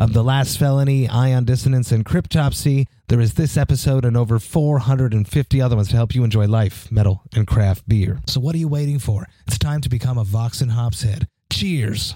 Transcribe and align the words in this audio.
of 0.00 0.14
The 0.14 0.24
Last 0.24 0.58
Felony, 0.58 1.06
Ion 1.10 1.44
Dissonance, 1.44 1.92
and 1.92 2.06
Cryptopsy. 2.06 2.86
There 3.08 3.20
is 3.20 3.34
this 3.34 3.58
episode 3.58 4.06
and 4.06 4.16
over 4.16 4.38
450 4.38 5.60
other 5.60 5.76
ones 5.76 5.88
to 5.90 5.96
help 5.96 6.14
you 6.14 6.24
enjoy 6.24 6.46
life, 6.46 6.90
metal, 6.90 7.22
and 7.34 7.46
craft 7.46 7.86
beer. 7.86 8.22
So 8.26 8.40
what 8.40 8.54
are 8.54 8.58
you 8.58 8.66
waiting 8.66 8.98
for? 8.98 9.26
It's 9.46 9.58
time 9.58 9.82
to 9.82 9.90
become 9.90 10.16
a 10.16 10.24
Vox 10.24 10.62
and 10.62 10.72
Hops 10.72 11.02
head. 11.02 11.28
Cheers! 11.52 12.14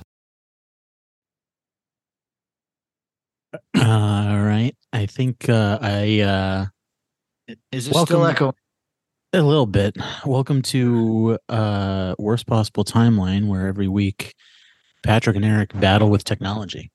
All 3.53 4.41
right. 4.41 4.73
I 4.95 5.05
think 5.05 5.47
uh, 5.51 5.79
I 5.83 6.21
uh, 6.21 6.67
Is 7.71 7.89
it 7.89 7.95
Welcome. 7.95 8.15
still 8.15 8.27
echoing? 8.27 8.55
a 9.35 9.43
little 9.43 9.67
bit. 9.67 9.99
Welcome 10.25 10.63
to 10.63 11.39
uh, 11.51 12.15
worst 12.19 12.47
possible 12.47 12.85
timeline, 12.85 13.47
where 13.47 13.67
every 13.67 13.89
week 13.89 14.35
Patrick 15.03 15.37
and 15.37 15.45
Eric 15.45 15.79
battle 15.79 16.09
with 16.09 16.25
technology. 16.25 16.91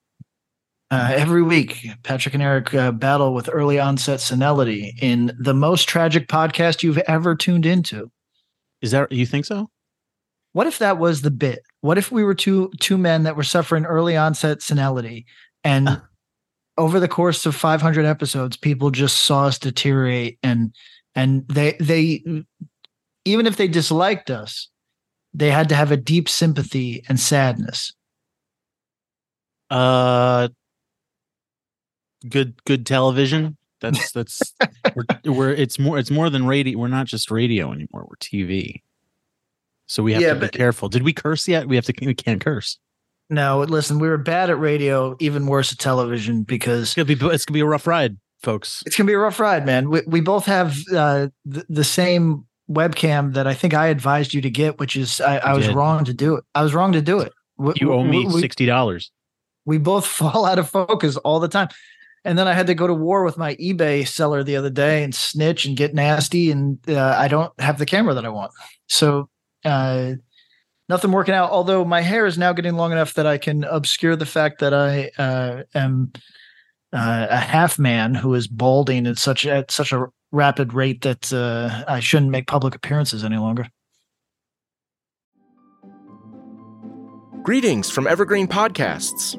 Uh, 0.90 1.12
every 1.14 1.42
week, 1.42 1.86
Patrick 2.02 2.34
and 2.34 2.42
Eric 2.42 2.74
uh, 2.74 2.90
battle 2.90 3.32
with 3.32 3.48
early 3.52 3.78
onset 3.78 4.20
senility 4.20 4.96
in 5.00 5.36
the 5.38 5.54
most 5.54 5.88
tragic 5.88 6.26
podcast 6.26 6.82
you've 6.82 6.98
ever 6.98 7.36
tuned 7.36 7.64
into. 7.64 8.10
Is 8.82 8.90
that 8.90 9.12
you 9.12 9.24
think 9.24 9.44
so? 9.44 9.70
What 10.52 10.66
if 10.66 10.78
that 10.78 10.98
was 10.98 11.22
the 11.22 11.30
bit? 11.30 11.60
What 11.80 11.96
if 11.96 12.10
we 12.10 12.24
were 12.24 12.34
two 12.34 12.72
two 12.80 12.98
men 12.98 13.22
that 13.22 13.36
were 13.36 13.44
suffering 13.44 13.84
early 13.84 14.16
onset 14.16 14.62
senility, 14.62 15.26
and 15.62 16.02
over 16.76 16.98
the 16.98 17.06
course 17.06 17.46
of 17.46 17.54
500 17.54 18.04
episodes, 18.04 18.56
people 18.56 18.90
just 18.90 19.18
saw 19.18 19.46
us 19.46 19.58
deteriorate, 19.60 20.38
and 20.42 20.74
and 21.14 21.46
they 21.48 21.76
they 21.78 22.24
even 23.24 23.46
if 23.46 23.56
they 23.56 23.68
disliked 23.68 24.28
us, 24.28 24.68
they 25.32 25.52
had 25.52 25.68
to 25.68 25.76
have 25.76 25.92
a 25.92 25.96
deep 25.96 26.28
sympathy 26.28 27.04
and 27.08 27.20
sadness. 27.20 27.92
Uh, 29.68 30.48
good 32.28 32.62
good 32.64 32.86
television. 32.86 33.56
That's 33.80 34.12
that's 34.14 34.54
we're, 34.94 35.32
we're 35.32 35.50
it's 35.52 35.78
more 35.78 35.98
it's 35.98 36.10
more 36.10 36.30
than 36.30 36.46
radio. 36.46 36.78
We're 36.78 36.88
not 36.88 37.06
just 37.06 37.30
radio 37.30 37.72
anymore. 37.72 38.06
We're 38.08 38.16
TV. 38.20 38.82
So 39.86 40.02
we 40.02 40.12
have 40.12 40.22
Yeah, 40.22 40.34
to 40.34 40.40
but- 40.40 40.52
be 40.52 40.58
careful. 40.58 40.88
Did 40.88 41.02
we 41.02 41.12
curse 41.12 41.48
yet? 41.48 41.66
We 41.66 41.76
have 41.76 41.84
to. 41.86 41.94
We 42.04 42.14
can't 42.14 42.40
curse. 42.40 42.78
No, 43.32 43.60
listen, 43.60 44.00
we 44.00 44.08
were 44.08 44.18
bad 44.18 44.50
at 44.50 44.58
radio, 44.58 45.16
even 45.20 45.46
worse 45.46 45.70
at 45.72 45.78
television 45.78 46.42
because 46.42 46.82
It's 46.82 46.94
gonna 46.94 47.04
be 47.06 47.14
it's 47.34 47.44
gonna 47.44 47.54
be 47.54 47.60
a 47.60 47.64
rough 47.66 47.86
ride, 47.86 48.16
folks. 48.42 48.82
it's 48.86 48.96
gonna 48.96 49.06
be 49.06 49.12
a 49.12 49.18
rough 49.18 49.38
ride, 49.38 49.64
man. 49.64 49.88
We 49.88 50.02
we 50.06 50.20
both 50.20 50.46
have 50.46 50.76
uh, 50.92 51.28
the, 51.44 51.64
the 51.68 51.84
same 51.84 52.44
webcam 52.68 53.34
that 53.34 53.46
I 53.46 53.54
think 53.54 53.72
I 53.72 53.86
advised 53.86 54.34
you 54.34 54.40
to 54.42 54.50
get, 54.50 54.78
which 54.80 54.96
is 54.96 55.20
I, 55.20 55.36
I 55.38 55.54
was 55.54 55.68
wrong 55.68 56.04
to 56.06 56.12
do 56.14 56.34
it. 56.36 56.44
I 56.56 56.62
was 56.62 56.74
wrong 56.74 56.90
to 56.92 57.00
do 57.02 57.20
it. 57.20 57.32
We- 57.56 57.74
You 57.76 57.92
owe 57.92 58.02
me 58.02 58.26
we, 58.26 58.40
sixty 58.40 58.66
dollars. 58.66 59.12
we 59.64 59.78
both 59.78 60.06
fall 60.20 60.44
out 60.44 60.58
of 60.58 60.68
focus 60.68 61.16
all 61.18 61.38
the 61.38 61.48
time. 61.48 61.68
And 62.24 62.38
then 62.38 62.46
I 62.46 62.52
had 62.52 62.66
to 62.66 62.74
go 62.74 62.86
to 62.86 62.94
war 62.94 63.24
with 63.24 63.38
my 63.38 63.54
eBay 63.56 64.06
seller 64.06 64.44
the 64.44 64.56
other 64.56 64.70
day 64.70 65.02
and 65.02 65.14
snitch 65.14 65.64
and 65.64 65.76
get 65.76 65.94
nasty, 65.94 66.50
and 66.50 66.78
uh, 66.88 67.16
I 67.18 67.28
don't 67.28 67.52
have 67.58 67.78
the 67.78 67.86
camera 67.86 68.14
that 68.14 68.26
I 68.26 68.28
want. 68.28 68.52
So 68.88 69.30
uh, 69.64 70.12
nothing 70.88 71.12
working 71.12 71.34
out. 71.34 71.50
Although 71.50 71.84
my 71.84 72.02
hair 72.02 72.26
is 72.26 72.36
now 72.36 72.52
getting 72.52 72.74
long 72.74 72.92
enough 72.92 73.14
that 73.14 73.26
I 73.26 73.38
can 73.38 73.64
obscure 73.64 74.16
the 74.16 74.26
fact 74.26 74.58
that 74.60 74.74
I 74.74 75.10
uh, 75.16 75.62
am 75.74 76.12
uh, 76.92 77.26
a 77.30 77.36
half 77.38 77.78
man 77.78 78.14
who 78.14 78.34
is 78.34 78.48
balding 78.48 79.06
at 79.06 79.18
such 79.18 79.46
at 79.46 79.70
such 79.70 79.92
a 79.92 80.06
rapid 80.32 80.74
rate 80.74 81.02
that 81.02 81.32
uh, 81.32 81.84
I 81.88 82.00
shouldn't 82.00 82.30
make 82.30 82.46
public 82.46 82.74
appearances 82.74 83.24
any 83.24 83.38
longer. 83.38 83.68
Greetings 87.42 87.90
from 87.90 88.06
Evergreen 88.06 88.46
Podcasts. 88.46 89.38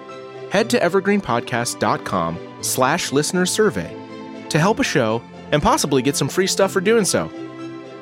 Head 0.51 0.69
to 0.71 0.79
evergreenpodcast.com 0.79 2.57
slash 2.61 3.13
listener 3.13 3.45
survey 3.45 3.95
to 4.49 4.59
help 4.59 4.79
a 4.79 4.83
show 4.83 5.21
and 5.53 5.61
possibly 5.61 6.01
get 6.01 6.17
some 6.17 6.27
free 6.27 6.47
stuff 6.47 6.73
for 6.73 6.81
doing 6.81 7.05
so. 7.05 7.31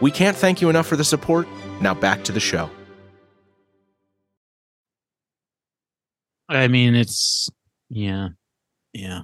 We 0.02 0.10
can't 0.10 0.36
thank 0.36 0.59
you 0.59 0.70
enough 0.70 0.88
for 0.88 0.96
the 0.96 1.04
support. 1.04 1.48
Now 1.80 1.94
back 1.94 2.24
to 2.24 2.32
the 2.32 2.40
show. 2.40 2.70
I 6.50 6.68
mean, 6.68 6.96
it's 6.96 7.50
yeah, 7.90 8.30
yeah. 8.94 9.22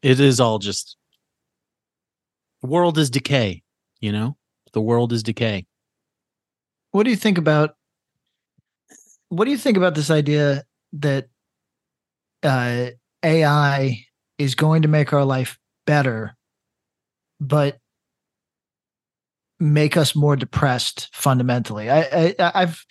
It 0.00 0.20
is 0.20 0.38
all 0.38 0.60
just 0.60 0.96
the 2.62 2.68
world 2.68 2.96
is 2.96 3.10
decay. 3.10 3.64
You 4.00 4.12
know, 4.12 4.36
the 4.72 4.80
world 4.80 5.12
is 5.12 5.24
decay. 5.24 5.66
What 6.92 7.02
do 7.02 7.10
you 7.10 7.16
think 7.16 7.38
about 7.38 7.74
what 9.30 9.46
do 9.46 9.50
you 9.50 9.58
think 9.58 9.76
about 9.76 9.96
this 9.96 10.10
idea 10.10 10.62
that 10.92 11.28
uh, 12.42 12.86
AI 13.22 14.04
is 14.38 14.54
going 14.54 14.82
to 14.82 14.88
make 14.88 15.12
our 15.12 15.24
life 15.24 15.58
better, 15.86 16.36
but 17.40 17.78
make 19.60 19.96
us 19.96 20.14
more 20.14 20.36
depressed 20.36 21.08
fundamentally? 21.12 21.90
I, 21.90 22.34
I 22.38 22.52
I've 22.54 22.84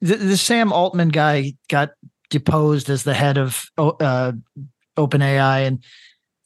the, 0.00 0.16
the 0.16 0.36
Sam 0.36 0.72
Altman 0.72 1.08
guy 1.08 1.54
got 1.68 1.90
deposed 2.28 2.90
as 2.90 3.04
the 3.04 3.14
head 3.14 3.38
of 3.38 3.64
uh, 3.78 4.32
OpenAI, 4.96 5.66
and 5.66 5.84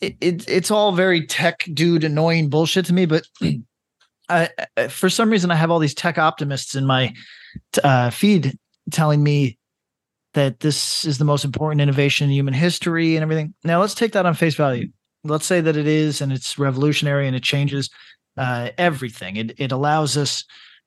it, 0.00 0.16
it 0.20 0.48
it's 0.48 0.70
all 0.70 0.92
very 0.92 1.26
tech 1.26 1.68
dude 1.72 2.04
annoying 2.04 2.48
bullshit 2.50 2.86
to 2.86 2.92
me, 2.92 3.06
but. 3.06 3.26
I- 4.26 4.48
for 4.88 5.10
some 5.10 5.28
reason, 5.28 5.50
I 5.50 5.54
have 5.54 5.70
all 5.70 5.78
these 5.78 5.92
tech 5.92 6.16
optimists 6.16 6.74
in 6.74 6.86
my 6.86 7.12
uh, 7.82 8.08
feed 8.08 8.58
telling 8.90 9.22
me 9.22 9.58
that 10.34 10.60
this 10.60 11.04
is 11.04 11.18
the 11.18 11.24
most 11.24 11.44
important 11.44 11.80
innovation 11.80 12.26
in 12.26 12.34
human 12.34 12.54
history 12.54 13.16
and 13.16 13.22
everything. 13.22 13.54
Now, 13.64 13.80
let's 13.80 13.94
take 13.94 14.12
that 14.12 14.26
on 14.26 14.34
face 14.34 14.54
value. 14.54 14.88
Let's 15.24 15.46
say 15.46 15.60
that 15.60 15.76
it 15.76 15.86
is, 15.86 16.20
and 16.20 16.32
it's 16.32 16.58
revolutionary, 16.58 17.26
and 17.26 17.34
it 17.34 17.42
changes 17.42 17.88
uh, 18.36 18.70
everything. 18.76 19.36
It 19.36 19.54
it 19.58 19.72
allows 19.72 20.16
us 20.16 20.44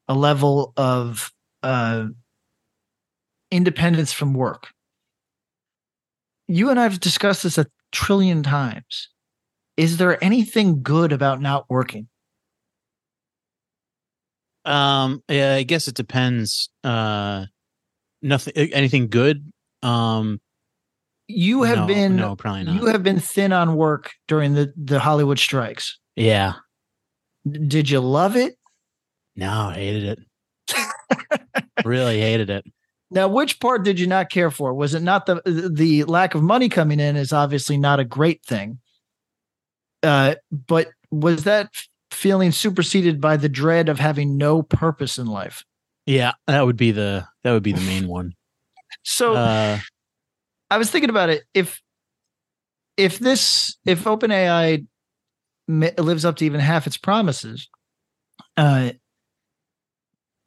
a 0.07 0.13
level 0.13 0.73
of 0.77 1.31
uh, 1.63 2.07
independence 3.51 4.13
from 4.13 4.33
work. 4.33 4.67
You 6.47 6.69
and 6.69 6.79
I 6.79 6.83
have 6.83 6.99
discussed 6.99 7.43
this 7.43 7.57
a 7.57 7.67
trillion 7.91 8.43
times. 8.43 9.09
Is 9.75 9.97
there 9.97 10.23
anything 10.23 10.81
good 10.81 11.11
about 11.11 11.41
not 11.41 11.65
working? 11.69 12.07
Um, 14.65 15.23
yeah, 15.29 15.55
I 15.55 15.63
guess 15.63 15.87
it 15.87 15.95
depends. 15.95 16.69
Uh, 16.83 17.45
nothing, 18.21 18.53
anything 18.73 19.07
good. 19.09 19.51
Um, 19.83 20.39
You 21.27 21.63
have 21.63 21.79
no, 21.79 21.87
been 21.87 22.15
no, 22.15 22.35
probably 22.35 22.63
not. 22.63 22.75
you 22.75 22.85
have 22.87 23.03
been 23.03 23.19
thin 23.19 23.51
on 23.53 23.75
work 23.75 24.11
during 24.27 24.53
the 24.53 24.73
the 24.75 24.99
Hollywood 24.99 25.39
strikes. 25.39 25.99
yeah, 26.15 26.53
Did 27.49 27.89
you 27.89 27.99
love 27.99 28.35
it? 28.35 28.55
no, 29.35 29.51
I 29.69 29.73
hated 29.75 30.03
it. 30.17 30.19
really 31.85 32.19
hated 32.19 32.49
it. 32.49 32.65
Now, 33.11 33.27
which 33.29 33.59
part 33.59 33.83
did 33.85 33.99
you 33.99 34.07
not 34.07 34.29
care 34.29 34.51
for? 34.51 34.73
Was 34.73 34.93
it 34.93 35.01
not 35.03 35.25
the 35.27 35.41
the 35.71 36.03
lack 36.05 36.35
of 36.35 36.41
money 36.43 36.67
coming 36.69 36.99
in 36.99 37.15
is 37.15 37.31
obviously 37.31 37.77
not 37.77 37.99
a 37.99 38.03
great 38.05 38.43
thing. 38.45 38.79
Uh, 40.03 40.35
but 40.51 40.89
was 41.11 41.43
that 41.45 41.69
feeling 42.11 42.51
superseded 42.51 43.19
by 43.21 43.37
the 43.37 43.49
dread 43.49 43.89
of 43.89 43.99
having 43.99 44.37
no 44.37 44.61
purpose 44.61 45.17
in 45.17 45.27
life? 45.27 45.63
Yeah, 46.07 46.31
that 46.47 46.65
would 46.65 46.77
be 46.77 46.91
the 46.91 47.27
that 47.43 47.51
would 47.51 47.63
be 47.63 47.73
the 47.73 47.81
main 47.81 48.07
one. 48.07 48.33
So 49.03 49.35
Uh, 49.35 49.79
I 50.71 50.77
was 50.77 50.89
thinking 50.89 51.09
about 51.09 51.29
it. 51.29 51.43
If 51.53 51.81
if 52.95 53.19
this 53.19 53.77
if 53.85 54.05
OpenAI 54.05 54.87
lives 55.67 56.25
up 56.25 56.37
to 56.37 56.45
even 56.45 56.61
half 56.61 56.87
its 56.87 56.97
promises, 56.97 57.69
uh, 58.55 58.91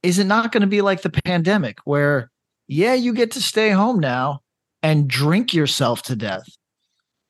is 0.02 0.18
it 0.18 0.24
not 0.24 0.50
going 0.50 0.62
to 0.62 0.66
be 0.66 0.80
like 0.80 1.02
the 1.02 1.10
pandemic 1.10 1.78
where 1.84 2.30
yeah 2.66 2.94
you 2.94 3.12
get 3.12 3.30
to 3.32 3.42
stay 3.42 3.70
home 3.70 4.00
now 4.00 4.40
and 4.82 5.08
drink 5.08 5.52
yourself 5.52 6.02
to 6.02 6.16
death 6.16 6.46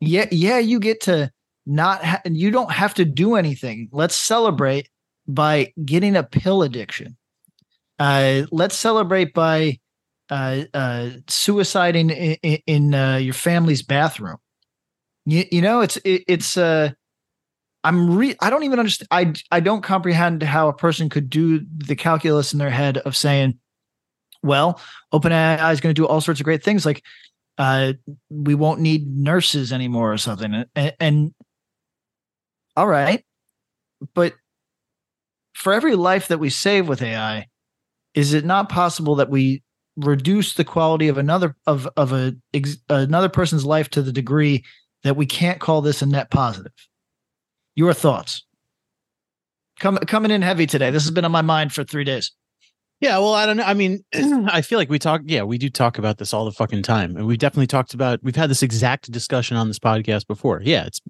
yeah 0.01 0.27
yeah 0.31 0.59
you 0.59 0.79
get 0.79 1.01
to 1.01 1.31
not 1.67 2.05
ha- 2.05 2.23
you 2.25 2.51
don't 2.51 2.71
have 2.71 2.95
to 2.95 3.05
do 3.05 3.35
anything 3.35 3.89
let's 3.93 4.15
celebrate 4.15 4.89
by 5.27 5.73
getting 5.85 6.15
a 6.17 6.23
pill 6.23 6.63
addiction 6.63 7.17
uh 8.01 8.43
let's 8.51 8.75
celebrate 8.75 9.33
by 9.33 9.79
uh 10.31 10.65
uh 10.75 11.11
suiciding 11.29 12.11
in, 12.11 12.37
in, 12.43 12.59
in 12.67 12.95
uh, 12.95 13.17
your 13.17 13.35
family's 13.35 13.83
bathroom 13.83 14.39
you, 15.27 15.45
you 15.53 15.63
know 15.63 15.81
it's 15.81 15.97
it, 15.99 16.25
it's 16.27 16.57
uh 16.57 16.91
I'm 17.85 18.17
re 18.17 18.35
I 18.41 18.51
don't 18.51 18.65
even 18.65 18.79
understand 18.79 19.09
I 19.11 19.33
I 19.51 19.61
don't 19.61 19.83
comprehend 19.83 20.43
how 20.43 20.69
a 20.69 20.73
person 20.73 21.09
could 21.09 21.31
do 21.31 21.65
the 21.79 21.97
calculus 21.97 22.53
in 22.53 22.59
their 22.59 22.71
head 22.71 22.99
of 22.99 23.17
saying, 23.17 23.59
well, 24.43 24.81
OpenAI 25.15 25.73
is 25.73 25.81
going 25.81 25.95
to 25.95 26.01
do 26.01 26.07
all 26.07 26.21
sorts 26.21 26.41
of 26.41 26.45
great 26.45 26.63
things 26.63 26.85
like 26.85 27.03
uh 27.59 27.95
we 28.29 28.55
won't 28.55 28.81
need 28.81 29.07
nurses 29.07 29.73
anymore 29.73 30.13
or 30.13 30.19
something. 30.19 30.65
And, 30.75 30.95
and 31.01 31.35
all 32.77 32.87
right. 32.87 33.25
But 34.15 34.35
for 35.55 35.73
every 35.73 35.95
life 35.97 36.29
that 36.29 36.39
we 36.39 36.51
save 36.51 36.89
with 36.89 37.03
AI, 37.03 37.47
is 38.15 38.33
it 38.35 38.45
not 38.45 38.69
possible 38.69 39.15
that 39.17 39.31
we 39.31 39.63
reduce 39.97 40.55
the 40.55 40.65
quality 40.65 41.09
of 41.09 41.19
another 41.19 41.57
of 41.67 41.89
of 41.97 42.13
a 42.13 42.35
ex, 42.55 42.77
another 42.89 43.29
person's 43.29 43.65
life 43.65 43.89
to 43.91 44.03
the 44.03 44.13
degree 44.13 44.65
that 45.03 45.17
we 45.17 45.27
can't 45.27 45.61
call 45.61 45.81
this 45.81 46.03
a 46.03 46.07
net 46.07 46.31
positive? 46.31 46.73
Your 47.75 47.95
thoughts? 47.95 48.45
Come, 49.79 49.97
coming 49.97 50.31
in 50.31 50.43
heavy 50.43 50.67
today. 50.67 50.91
This 50.91 51.05
has 51.05 51.11
been 51.11 51.25
on 51.25 51.33
my 51.33 51.41
mind 51.41 51.73
for 51.73 51.85
three 51.85 52.05
days. 52.05 52.33
Yeah, 53.01 53.17
well, 53.17 53.33
I 53.33 53.47
don't 53.47 53.57
know. 53.57 53.63
I 53.63 53.73
mean, 53.73 54.05
I 54.15 54.61
feel 54.61 54.79
like 54.79 54.91
we 54.91 54.99
talk. 54.99 55.23
Yeah, 55.25 55.43
we 55.43 55.57
do 55.57 55.71
talk 55.71 55.97
about 55.97 56.19
this 56.19 56.35
all 56.35 56.45
the 56.45 56.53
fucking 56.53 56.83
time, 56.83 57.17
and 57.17 57.27
we've 57.27 57.39
definitely 57.39 57.67
talked 57.67 57.95
about. 57.95 58.21
We've 58.23 58.37
had 58.37 58.51
this 58.51 58.63
exact 58.63 59.11
discussion 59.11 59.57
on 59.57 59.69
this 59.69 59.79
podcast 59.79 60.27
before. 60.27 60.61
Yeah, 60.63 60.85
it's. 60.87 61.01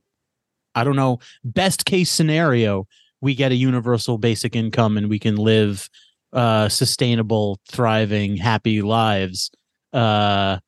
I 0.76 0.84
don't 0.84 0.94
know. 0.94 1.18
Best 1.42 1.84
case 1.84 2.10
scenario, 2.10 2.86
we 3.20 3.34
get 3.34 3.50
a 3.50 3.56
universal 3.56 4.18
basic 4.18 4.54
income, 4.54 4.96
and 4.96 5.10
we 5.10 5.18
can 5.18 5.34
live 5.34 5.90
uh 6.32 6.68
sustainable, 6.68 7.58
thriving, 7.68 8.36
happy 8.36 8.82
lives. 8.82 9.50
Uh 9.92 10.58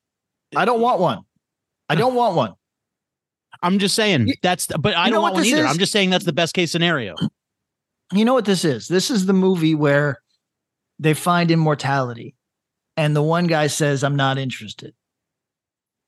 I 0.55 0.65
don't 0.65 0.81
want 0.81 1.01
one. 1.01 1.21
I 1.89 1.95
don't 1.95 2.15
want 2.15 2.37
one. 2.37 2.55
I'm 3.63 3.79
just 3.79 3.95
saying 3.95 4.35
that's. 4.43 4.67
But 4.67 4.97
I 4.97 5.07
you 5.07 5.13
don't 5.13 5.23
want 5.23 5.35
one 5.35 5.45
either. 5.45 5.65
is? 5.65 5.71
I'm 5.71 5.79
just 5.79 5.93
saying 5.93 6.11
that's 6.11 6.25
the 6.25 6.33
best 6.33 6.55
case 6.55 6.73
scenario. 6.73 7.15
You 8.15 8.27
know 8.27 8.35
what 8.35 8.45
this 8.45 8.63
is? 8.67 8.89
This 8.89 9.11
is 9.11 9.25
the 9.25 9.33
movie 9.33 9.75
where 9.75 10.19
they 10.99 11.15
find 11.15 11.51
immortality, 11.51 12.35
and 12.95 13.17
the 13.17 13.23
one 13.23 13.47
guy 13.47 13.69
says, 13.69 14.05
"I'm 14.05 14.17
not 14.17 14.37
interested." 14.37 14.93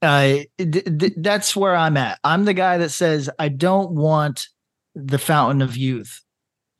Uh, 0.03 0.41
th- 0.59 0.85
th- 0.99 1.15
that's 1.17 1.56
where 1.56 1.75
I'm 1.75 1.97
at. 1.97 2.19
I'm 2.23 2.45
the 2.45 2.53
guy 2.53 2.77
that 2.77 2.91
says, 2.91 3.31
"I 3.39 3.49
don't 3.49 3.93
want 3.93 4.49
the 4.95 5.17
fountain 5.17 5.62
of 5.62 5.79
youth. 5.79 6.21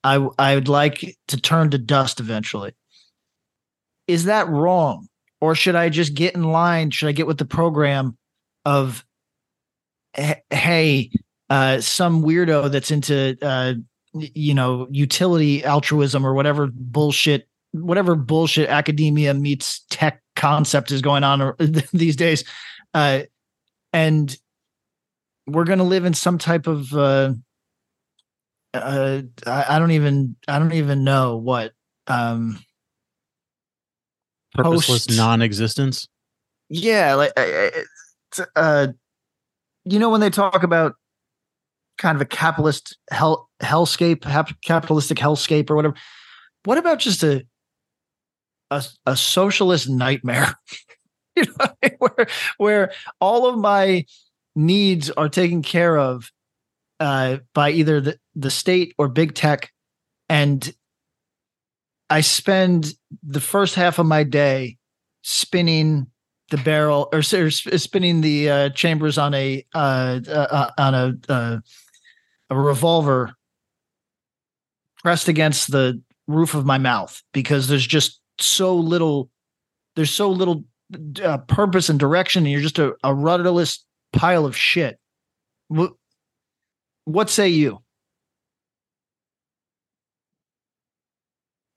I 0.05 0.27
I 0.39 0.55
would 0.55 0.69
like 0.69 1.17
to 1.29 1.41
turn 1.41 1.71
to 1.71 1.79
dust 1.79 2.21
eventually." 2.21 2.75
Is 4.07 4.25
that 4.25 4.49
wrong, 4.49 5.09
or 5.41 5.55
should 5.55 5.75
I 5.75 5.89
just 5.89 6.15
get 6.15 6.35
in 6.35 6.45
line? 6.45 6.91
Should 6.91 7.09
I 7.09 7.13
get 7.13 7.27
with 7.27 7.39
the 7.39 7.47
program 7.47 8.17
of, 8.67 9.05
hey, 10.51 11.11
uh, 11.49 11.81
some 11.81 12.23
weirdo 12.23 12.71
that's 12.71 12.91
into 12.91 13.37
uh, 13.43 13.75
you 14.15 14.55
know 14.55 14.87
utility 14.91 15.65
altruism 15.65 16.25
or 16.27 16.35
whatever 16.35 16.69
bullshit 16.73 17.49
whatever 17.73 18.15
bullshit 18.15 18.69
academia 18.69 19.35
meets 19.35 19.85
tech 19.91 20.23
concept 20.37 20.93
is 20.93 21.03
going 21.03 21.25
on 21.25 21.55
these 21.93 22.15
days 22.15 22.45
uh 22.95 23.21
and 23.93 24.37
we're 25.47 25.65
going 25.65 25.79
to 25.79 25.85
live 25.85 26.05
in 26.05 26.15
some 26.15 26.39
type 26.39 26.67
of 26.67 26.95
uh 28.75 29.23
I, 29.47 29.77
I 29.77 29.79
don't 29.79 29.93
even 29.93 30.37
i 30.49 30.59
don't 30.59 30.73
even 30.73 31.05
know 31.05 31.37
what 31.37 31.73
um 32.07 32.59
Purposeless 34.55 35.07
Post- 35.07 35.17
non-existence. 35.17 36.09
yeah 36.69 37.15
like 37.15 37.33
I- 37.37 37.43
I- 37.43 37.71
it's, 38.31 38.41
uh 38.57 38.89
you 39.85 39.99
know 39.99 40.11
when 40.11 40.21
they 40.21 40.31
talk 40.31 40.63
about 40.63 40.95
kind 41.99 42.17
of 42.17 42.23
a 42.23 42.27
capitalist 42.27 42.97
hell 43.11 43.49
hellscape 43.63 44.25
hap- 44.25 44.61
capitalistic 44.63 45.19
hellscape 45.19 45.71
or 45.71 45.77
whatever 45.77 45.95
what 46.65 46.79
about 46.79 46.99
just 46.99 47.23
a 47.23 47.45
a, 48.71 48.83
a 49.07 49.17
socialist 49.17 49.89
nightmare 49.89 50.55
you 51.37 51.45
know 51.45 51.53
I 51.61 51.73
mean? 51.83 51.93
where 51.99 52.27
where 52.59 52.93
all 53.21 53.47
of 53.49 53.59
my 53.59 54.05
needs 54.57 55.11
are 55.11 55.29
taken 55.29 55.63
care 55.63 55.97
of 55.99 56.31
uh 57.01 57.39
by 57.55 57.71
either 57.71 58.01
the, 58.01 58.19
the 58.35 58.51
state 58.51 58.95
or 58.99 59.09
big 59.09 59.35
tech. 59.35 59.71
And 60.29 60.75
i 62.11 62.21
spend 62.21 62.95
the 63.23 63.41
first 63.41 63.75
half 63.75 63.99
of 63.99 64.07
my 64.07 64.23
day 64.23 64.77
spinning 65.23 66.07
the 66.51 66.59
barrel 66.59 67.09
or, 67.13 67.19
or 67.19 67.51
spinning 67.51 68.21
the 68.21 68.51
uh, 68.51 68.69
chambers 68.71 69.19
on 69.19 69.35
a 69.35 69.65
uh, 69.75 70.21
uh, 70.29 70.71
on 70.79 70.95
a 70.95 71.15
uh, 71.29 71.59
a 72.51 72.57
revolver 72.57 73.35
pressed 75.03 75.29
against 75.29 75.73
the 75.73 76.01
roof 76.27 76.55
of 76.55 76.65
my 76.65 76.79
mouth 76.79 77.23
because 77.33 77.69
there's 77.69 77.87
just 77.87 78.21
so 78.39 78.75
little 78.77 79.31
there's 79.97 80.11
so 80.11 80.31
little 80.31 80.65
uh, 81.23 81.39
purpose 81.39 81.89
and 81.89 81.99
direction 81.99 82.45
and 82.45 82.53
you're 82.53 82.61
just 82.61 82.79
a, 82.79 82.95
a 83.03 83.15
rudderless 83.15 83.85
pile 84.13 84.45
of 84.45 84.57
shit 84.57 84.99
what, 87.05 87.31
say 87.31 87.49
you 87.49 87.81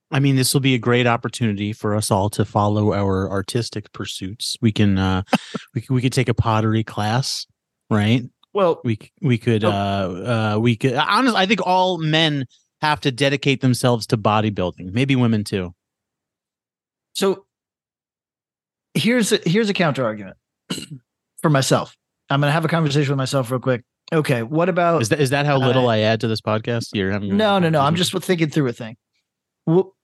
I 0.09 0.21
mean, 0.21 0.37
this 0.37 0.53
will 0.53 0.61
be 0.61 0.73
a 0.73 0.77
great 0.79 1.05
opportunity 1.05 1.73
for 1.73 1.93
us 1.93 2.11
all 2.11 2.29
to 2.29 2.45
follow 2.45 2.93
our 2.93 3.29
artistic 3.29 3.91
pursuits. 3.91 4.55
We 4.61 4.71
can, 4.71 4.97
uh, 4.97 5.23
we 5.75 5.81
c- 5.81 5.87
we 5.89 6.01
could 6.01 6.13
take 6.13 6.29
a 6.29 6.33
pottery 6.33 6.83
class, 6.83 7.45
right? 7.89 8.23
well 8.53 8.79
We 8.85 8.97
we 9.21 9.37
could, 9.37 9.65
Oh. 9.65 9.69
uh, 9.69 10.53
uh, 10.55 10.59
we 10.59 10.77
could. 10.77 10.93
Honestly, 10.93 11.37
I 11.37 11.45
think 11.45 11.59
all 11.65 11.97
men 11.97 12.45
have 12.81 13.01
to 13.01 13.11
dedicate 13.11 13.59
themselves 13.59 14.07
to 14.07 14.17
bodybuilding. 14.17 14.93
Maybe 14.93 15.15
women 15.17 15.43
too. 15.43 15.73
so 17.13 17.45
here's 18.93 19.31
a, 19.33 19.39
here's 19.45 19.69
a 19.69 19.73
counter 19.73 20.05
argument 20.05 20.37
for 21.41 21.49
myself 21.51 21.95
i'm 22.31 22.39
going 22.41 22.47
to 22.49 22.53
have 22.53 22.65
a 22.65 22.67
conversation 22.67 23.11
with 23.11 23.17
myself 23.17 23.51
real 23.51 23.59
quick 23.59 23.83
okay 24.13 24.43
what 24.43 24.69
about 24.69 25.01
Is 25.01 25.09
that 25.09 25.19
is 25.19 25.29
that 25.31 25.45
how 25.45 25.57
little 25.57 25.87
Uh, 25.87 25.93
I 25.93 25.99
add 25.99 26.21
to 26.21 26.27
this 26.27 26.41
podcast? 26.41 26.89
You're 26.93 27.11
having 27.11 27.35
No, 27.35 27.59
no, 27.59 27.69
no. 27.69 27.81
I'm 27.81 27.95
just 27.95 28.11
thinking 28.23 28.49
through 28.49 28.67
a 28.67 28.73
thing. 28.73 28.97
Well, 29.65 29.95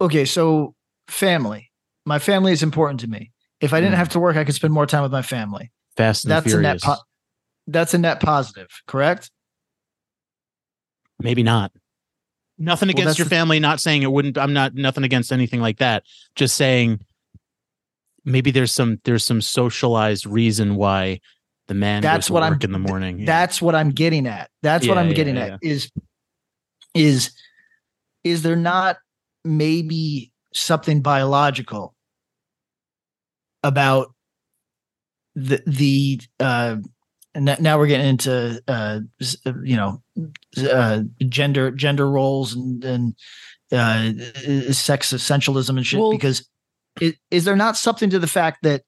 okay, 0.00 0.24
so 0.24 0.74
family. 1.08 1.70
My 2.04 2.18
family 2.18 2.52
is 2.52 2.62
important 2.62 3.00
to 3.00 3.08
me. 3.08 3.32
If 3.60 3.72
I 3.72 3.80
didn't 3.80 3.94
Mm. 3.94 3.98
have 3.98 4.08
to 4.10 4.20
work, 4.20 4.36
I 4.36 4.44
could 4.44 4.54
spend 4.54 4.72
more 4.74 4.86
time 4.86 5.02
with 5.02 5.12
my 5.12 5.22
family. 5.22 5.72
Fast 5.96 6.24
and 6.24 6.30
That's 6.32 6.52
a 6.52 6.60
net 6.60 6.82
po- 6.82 6.96
that's 7.66 7.94
a 7.94 7.98
net 7.98 8.20
positive, 8.20 8.68
correct? 8.86 9.30
Maybe 11.18 11.42
not. 11.42 11.72
Nothing 12.58 12.88
against 12.90 13.06
that's 13.06 13.18
your 13.18 13.26
family. 13.28 13.58
Not 13.60 13.80
saying 13.80 14.02
it 14.02 14.10
wouldn't. 14.12 14.38
I'm 14.38 14.52
not 14.52 14.74
nothing 14.74 15.04
against 15.04 15.32
anything 15.32 15.60
like 15.60 15.78
that. 15.78 16.04
Just 16.36 16.56
saying 16.56 17.00
maybe 18.24 18.50
there's 18.50 18.72
some 18.72 19.00
there's 19.04 19.24
some 19.24 19.40
socialized 19.40 20.26
reason 20.26 20.76
why 20.76 21.20
the 21.68 21.74
man 21.74 22.02
That's 22.02 22.30
what 22.30 22.42
I'm- 22.42 22.58
in 22.60 22.72
the 22.72 22.78
morning. 22.78 23.20
Yeah. 23.20 23.26
That's 23.26 23.60
what 23.60 23.74
I'm 23.74 23.90
getting 23.90 24.26
at. 24.26 24.50
That's 24.62 24.86
what 24.86 24.98
I'm 24.98 25.08
yeah, 25.08 25.14
getting 25.14 25.36
yeah. 25.36 25.44
at 25.54 25.58
is 25.62 25.90
is 26.94 27.30
is 28.24 28.42
there 28.42 28.56
not 28.56 28.96
maybe 29.44 30.32
something 30.54 31.02
biological 31.02 31.94
about 33.62 34.14
the 35.34 35.62
the 35.66 36.20
uh 36.40 36.76
now 37.38 37.76
we're 37.78 37.86
getting 37.86 38.06
into 38.06 38.62
uh 38.68 39.00
uh, 39.44 39.52
you 39.62 39.76
know 39.76 40.02
uh 40.70 41.02
gender 41.28 41.70
gender 41.70 42.08
roles 42.10 42.54
and 42.54 42.82
and 42.84 43.14
uh 43.72 44.12
uh, 44.48 44.72
sex 44.72 45.12
essentialism 45.12 45.76
and 45.76 45.86
shit 45.86 46.00
Well- 46.00 46.12
because 46.12 46.48
is, 47.00 47.14
is 47.30 47.44
there 47.44 47.56
not 47.56 47.76
something 47.76 48.08
to 48.10 48.18
the 48.18 48.26
fact 48.26 48.62
that 48.62 48.82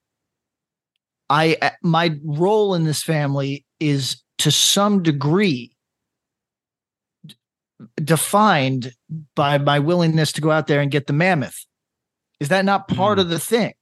I 1.30 1.56
uh, 1.60 1.70
my 1.82 2.16
role 2.24 2.74
in 2.74 2.84
this 2.84 3.02
family 3.02 3.64
is 3.80 4.22
to 4.38 4.50
some 4.50 5.02
degree 5.02 5.74
defined 8.02 8.92
by 9.34 9.58
my 9.58 9.78
willingness 9.78 10.32
to 10.32 10.40
go 10.40 10.50
out 10.50 10.66
there 10.66 10.80
and 10.80 10.90
get 10.90 11.06
the 11.06 11.12
mammoth. 11.12 11.64
Is 12.40 12.48
that 12.48 12.64
not 12.64 12.88
part 12.88 13.18
Hmm. 13.18 13.22
of 13.22 13.28
the 13.28 13.38
thing? 13.38 13.74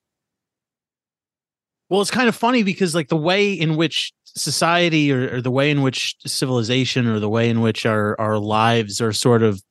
Well, 1.89 2.01
it's 2.01 2.11
kind 2.11 2.29
of 2.29 2.35
funny 2.35 2.63
because 2.63 2.95
like 2.95 3.09
the 3.09 3.17
way 3.17 3.53
in 3.53 3.77
which 3.77 4.13
society 4.25 5.13
or, 5.13 5.37
or 5.37 5.41
the 5.41 5.51
way 5.51 5.71
in 5.71 5.83
which 5.83 6.17
civilization 6.27 7.07
or 7.07 7.21
the 7.21 7.29
way 7.29 7.49
in 7.49 7.61
which 7.63 7.87
our 7.87 8.21
our 8.21 8.39
lives 8.39 9.01
are 9.01 9.13
sort 9.13 9.43
of 9.43 9.63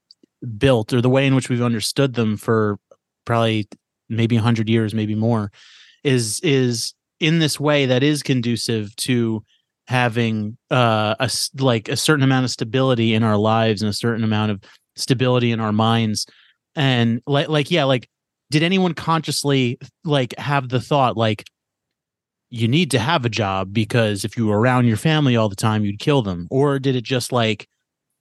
built 0.57 0.91
or 0.93 1.01
the 1.01 1.09
way 1.09 1.27
in 1.27 1.35
which 1.35 1.49
we've 1.49 1.61
understood 1.61 2.13
them 2.15 2.35
for 2.37 2.79
probably 3.25 3.67
maybe 4.09 4.35
100 4.35 4.69
years 4.69 4.93
maybe 4.93 5.13
more 5.13 5.51
is 6.03 6.39
is 6.41 6.94
in 7.19 7.39
this 7.39 7.59
way 7.59 7.85
that 7.85 8.03
is 8.03 8.23
conducive 8.23 8.95
to 8.97 9.43
having 9.87 10.57
uh 10.71 11.15
a 11.19 11.29
like 11.59 11.89
a 11.89 11.95
certain 11.95 12.23
amount 12.23 12.43
of 12.43 12.51
stability 12.51 13.13
in 13.13 13.23
our 13.23 13.37
lives 13.37 13.81
and 13.81 13.89
a 13.89 13.93
certain 13.93 14.23
amount 14.23 14.51
of 14.51 14.59
stability 14.95 15.51
in 15.51 15.59
our 15.59 15.71
minds. 15.71 16.25
And 16.75 17.21
like 17.27 17.47
like 17.49 17.71
yeah 17.71 17.83
like 17.83 18.09
did 18.49 18.63
anyone 18.63 18.93
consciously 18.93 19.77
like 20.03 20.37
have 20.37 20.69
the 20.69 20.81
thought 20.81 21.17
like 21.17 21.45
you 22.49 22.67
need 22.67 22.91
to 22.91 22.99
have 22.99 23.25
a 23.25 23.29
job 23.29 23.73
because 23.73 24.23
if 24.23 24.37
you 24.37 24.47
were 24.47 24.59
around 24.59 24.85
your 24.85 24.97
family 24.97 25.35
all 25.35 25.49
the 25.49 25.55
time 25.55 25.83
you'd 25.85 25.99
kill 25.99 26.21
them. 26.21 26.47
Or 26.49 26.79
did 26.79 26.95
it 26.95 27.03
just 27.03 27.31
like 27.31 27.67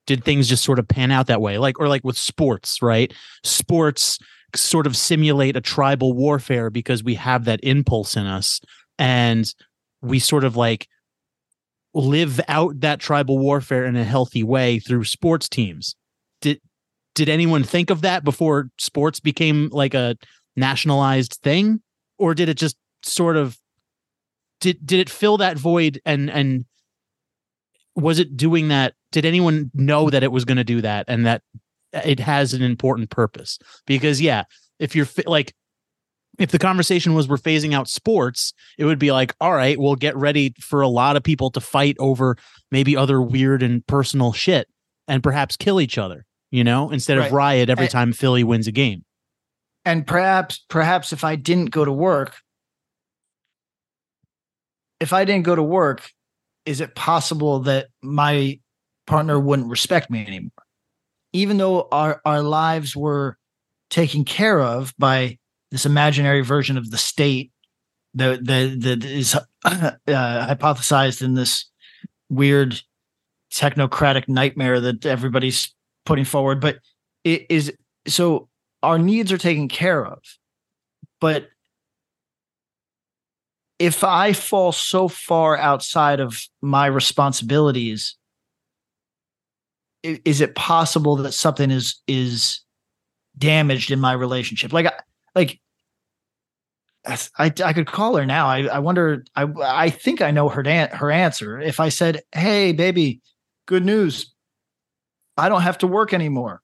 did 0.06 0.22
things 0.22 0.48
just 0.48 0.64
sort 0.64 0.78
of 0.78 0.86
pan 0.86 1.10
out 1.10 1.28
that 1.28 1.40
way? 1.40 1.56
Like 1.56 1.80
or 1.80 1.88
like 1.88 2.04
with 2.04 2.16
sports 2.16 2.82
right? 2.82 3.12
Sports 3.42 4.18
sort 4.54 4.86
of 4.86 4.96
simulate 4.96 5.56
a 5.56 5.60
tribal 5.60 6.12
warfare 6.12 6.70
because 6.70 7.02
we 7.02 7.14
have 7.14 7.44
that 7.46 7.60
impulse 7.62 8.16
in 8.16 8.26
us 8.26 8.60
and 8.98 9.52
we 10.02 10.18
sort 10.18 10.44
of 10.44 10.56
like 10.56 10.88
live 11.94 12.40
out 12.48 12.80
that 12.80 13.00
tribal 13.00 13.38
warfare 13.38 13.84
in 13.84 13.96
a 13.96 14.04
healthy 14.04 14.42
way 14.42 14.78
through 14.78 15.04
sports 15.04 15.48
teams. 15.48 15.94
Did 16.40 16.60
did 17.14 17.28
anyone 17.28 17.62
think 17.62 17.90
of 17.90 18.00
that 18.02 18.24
before 18.24 18.70
sports 18.78 19.20
became 19.20 19.68
like 19.70 19.94
a 19.94 20.16
nationalized 20.56 21.38
thing? 21.42 21.80
Or 22.18 22.34
did 22.34 22.48
it 22.48 22.58
just 22.58 22.76
sort 23.02 23.36
of 23.36 23.56
did 24.60 24.84
did 24.84 25.00
it 25.00 25.10
fill 25.10 25.36
that 25.38 25.56
void 25.56 26.00
and 26.04 26.30
and 26.30 26.64
was 27.96 28.18
it 28.18 28.36
doing 28.36 28.68
that 28.68 28.94
did 29.12 29.24
anyone 29.24 29.70
know 29.74 30.10
that 30.10 30.24
it 30.24 30.32
was 30.32 30.44
going 30.44 30.56
to 30.56 30.64
do 30.64 30.80
that 30.80 31.04
and 31.06 31.24
that 31.26 31.42
it 31.92 32.18
has 32.18 32.52
an 32.54 32.62
important 32.62 33.10
purpose? 33.10 33.58
Because 33.86 34.20
yeah 34.20 34.44
if 34.80 34.96
you're 34.96 35.08
like 35.26 35.54
if 36.38 36.50
the 36.50 36.58
conversation 36.58 37.14
was 37.14 37.28
we're 37.28 37.36
phasing 37.36 37.74
out 37.74 37.88
sports 37.88 38.52
it 38.78 38.84
would 38.84 38.98
be 38.98 39.12
like 39.12 39.34
all 39.40 39.52
right 39.54 39.78
we'll 39.78 39.96
get 39.96 40.16
ready 40.16 40.54
for 40.60 40.80
a 40.80 40.88
lot 40.88 41.16
of 41.16 41.22
people 41.22 41.50
to 41.50 41.60
fight 41.60 41.96
over 41.98 42.36
maybe 42.70 42.96
other 42.96 43.20
weird 43.22 43.62
and 43.62 43.86
personal 43.86 44.32
shit 44.32 44.68
and 45.06 45.22
perhaps 45.22 45.56
kill 45.56 45.80
each 45.80 45.96
other 45.98 46.24
you 46.50 46.64
know 46.64 46.90
instead 46.90 47.18
of 47.18 47.32
riot 47.32 47.70
every 47.70 47.84
And- 47.84 47.92
time 47.92 48.12
philly 48.12 48.44
wins 48.44 48.66
a 48.66 48.72
game 48.72 49.04
and 49.84 50.06
perhaps 50.06 50.64
perhaps 50.68 51.12
if 51.12 51.24
I 51.24 51.36
didn't 51.36 51.70
go 51.70 51.84
to 51.84 51.92
work, 51.92 52.36
if 55.00 55.12
I 55.12 55.24
didn't 55.24 55.44
go 55.44 55.54
to 55.54 55.62
work, 55.62 56.10
is 56.64 56.80
it 56.80 56.94
possible 56.94 57.60
that 57.60 57.88
my 58.02 58.58
partner 59.06 59.38
wouldn't 59.38 59.68
respect 59.68 60.10
me 60.10 60.24
anymore? 60.26 60.50
Even 61.32 61.58
though 61.58 61.88
our 61.92 62.20
our 62.24 62.42
lives 62.42 62.96
were 62.96 63.36
taken 63.90 64.24
care 64.24 64.60
of 64.60 64.94
by 64.98 65.38
this 65.74 65.84
imaginary 65.84 66.40
version 66.40 66.78
of 66.78 66.92
the 66.92 66.96
state 66.96 67.50
that 68.14 68.46
that 68.46 68.80
that 68.80 69.04
is 69.04 69.34
uh, 69.34 69.90
hypothesized 70.06 71.20
in 71.20 71.34
this 71.34 71.68
weird 72.30 72.80
technocratic 73.52 74.28
nightmare 74.28 74.80
that 74.80 75.04
everybody's 75.04 75.74
putting 76.06 76.24
forward, 76.24 76.60
but 76.60 76.78
it 77.24 77.44
is 77.48 77.72
so 78.06 78.48
our 78.84 79.00
needs 79.00 79.32
are 79.32 79.38
taken 79.38 79.66
care 79.66 80.06
of. 80.06 80.18
But 81.20 81.48
if 83.80 84.04
I 84.04 84.32
fall 84.32 84.70
so 84.70 85.08
far 85.08 85.56
outside 85.56 86.20
of 86.20 86.40
my 86.62 86.86
responsibilities, 86.86 88.16
is 90.04 90.40
it 90.40 90.54
possible 90.54 91.16
that 91.16 91.32
something 91.32 91.72
is 91.72 91.96
is 92.06 92.60
damaged 93.36 93.90
in 93.90 93.98
my 93.98 94.12
relationship? 94.12 94.72
Like, 94.72 94.86
like 95.34 95.60
I 97.06 97.52
I 97.64 97.72
could 97.72 97.86
call 97.86 98.16
her 98.16 98.26
now. 98.26 98.46
I 98.46 98.64
I 98.64 98.78
wonder. 98.78 99.24
I 99.36 99.46
I 99.62 99.90
think 99.90 100.22
I 100.22 100.30
know 100.30 100.48
her 100.48 100.62
dan- 100.62 100.90
her 100.90 101.10
answer. 101.10 101.60
If 101.60 101.80
I 101.80 101.88
said, 101.90 102.22
"Hey, 102.32 102.72
baby, 102.72 103.20
good 103.66 103.84
news, 103.84 104.32
I 105.36 105.48
don't 105.48 105.62
have 105.62 105.78
to 105.78 105.86
work 105.86 106.14
anymore," 106.14 106.62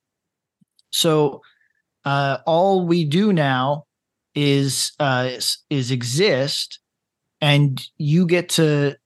so 0.90 1.42
uh, 2.04 2.38
all 2.46 2.86
we 2.86 3.04
do 3.04 3.32
now 3.32 3.84
is 4.34 4.92
uh, 5.00 5.28
is, 5.32 5.58
is 5.70 5.90
exist, 5.90 6.80
and 7.40 7.80
you 7.98 8.26
get 8.26 8.48
to 8.50 8.96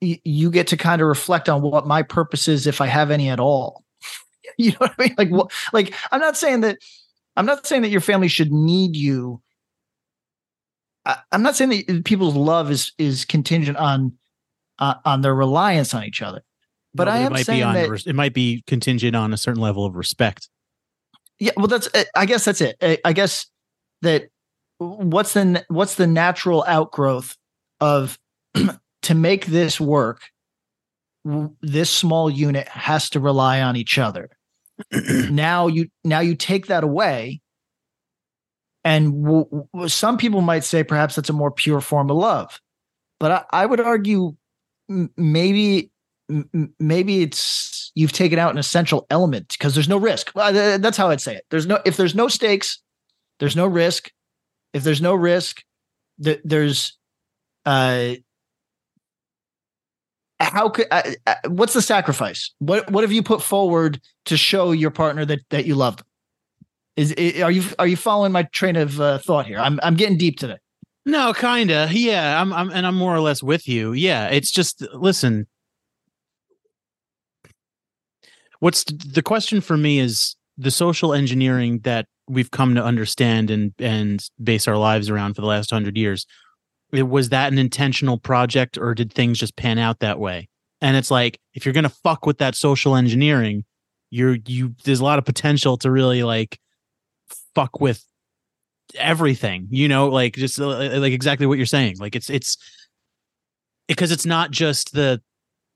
you 0.00 0.50
get 0.50 0.66
to 0.68 0.76
kind 0.76 1.00
of 1.00 1.08
reflect 1.08 1.48
on 1.48 1.62
what 1.62 1.86
my 1.86 2.02
purpose 2.02 2.48
is 2.48 2.66
if 2.66 2.80
I 2.80 2.86
have 2.86 3.10
any 3.10 3.28
at 3.28 3.40
all. 3.40 3.84
you 4.58 4.72
know 4.72 4.76
what 4.78 4.94
I 4.98 5.02
mean? 5.02 5.14
Like 5.18 5.30
what? 5.30 5.52
Like 5.72 5.94
I'm 6.12 6.20
not 6.20 6.36
saying 6.36 6.60
that 6.62 6.78
I'm 7.36 7.46
not 7.46 7.66
saying 7.66 7.82
that 7.82 7.90
your 7.90 8.00
family 8.00 8.28
should 8.28 8.52
need 8.52 8.96
you. 8.96 9.40
I, 11.06 11.16
I'm 11.32 11.42
not 11.42 11.56
saying 11.56 11.70
that 11.86 12.04
people's 12.04 12.34
love 12.34 12.70
is 12.70 12.92
is 12.98 13.24
contingent 13.24 13.76
on 13.78 14.12
uh, 14.78 14.94
on 15.04 15.22
their 15.22 15.34
reliance 15.34 15.94
on 15.94 16.04
each 16.04 16.20
other. 16.20 16.42
But 16.94 17.04
No, 17.04 17.12
I 17.12 17.18
it 17.18 17.24
am 17.26 17.36
saying 17.36 17.62
on 17.62 17.74
that- 17.74 18.06
it 18.06 18.14
might 18.14 18.34
be 18.34 18.62
contingent 18.66 19.14
on 19.16 19.32
a 19.32 19.36
certain 19.36 19.60
level 19.62 19.84
of 19.86 19.94
respect 19.96 20.48
Yeah, 21.38 21.52
well, 21.56 21.66
that's. 21.66 21.88
uh, 21.94 22.04
I 22.14 22.26
guess 22.26 22.44
that's 22.44 22.60
it. 22.60 22.76
I- 22.82 22.98
I 23.04 23.12
guess 23.12 23.46
that 24.02 24.28
what's 24.78 25.32
the 25.34 25.64
what's 25.68 25.94
the 25.94 26.06
natural 26.06 26.64
outgrowth 26.66 27.36
of 27.80 28.18
to 29.02 29.14
make 29.14 29.46
this 29.46 29.80
work. 29.80 30.20
This 31.60 31.90
small 31.90 32.30
unit 32.30 32.68
has 32.68 33.10
to 33.10 33.20
rely 33.20 33.60
on 33.60 33.76
each 33.76 33.98
other. 33.98 34.30
now 35.30 35.66
you 35.66 35.88
now 36.04 36.20
you 36.20 36.34
take 36.36 36.66
that 36.68 36.84
away, 36.84 37.40
and 38.86 39.24
w- 39.24 39.46
w- 39.74 39.88
some 39.90 40.16
people 40.16 40.40
might 40.42 40.64
say 40.64 40.84
perhaps 40.84 41.16
that's 41.16 41.30
a 41.30 41.34
more 41.34 41.50
pure 41.50 41.82
form 41.82 42.10
of 42.10 42.16
love, 42.16 42.62
but 43.20 43.32
I, 43.32 43.62
I 43.62 43.66
would 43.66 43.80
argue 43.80 44.36
m- 44.90 45.10
maybe 45.18 45.90
m- 46.30 46.74
maybe 46.78 47.22
it's 47.22 47.92
you've 47.96 48.12
taken 48.12 48.38
out 48.38 48.52
an 48.52 48.58
essential 48.58 49.06
element 49.10 49.48
because 49.58 49.74
there's 49.74 49.88
no 49.90 49.98
risk. 49.98 50.32
That's 50.34 50.96
how 50.96 51.10
I'd 51.10 51.20
say 51.20 51.36
it. 51.36 51.44
There's 51.50 51.66
no 51.66 51.80
if 51.86 51.98
there's 51.98 52.14
no 52.14 52.28
stakes, 52.28 52.80
there's 53.40 53.56
no 53.56 53.66
risk. 53.66 54.12
If 54.74 54.84
there's 54.84 55.02
no 55.02 55.14
risk, 55.14 55.64
th- 56.22 56.40
there's 56.44 56.96
uh 57.66 58.14
how 60.40 60.68
could 60.68 60.86
uh, 60.90 61.02
uh, 61.26 61.34
what's 61.48 61.72
the 61.72 61.82
sacrifice? 61.82 62.52
What 62.58 62.90
what 62.90 63.04
have 63.04 63.12
you 63.12 63.22
put 63.22 63.42
forward 63.42 64.00
to 64.26 64.36
show 64.36 64.72
your 64.72 64.90
partner 64.90 65.24
that 65.24 65.40
that 65.50 65.66
you 65.66 65.74
love 65.74 65.96
them? 65.96 66.06
Is 66.96 67.12
are 67.42 67.50
you 67.50 67.62
are 67.78 67.86
you 67.86 67.96
following 67.96 68.32
my 68.32 68.44
train 68.44 68.76
of 68.76 69.00
uh, 69.00 69.18
thought 69.18 69.46
here? 69.46 69.58
I'm 69.58 69.78
I'm 69.82 69.96
getting 69.96 70.16
deep 70.16 70.38
today. 70.38 70.56
No, 71.04 71.32
kinda. 71.32 71.88
Yeah, 71.92 72.40
I'm, 72.40 72.52
I'm, 72.52 72.70
and 72.70 72.84
I'm 72.84 72.96
more 72.96 73.14
or 73.14 73.20
less 73.20 73.42
with 73.42 73.68
you. 73.68 73.92
Yeah, 73.92 74.28
it's 74.28 74.50
just 74.50 74.82
listen. 74.92 75.46
What's 78.60 78.84
the 78.84 79.22
question 79.22 79.60
for 79.60 79.76
me 79.76 79.98
is 79.98 80.34
the 80.58 80.70
social 80.70 81.12
engineering 81.12 81.80
that 81.80 82.06
we've 82.28 82.50
come 82.50 82.74
to 82.74 82.82
understand 82.82 83.50
and 83.50 83.74
and 83.78 84.24
base 84.42 84.66
our 84.66 84.78
lives 84.78 85.10
around 85.10 85.34
for 85.34 85.42
the 85.42 85.46
last 85.46 85.70
hundred 85.70 85.96
years. 85.96 86.26
Was 86.92 87.28
that 87.28 87.52
an 87.52 87.58
intentional 87.58 88.18
project, 88.18 88.78
or 88.78 88.94
did 88.94 89.12
things 89.12 89.38
just 89.38 89.56
pan 89.56 89.78
out 89.78 89.98
that 90.00 90.18
way? 90.18 90.48
And 90.80 90.96
it's 90.96 91.10
like 91.10 91.38
if 91.52 91.66
you're 91.66 91.74
gonna 91.74 91.88
fuck 91.88 92.24
with 92.24 92.38
that 92.38 92.54
social 92.54 92.96
engineering, 92.96 93.64
you're 94.10 94.38
you. 94.46 94.74
There's 94.84 95.00
a 95.00 95.04
lot 95.04 95.18
of 95.18 95.24
potential 95.24 95.76
to 95.78 95.90
really 95.90 96.22
like 96.22 96.58
fuck 97.56 97.80
with 97.80 98.04
everything 98.94 99.66
you 99.70 99.88
know 99.88 100.08
like 100.08 100.34
just 100.36 100.60
uh, 100.60 100.66
like 101.00 101.12
exactly 101.12 101.46
what 101.46 101.58
you're 101.58 101.66
saying 101.66 101.96
like 101.98 102.14
it's 102.14 102.30
it's 102.30 102.56
because 103.88 104.10
it's 104.12 104.24
not 104.26 104.50
just 104.50 104.92
the 104.92 105.20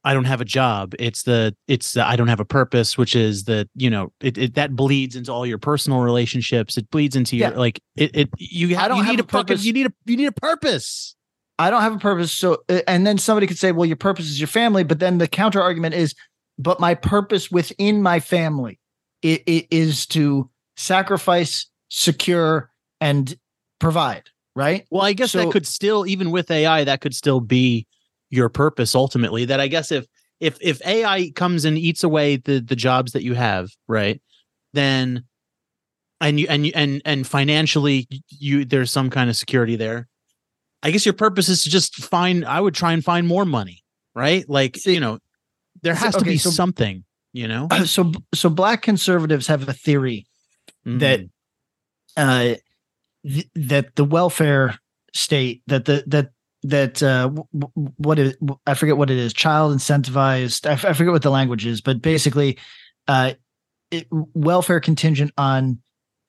i 0.05 0.15
don't 0.15 0.25
have 0.27 0.41
a 0.41 0.45
job 0.45 0.95
it's 0.99 1.25
the 1.25 1.55
it's 1.67 1.93
the 1.95 2.07
i 2.07 2.15
don't 2.17 2.29
have 2.29 2.41
a 2.41 2.45
purpose 2.45 2.97
which 2.97 3.17
is 3.17 3.45
the 3.45 3.69
you 3.75 3.91
know 3.91 4.13
it, 4.21 4.39
it 4.39 4.55
that 4.55 4.77
bleeds 4.77 5.17
into 5.17 5.33
all 5.33 5.45
your 5.45 5.59
personal 5.59 6.01
relationships 6.01 6.77
it 6.77 6.89
bleeds 6.91 7.17
into 7.17 7.37
your 7.37 7.51
Yeah. 7.51 7.59
like 7.59 7.81
it, 7.97 8.11
it 8.15 8.29
you 8.39 8.77
I 8.77 8.87
don't 8.89 8.99
you 8.99 9.03
have 9.05 9.13
need 9.13 9.21
a 9.21 9.25
a 9.25 9.27
fucking 9.27 9.47
purpose. 9.49 9.65
you 9.65 9.73
need 9.73 9.87
a 9.87 9.93
you 10.07 10.17
need 10.17 10.27
a 10.29 10.33
purpose 10.33 11.17
I 11.59 11.69
don't 11.69 11.83
have 11.83 11.95
a 11.95 11.99
purpose. 11.99 12.33
So, 12.33 12.63
uh, 12.71 12.81
and 12.89 13.07
then 13.07 13.19
somebody 13.19 13.47
could 13.47 13.59
say, 13.59 13.71
well, 13.71 13.85
your 13.85 13.99
purpose 13.99 14.31
is 14.31 14.41
your 14.41 14.47
family. 14.49 14.83
But 14.83 14.99
then 14.99 15.19
the 15.19 15.29
counter 15.29 15.61
argument 15.61 15.95
is, 15.95 16.15
but 16.59 16.81
my 16.81 16.95
purpose 16.95 17.51
within 17.51 18.01
my 18.01 18.19
family 18.19 18.81
i- 19.23 19.43
i- 19.47 19.69
is 19.71 20.07
to 20.07 20.49
sacrifice, 20.81 21.67
secure, 21.89 22.71
and 23.01 23.37
provide. 23.79 24.25
Right. 24.57 24.85
Well, 24.91 25.03
I 25.03 25.13
guess 25.13 25.33
So- 25.33 25.39
that 25.45 25.53
could 25.53 25.67
still, 25.67 26.07
even 26.07 26.31
with 26.33 26.51
AI, 26.51 26.85
that 26.85 27.01
could 27.01 27.15
still 27.15 27.41
be 27.41 27.87
your 28.31 28.49
purpose 28.49 28.95
ultimately. 28.95 29.45
That 29.45 29.61
I 29.61 29.69
guess 29.69 29.93
if 29.93 30.07
if 30.41 30.59
if 30.61 30.85
AI 30.85 31.31
comes 31.37 31.65
and 31.65 31.79
eats 31.79 32.03
away 32.03 32.37
the 32.37 32.61
the 32.61 32.77
jobs 32.77 33.13
that 33.13 33.23
you 33.23 33.35
have, 33.35 33.69
right, 33.87 34.21
then 34.73 35.25
and 36.21 36.41
you 36.41 36.47
and 36.49 36.67
you 36.67 36.73
and 36.75 37.01
and 37.05 37.27
financially 37.27 38.09
you 38.29 38.65
there's 38.65 38.91
some 38.91 39.09
kind 39.11 39.31
of 39.31 39.37
security 39.37 39.77
there. 39.77 40.09
I 40.83 40.91
guess 40.91 41.05
your 41.07 41.13
purpose 41.15 41.49
is 41.49 41.63
to 41.65 41.71
just 41.71 41.95
find. 41.97 42.45
I 42.45 42.61
would 42.61 42.75
try 42.75 42.93
and 42.93 43.05
find 43.05 43.27
more 43.27 43.45
money. 43.45 43.85
right? 44.17 44.45
Like, 44.49 44.77
See- 44.77 44.95
you 44.95 45.01
know, 45.01 45.21
there 45.83 45.95
has 45.95 46.17
to 46.17 46.25
be 46.25 46.37
so- 46.39 46.51
something, 46.51 47.05
you 47.33 47.47
know? 47.47 47.69
so 47.85 48.13
so 48.35 48.51
black 48.51 48.83
conservatives 48.83 49.47
have 49.47 49.69
a 49.69 49.73
theory 49.73 50.27
that 50.85 51.21
Mhm. 51.21 51.31
uh 52.17 52.55
th- 53.27 53.49
that 53.55 53.97
the 53.97 54.05
welfare 54.05 54.79
state 55.15 55.63
that 55.67 55.85
the 55.85 56.05
that 56.07 56.31
that 56.63 57.03
uh 57.03 57.25
w- 57.29 57.45
w- 57.59 57.93
what 57.97 58.19
is 58.19 58.37
I 58.67 58.75
forget 58.75 58.97
what 58.97 59.11
it 59.11 59.19
is 59.19 59.33
child 59.33 59.75
incentivized 59.77 60.67
I, 60.69 60.73
f- 60.73 60.85
I 60.85 60.93
forget 60.93 61.13
what 61.13 61.23
the 61.23 61.31
language 61.31 61.67
is 61.67 61.81
but 61.81 62.03
basically 62.03 62.59
uh 63.09 63.33
it, 63.91 64.07
welfare 64.35 64.81
contingent 64.81 65.33
on 65.37 65.81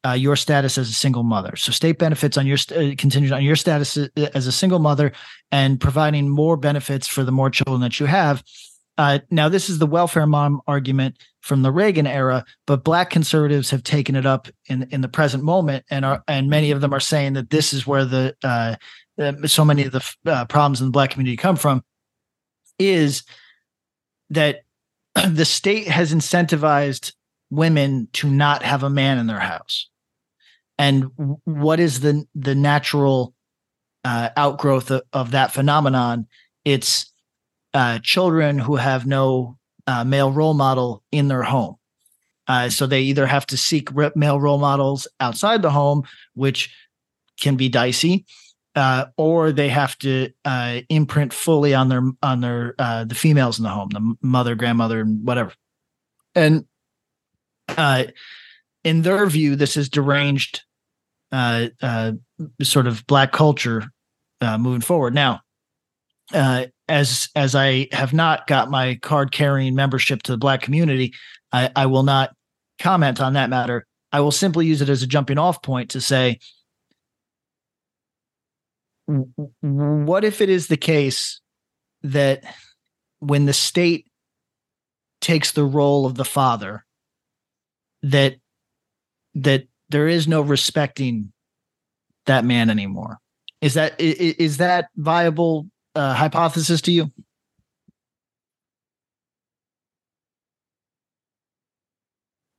uh, 0.04 0.14
your 0.14 0.36
status 0.36 0.80
as 0.80 0.90
a 0.90 0.94
single 0.94 1.22
mother 1.22 1.56
so 1.56 1.72
state 1.72 2.00
benefits 2.00 2.36
on 2.38 2.48
your 2.48 2.58
st- 2.58 2.94
uh, 2.94 2.96
contingent 2.98 3.34
on 3.34 3.44
your 3.44 3.56
status 3.56 3.98
as 4.34 4.48
a 4.48 4.52
single 4.52 4.80
mother 4.80 5.12
and 5.52 5.80
providing 5.80 6.28
more 6.28 6.58
benefits 6.58 7.08
for 7.08 7.24
the 7.24 7.32
more 7.32 7.52
children 7.52 7.82
that 7.82 8.00
you 8.00 8.08
have 8.08 8.44
uh, 9.02 9.18
now 9.32 9.50
this 9.50 9.68
is 9.68 9.80
the 9.80 9.88
welfare 9.88 10.28
mom 10.28 10.62
argument 10.68 11.18
from 11.40 11.64
the 11.64 11.72
Reagan 11.72 12.06
era, 12.06 12.46
but 12.68 12.84
black 12.84 13.10
conservatives 13.10 13.72
have 13.72 13.82
taken 13.82 14.16
it 14.16 14.28
up 14.28 14.48
in 14.68 14.88
in 14.92 15.02
the 15.02 15.10
present 15.10 15.44
moment, 15.44 15.84
and 15.90 16.06
are 16.06 16.24
and 16.28 16.52
many 16.52 16.70
of 16.70 16.82
them 16.82 16.94
are 16.94 17.00
saying 17.00 17.34
that 17.34 17.50
this 17.50 17.74
is 17.74 17.88
where 17.88 18.06
the 18.06 18.36
uh, 18.44 18.76
uh, 19.20 19.48
so 19.48 19.66
many 19.66 19.86
of 19.86 19.92
the 19.92 20.16
uh, 20.28 20.46
problems 20.46 20.82
in 20.82 20.86
the 20.86 20.92
black 20.92 21.10
community 21.10 21.36
come 21.36 21.56
from, 21.56 21.84
is 22.78 23.24
that 24.30 24.66
the 25.28 25.46
state 25.46 25.88
has 25.88 26.14
incentivized 26.14 27.12
women 27.50 28.08
to 28.14 28.30
not 28.30 28.62
have 28.62 28.84
a 28.84 28.90
man 28.90 29.18
in 29.18 29.26
their 29.26 29.40
house, 29.40 29.90
and 30.78 31.10
what 31.46 31.80
is 31.80 32.02
the 32.02 32.24
the 32.36 32.54
natural 32.54 33.34
uh, 34.06 34.30
outgrowth 34.38 34.92
of, 34.92 35.02
of 35.12 35.32
that 35.32 35.52
phenomenon? 35.52 36.28
It's 36.66 37.11
uh, 37.74 38.00
children 38.00 38.60
who 38.60 38.76
have 38.76 39.06
no 39.06 39.58
uh, 39.88 40.04
male 40.04 40.32
role 40.32 40.54
model 40.54 41.04
in 41.12 41.28
their 41.28 41.44
home. 41.44 41.76
Uh, 42.48 42.70
so 42.70 42.86
they 42.86 43.02
either 43.02 43.26
have 43.26 43.46
to 43.48 43.58
seek 43.58 43.90
male 44.16 44.40
role 44.40 44.58
models 44.58 45.08
outside 45.20 45.62
the 45.62 45.70
home, 45.70 46.04
which 46.34 46.74
can 47.40 47.56
be 47.56 47.70
dicey, 47.70 48.26
uh, 48.76 49.06
or 49.18 49.52
they 49.52 49.70
have 49.70 49.98
to 50.00 50.30
uh, 50.44 50.82
imprint 50.90 51.34
fully 51.34 51.74
on 51.74 51.88
their 51.88 52.02
on 52.22 52.42
their 52.42 52.76
the 52.78 53.16
females 53.16 53.58
in 53.58 53.64
the 53.64 53.70
home, 53.70 53.90
the 53.90 54.16
mother, 54.22 54.56
grandmother, 54.56 55.00
and 55.00 55.26
whatever. 55.26 55.54
And 56.36 56.66
in 58.84 59.02
their 59.04 59.26
view, 59.28 59.56
this 59.56 59.78
is 59.78 59.88
deranged, 59.88 60.62
sort 61.32 62.88
of 62.88 63.08
black 63.08 63.32
culture 63.32 63.84
moving 64.42 64.82
forward. 64.82 65.14
Now, 65.14 65.42
uh, 66.34 66.66
as 66.92 67.30
as 67.38 67.56
I 67.56 67.88
have 67.94 68.12
not 68.12 68.48
got 68.48 68.70
my 68.70 68.96
card 68.96 69.32
carrying 69.32 69.76
membership 69.76 70.24
to 70.24 70.34
the 70.34 70.38
black 70.38 70.62
community, 70.62 71.14
I, 71.54 71.72
I 71.74 71.86
will 71.86 72.04
not 72.04 72.36
comment 72.80 73.22
on 73.22 73.34
that 73.34 73.50
matter. 73.50 73.88
I 74.12 74.20
will 74.20 74.32
simply 74.32 74.68
use 74.68 74.82
it 74.82 74.90
as 74.90 75.02
a 75.02 75.08
jumping 75.08 75.38
off 75.38 75.62
point 75.62 75.92
to 75.92 76.02
say, 76.02 76.40
what 79.06 80.26
if 80.26 80.42
it 80.42 80.50
is 80.50 80.68
the 80.68 80.76
case 80.76 81.40
that 82.04 82.44
when 83.20 83.46
the 83.46 83.54
state 83.54 84.08
takes 85.22 85.54
the 85.54 85.64
role 85.64 86.06
of 86.06 86.16
the 86.16 86.26
father, 86.26 86.86
that 88.04 88.36
that 89.34 89.64
there 89.88 90.10
is 90.10 90.28
no 90.28 90.42
respecting 90.42 91.32
that 92.26 92.44
man 92.44 92.70
anymore? 92.70 93.20
Is 93.62 93.76
that 93.76 93.98
is 93.98 94.58
that 94.58 94.90
viable 94.98 95.71
uh, 95.96 96.14
hypothesis 96.14 96.82
to 96.82 96.92
you? 96.92 97.12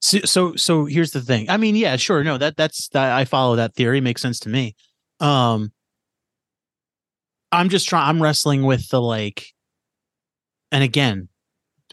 So, 0.01 0.19
so 0.25 0.57
so 0.57 0.85
here's 0.85 1.13
the 1.13 1.21
thing. 1.21 1.49
I 1.49 1.56
mean, 1.56 1.76
yeah, 1.76 1.97
sure. 1.97 2.25
No, 2.25 2.37
that 2.39 2.56
that's 2.56 2.89
that 2.89 3.13
I 3.13 3.25
follow 3.25 3.56
that 3.56 3.75
theory. 3.75 4.00
Makes 4.00 4.23
sense 4.23 4.41
to 4.41 4.49
me. 4.49 4.75
Um 5.21 5.73
I'm 7.52 7.69
just 7.69 7.89
trying 7.89 8.09
I'm 8.09 8.23
wrestling 8.23 8.63
with 8.65 8.89
the 8.89 9.00
like 9.00 9.52
and 10.71 10.83
again, 10.83 11.28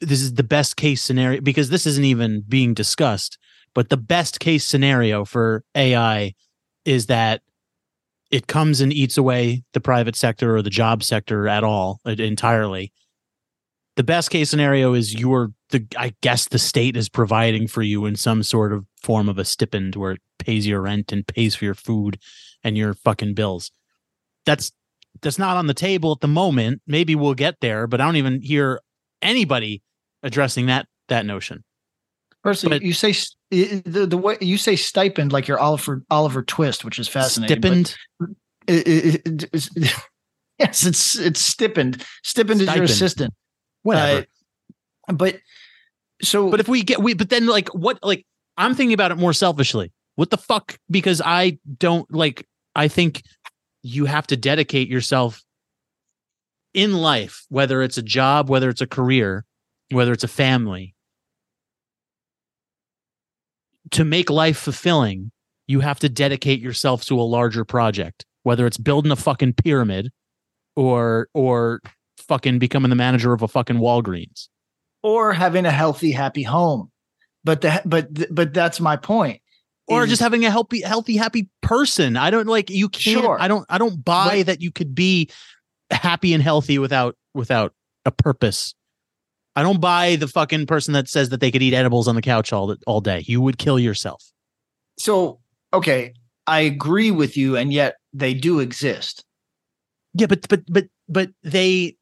this 0.02 0.22
is 0.22 0.36
the 0.36 0.44
best 0.44 0.78
case 0.78 1.02
scenario 1.02 1.42
because 1.42 1.70
this 1.70 1.86
isn't 1.86 2.06
even 2.06 2.44
being 2.48 2.74
discussed, 2.74 3.38
but 3.74 3.90
the 3.90 3.98
best 3.98 4.40
case 4.40 4.66
scenario 4.66 5.26
for 5.26 5.64
AI 5.76 6.34
is 6.86 7.08
that 7.08 7.42
it 8.32 8.48
comes 8.48 8.82
and 8.82 8.94
eats 8.94 9.18
away 9.18 9.64
the 9.74 9.80
private 9.80 10.16
sector 10.16 10.56
or 10.56 10.62
the 10.62 10.70
job 10.70 11.04
sector 11.04 11.48
at 11.48 11.64
all 11.64 12.00
uh, 12.06 12.12
entirely. 12.12 12.92
The 13.96 14.04
best 14.04 14.30
case 14.30 14.50
scenario 14.50 14.94
is 14.94 15.14
you're 15.14 15.52
the 15.72 15.86
I 15.98 16.14
guess 16.22 16.48
the 16.48 16.60
state 16.60 16.96
is 16.96 17.10
providing 17.10 17.68
for 17.68 17.82
you 17.82 18.06
in 18.06 18.16
some 18.16 18.44
sort 18.44 18.72
of 18.72 18.86
form 19.02 19.28
of 19.30 19.38
a 19.38 19.46
stipend 19.46 19.96
where 19.96 20.14
it 20.14 20.22
pays 20.38 20.66
your 20.66 20.82
rent 20.82 21.12
and 21.12 21.28
pays 21.28 21.56
for 21.56 21.66
your 21.66 21.74
food 21.74 22.20
and 22.64 22.78
your 22.78 22.94
fucking 22.94 23.34
bills. 23.34 23.72
That's 24.46 24.72
that's 25.22 25.40
not 25.40 25.58
on 25.58 25.68
the 25.68 25.74
table 25.74 26.12
at 26.14 26.22
the 26.22 26.28
moment. 26.28 26.82
Maybe 26.88 27.16
we'll 27.16 27.34
get 27.34 27.60
there, 27.62 27.88
but 27.88 28.00
I 28.00 28.06
don't 28.06 28.16
even 28.16 28.42
hear 28.42 28.80
anybody 29.22 29.82
addressing 30.24 30.68
that 30.68 30.88
that 31.10 31.26
notion. 31.26 31.64
Personally, 32.44 32.80
But- 32.80 32.86
you 32.86 32.94
say 32.94 33.14
s- 33.52 33.58
i- 33.74 33.82
the 33.86 34.06
the 34.06 34.18
way 34.18 34.38
you 34.42 34.58
say 34.58 34.76
stipend 34.76 35.32
like 35.32 35.48
you're 35.48 35.60
Oliver 35.60 36.04
Oliver 36.10 36.42
Twist, 36.44 36.84
which 36.86 37.00
is 37.00 37.08
fascinating. 37.08 37.58
Stipend. 37.62 37.96
it- 38.68 38.88
it- 38.88 39.54
it- 39.54 39.94
yes, 40.60 40.86
it's 40.86 41.18
it's 41.18 41.40
stipend. 41.42 42.06
Stipend 42.24 42.62
is 42.62 42.68
your 42.68 42.84
assistant. 42.94 43.34
Whatever. 43.84 44.26
Uh, 45.08 45.14
but 45.14 45.40
so, 46.22 46.50
But 46.52 46.60
if 46.60 46.68
we 46.68 46.84
get 46.84 47.02
we 47.02 47.14
but 47.14 47.30
then 47.30 47.46
like 47.48 47.70
what 47.70 47.98
like 48.04 48.26
I'm 48.58 48.76
thinking 48.76 48.94
about 48.94 49.12
it 49.12 49.18
more 49.18 49.34
selfishly. 49.34 49.92
What 50.16 50.30
the 50.32 50.38
fuck? 50.38 50.78
Because 50.92 51.22
I 51.24 51.60
don't 51.78 52.12
like 52.14 52.46
I 52.76 52.88
think 52.90 53.24
you 53.84 54.06
have 54.06 54.28
to 54.28 54.38
dedicate 54.38 54.90
yourself 54.90 55.42
in 56.74 56.94
life, 56.94 57.46
whether 57.50 57.82
it's 57.82 57.98
a 57.98 58.02
job, 58.04 58.50
whether 58.50 58.70
it's 58.70 58.82
a 58.82 58.88
career, 58.88 59.46
whether 59.92 60.12
it's 60.12 60.24
a 60.24 60.28
family. 60.28 60.94
To 63.92 64.04
make 64.06 64.30
life 64.30 64.58
fulfilling, 64.58 65.32
you 65.68 65.80
have 65.80 66.00
to 66.00 66.10
dedicate 66.10 66.60
yourself 66.60 67.06
to 67.06 67.20
a 67.20 67.24
larger 67.24 67.66
project, 67.66 68.26
whether 68.44 68.68
it's 68.68 68.78
building 68.78 69.12
a 69.12 69.16
fucking 69.16 69.54
pyramid 69.54 70.12
or 70.76 71.28
or 71.34 71.82
fucking 72.18 72.60
becoming 72.60 72.90
the 72.90 72.96
manager 72.96 73.34
of 73.34 73.42
a 73.42 73.48
fucking 73.48 73.78
Walgreens. 73.78 74.48
or 75.02 75.34
having 75.34 75.66
a 75.66 75.72
healthy, 75.72 76.12
happy 76.12 76.44
home. 76.44 76.92
But 77.44 77.62
the 77.62 77.82
but 77.86 78.08
but 78.34 78.54
that's 78.54 78.80
my 78.80 78.96
point. 78.98 79.42
or 79.88 80.04
is- 80.04 80.10
just 80.10 80.22
having 80.22 80.46
a 80.46 80.52
healthy 80.52 80.82
healthy 80.82 81.16
happy 81.18 81.50
person 81.64 82.16
i 82.18 82.30
don't 82.30 82.48
like 82.48 82.70
you 82.70 82.90
can't 82.90 83.22
Sure. 83.24 83.42
i 83.42 83.48
don't 83.48 83.66
i 83.70 83.78
don't 83.80 84.04
buy 84.06 84.44
that 84.44 84.62
you 84.62 84.72
could 84.72 84.94
be 84.94 85.30
happy 85.90 86.34
and 86.36 86.44
healthy 86.44 86.78
without 86.78 87.16
without 87.34 87.74
a 88.06 88.12
purpose 88.12 88.76
i 89.56 89.64
don't 89.64 89.82
buy 89.82 90.16
the 90.16 90.28
fucking 90.28 90.66
person 90.66 90.94
that 90.94 91.08
says 91.08 91.30
that 91.30 91.40
they 91.40 91.52
could 91.52 91.62
eat 91.62 91.74
edibles 91.74 92.08
on 92.08 92.16
the 92.16 92.22
couch 92.22 92.52
all 92.54 92.76
all 92.88 93.02
day 93.02 93.24
you 93.28 93.42
would 93.42 93.58
kill 93.58 93.80
yourself 93.80 94.24
so 95.00 95.40
okay. 95.74 96.14
I 96.46 96.62
agree 96.62 97.12
with 97.12 97.38
you, 97.38 97.56
and 97.56 97.72
yet 97.72 97.96
they 98.12 98.34
do 98.34 98.60
exist. 98.60 99.24
yeah 100.14 100.28
but 100.28 100.48
but 100.50 100.62
but 100.68 100.86
but 101.08 101.30
they 101.44 101.96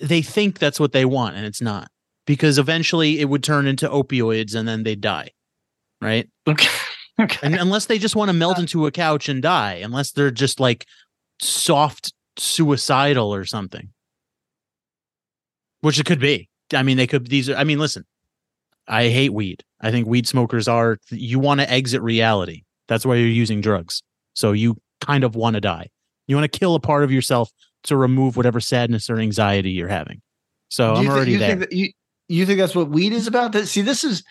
they 0.00 0.22
think 0.22 0.58
that's 0.58 0.78
what 0.78 0.92
they 0.92 1.04
want 1.04 1.36
and 1.36 1.44
it's 1.46 1.60
not 1.60 1.88
because 2.26 2.58
eventually 2.58 3.18
it 3.20 3.28
would 3.28 3.42
turn 3.42 3.66
into 3.66 3.88
opioids 3.88 4.54
and 4.54 4.68
then 4.68 4.82
they'd 4.82 5.00
die 5.00 5.30
right 6.00 6.28
Okay. 6.48 6.68
Okay. 7.18 7.38
and 7.42 7.54
unless 7.56 7.86
they 7.86 7.98
just 7.98 8.14
want 8.14 8.28
to 8.28 8.34
melt 8.34 8.58
uh, 8.58 8.60
into 8.60 8.86
a 8.86 8.90
couch 8.92 9.28
and 9.28 9.42
die 9.42 9.74
unless 9.82 10.12
they're 10.12 10.30
just 10.30 10.60
like 10.60 10.86
soft 11.40 12.12
suicidal 12.38 13.34
or 13.34 13.44
something 13.46 13.88
which 15.86 15.98
it 16.00 16.04
could 16.06 16.20
be. 16.20 16.48
I 16.74 16.82
mean 16.82 16.96
they 16.96 17.06
could 17.06 17.28
these 17.28 17.48
are 17.48 17.54
i 17.56 17.62
mean 17.64 17.78
listen 17.78 18.04
i 18.88 19.04
hate 19.08 19.32
weed. 19.32 19.62
I 19.80 19.90
think 19.90 20.06
weed 20.08 20.26
smokers 20.26 20.66
are 20.68 20.98
you 21.10 21.38
want 21.38 21.60
to 21.60 21.70
exit 21.70 22.02
reality. 22.02 22.62
That's 22.88 23.04
why 23.06 23.16
you're 23.16 23.28
using 23.28 23.60
drugs. 23.60 24.02
So 24.34 24.52
you 24.52 24.76
kind 25.00 25.22
of 25.24 25.36
want 25.36 25.54
to 25.54 25.60
die. 25.60 25.88
You 26.26 26.34
want 26.36 26.50
to 26.50 26.58
kill 26.58 26.74
a 26.74 26.80
part 26.80 27.04
of 27.04 27.12
yourself 27.12 27.50
to 27.84 27.96
remove 27.96 28.36
whatever 28.36 28.58
sadness 28.60 29.08
or 29.10 29.18
anxiety 29.18 29.70
you're 29.70 29.88
having. 29.88 30.22
So 30.70 30.94
Do 30.94 31.00
i'm 31.00 31.04
you 31.04 31.10
already 31.10 31.32
you 31.32 31.38
there. 31.38 31.48
Think 31.50 31.60
that 31.60 31.72
you, 31.72 31.90
you 32.28 32.46
think 32.46 32.58
that's 32.58 32.74
what 32.74 32.88
weed 32.90 33.12
is 33.12 33.26
about? 33.26 33.52
That 33.52 33.66
see, 33.68 33.82
this 33.82 34.02
is 34.02 34.24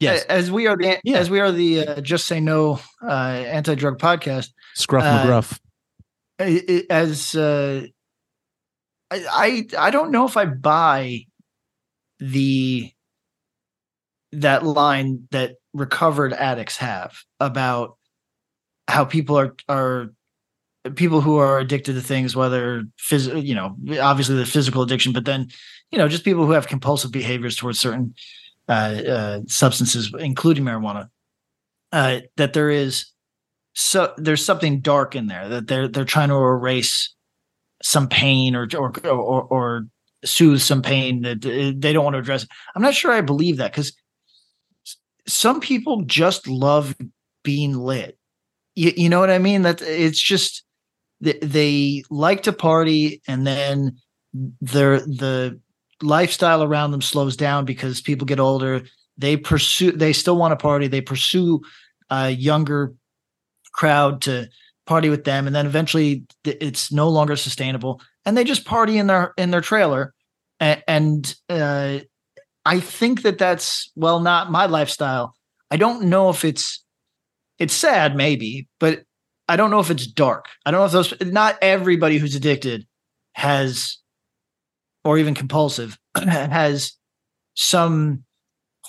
yes. 0.00 0.24
as 0.24 0.50
we 0.50 0.66
are 0.66 0.76
the 0.76 0.98
Yeah. 1.04 1.18
as 1.18 1.30
we 1.30 1.38
are 1.40 1.52
the 1.52 1.86
uh, 1.86 2.00
just 2.00 2.26
say 2.26 2.40
no 2.40 2.80
uh, 3.02 3.10
anti 3.10 3.74
drug 3.76 3.98
podcast. 3.98 4.48
scruff 4.74 5.04
uh, 5.04 5.24
mcgruff. 5.24 5.58
As 6.90 7.34
uh, 7.34 7.86
I, 9.10 9.66
I 9.78 9.90
don't 9.90 10.10
know 10.10 10.26
if 10.26 10.36
I 10.36 10.46
buy 10.46 11.26
the 12.18 12.90
that 14.32 14.64
line 14.64 15.28
that 15.30 15.56
recovered 15.72 16.32
addicts 16.32 16.76
have 16.78 17.16
about 17.40 17.96
how 18.88 19.04
people 19.04 19.38
are 19.38 19.54
are 19.68 20.08
people 20.94 21.20
who 21.20 21.36
are 21.36 21.58
addicted 21.58 21.94
to 21.94 22.00
things, 22.00 22.36
whether 22.36 22.84
phys- 22.98 23.44
you 23.44 23.54
know, 23.54 23.76
obviously 24.00 24.36
the 24.36 24.46
physical 24.46 24.82
addiction, 24.82 25.12
but 25.12 25.24
then 25.24 25.48
you 25.90 25.98
know, 25.98 26.08
just 26.08 26.24
people 26.24 26.44
who 26.46 26.52
have 26.52 26.66
compulsive 26.66 27.12
behaviors 27.12 27.56
towards 27.56 27.78
certain 27.78 28.14
uh, 28.68 28.72
uh, 29.08 29.40
substances, 29.46 30.12
including 30.18 30.64
marijuana. 30.64 31.08
Uh, 31.92 32.20
that 32.36 32.52
there 32.52 32.68
is 32.68 33.06
so 33.74 34.12
there's 34.16 34.44
something 34.44 34.80
dark 34.80 35.14
in 35.14 35.28
there 35.28 35.48
that 35.48 35.68
they're 35.68 35.86
they're 35.86 36.04
trying 36.04 36.28
to 36.28 36.34
erase 36.34 37.14
some 37.86 38.08
pain 38.08 38.56
or 38.56 38.68
or 38.76 38.92
or, 39.06 39.42
or 39.44 39.86
soothe 40.24 40.60
some 40.60 40.82
pain 40.82 41.22
that 41.22 41.46
uh, 41.46 41.72
they 41.78 41.92
don't 41.92 42.04
want 42.04 42.14
to 42.14 42.18
address. 42.18 42.46
I'm 42.74 42.82
not 42.82 42.94
sure 42.94 43.12
I 43.12 43.20
believe 43.20 43.58
that 43.58 43.70
because 43.70 43.92
some 45.28 45.60
people 45.60 46.02
just 46.02 46.48
love 46.48 46.96
being 47.44 47.74
lit. 47.74 48.18
You, 48.74 48.92
you 48.96 49.08
know 49.08 49.20
what 49.20 49.30
I 49.30 49.38
mean? 49.38 49.62
That 49.62 49.80
it's 49.82 50.20
just 50.20 50.64
they, 51.20 51.38
they 51.42 52.02
like 52.10 52.42
to 52.42 52.52
party 52.52 53.22
and 53.28 53.46
then 53.46 53.96
their 54.60 54.98
the 55.00 55.60
lifestyle 56.02 56.62
around 56.62 56.90
them 56.90 57.02
slows 57.02 57.36
down 57.36 57.64
because 57.64 58.00
people 58.00 58.26
get 58.26 58.40
older. 58.40 58.82
They 59.16 59.36
pursue 59.36 59.92
they 59.92 60.12
still 60.12 60.36
want 60.36 60.52
to 60.52 60.62
party. 60.62 60.88
They 60.88 61.00
pursue 61.00 61.60
a 62.10 62.30
younger 62.30 62.94
crowd 63.72 64.22
to 64.22 64.48
party 64.86 65.08
with 65.08 65.24
them 65.24 65.46
and 65.46 65.54
then 65.54 65.66
eventually 65.66 66.24
it's 66.44 66.92
no 66.92 67.08
longer 67.08 67.36
sustainable 67.36 68.00
and 68.24 68.36
they 68.36 68.44
just 68.44 68.64
party 68.64 68.98
in 68.98 69.06
their 69.08 69.34
in 69.36 69.50
their 69.50 69.60
trailer 69.60 70.14
and, 70.60 70.82
and 70.86 71.34
uh, 71.48 71.98
i 72.64 72.80
think 72.80 73.22
that 73.22 73.38
that's 73.38 73.90
well 73.96 74.20
not 74.20 74.50
my 74.50 74.66
lifestyle. 74.66 75.34
I 75.70 75.76
don't 75.76 76.04
know 76.04 76.30
if 76.30 76.44
it's 76.44 76.84
it's 77.58 77.74
sad 77.74 78.16
maybe 78.16 78.68
but 78.78 79.02
i 79.48 79.56
don't 79.56 79.70
know 79.70 79.80
if 79.80 79.90
it's 79.90 80.06
dark. 80.06 80.46
I 80.64 80.70
don't 80.70 80.80
know 80.80 80.86
if 80.86 80.92
those 80.92 81.32
not 81.32 81.58
everybody 81.60 82.18
who's 82.18 82.34
addicted 82.34 82.86
has 83.34 83.98
or 85.04 85.18
even 85.18 85.34
compulsive 85.34 85.98
has 86.16 86.92
some 87.54 88.24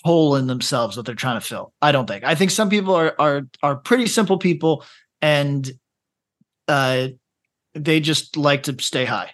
hole 0.03 0.35
in 0.35 0.47
themselves 0.47 0.95
that 0.95 1.05
they're 1.05 1.15
trying 1.15 1.39
to 1.39 1.45
fill. 1.45 1.73
I 1.81 1.91
don't 1.91 2.07
think. 2.07 2.23
I 2.23 2.35
think 2.35 2.51
some 2.51 2.69
people 2.69 2.93
are 2.95 3.15
are 3.17 3.47
are 3.63 3.75
pretty 3.75 4.07
simple 4.07 4.37
people 4.37 4.85
and 5.21 5.71
uh 6.67 7.07
they 7.73 7.99
just 7.99 8.35
like 8.37 8.63
to 8.63 8.75
stay 8.81 9.05
high 9.05 9.31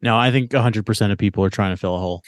No, 0.00 0.16
I 0.16 0.30
think 0.30 0.50
100% 0.50 1.12
of 1.12 1.18
people 1.18 1.44
are 1.44 1.50
trying 1.50 1.72
to 1.72 1.76
fill 1.76 1.94
a 1.94 1.98
hole. 1.98 2.22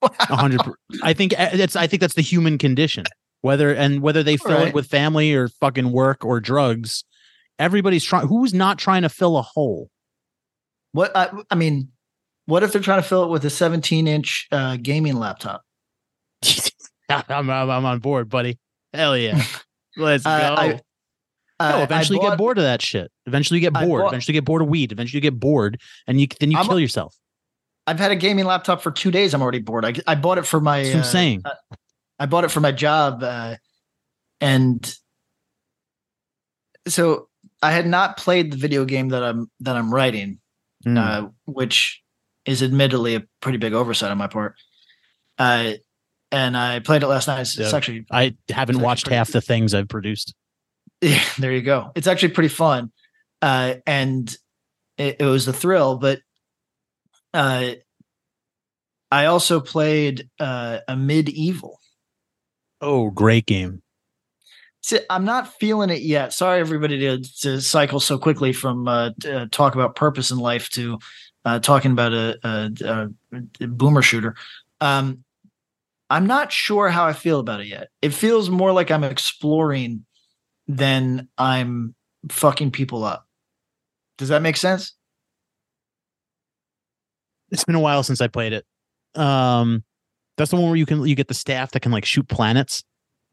100 0.00 0.60
I 1.02 1.12
think 1.14 1.32
uh, 1.38 1.56
that's 1.56 1.76
I 1.76 1.86
think 1.86 2.00
that's 2.00 2.14
the 2.14 2.22
human 2.22 2.58
condition. 2.58 3.04
Whether 3.40 3.72
and 3.74 4.02
whether 4.02 4.22
they 4.22 4.36
fill 4.36 4.52
Alright. 4.52 4.68
it 4.68 4.74
with 4.74 4.86
family 4.86 5.32
or 5.34 5.48
fucking 5.48 5.92
work 5.92 6.24
or 6.24 6.40
drugs, 6.40 7.04
everybody's 7.58 8.04
trying 8.04 8.26
who's 8.26 8.52
not 8.52 8.78
trying 8.78 9.02
to 9.02 9.08
fill 9.08 9.36
a 9.38 9.42
hole? 9.42 9.88
what 10.92 11.16
I, 11.16 11.30
I 11.50 11.54
mean 11.54 11.88
what 12.46 12.62
if 12.62 12.72
they're 12.72 12.82
trying 12.82 13.02
to 13.02 13.08
fill 13.08 13.24
it 13.24 13.30
with 13.30 13.44
a 13.44 13.50
17 13.50 14.06
inch 14.06 14.46
uh 14.52 14.76
gaming 14.80 15.16
laptop 15.16 15.62
I'm, 17.08 17.50
I'm 17.50 17.70
I'm 17.70 17.84
on 17.84 17.98
board, 18.00 18.28
buddy. 18.28 18.58
Hell 18.92 19.16
yeah. 19.16 19.42
Let's 19.96 20.24
go. 20.24 20.30
Uh, 20.30 20.56
I- 20.58 20.68
no, 20.68 20.80
Uh, 21.60 21.62
I 21.62 21.82
eventually 21.82 22.16
you 22.16 22.22
bought- 22.22 22.30
get 22.30 22.38
bored 22.38 22.58
of 22.58 22.64
that 22.64 22.82
shit. 22.82 23.12
Eventually 23.26 23.60
you 23.60 23.70
get 23.70 23.72
bored. 23.72 24.02
bought- 24.02 24.08
eventually 24.08 24.34
you 24.34 24.40
get 24.40 24.44
bored 24.44 24.62
of 24.62 24.68
weed. 24.68 24.92
Eventually 24.92 25.18
you 25.18 25.22
get 25.22 25.38
bored 25.38 25.80
and 26.06 26.20
you 26.20 26.26
then 26.40 26.50
you 26.50 26.58
I'm- 26.58 26.66
kill 26.66 26.80
yourself. 26.80 27.16
I've 27.86 27.98
had 27.98 28.10
a 28.10 28.16
gaming 28.16 28.46
laptop 28.46 28.80
for 28.82 28.90
two 28.90 29.10
days. 29.10 29.34
I'm 29.34 29.42
already 29.42 29.58
bored. 29.58 29.84
I, 29.84 29.92
I 30.06 30.14
bought 30.14 30.38
it 30.38 30.46
for 30.46 30.58
my. 30.60 30.78
I'm 30.78 31.00
uh, 31.00 31.02
saying. 31.02 31.42
I 32.18 32.26
bought 32.26 32.44
it 32.44 32.50
for 32.50 32.60
my 32.60 32.72
job, 32.72 33.22
uh, 33.22 33.56
and 34.40 34.94
so 36.86 37.28
I 37.62 37.72
had 37.72 37.86
not 37.86 38.16
played 38.16 38.52
the 38.52 38.56
video 38.56 38.84
game 38.84 39.08
that 39.10 39.22
I'm 39.22 39.50
that 39.60 39.76
I'm 39.76 39.92
writing, 39.92 40.38
uh, 40.86 41.26
which 41.46 42.02
is 42.44 42.62
admittedly 42.62 43.16
a 43.16 43.24
pretty 43.40 43.58
big 43.58 43.74
oversight 43.74 44.10
on 44.10 44.18
my 44.18 44.28
part. 44.28 44.54
Uh, 45.38 45.72
and 46.30 46.56
I 46.56 46.80
played 46.80 47.02
it 47.02 47.06
last 47.06 47.26
night. 47.26 47.40
It's, 47.40 47.58
it's 47.58 47.74
actually 47.74 48.06
I 48.10 48.36
haven't 48.48 48.76
It's 48.76 48.82
watched 48.82 49.06
actually 49.06 49.16
half 49.16 49.32
the 49.32 49.40
things 49.40 49.74
I've 49.74 49.88
produced. 49.88 50.34
Yeah, 51.00 51.22
there 51.38 51.52
you 51.52 51.62
go. 51.62 51.92
It's 51.94 52.06
actually 52.06 52.30
pretty 52.30 52.48
fun. 52.48 52.90
Uh, 53.42 53.74
and 53.86 54.34
it, 54.96 55.16
it 55.20 55.24
was 55.24 55.46
a 55.48 55.52
thrill, 55.52 55.98
but 55.98 56.20
uh, 57.34 57.72
I 59.10 59.26
also 59.26 59.60
played 59.60 60.28
uh, 60.40 60.78
a 60.88 60.96
medieval. 60.96 61.78
Oh, 62.80 63.10
great 63.10 63.46
game. 63.46 63.82
See, 64.82 65.00
I'm 65.08 65.24
not 65.24 65.54
feeling 65.54 65.90
it 65.90 66.02
yet. 66.02 66.32
Sorry, 66.32 66.60
everybody, 66.60 66.98
to, 67.00 67.22
to 67.40 67.60
cycle 67.60 68.00
so 68.00 68.18
quickly 68.18 68.52
from 68.52 68.86
uh, 68.86 69.10
t- 69.18 69.30
uh, 69.30 69.46
talk 69.50 69.74
about 69.74 69.96
purpose 69.96 70.30
in 70.30 70.38
life 70.38 70.68
to 70.70 70.98
uh, 71.44 71.58
talking 71.58 71.92
about 71.92 72.12
a, 72.12 72.38
a, 72.44 73.08
a 73.60 73.66
boomer 73.66 74.02
shooter. 74.02 74.36
Um, 74.80 75.24
I'm 76.10 76.26
not 76.26 76.52
sure 76.52 76.90
how 76.90 77.06
I 77.06 77.14
feel 77.14 77.40
about 77.40 77.60
it 77.60 77.66
yet. 77.66 77.88
It 78.02 78.10
feels 78.10 78.50
more 78.50 78.72
like 78.72 78.90
I'm 78.90 79.04
exploring 79.04 80.04
than 80.66 81.28
I'm 81.38 81.94
fucking 82.30 82.70
people 82.70 83.04
up. 83.04 83.26
Does 84.18 84.28
that 84.28 84.42
make 84.42 84.56
sense? 84.56 84.94
It's 87.50 87.64
been 87.64 87.74
a 87.74 87.80
while 87.80 88.02
since 88.02 88.20
I 88.20 88.28
played 88.28 88.52
it. 88.52 88.64
Um 89.14 89.84
that's 90.36 90.50
the 90.50 90.56
one 90.56 90.66
where 90.66 90.76
you 90.76 90.86
can 90.86 91.06
you 91.06 91.14
get 91.14 91.28
the 91.28 91.34
staff 91.34 91.72
that 91.72 91.80
can 91.80 91.92
like 91.92 92.04
shoot 92.04 92.26
planets. 92.28 92.82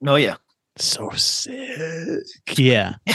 Oh 0.05 0.15
yeah. 0.15 0.35
So 0.77 1.09
sick. 1.11 2.23
Yeah. 2.57 2.95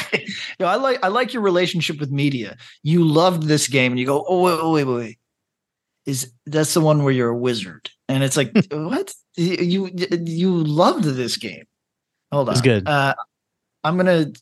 I 0.60 0.76
like 0.76 1.02
I 1.02 1.08
like 1.08 1.32
your 1.32 1.42
relationship 1.42 1.98
with 2.00 2.10
media. 2.10 2.56
You 2.82 3.04
loved 3.04 3.44
this 3.44 3.68
game, 3.68 3.92
and 3.92 3.98
you 3.98 4.06
go, 4.06 4.24
oh 4.28 4.42
wait, 4.42 4.62
wait, 4.62 4.84
wait, 4.84 5.04
wait. 5.04 5.18
Is 6.04 6.32
that's 6.44 6.74
the 6.74 6.80
one 6.80 7.02
where 7.02 7.12
you're 7.12 7.30
a 7.30 7.36
wizard? 7.36 7.90
And 8.08 8.22
it's 8.22 8.36
like, 8.36 8.52
what? 8.70 9.12
You 9.36 9.90
you 9.94 10.52
loved 10.52 11.04
this 11.04 11.36
game. 11.36 11.64
Hold 12.32 12.48
on, 12.48 12.52
It's 12.52 12.62
good. 12.62 12.86
Uh, 12.86 13.14
I'm 13.86 13.96
gonna. 13.96 14.32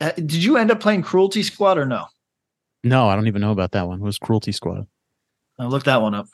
uh, 0.00 0.12
Did 0.12 0.34
you 0.34 0.56
end 0.56 0.70
up 0.70 0.80
playing 0.80 1.02
Cruelty 1.02 1.42
Squad 1.42 1.78
or 1.78 1.86
no? 1.86 2.06
No, 2.84 3.08
I 3.08 3.16
don't 3.16 3.26
even 3.28 3.40
know 3.40 3.52
about 3.52 3.72
that 3.72 3.86
one. 3.86 4.00
It 4.00 4.04
was 4.04 4.18
Cruelty 4.18 4.52
Squad. 4.52 4.86
I'll 5.58 5.68
look 5.68 5.84
that 5.84 6.02
one 6.02 6.14
up. 6.14 6.26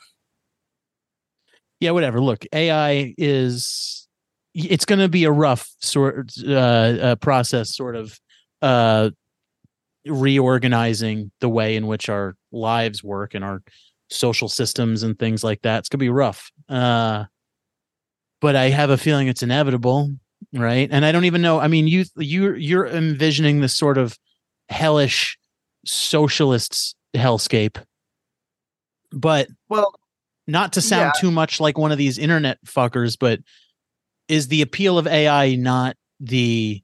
Yeah, 1.80 1.90
whatever. 1.92 2.20
Look, 2.20 2.44
AI 2.52 3.14
is 3.18 4.08
it's 4.54 4.84
going 4.84 4.98
to 5.00 5.08
be 5.08 5.24
a 5.24 5.30
rough 5.30 5.68
sort 5.80 6.32
uh, 6.44 6.52
uh 6.52 7.16
process 7.16 7.76
sort 7.76 7.94
of 7.94 8.18
uh 8.62 9.10
reorganizing 10.06 11.30
the 11.40 11.48
way 11.48 11.76
in 11.76 11.86
which 11.86 12.08
our 12.08 12.36
lives 12.52 13.04
work 13.04 13.34
and 13.34 13.44
our 13.44 13.62
social 14.08 14.48
systems 14.48 15.02
and 15.02 15.18
things 15.18 15.44
like 15.44 15.62
that. 15.62 15.80
It's 15.80 15.88
going 15.88 15.98
to 15.98 16.04
be 16.04 16.08
rough. 16.08 16.50
Uh 16.68 17.24
but 18.40 18.56
I 18.56 18.68
have 18.68 18.90
a 18.90 18.98
feeling 18.98 19.28
it's 19.28 19.42
inevitable, 19.42 20.10
right? 20.52 20.88
And 20.90 21.04
I 21.04 21.12
don't 21.12 21.24
even 21.24 21.42
know. 21.42 21.58
I 21.60 21.68
mean, 21.68 21.86
you 21.88 22.04
you 22.16 22.54
you're 22.54 22.86
envisioning 22.86 23.60
this 23.60 23.74
sort 23.76 23.98
of 23.98 24.18
hellish 24.68 25.38
socialist 25.84 26.96
hellscape. 27.14 27.82
But 29.12 29.48
Well, 29.68 29.94
not 30.46 30.72
to 30.74 30.82
sound 30.82 31.12
Yeah. 31.14 31.20
too 31.20 31.30
much 31.30 31.60
like 31.60 31.78
one 31.78 31.92
of 31.92 31.98
these 31.98 32.18
internet 32.18 32.58
fuckers, 32.64 33.16
but 33.18 33.40
is 34.28 34.48
the 34.48 34.62
appeal 34.62 34.98
of 34.98 35.06
AI 35.06 35.54
not 35.56 35.96
the 36.20 36.82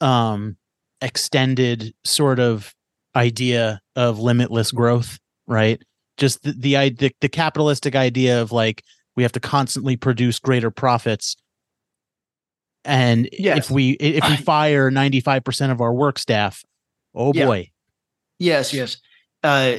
um 0.00 0.56
extended 1.00 1.94
sort 2.04 2.40
of 2.40 2.74
idea 3.16 3.80
of 3.96 4.18
limitless 4.18 4.72
growth, 4.72 5.18
right? 5.46 5.80
Just 6.16 6.42
the 6.42 6.52
the 6.52 6.90
the, 6.90 7.12
the 7.20 7.28
capitalistic 7.28 7.94
idea 7.94 8.40
of 8.40 8.52
like 8.52 8.82
we 9.16 9.22
have 9.22 9.32
to 9.32 9.40
constantly 9.40 9.96
produce 9.96 10.38
greater 10.38 10.70
profits. 10.70 11.36
And 12.84 13.28
Yes. 13.32 13.58
if 13.66 13.70
we 13.70 13.92
if 13.92 14.28
we 14.28 14.36
fire 14.36 14.90
95% 14.90 15.70
of 15.72 15.80
our 15.80 15.92
work 15.92 16.18
staff, 16.18 16.64
oh 17.14 17.32
Yeah. 17.34 17.46
boy. 17.46 17.70
Yes, 18.38 18.74
yes. 18.74 18.98
Uh, 19.42 19.76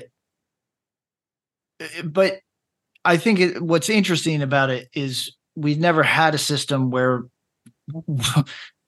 but 2.04 2.40
I 3.04 3.18
think 3.18 3.40
it, 3.40 3.62
what's 3.62 3.90
interesting 3.90 4.42
about 4.42 4.70
it 4.70 4.90
is 4.94 5.36
we've 5.56 5.80
never 5.80 6.04
had 6.04 6.34
a 6.36 6.38
system 6.40 6.90
where 6.90 7.24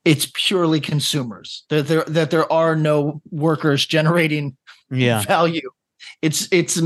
it's 0.06 0.32
purely 0.34 0.80
consumers. 0.80 1.65
That 1.69 1.88
there 1.88 2.03
that 2.06 2.32
there 2.32 2.51
are 2.51 2.75
no 2.75 3.21
workers 3.30 3.86
generating 3.86 4.58
Yeah. 4.89 5.21
value. 5.23 5.69
It's 6.21 6.47
it's 6.51 6.82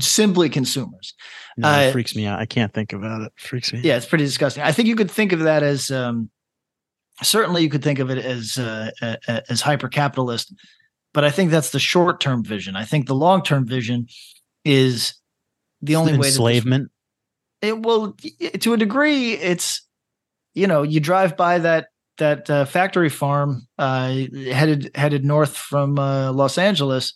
simply 0.00 0.48
consumers. 0.48 1.14
No, 1.56 1.68
it 1.68 1.88
Uh, 1.88 1.92
freaks 1.92 2.16
me 2.16 2.26
out. 2.26 2.40
I 2.40 2.46
can't 2.46 2.72
think 2.72 2.92
about 2.92 3.20
it. 3.22 3.32
Freaks 3.36 3.72
me. 3.72 3.80
Yeah, 3.82 3.96
it's 3.96 4.06
pretty 4.06 4.24
disgusting. 4.24 4.62
I 4.62 4.72
think 4.72 4.88
you 4.88 4.96
could 4.96 5.10
think 5.10 5.32
of 5.32 5.40
that 5.40 5.62
as 5.62 5.90
um, 5.90 6.30
certainly 7.22 7.62
you 7.62 7.68
could 7.70 7.82
think 7.82 7.98
of 7.98 8.10
it 8.10 8.18
as 8.18 8.58
uh, 8.58 8.90
as 9.48 9.60
hyper 9.60 9.88
capitalist, 9.88 10.52
but 11.14 11.24
I 11.24 11.30
think 11.30 11.50
that's 11.50 11.70
the 11.70 11.78
short 11.78 12.20
term 12.20 12.42
vision. 12.44 12.76
I 12.76 12.84
think 12.84 13.06
the 13.06 13.14
long 13.14 13.42
term 13.42 13.66
vision 13.66 14.06
is 14.64 15.14
the 15.82 15.96
only 15.96 16.12
way 16.12 16.18
that 16.18 16.22
this- 16.24 16.34
enslavement. 16.36 16.90
it, 17.62 17.78
well, 17.80 18.16
to 18.60 18.72
a 18.72 18.76
degree, 18.76 19.32
it's 19.34 19.86
you 20.54 20.66
know 20.66 20.82
you 20.82 21.00
drive 21.00 21.36
by 21.36 21.58
that 21.58 21.88
that 22.18 22.50
uh, 22.50 22.64
factory 22.64 23.08
farm 23.08 23.66
uh, 23.78 24.08
headed 24.52 24.90
headed 24.94 25.24
north 25.24 25.56
from 25.56 25.98
uh, 25.98 26.32
Los 26.32 26.58
Angeles, 26.58 27.14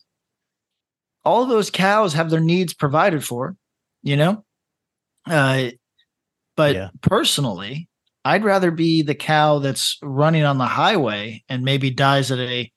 all 1.25 1.47
those 1.47 1.71
cows 1.71 2.15
have 2.15 2.31
their 2.31 2.41
needs 2.41 2.73
provided 2.73 3.25
for, 3.25 3.57
you 4.03 4.17
know. 4.17 4.45
Uh, 5.29 5.71
but 6.57 6.75
Yeah. 6.75 6.89
personally, 7.01 7.89
I'd 8.25 8.45
rather 8.45 8.71
be 8.71 9.03
the 9.03 9.15
cow 9.15 9.59
that's 9.59 9.99
running 10.03 10.45
on 10.45 10.59
the 10.59 10.67
highway 10.67 11.43
and 11.49 11.65
maybe 11.65 11.91
dies 11.91 12.31
at 12.31 12.39
a 12.39 12.71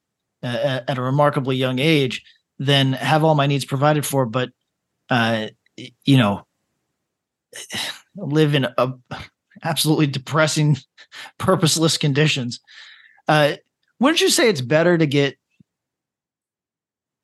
uh, 0.43 0.81
at 0.87 0.97
a 0.97 1.01
remarkably 1.01 1.55
young 1.55 1.79
age 1.79 2.23
than 2.59 2.93
have 2.93 3.23
all 3.23 3.35
my 3.35 3.47
needs 3.47 3.65
provided 3.65 4.05
for, 4.05 4.25
but 4.25 4.49
uh, 5.09 5.47
you 6.05 6.17
know, 6.17 6.45
live 8.15 8.55
in 8.55 8.67
a 8.77 8.93
absolutely 9.63 10.07
depressing, 10.07 10.77
purposeless 11.37 11.97
conditions. 11.97 12.59
Uh, 13.27 13.55
wouldn't 13.99 14.21
you 14.21 14.29
say 14.29 14.49
it's 14.49 14.61
better 14.61 14.97
to 14.97 15.05
get 15.05 15.37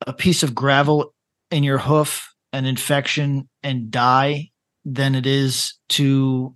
a 0.06 0.12
piece 0.12 0.42
of 0.42 0.54
gravel 0.54 1.14
in 1.50 1.62
your 1.62 1.78
hoof, 1.78 2.34
an 2.52 2.64
infection, 2.64 3.48
and 3.62 3.90
die 3.90 4.50
than 4.84 5.14
it 5.14 5.26
is 5.26 5.74
to 5.88 6.54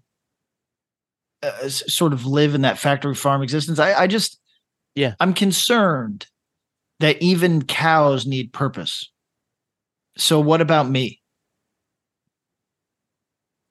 uh, 1.42 1.68
sort 1.68 2.12
of 2.12 2.26
live 2.26 2.54
in 2.54 2.62
that 2.62 2.78
factory 2.78 3.14
farm 3.14 3.42
existence? 3.42 3.78
I, 3.78 3.94
I 3.94 4.06
just, 4.06 4.38
Yeah. 4.94 5.14
I'm 5.20 5.34
concerned 5.34 6.26
that 7.00 7.20
even 7.22 7.62
cows 7.62 8.26
need 8.26 8.52
purpose. 8.52 9.10
So, 10.16 10.40
what 10.40 10.60
about 10.60 10.88
me? 10.88 11.20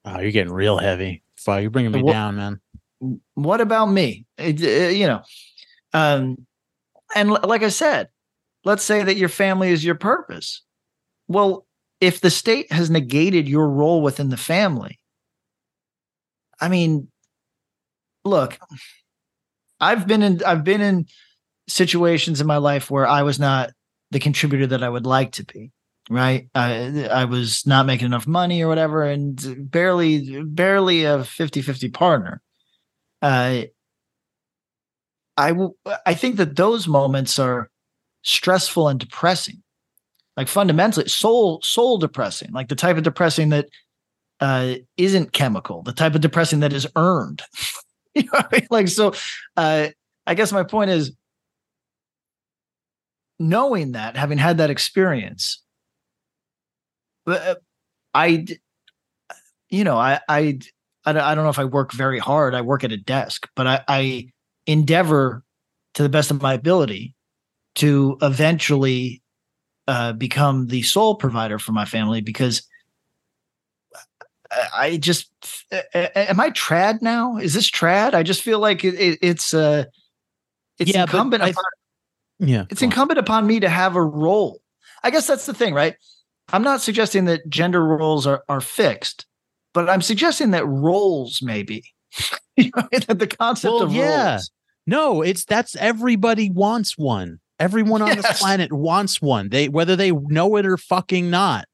Oh, 0.05 0.19
you're 0.19 0.31
getting 0.31 0.53
real 0.53 0.77
heavy. 0.77 1.23
Fuck, 1.37 1.61
you're 1.61 1.71
bringing 1.71 1.91
me 1.91 2.01
What- 2.03 2.11
down, 2.13 2.35
man. 2.35 2.61
what 3.33 3.59
about 3.61 3.87
me 3.87 4.25
It- 4.37 4.63
uh, 4.63 4.87
you 4.89 5.05
know 5.05 5.21
um 5.93 6.47
and 7.13 7.29
l- 7.29 7.41
like 7.43 7.61
i 7.61 7.67
said 7.69 8.07
let's 8.63 8.83
say 8.83 9.03
that 9.03 9.17
your 9.17 9.27
family 9.27 9.69
is 9.69 9.83
your 9.83 9.95
purpose 9.95 10.63
well 11.27 11.67
if 11.99 12.21
the 12.21 12.31
state 12.31 12.71
has 12.71 12.89
negated 12.89 13.49
your 13.49 13.69
role 13.69 14.01
within 14.01 14.29
the 14.29 14.37
family 14.37 14.97
i 16.61 16.69
mean 16.69 17.09
look 18.25 18.57
i've 19.79 20.07
been 20.07 20.21
in 20.21 20.43
i've 20.43 20.63
been 20.63 20.81
in 20.81 21.05
situations 21.67 22.41
in 22.41 22.47
my 22.47 22.57
life 22.57 22.91
where 22.91 23.07
i 23.07 23.21
was 23.23 23.39
not 23.39 23.71
the 24.11 24.19
contributor 24.19 24.67
that 24.67 24.83
i 24.83 24.89
would 24.89 25.05
like 25.05 25.31
to 25.31 25.43
be 25.45 25.71
right 26.09 26.47
i 26.55 27.07
i 27.11 27.25
was 27.25 27.65
not 27.65 27.85
making 27.85 28.05
enough 28.05 28.27
money 28.27 28.61
or 28.61 28.67
whatever 28.67 29.03
and 29.03 29.69
barely 29.71 30.43
barely 30.43 31.05
a 31.05 31.19
50-50 31.19 31.93
partner 31.93 32.41
uh, 33.21 33.63
I. 35.37 35.53
I 36.05 36.13
think 36.13 36.37
that 36.37 36.55
those 36.55 36.87
moments 36.87 37.39
are 37.39 37.69
stressful 38.23 38.87
and 38.87 38.99
depressing, 38.99 39.61
like 40.37 40.47
fundamentally 40.47 41.09
soul 41.09 41.59
soul 41.63 41.97
depressing, 41.97 42.51
like 42.51 42.69
the 42.69 42.75
type 42.75 42.97
of 42.97 43.03
depressing 43.03 43.49
that 43.49 43.67
uh, 44.39 44.75
isn't 44.97 45.33
chemical, 45.33 45.81
the 45.83 45.93
type 45.93 46.15
of 46.15 46.21
depressing 46.21 46.59
that 46.61 46.73
is 46.73 46.87
earned. 46.95 47.41
I 48.33 48.45
mean? 48.51 48.67
like 48.69 48.87
so. 48.87 49.13
Uh, 49.55 49.89
I 50.27 50.33
guess 50.33 50.51
my 50.51 50.63
point 50.63 50.91
is 50.91 51.11
knowing 53.39 53.93
that, 53.93 54.15
having 54.15 54.37
had 54.37 54.57
that 54.57 54.69
experience, 54.69 55.61
uh, 57.27 57.55
I, 58.13 58.45
you 59.69 59.83
know, 59.83 59.97
I, 59.97 60.19
I, 60.29 60.59
I 61.05 61.13
don't 61.13 61.43
know 61.43 61.49
if 61.49 61.59
I 61.59 61.65
work 61.65 61.91
very 61.91 62.19
hard. 62.19 62.55
I 62.55 62.61
work 62.61 62.83
at 62.83 62.91
a 62.91 62.97
desk, 62.97 63.47
but 63.55 63.67
I, 63.67 63.81
I 63.87 64.27
endeavor 64.65 65.43
to 65.95 66.03
the 66.03 66.09
best 66.09 66.31
of 66.31 66.41
my 66.41 66.53
ability 66.53 67.15
to 67.75 68.17
eventually 68.21 69.21
uh, 69.87 70.13
become 70.13 70.67
the 70.67 70.81
sole 70.81 71.15
provider 71.15 71.59
for 71.59 71.71
my 71.71 71.85
family 71.85 72.21
because 72.21 72.63
I- 74.73 74.97
just 74.97 75.29
am 75.93 76.39
I 76.39 76.49
trad 76.51 77.01
now? 77.01 77.37
Is 77.37 77.53
this 77.53 77.69
trad? 77.69 78.13
I 78.13 78.23
just 78.23 78.41
feel 78.41 78.59
like 78.59 78.83
it, 78.83 78.93
it, 78.95 79.19
it's 79.21 79.53
uh 79.53 79.85
it's 80.79 80.91
Yeah, 80.93 81.03
incumbent 81.03 81.43
I- 81.43 81.49
upon 81.49 81.63
Yeah. 82.39 82.65
it's 82.69 82.81
incumbent 82.81 83.19
upon 83.19 83.47
me 83.47 83.59
to 83.59 83.69
have 83.69 83.95
a 83.95 84.03
role. 84.03 84.61
I 85.03 85.09
guess 85.11 85.27
that's 85.27 85.45
the 85.45 85.53
thing, 85.53 85.73
right? 85.73 85.95
I'm 86.53 86.63
not 86.63 86.81
suggesting 86.81 87.25
that 87.25 87.47
gender 87.49 87.83
roles 87.83 88.27
are, 88.27 88.43
are 88.49 88.61
fixed, 88.61 89.25
but 89.73 89.89
I'm 89.89 90.01
suggesting 90.01 90.51
that 90.51 90.65
roles 90.65 91.41
maybe. 91.41 91.83
you 92.55 92.71
know, 92.75 92.87
that 93.07 93.19
the 93.19 93.27
concept 93.27 93.73
Well, 93.73 93.83
of 93.83 93.93
yeah. 93.93 94.31
roles. 94.33 94.51
No, 94.87 95.21
it's 95.21 95.45
that's 95.45 95.75
everybody 95.77 96.49
wants 96.49 96.97
one. 96.97 97.39
Everyone 97.59 98.01
on 98.01 98.15
this 98.17 98.39
planet 98.39 98.71
wants 98.73 99.21
one. 99.21 99.49
They 99.49 99.69
whether 99.69 99.95
they 99.95 100.11
know 100.11 100.55
it 100.57 100.65
or 100.65 100.77
fucking 100.77 101.29
not. 101.29 101.65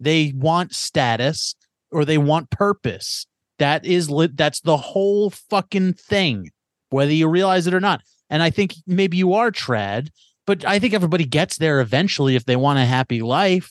They 0.00 0.32
want 0.34 0.74
status 0.74 1.54
or 1.96 2.04
they 2.04 2.18
want 2.18 2.50
purpose. 2.50 3.26
That 3.58 3.86
is 3.86 4.10
lit 4.10 4.36
that's 4.36 4.60
the 4.60 4.76
whole 4.76 5.30
fucking 5.30 5.94
thing, 5.94 6.50
whether 6.90 7.12
you 7.12 7.26
realize 7.26 7.66
it 7.66 7.72
or 7.72 7.80
not. 7.80 8.02
And 8.28 8.42
I 8.42 8.50
think 8.50 8.74
maybe 8.86 9.16
you 9.16 9.32
are 9.32 9.50
trad, 9.50 10.10
but 10.46 10.64
I 10.66 10.78
think 10.78 10.92
everybody 10.92 11.24
gets 11.24 11.56
there 11.56 11.80
eventually 11.80 12.36
if 12.36 12.44
they 12.44 12.56
want 12.56 12.78
a 12.78 12.84
happy 12.84 13.22
life, 13.22 13.70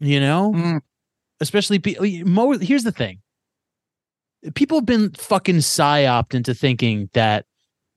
you 0.00 0.18
know? 0.18 0.52
Mm. 0.54 0.80
Especially 1.40 1.82
mo 2.24 2.52
here's 2.58 2.84
the 2.84 2.92
thing. 2.92 3.20
People 4.54 4.78
have 4.78 4.86
been 4.86 5.10
fucking 5.10 5.56
psyoped 5.56 6.34
into 6.34 6.54
thinking 6.54 7.10
that 7.12 7.44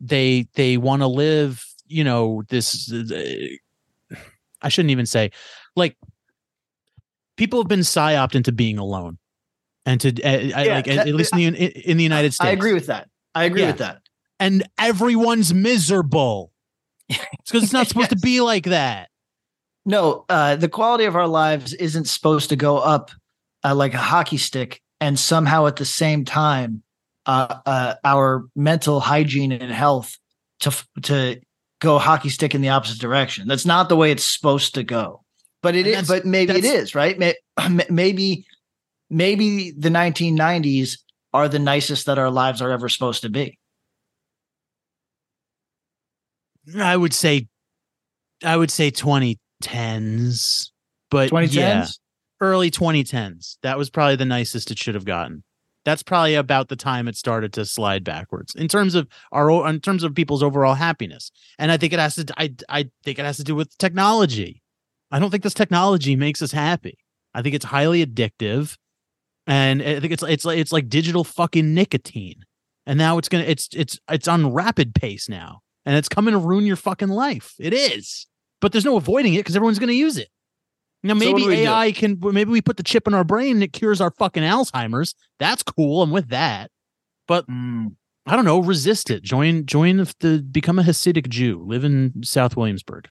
they 0.02 0.48
they 0.56 0.76
want 0.76 1.02
to 1.02 1.08
live 1.08 1.64
you 1.88 2.04
know 2.04 2.44
this 2.50 2.92
uh, 2.92 4.16
i 4.62 4.70
shouldn't 4.70 4.92
even 4.92 5.06
say 5.06 5.32
like 5.76 5.96
people 7.38 7.60
have 7.60 7.68
been 7.68 7.80
psyoped 7.80 8.36
into 8.36 8.52
being 8.52 8.78
alone 8.78 9.18
and 9.86 10.02
to 10.02 10.10
uh, 10.24 10.30
I, 10.60 10.64
like 10.68 10.88
at, 10.88 10.96
that- 10.98 11.08
at 11.08 11.16
least 11.16 11.34
in 11.34 11.54
the, 11.54 11.90
in 11.90 11.98
the 11.98 12.04
united 12.04 12.34
states 12.34 12.48
I 12.50 12.52
agree 12.54 12.74
with 12.74 12.88
that. 12.88 13.10
I 13.34 13.44
agree 13.46 13.62
Yeah. 13.62 13.68
with 13.68 13.78
that. 13.80 14.02
and 14.40 14.64
everyone's 14.80 15.54
miserable 15.54 16.52
it's 17.10 17.20
because 17.46 17.64
it's 17.64 17.74
not 17.74 17.88
supposed 17.90 18.10
to 18.12 18.16
be 18.18 18.42
like 18.42 18.66
that 18.66 19.10
No, 19.86 20.26
uh, 20.30 20.56
the 20.56 20.70
quality 20.70 21.06
of 21.06 21.16
our 21.16 21.28
lives 21.28 21.74
isn't 21.74 22.06
supposed 22.06 22.50
to 22.50 22.56
go 22.56 22.78
up 22.78 23.12
uh, 23.64 23.76
like 23.76 23.94
a 23.94 23.98
hockey 24.00 24.38
stick, 24.38 24.82
and 25.02 25.18
somehow 25.20 25.66
at 25.68 25.76
the 25.76 25.86
same 25.86 26.24
time, 26.26 26.82
uh, 27.28 27.56
uh, 27.66 27.94
our 28.04 28.46
mental 28.56 29.00
hygiene 29.00 29.52
and 29.52 29.72
health 29.72 30.18
to 30.62 30.72
to 31.04 31.40
go 31.82 31.98
hockey 32.00 32.30
stick 32.30 32.56
in 32.56 32.62
the 32.62 32.70
opposite 32.70 33.00
direction. 33.00 33.48
That's 33.48 33.66
not 33.66 33.90
the 33.90 33.96
way 33.96 34.12
it's 34.12 34.24
supposed 34.26 34.74
to 34.76 34.84
go. 34.84 35.24
But 35.62 35.76
it 35.76 35.86
And 35.88 36.02
is. 36.04 36.08
But 36.08 36.26
maybe 36.26 36.54
it 36.54 36.64
is 36.66 36.94
right. 36.96 37.18
Maybe 37.90 38.46
maybe 39.10 39.72
the 39.72 39.90
1990s 39.90 41.00
are 41.34 41.48
the 41.48 41.60
nicest 41.60 42.06
that 42.06 42.18
our 42.18 42.32
lives 42.32 42.62
are 42.62 42.72
ever 42.72 42.90
supposed 42.90 43.22
to 43.22 43.30
be. 43.30 43.58
i 46.80 46.98
would 46.98 47.14
say 47.14 47.48
i 48.44 48.58
would 48.58 48.72
say 48.72 48.90
2010s 48.90 50.72
but 51.12 51.30
2010s. 51.30 51.54
yeah 51.54 51.86
early 52.42 52.72
2010s. 52.72 53.58
That 53.64 53.78
was 53.78 53.90
probably 53.90 54.16
the 54.16 54.26
nicest 54.26 54.72
it 54.72 54.78
should 54.78 54.96
have 54.96 55.06
gotten. 55.06 55.44
That's 55.84 56.04
probably 56.04 56.36
about 56.36 56.70
the 56.70 56.76
time 56.76 57.08
it 57.08 57.16
started 57.16 57.54
to 57.54 57.66
slide 57.66 58.04
backwards 58.04 58.56
in 58.56 58.68
terms 58.68 58.96
of 58.96 59.08
our 59.32 59.68
in 59.70 59.80
terms 59.82 60.04
of 60.04 60.16
people's 60.16 60.42
overall 60.42 60.74
happiness. 60.74 61.32
And 61.60 61.72
I 61.72 61.78
think 61.78 61.94
it 61.94 62.00
has 62.00 62.16
to 62.16 62.26
I 62.38 62.56
I 62.70 62.90
think 63.04 63.20
it 63.20 63.26
has 63.26 63.38
to 63.38 63.44
do 63.44 63.56
with 63.56 63.78
technology. 63.78 64.64
I 65.12 65.20
don't 65.20 65.30
think 65.30 65.44
this 65.44 65.54
technology 65.54 66.16
makes 66.16 66.42
us 66.42 66.52
happy. 66.52 66.98
I 67.36 67.44
think 67.44 67.54
it's 67.54 67.66
highly 67.66 68.04
addictive 68.04 68.76
and 69.48 69.82
I 69.82 70.00
think 70.00 70.14
it's 70.14 70.24
it's 70.24 70.46
like 70.46 70.58
it's 70.58 70.72
like 70.72 70.90
digital 70.90 71.24
fucking 71.24 71.74
nicotine. 71.74 72.46
And 72.88 72.98
now 72.98 73.18
it's 73.18 73.30
going 73.30 73.44
to 73.44 73.50
it's 73.50 73.70
it's 73.74 74.00
it's 74.10 74.28
on 74.28 74.54
rapid 74.54 74.94
pace 74.94 75.28
now 75.28 75.62
and 75.86 75.96
it's 75.96 76.10
coming 76.10 76.34
to 76.34 76.38
ruin 76.38 76.66
your 76.66 76.76
fucking 76.76 77.10
life. 77.10 77.54
It 77.60 77.74
is. 77.74 78.28
But 78.62 78.72
there's 78.72 78.86
no 78.86 78.96
avoiding 78.98 79.34
it 79.34 79.46
cuz 79.46 79.56
everyone's 79.56 79.80
going 79.80 79.90
to 79.90 79.96
use 79.96 80.18
it. 80.18 80.30
Now 81.04 81.14
maybe 81.14 81.42
do 81.42 81.48
we 81.48 81.56
do? 81.58 81.62
AI 81.64 81.92
can 81.92 82.20
maybe 82.22 82.52
we 82.52 82.62
put 82.62 82.78
the 82.78 82.84
chip 82.84 83.08
in 83.08 83.14
our 83.14 83.24
brain 83.24 83.58
and 83.58 83.64
it 83.64 83.74
cures 83.74 84.02
our 84.02 84.12
fucking 84.12 84.44
Alzheimer's. 84.44 85.14
That's 85.40 85.62
cool. 85.62 86.02
I'm 86.02 86.12
with 86.12 86.30
that. 86.30 86.72
But 87.28 87.48
mm. 87.48 87.96
I 88.28 88.36
don't 88.36 88.46
know, 88.46 88.60
resist 88.60 89.12
it. 89.12 89.22
Join 89.22 89.66
join 89.66 89.98
the, 89.98 90.14
the 90.20 90.42
become 90.42 90.80
a 90.80 90.84
Hasidic 90.84 91.30
Jew. 91.30 91.64
Live 91.64 91.84
in 91.84 92.24
South 92.24 92.58
Williamsburg. 92.58 93.08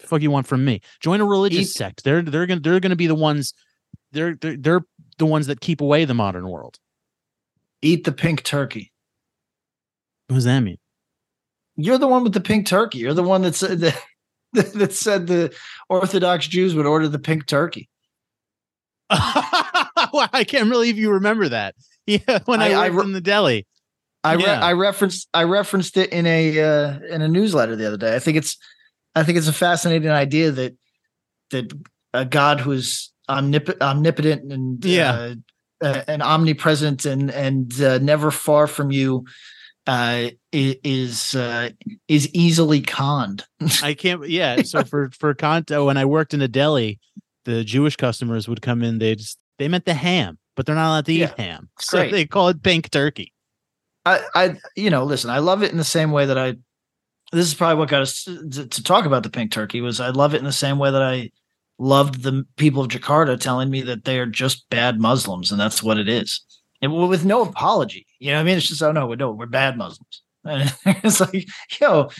The 0.00 0.06
fuck 0.06 0.20
you 0.20 0.30
want 0.30 0.46
from 0.46 0.64
me? 0.64 0.80
Join 1.00 1.20
a 1.20 1.24
religious 1.24 1.70
Eat- 1.70 1.76
sect. 1.76 2.04
They're 2.04 2.22
they're 2.22 2.46
gonna 2.46 2.60
they're 2.60 2.80
gonna 2.80 2.96
be 2.96 3.06
the 3.06 3.14
ones 3.14 3.54
they're 4.12 4.34
they're 4.34 4.56
they're 4.56 4.80
the 5.18 5.26
ones 5.26 5.46
that 5.48 5.60
keep 5.60 5.80
away 5.80 6.04
the 6.04 6.14
modern 6.14 6.48
world. 6.48 6.78
Eat 7.82 8.04
the 8.04 8.12
pink 8.12 8.42
turkey. 8.42 8.92
What 10.28 10.36
does 10.36 10.44
that 10.44 10.60
mean? 10.60 10.78
You're 11.76 11.98
the 11.98 12.08
one 12.08 12.24
with 12.24 12.32
the 12.34 12.40
pink 12.40 12.66
turkey. 12.66 12.98
You're 12.98 13.14
the 13.14 13.22
one 13.22 13.42
that 13.42 13.54
said 13.54 13.78
that, 13.80 14.02
that 14.52 14.92
said 14.92 15.26
the 15.26 15.54
Orthodox 15.88 16.46
Jews 16.48 16.74
would 16.74 16.86
order 16.86 17.08
the 17.08 17.18
pink 17.18 17.46
turkey. 17.46 17.88
Wow, 20.12 20.28
I 20.32 20.44
can't 20.44 20.70
believe 20.70 20.96
you 20.96 21.10
remember 21.12 21.48
that. 21.50 21.74
Yeah, 22.06 22.38
when 22.46 22.62
I, 22.62 22.72
I- 22.72 22.84
I 22.84 22.86
re- 22.86 23.02
in 23.04 23.12
the 23.12 23.20
deli. 23.20 23.66
I 24.24 24.32
re- 24.34 24.42
Yeah. 24.44 24.64
I 24.64 24.72
referenced 24.72 25.28
I 25.34 25.42
referenced 25.42 25.98
it 25.98 26.10
in 26.10 26.26
a 26.26 26.58
uh, 26.58 27.00
in 27.10 27.20
a 27.20 27.28
newsletter 27.28 27.76
the 27.76 27.86
other 27.86 27.98
day. 27.98 28.16
I 28.16 28.18
think 28.18 28.38
it's 28.38 28.56
I 29.14 29.24
think 29.24 29.36
it's 29.36 29.46
a 29.48 29.52
fascinating 29.52 30.08
idea 30.08 30.50
that 30.52 30.74
that 31.50 31.70
a 32.14 32.24
God 32.24 32.60
who's 32.60 33.12
omnip- 33.28 33.80
omnipotent 33.80 34.52
and 34.52 34.84
Yeah. 34.84 35.12
uh, 35.12 35.34
uh, 35.80 36.02
and 36.08 36.22
omnipresent 36.22 37.04
and 37.06 37.30
and 37.30 37.80
uh, 37.80 37.98
never 37.98 38.30
far 38.30 38.66
from 38.66 38.90
you 38.90 39.24
uh, 39.86 40.28
is 40.52 41.34
uh, 41.34 41.70
is 42.08 42.28
easily 42.34 42.80
conned. 42.80 43.44
I 43.82 43.94
can't. 43.94 44.28
Yeah. 44.28 44.62
So 44.62 44.84
for 44.84 45.10
for 45.18 45.34
Conto, 45.34 45.86
when 45.86 45.96
I 45.96 46.04
worked 46.04 46.34
in 46.34 46.42
a 46.42 46.48
deli, 46.48 46.98
the 47.44 47.64
Jewish 47.64 47.96
customers 47.96 48.48
would 48.48 48.60
come 48.60 48.82
in. 48.82 48.98
They 48.98 49.14
just 49.14 49.38
they 49.58 49.68
meant 49.68 49.84
the 49.84 49.94
ham, 49.94 50.38
but 50.56 50.66
they're 50.66 50.74
not 50.74 50.88
allowed 50.90 51.06
to 51.06 51.12
Yeah, 51.12 51.30
eat 51.32 51.40
ham, 51.40 51.68
so 51.80 51.98
great. 51.98 52.12
they 52.12 52.26
call 52.26 52.48
it 52.48 52.62
pink 52.62 52.90
turkey. 52.90 53.32
I, 54.04 54.20
I, 54.34 54.56
you 54.76 54.88
know, 54.90 55.04
listen, 55.04 55.30
I 55.30 55.38
love 55.38 55.62
it 55.62 55.70
in 55.70 55.76
the 55.78 55.84
same 55.84 56.10
way 56.12 56.26
that 56.26 56.38
I. 56.38 56.54
This 57.30 57.46
is 57.46 57.54
probably 57.54 57.76
what 57.78 57.88
got 57.90 58.00
us 58.02 58.24
to, 58.24 58.66
to 58.66 58.82
talk 58.82 59.04
about 59.04 59.22
the 59.22 59.28
pink 59.30 59.52
turkey. 59.52 59.80
Was 59.80 60.00
I 60.00 60.08
love 60.10 60.34
it 60.34 60.38
in 60.38 60.44
the 60.44 60.52
same 60.52 60.78
way 60.78 60.90
that 60.90 61.02
I 61.02 61.30
loved 61.78 62.22
the 62.22 62.44
people 62.56 62.82
of 62.82 62.88
Jakarta 62.88 63.38
telling 63.38 63.70
me 63.70 63.82
that 63.82 64.04
they 64.04 64.18
are 64.18 64.26
just 64.26 64.68
bad 64.70 65.00
Muslims, 65.00 65.50
and 65.50 65.60
that's 65.60 65.82
what 65.82 65.98
it 65.98 66.08
is, 66.08 66.40
and 66.82 66.92
with 67.08 67.24
no 67.24 67.42
apology. 67.42 68.06
You 68.18 68.32
know, 68.32 68.40
I 68.40 68.42
mean, 68.42 68.58
it's 68.58 68.68
just 68.68 68.82
oh 68.82 68.92
no, 68.92 69.12
no, 69.14 69.32
we're 69.32 69.46
bad 69.46 69.76
Muslims. 69.76 70.22
And 70.44 70.74
it's 70.86 71.20
like, 71.20 71.46
yo, 71.80 72.10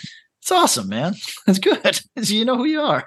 it's 0.40 0.52
awesome, 0.52 0.88
man. 0.88 1.14
It's 1.46 1.58
good. 1.58 1.80
It's, 1.84 2.30
you 2.30 2.44
know 2.44 2.56
who 2.56 2.66
you 2.66 2.80
are. 2.80 3.04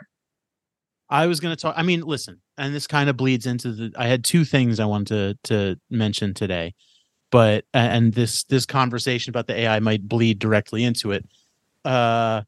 I 1.09 1.27
was 1.27 1.39
going 1.39 1.53
to 1.53 1.61
talk. 1.61 1.75
I 1.77 1.83
mean, 1.83 2.01
listen, 2.01 2.41
and 2.57 2.73
this 2.73 2.87
kind 2.87 3.09
of 3.09 3.17
bleeds 3.17 3.45
into 3.45 3.71
the. 3.73 3.91
I 3.97 4.07
had 4.07 4.23
two 4.23 4.45
things 4.45 4.79
I 4.79 4.85
wanted 4.85 5.37
to 5.43 5.53
to 5.53 5.79
mention 5.89 6.33
today, 6.33 6.73
but 7.31 7.65
and 7.73 8.13
this 8.13 8.43
this 8.45 8.65
conversation 8.65 9.29
about 9.29 9.47
the 9.47 9.59
AI 9.59 9.79
might 9.79 10.07
bleed 10.07 10.39
directly 10.39 10.83
into 10.83 11.11
it. 11.11 11.25
Uh, 11.83 12.43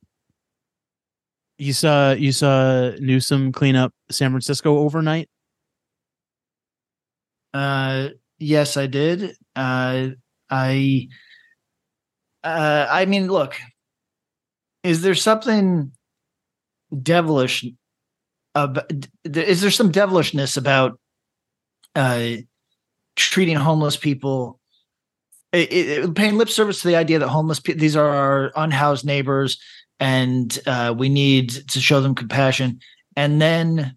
you 1.58 1.74
saw 1.74 2.12
you 2.12 2.32
saw 2.32 2.92
Newsom 3.00 3.52
clean 3.52 3.76
up 3.76 3.94
San 4.10 4.32
Francisco 4.32 4.80
overnight. 4.80 5.30
Uh, 7.54 8.10
yes, 8.40 8.78
I 8.78 8.88
did. 8.88 9.36
Uh, 9.56 10.10
I, 10.50 11.08
uh, 12.44 12.88
I 12.90 13.06
mean, 13.06 13.28
look, 13.28 13.56
is 14.84 15.02
there 15.02 15.16
something 15.16 15.92
devilish? 17.02 17.66
About, 18.56 18.92
is 19.24 19.62
there 19.62 19.72
some 19.72 19.92
devilishness 19.92 20.58
about 20.58 21.00
uh, 21.96 22.34
treating 23.16 23.56
homeless 23.56 23.98
people? 23.98 24.60
It, 25.52 25.72
it, 25.72 26.16
paying 26.16 26.38
lip 26.38 26.50
service 26.50 26.82
to 26.82 26.88
the 26.88 26.96
idea 26.96 27.20
that 27.20 27.28
homeless 27.28 27.60
people 27.60 27.80
these 27.80 27.96
are 27.96 28.10
our 28.10 28.52
unhoused 28.56 29.06
neighbors 29.06 29.60
and 30.00 30.60
uh, 30.66 30.94
we 30.98 31.10
need 31.10 31.50
to 31.50 31.80
show 31.80 32.02
them 32.02 32.16
compassion 32.16 32.80
and 33.16 33.42
then 33.42 33.96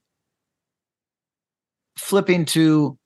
flipping 1.97 2.45
to 2.45 2.99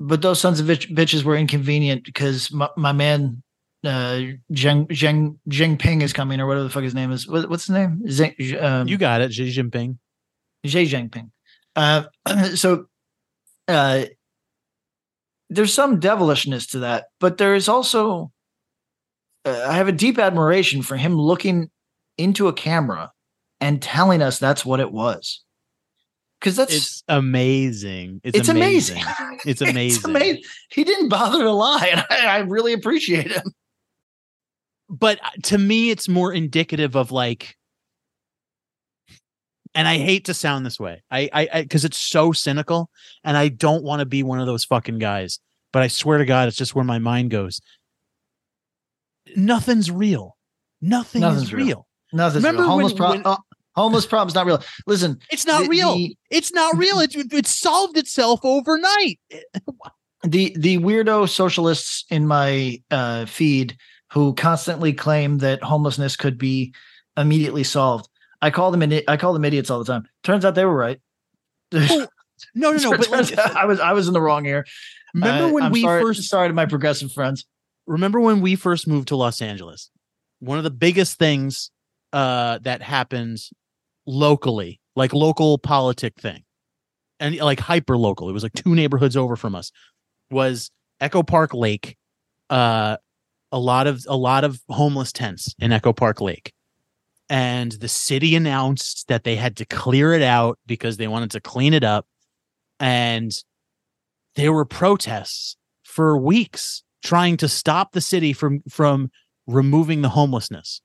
but 0.00 0.22
those 0.22 0.40
sons 0.40 0.60
of 0.60 0.66
bitch, 0.66 0.92
bitches 0.92 1.22
were 1.22 1.36
inconvenient 1.36 2.04
because 2.04 2.52
my, 2.52 2.68
my 2.76 2.92
man 2.92 3.42
uh 3.84 4.20
Zheng 4.52 4.86
Zheng 4.88 5.38
Jinping 5.48 6.02
is 6.02 6.12
coming 6.12 6.40
or 6.40 6.46
whatever 6.46 6.64
the 6.64 6.70
fuck 6.70 6.82
his 6.82 6.94
name 6.94 7.12
is. 7.12 7.28
What, 7.28 7.48
what's 7.48 7.66
his 7.66 7.74
name? 7.74 8.02
Um, 8.60 8.88
You 8.88 8.96
got 8.96 9.20
it, 9.20 9.32
Xi 9.32 9.54
Jinping. 9.54 9.98
Xi 10.64 10.86
Jinping. 10.86 11.30
Uh, 11.76 12.04
so 12.54 12.86
uh, 13.68 14.04
there's 15.50 15.72
some 15.72 16.00
devilishness 16.00 16.66
to 16.68 16.80
that, 16.80 17.06
but 17.20 17.38
there 17.38 17.54
is 17.54 17.68
also 17.68 18.32
uh, 19.44 19.66
I 19.68 19.74
have 19.74 19.88
a 19.88 19.92
deep 19.92 20.18
admiration 20.18 20.82
for 20.82 20.96
him 20.96 21.16
looking 21.16 21.70
into 22.18 22.48
a 22.48 22.52
camera 22.52 23.12
and 23.60 23.80
telling 23.82 24.22
us 24.22 24.38
that's 24.38 24.64
what 24.64 24.80
it 24.80 24.92
was. 24.92 25.42
Because 26.40 26.56
that's 26.56 26.74
It's 26.74 27.02
amazing. 27.08 28.20
It's, 28.24 28.38
it's 28.38 28.48
amazing. 28.48 29.02
It's 29.46 29.60
amazing. 29.60 29.96
It's 29.96 30.04
amazing. 30.04 30.42
He 30.70 30.84
didn't 30.84 31.10
bother 31.10 31.42
to 31.42 31.50
lie, 31.50 31.88
and 31.92 32.04
I, 32.10 32.26
I 32.26 32.38
really 32.38 32.72
appreciate 32.72 33.30
him. 33.30 33.42
but 34.88 35.18
uh, 35.22 35.30
to 35.44 35.58
me 35.58 35.90
it's 35.90 36.08
more 36.08 36.32
indicative 36.32 36.94
of 36.96 37.10
like 37.12 37.56
and 39.74 39.88
i 39.88 39.96
hate 39.98 40.26
to 40.26 40.34
sound 40.34 40.64
this 40.64 40.78
way 40.78 41.02
i 41.10 41.28
i 41.32 41.62
because 41.62 41.84
it's 41.84 41.98
so 41.98 42.32
cynical 42.32 42.88
and 43.24 43.36
i 43.36 43.48
don't 43.48 43.82
want 43.82 44.00
to 44.00 44.06
be 44.06 44.22
one 44.22 44.40
of 44.40 44.46
those 44.46 44.64
fucking 44.64 44.98
guys 44.98 45.40
but 45.72 45.82
i 45.82 45.88
swear 45.88 46.18
to 46.18 46.24
god 46.26 46.48
it's 46.48 46.56
just 46.56 46.74
where 46.74 46.84
my 46.84 46.98
mind 46.98 47.30
goes 47.30 47.60
nothing's 49.36 49.90
real 49.90 50.36
nothing 50.80 51.20
Nothing's 51.22 51.44
is 51.44 51.52
real. 51.54 51.66
real, 51.66 51.86
Nothing's 52.14 52.44
Remember 52.44 52.62
real. 52.62 52.70
Homeless, 52.70 52.92
when- 52.92 52.96
pro- 52.96 53.10
when- 53.10 53.26
uh, 53.26 53.36
homeless 53.76 54.06
problem's 54.06 54.34
not 54.34 54.46
real. 54.46 54.62
Listen, 54.86 55.18
it's 55.30 55.44
not 55.46 55.64
the- 55.64 55.68
real 55.68 55.94
the- 55.96 56.16
it's 56.30 56.52
not 56.52 56.76
real 56.78 57.00
it's 57.00 57.14
it 57.16 57.46
solved 57.46 57.98
itself 57.98 58.40
overnight 58.44 59.18
the 60.22 60.54
the 60.58 60.78
weirdo 60.78 61.28
socialists 61.28 62.04
in 62.10 62.26
my 62.26 62.80
uh, 62.90 63.26
feed 63.26 63.76
who 64.12 64.32
constantly 64.34 64.92
claim 64.92 65.38
that 65.38 65.62
homelessness 65.62 66.16
could 66.16 66.38
be 66.38 66.72
immediately 67.16 67.64
solved. 67.64 68.08
I 68.40 68.50
call 68.50 68.70
them 68.70 68.82
I 69.08 69.16
call 69.16 69.32
them 69.32 69.44
idiots 69.44 69.70
all 69.70 69.78
the 69.78 69.84
time. 69.92 70.04
Turns 70.22 70.44
out 70.44 70.54
they 70.54 70.64
were 70.64 70.76
right. 70.76 71.00
Oh, 71.72 72.06
no 72.54 72.72
no 72.72 72.78
no 72.78 72.90
but 72.96 73.08
like, 73.10 73.38
I 73.38 73.64
was 73.64 73.78
I 73.80 73.92
was 73.92 74.08
in 74.08 74.12
the 74.12 74.20
wrong 74.20 74.44
here. 74.44 74.64
remember 75.14 75.44
Uh, 75.44 75.50
when 75.52 75.62
I'm 75.64 75.72
we 75.72 75.82
sorry, 75.82 76.02
first 76.02 76.24
sorry 76.24 76.48
to 76.48 76.54
my 76.54 76.66
progressive 76.66 77.12
friends. 77.12 77.44
remember 77.86 78.20
when 78.20 78.40
we 78.40 78.56
first 78.56 78.86
moved 78.88 79.08
to 79.08 79.16
Los 79.16 79.40
Angeles? 79.40 79.88
One 80.40 80.58
of 80.58 80.64
the 80.64 80.70
biggest 80.70 81.16
things 81.18 81.70
uh, 82.14 82.58
that 82.62 82.80
happens 82.80 83.52
locally, 84.06 84.80
like 84.94 85.12
local 85.12 85.58
politic 85.58 86.14
thing, 86.18 86.44
and 87.18 87.36
like 87.38 87.58
hyper 87.58 87.98
local, 87.98 88.28
it 88.30 88.32
was 88.32 88.44
like 88.44 88.52
two 88.52 88.74
neighborhoods 88.74 89.16
over 89.16 89.34
from 89.34 89.56
us, 89.56 89.72
was 90.30 90.70
Echo 91.00 91.24
Park 91.24 91.52
Lake. 91.52 91.96
Uh, 92.48 92.96
a 93.50 93.58
lot 93.58 93.88
of 93.88 94.06
a 94.08 94.16
lot 94.16 94.44
of 94.44 94.60
homeless 94.68 95.12
tents 95.12 95.56
in 95.58 95.72
Echo 95.72 95.92
Park 95.92 96.20
Lake, 96.20 96.52
and 97.28 97.72
the 97.72 97.88
city 97.88 98.36
announced 98.36 99.08
that 99.08 99.24
they 99.24 99.34
had 99.34 99.56
to 99.56 99.64
clear 99.64 100.12
it 100.12 100.22
out 100.22 100.56
because 100.66 100.96
they 100.98 101.08
wanted 101.08 101.32
to 101.32 101.40
clean 101.40 101.74
it 101.74 101.82
up, 101.82 102.06
and 102.78 103.32
there 104.36 104.52
were 104.52 104.64
protests 104.64 105.56
for 105.82 106.16
weeks 106.16 106.84
trying 107.02 107.36
to 107.38 107.48
stop 107.48 107.90
the 107.90 108.00
city 108.00 108.32
from 108.32 108.62
from 108.68 109.10
removing 109.48 110.02
the 110.02 110.10
homelessness. 110.10 110.80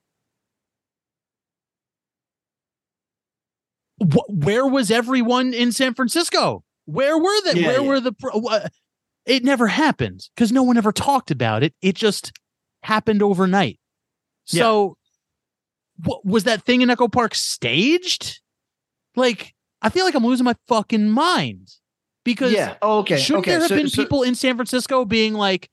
Wh- 4.00 4.28
where 4.30 4.66
was 4.66 4.90
everyone 4.90 5.52
in 5.54 5.72
San 5.72 5.94
Francisco? 5.94 6.64
Where 6.86 7.18
were 7.18 7.42
they? 7.44 7.60
Yeah, 7.60 7.66
where 7.68 7.80
yeah. 7.82 7.88
were 7.88 8.00
the? 8.00 8.12
pro- 8.12 8.58
It 9.26 9.44
never 9.44 9.66
happened 9.68 10.28
because 10.34 10.50
no 10.52 10.62
one 10.62 10.76
ever 10.76 10.92
talked 10.92 11.30
about 11.30 11.62
it. 11.62 11.74
It 11.82 11.94
just 11.94 12.32
happened 12.82 13.22
overnight. 13.22 13.78
Yeah. 14.48 14.62
So, 14.62 14.96
was 16.24 16.44
that 16.44 16.64
thing 16.64 16.80
in 16.80 16.90
Echo 16.90 17.08
Park 17.08 17.34
staged? 17.34 18.40
Like, 19.16 19.54
I 19.82 19.90
feel 19.90 20.04
like 20.04 20.14
I'm 20.14 20.24
losing 20.24 20.44
my 20.44 20.54
fucking 20.68 21.10
mind 21.10 21.68
because 22.24 22.52
Yeah. 22.52 22.76
Oh, 22.82 22.98
okay. 23.00 23.18
Shouldn't 23.18 23.44
okay. 23.44 23.50
there 23.52 23.60
have 23.60 23.68
so- 23.68 23.76
been 23.76 23.88
so- 23.88 24.02
people 24.02 24.22
in 24.22 24.34
San 24.34 24.56
Francisco 24.56 25.04
being 25.04 25.34
like, 25.34 25.68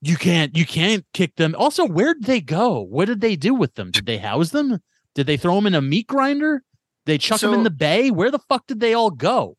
"You 0.00 0.16
can't, 0.16 0.56
you 0.56 0.66
can't 0.66 1.04
kick 1.14 1.36
them." 1.36 1.54
Also, 1.56 1.86
where'd 1.86 2.24
they 2.24 2.40
go? 2.40 2.80
What 2.82 3.06
did 3.06 3.20
they 3.20 3.36
do 3.36 3.54
with 3.54 3.74
them? 3.74 3.90
Did 3.90 4.06
they 4.06 4.18
house 4.18 4.50
them? 4.50 4.80
Did 5.14 5.26
they 5.26 5.36
throw 5.36 5.54
them 5.56 5.66
in 5.68 5.74
a 5.74 5.80
meat 5.82 6.06
grinder? 6.08 6.62
They 7.06 7.18
chuck 7.18 7.40
them 7.40 7.54
in 7.54 7.64
the 7.64 7.70
bay? 7.70 8.10
Where 8.10 8.30
the 8.30 8.38
fuck 8.48 8.66
did 8.66 8.80
they 8.80 8.94
all 8.94 9.10
go? 9.10 9.56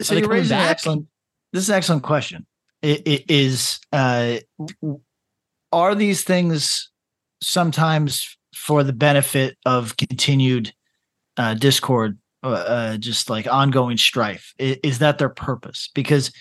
so 0.00 0.14
you're 0.14 0.28
raising 0.28 0.56
an 0.56 0.64
excellent. 0.64 1.06
This 1.52 1.64
is 1.64 1.70
an 1.70 1.76
excellent 1.76 2.02
question. 2.02 2.46
It, 2.82 3.02
it 3.06 3.30
is. 3.30 3.80
Uh, 3.92 4.38
are 5.72 5.94
these 5.94 6.24
things 6.24 6.90
sometimes 7.42 8.36
for 8.54 8.82
the 8.84 8.92
benefit 8.92 9.56
of 9.64 9.96
continued 9.96 10.72
uh, 11.36 11.54
discord, 11.54 12.18
uh, 12.42 12.50
uh, 12.50 12.96
just 12.96 13.30
like 13.30 13.46
ongoing 13.46 13.96
strife? 13.96 14.52
Is, 14.58 14.76
is 14.82 14.98
that 15.00 15.18
their 15.18 15.28
purpose? 15.28 15.90
Because 15.94 16.32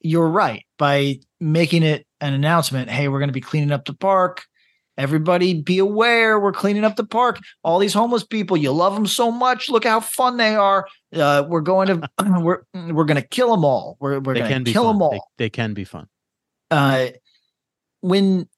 you're 0.00 0.28
right 0.28 0.64
by 0.78 1.16
making 1.40 1.82
it 1.82 2.06
an 2.20 2.34
announcement. 2.34 2.90
Hey, 2.90 3.08
we're 3.08 3.20
going 3.20 3.28
to 3.28 3.34
be 3.34 3.40
cleaning 3.40 3.72
up 3.72 3.84
the 3.84 3.94
park. 3.94 4.44
Everybody 4.96 5.60
be 5.60 5.78
aware 5.78 6.38
we're 6.38 6.52
cleaning 6.52 6.84
up 6.84 6.96
the 6.96 7.04
park. 7.04 7.38
All 7.64 7.78
these 7.78 7.94
homeless 7.94 8.24
people, 8.24 8.56
you 8.56 8.70
love 8.72 8.94
them 8.94 9.06
so 9.06 9.30
much. 9.32 9.68
Look 9.68 9.84
how 9.84 10.00
fun 10.00 10.36
they 10.36 10.54
are. 10.54 10.86
Uh, 11.12 11.44
we're 11.48 11.60
going 11.62 11.88
to 11.88 12.10
we're 12.40 12.62
we're 12.74 13.04
going 13.04 13.20
to 13.20 13.26
kill 13.28 13.50
them 13.50 13.64
all. 13.64 13.96
We're 14.00 14.20
we're 14.20 14.34
they 14.34 14.40
going 14.40 14.50
can 14.52 14.60
to 14.60 14.64
be 14.64 14.72
kill 14.72 14.84
fun. 14.84 14.94
them 14.94 15.02
all. 15.02 15.30
They, 15.38 15.46
they 15.46 15.50
can 15.50 15.74
be 15.74 15.84
fun. 15.84 16.06
uh, 16.70 17.08
when 18.00 18.48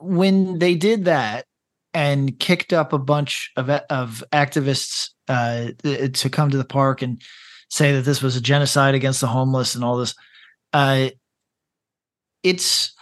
when 0.00 0.58
they 0.58 0.74
did 0.74 1.04
that 1.06 1.46
and 1.92 2.38
kicked 2.38 2.72
up 2.72 2.92
a 2.92 2.98
bunch 2.98 3.50
of 3.56 3.70
of 3.70 4.24
activists 4.32 5.10
uh, 5.28 5.68
to 6.12 6.28
come 6.30 6.50
to 6.50 6.58
the 6.58 6.64
park 6.64 7.02
and 7.02 7.22
say 7.70 7.92
that 7.92 8.02
this 8.02 8.22
was 8.22 8.36
a 8.36 8.40
genocide 8.40 8.94
against 8.94 9.20
the 9.20 9.26
homeless 9.26 9.74
and 9.74 9.84
all 9.84 9.96
this, 9.96 10.14
uh, 10.72 11.08
it's 12.42 12.94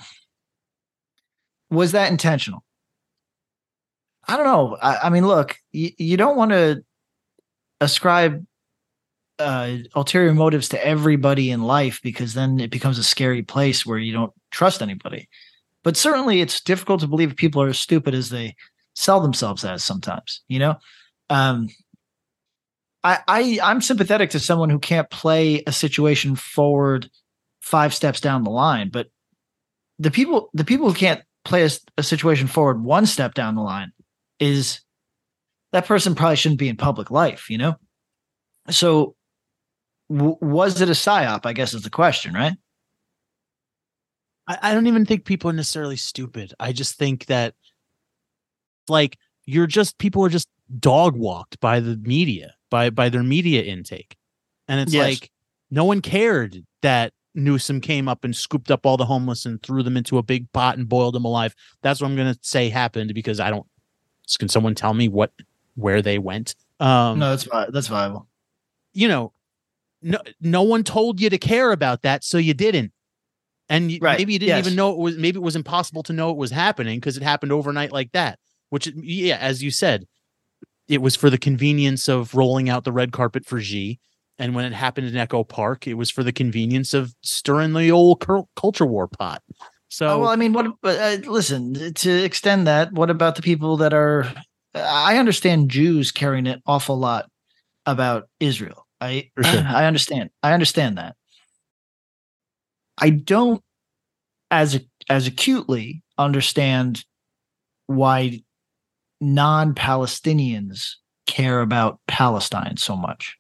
was 1.73 1.93
that 1.93 2.11
intentional? 2.11 2.63
I 4.29 4.37
don't 4.37 4.47
know. 4.47 4.77
I, 4.81 4.99
I 5.05 5.11
mean, 5.11 5.27
look, 5.27 5.57
you, 5.73 5.91
you 5.99 6.17
don't 6.17 6.37
want 6.37 6.53
to 6.53 6.85
ascribe 7.81 8.45
uh, 9.39 9.79
ulterior 9.95 10.35
motives 10.35 10.69
to 10.69 10.87
everybody 10.87 11.51
in 11.51 11.63
life 11.63 12.01
because 12.03 12.35
then 12.35 12.61
it 12.61 12.71
becomes 12.71 12.99
a 12.99 13.05
scary 13.05 13.43
place 13.43 13.85
where 13.85 13.99
you 13.99 14.13
don't 14.13 14.33
trust 14.51 14.83
anybody. 14.83 15.29
But 15.83 15.97
certainly, 15.97 16.41
it's 16.41 16.61
difficult 16.61 17.01
to 17.01 17.09
believe 17.09 17.35
people 17.35 17.61
are 17.63 17.69
as 17.69 17.79
stupid 17.79 18.15
as 18.15 18.31
they 18.31 18.55
sell 18.95 19.21
themselves 19.21 19.65
as 19.65 19.83
sometimes. 19.83 20.43
You 20.47 20.61
know, 20.61 20.75
um, 21.29 21.69
I, 23.03 23.19
I 23.27 23.59
I'm 23.63 23.81
sympathetic 23.81 24.31
to 24.31 24.39
someone 24.39 24.71
who 24.71 24.79
can't 24.79 25.11
play 25.11 25.65
a 25.67 25.73
situation 25.73 26.37
forward 26.37 27.11
five 27.61 27.95
steps 27.95 28.21
down 28.21 28.45
the 28.45 28.51
line, 28.51 28.91
but 28.91 29.09
the 29.99 30.13
people 30.13 30.51
the 30.55 30.65
people 30.65 30.89
who 30.89 30.95
can't 30.95 31.23
play 31.45 31.65
a, 31.65 31.71
a 31.99 32.03
situation 32.03 32.47
forward 32.47 32.83
one 32.85 33.07
step 33.07 33.35
down 33.35 33.55
the 33.55 33.63
line 33.63 33.93
is 34.39 34.81
that 35.73 35.87
person 35.87 36.15
probably 36.15 36.37
shouldn't 36.37 36.59
be 36.59 36.69
in 36.69 36.77
public 36.77 37.11
life, 37.11 37.49
you 37.51 37.59
know? 37.59 37.75
So 38.71 39.17
w- 40.11 40.37
was 40.41 40.81
it 40.81 40.89
a 40.89 40.93
psyop? 40.93 41.47
I 41.47 41.53
guess 41.53 41.75
is 41.75 41.83
the 41.83 41.91
question, 41.91 42.35
right? 42.35 42.55
I, 44.47 44.59
I 44.63 44.75
don't 44.75 44.87
even 44.87 45.07
think 45.07 45.25
people 45.25 45.51
are 45.51 45.55
necessarily 45.55 45.97
stupid. 45.97 46.55
I 46.61 46.73
just 46.73 46.97
think 46.97 47.27
that 47.27 47.55
like 48.89 49.19
you're 49.45 49.67
just 49.67 49.99
people 49.99 50.25
are 50.25 50.29
just 50.29 50.49
dog 50.79 51.17
walked 51.17 51.61
by 51.61 51.81
the 51.81 51.97
media, 51.97 52.55
by 52.71 52.91
by 52.91 53.09
their 53.09 53.23
media 53.23 53.63
intake. 53.63 54.17
And 54.69 54.81
it's 54.81 54.93
Yes. 54.93 55.21
like 55.21 55.31
no 55.71 55.85
one 55.85 56.01
cared 56.01 56.65
that 56.83 57.13
Newsom 57.35 57.81
came 57.81 58.09
up 58.09 58.25
and 58.25 58.35
scooped 58.37 58.71
up 58.71 58.85
all 58.85 58.97
the 58.97 59.07
homeless 59.07 59.47
and 59.47 59.63
threw 59.63 59.83
them 59.83 59.97
into 59.97 60.19
a 60.19 60.23
big 60.23 60.51
pot 60.53 60.77
and 60.77 60.89
boiled 60.89 61.15
them 61.15 61.25
alive. 61.25 61.55
That's 61.83 62.01
what 62.01 62.09
I'm 62.09 62.17
gonna 62.17 62.37
say 62.43 62.69
happened 62.69 63.15
because 63.15 63.41
I 63.41 63.51
don't 63.51 63.67
can 64.39 64.49
someone 64.49 64.75
tell 64.75 64.95
me 64.95 65.09
what 65.09 65.33
where 65.75 66.03
they 66.03 66.19
went? 66.19 66.55
Um 66.81 67.19
no, 67.19 67.31
that's 67.35 67.49
that's 67.73 67.87
viable. 67.89 68.29
you 68.93 69.09
know, 69.09 69.33
no 70.03 70.19
no 70.41 70.63
one 70.63 70.85
told 70.85 71.21
you 71.21 71.31
to 71.31 71.39
care 71.39 71.73
about 71.73 72.03
that, 72.03 72.25
so 72.25 72.39
you 72.39 72.55
didn't. 72.55 72.93
And 73.69 73.91
you, 73.91 73.99
Right, 74.03 74.19
maybe 74.19 74.35
you 74.35 74.39
didn't 74.39 74.57
yes. 74.57 74.67
even 74.67 74.77
know 74.77 74.93
it 74.93 74.99
was 74.99 75.17
maybe 75.17 75.39
it 75.39 75.43
was 75.43 75.57
impossible 75.57 76.03
to 76.05 76.13
know 76.13 76.31
it 76.31 76.37
was 76.37 76.51
happening 76.51 76.99
because 77.01 77.17
it 77.17 77.23
happened 77.23 77.53
overnight 77.53 77.93
like 77.93 78.13
that. 78.13 78.39
Which 78.71 78.87
yeah, 78.97 79.37
as 79.39 79.63
you 79.63 79.71
said, 79.71 80.07
it 80.89 81.01
was 81.01 81.17
for 81.17 81.31
the 81.31 81.39
convenience 81.39 82.09
of 82.09 82.35
rolling 82.35 82.69
out 82.69 82.85
the 82.85 82.93
red 82.93 83.13
carpet 83.13 83.47
for 83.47 83.61
G. 83.61 83.99
And 84.43 84.57
when 84.57 84.65
it 84.65 84.73
happened 84.73 85.07
in 85.07 85.17
Echo 85.17 85.45
Park, 85.45 85.87
it 85.87 85.95
was 85.95 86.11
for 86.11 86.25
the 86.25 86.33
convenience 86.33 86.95
of 86.95 87.15
stirring 87.23 87.75
the 87.75 87.93
old 87.93 88.19
cul- 88.19 88.49
culture 88.57 88.85
war 88.85 89.07
pot. 89.07 89.41
So 89.89 90.09
Oh, 90.09 90.19
well, 90.19 90.31
I 90.31 90.35
mean, 90.35 90.53
what? 90.53 90.67
Uh, 90.83 91.19
listen, 91.27 91.95
to 91.95 92.11
extend 92.25 92.67
that, 92.67 92.93
what 92.93 93.09
about 93.09 93.37
the 93.37 93.43
people 93.43 93.77
that 93.77 93.95
are? 93.95 94.27
I 94.75 95.19
understand 95.19 95.71
Jews 95.71 96.11
caring 96.11 96.49
an 96.49 96.61
awful 96.67 96.99
lot 96.99 97.31
about 97.87 98.25
Israel. 98.41 98.85
I 99.01 99.31
sure. 99.45 99.63
I 99.65 99.85
understand. 99.85 100.31
I 100.43 100.55
understand 100.55 100.99
that. 100.99 101.15
I 102.99 103.11
don't, 103.11 103.63
as 104.51 104.81
as 105.09 105.29
acutely 105.29 106.03
understand 106.19 107.05
why 107.87 108.41
non-Palestinians 109.21 110.95
care 111.29 111.61
about 111.61 112.01
Palestine 112.09 112.77
so 112.77 112.97
much, 112.97 113.37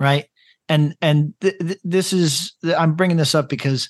right? 0.00 0.26
And 0.68 0.96
and 1.00 1.34
th- 1.40 1.58
th- 1.58 1.80
this 1.84 2.12
is 2.12 2.52
I'm 2.76 2.94
bringing 2.94 3.16
this 3.16 3.34
up 3.34 3.48
because 3.48 3.88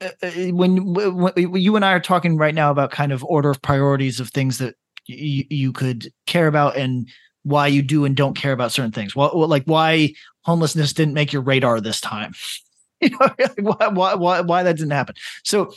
uh, 0.00 0.08
uh, 0.22 0.30
when, 0.52 0.92
when 0.94 1.32
you 1.36 1.76
and 1.76 1.84
I 1.84 1.92
are 1.92 2.00
talking 2.00 2.36
right 2.36 2.54
now 2.54 2.70
about 2.70 2.90
kind 2.90 3.12
of 3.12 3.24
order 3.24 3.50
of 3.50 3.62
priorities 3.62 4.20
of 4.20 4.30
things 4.30 4.58
that 4.58 4.74
you, 5.06 5.44
you 5.48 5.72
could 5.72 6.12
care 6.26 6.46
about 6.46 6.76
and 6.76 7.08
why 7.44 7.66
you 7.66 7.82
do 7.82 8.04
and 8.04 8.16
don't 8.16 8.36
care 8.36 8.52
about 8.52 8.72
certain 8.72 8.92
things. 8.92 9.14
Well, 9.16 9.46
like 9.48 9.64
why 9.64 10.12
homelessness 10.42 10.92
didn't 10.92 11.14
make 11.14 11.32
your 11.32 11.42
radar 11.42 11.80
this 11.80 12.00
time. 12.00 12.32
you 13.00 13.10
know, 13.10 13.18
like 13.20 13.54
why, 13.58 13.88
why 13.88 14.14
why 14.14 14.40
why 14.40 14.62
that 14.62 14.76
didn't 14.76 14.92
happen. 14.92 15.14
So, 15.44 15.72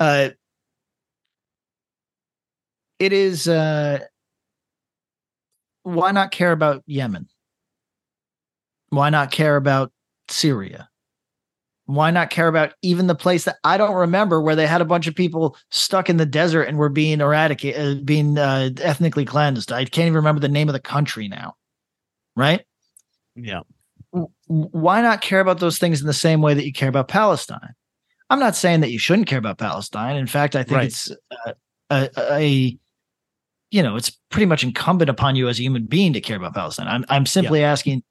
uh, 0.00 0.30
it 2.98 3.12
is 3.12 3.48
uh, 3.48 3.98
why 5.82 6.12
not 6.12 6.30
care 6.30 6.52
about 6.52 6.82
Yemen? 6.86 7.28
Why 8.90 9.10
not 9.10 9.30
care 9.30 9.56
about 9.56 9.92
Syria? 10.28 10.88
Why 11.86 12.10
not 12.10 12.30
care 12.30 12.46
about 12.46 12.74
even 12.82 13.06
the 13.06 13.14
place 13.14 13.44
that 13.44 13.56
I 13.64 13.76
don't 13.76 13.94
remember 13.94 14.40
where 14.40 14.54
they 14.54 14.66
had 14.66 14.80
a 14.80 14.86
bunch 14.86 15.06
of 15.06 15.14
people 15.14 15.56
stuck 15.70 16.08
in 16.08 16.16
the 16.16 16.26
desert 16.26 16.62
and 16.64 16.78
were 16.78 16.88
being 16.88 17.20
eradicated, 17.20 17.98
uh, 17.98 18.00
being 18.04 18.38
uh, 18.38 18.70
ethnically 18.80 19.24
cleansed? 19.24 19.72
I 19.72 19.84
can't 19.84 20.06
even 20.06 20.14
remember 20.14 20.40
the 20.40 20.48
name 20.48 20.68
of 20.68 20.72
the 20.74 20.80
country 20.80 21.28
now. 21.28 21.54
Right? 22.36 22.64
yeah. 23.34 23.60
Why 24.46 25.00
not 25.00 25.22
care 25.22 25.40
about 25.40 25.58
those 25.58 25.78
things 25.78 26.00
in 26.00 26.06
the 26.06 26.12
same 26.12 26.42
way 26.42 26.52
that 26.54 26.66
you 26.66 26.72
care 26.72 26.88
about 26.88 27.08
Palestine? 27.08 27.74
I'm 28.28 28.38
not 28.38 28.56
saying 28.56 28.80
that 28.80 28.90
you 28.90 28.98
shouldn't 28.98 29.26
care 29.26 29.38
about 29.38 29.58
Palestine. 29.58 30.16
In 30.16 30.26
fact, 30.26 30.54
I 30.54 30.62
think 30.62 30.76
Right. 30.76 30.86
it's 30.86 31.10
uh, 31.46 31.52
a, 31.90 32.10
a, 32.30 32.78
you 33.72 33.82
know, 33.82 33.96
it's 33.96 34.10
pretty 34.30 34.44
much 34.44 34.62
incumbent 34.62 35.08
upon 35.08 35.34
you 35.34 35.48
as 35.48 35.58
a 35.58 35.62
human 35.62 35.86
being 35.86 36.12
to 36.12 36.20
care 36.20 36.36
about 36.36 36.54
Palestine. 36.54 36.86
I'm 36.86 37.06
I'm 37.08 37.24
simply 37.24 37.64
asking 37.64 38.02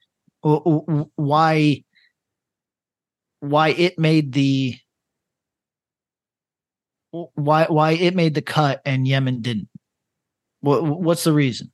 w- 0.43 0.63
w- 0.63 1.09
why 1.15 1.83
why 3.41 3.69
it 3.69 3.99
made 3.99 4.33
the 4.33 4.75
why 7.11 7.65
why 7.65 7.91
it 7.91 8.15
made 8.15 8.33
the 8.33 8.41
cut 8.41 8.81
and 8.85 9.07
Yemen 9.07 9.41
didn't. 9.41 9.69
What 10.61 10.83
what's 10.83 11.23
the 11.23 11.31
reason? 11.33 11.71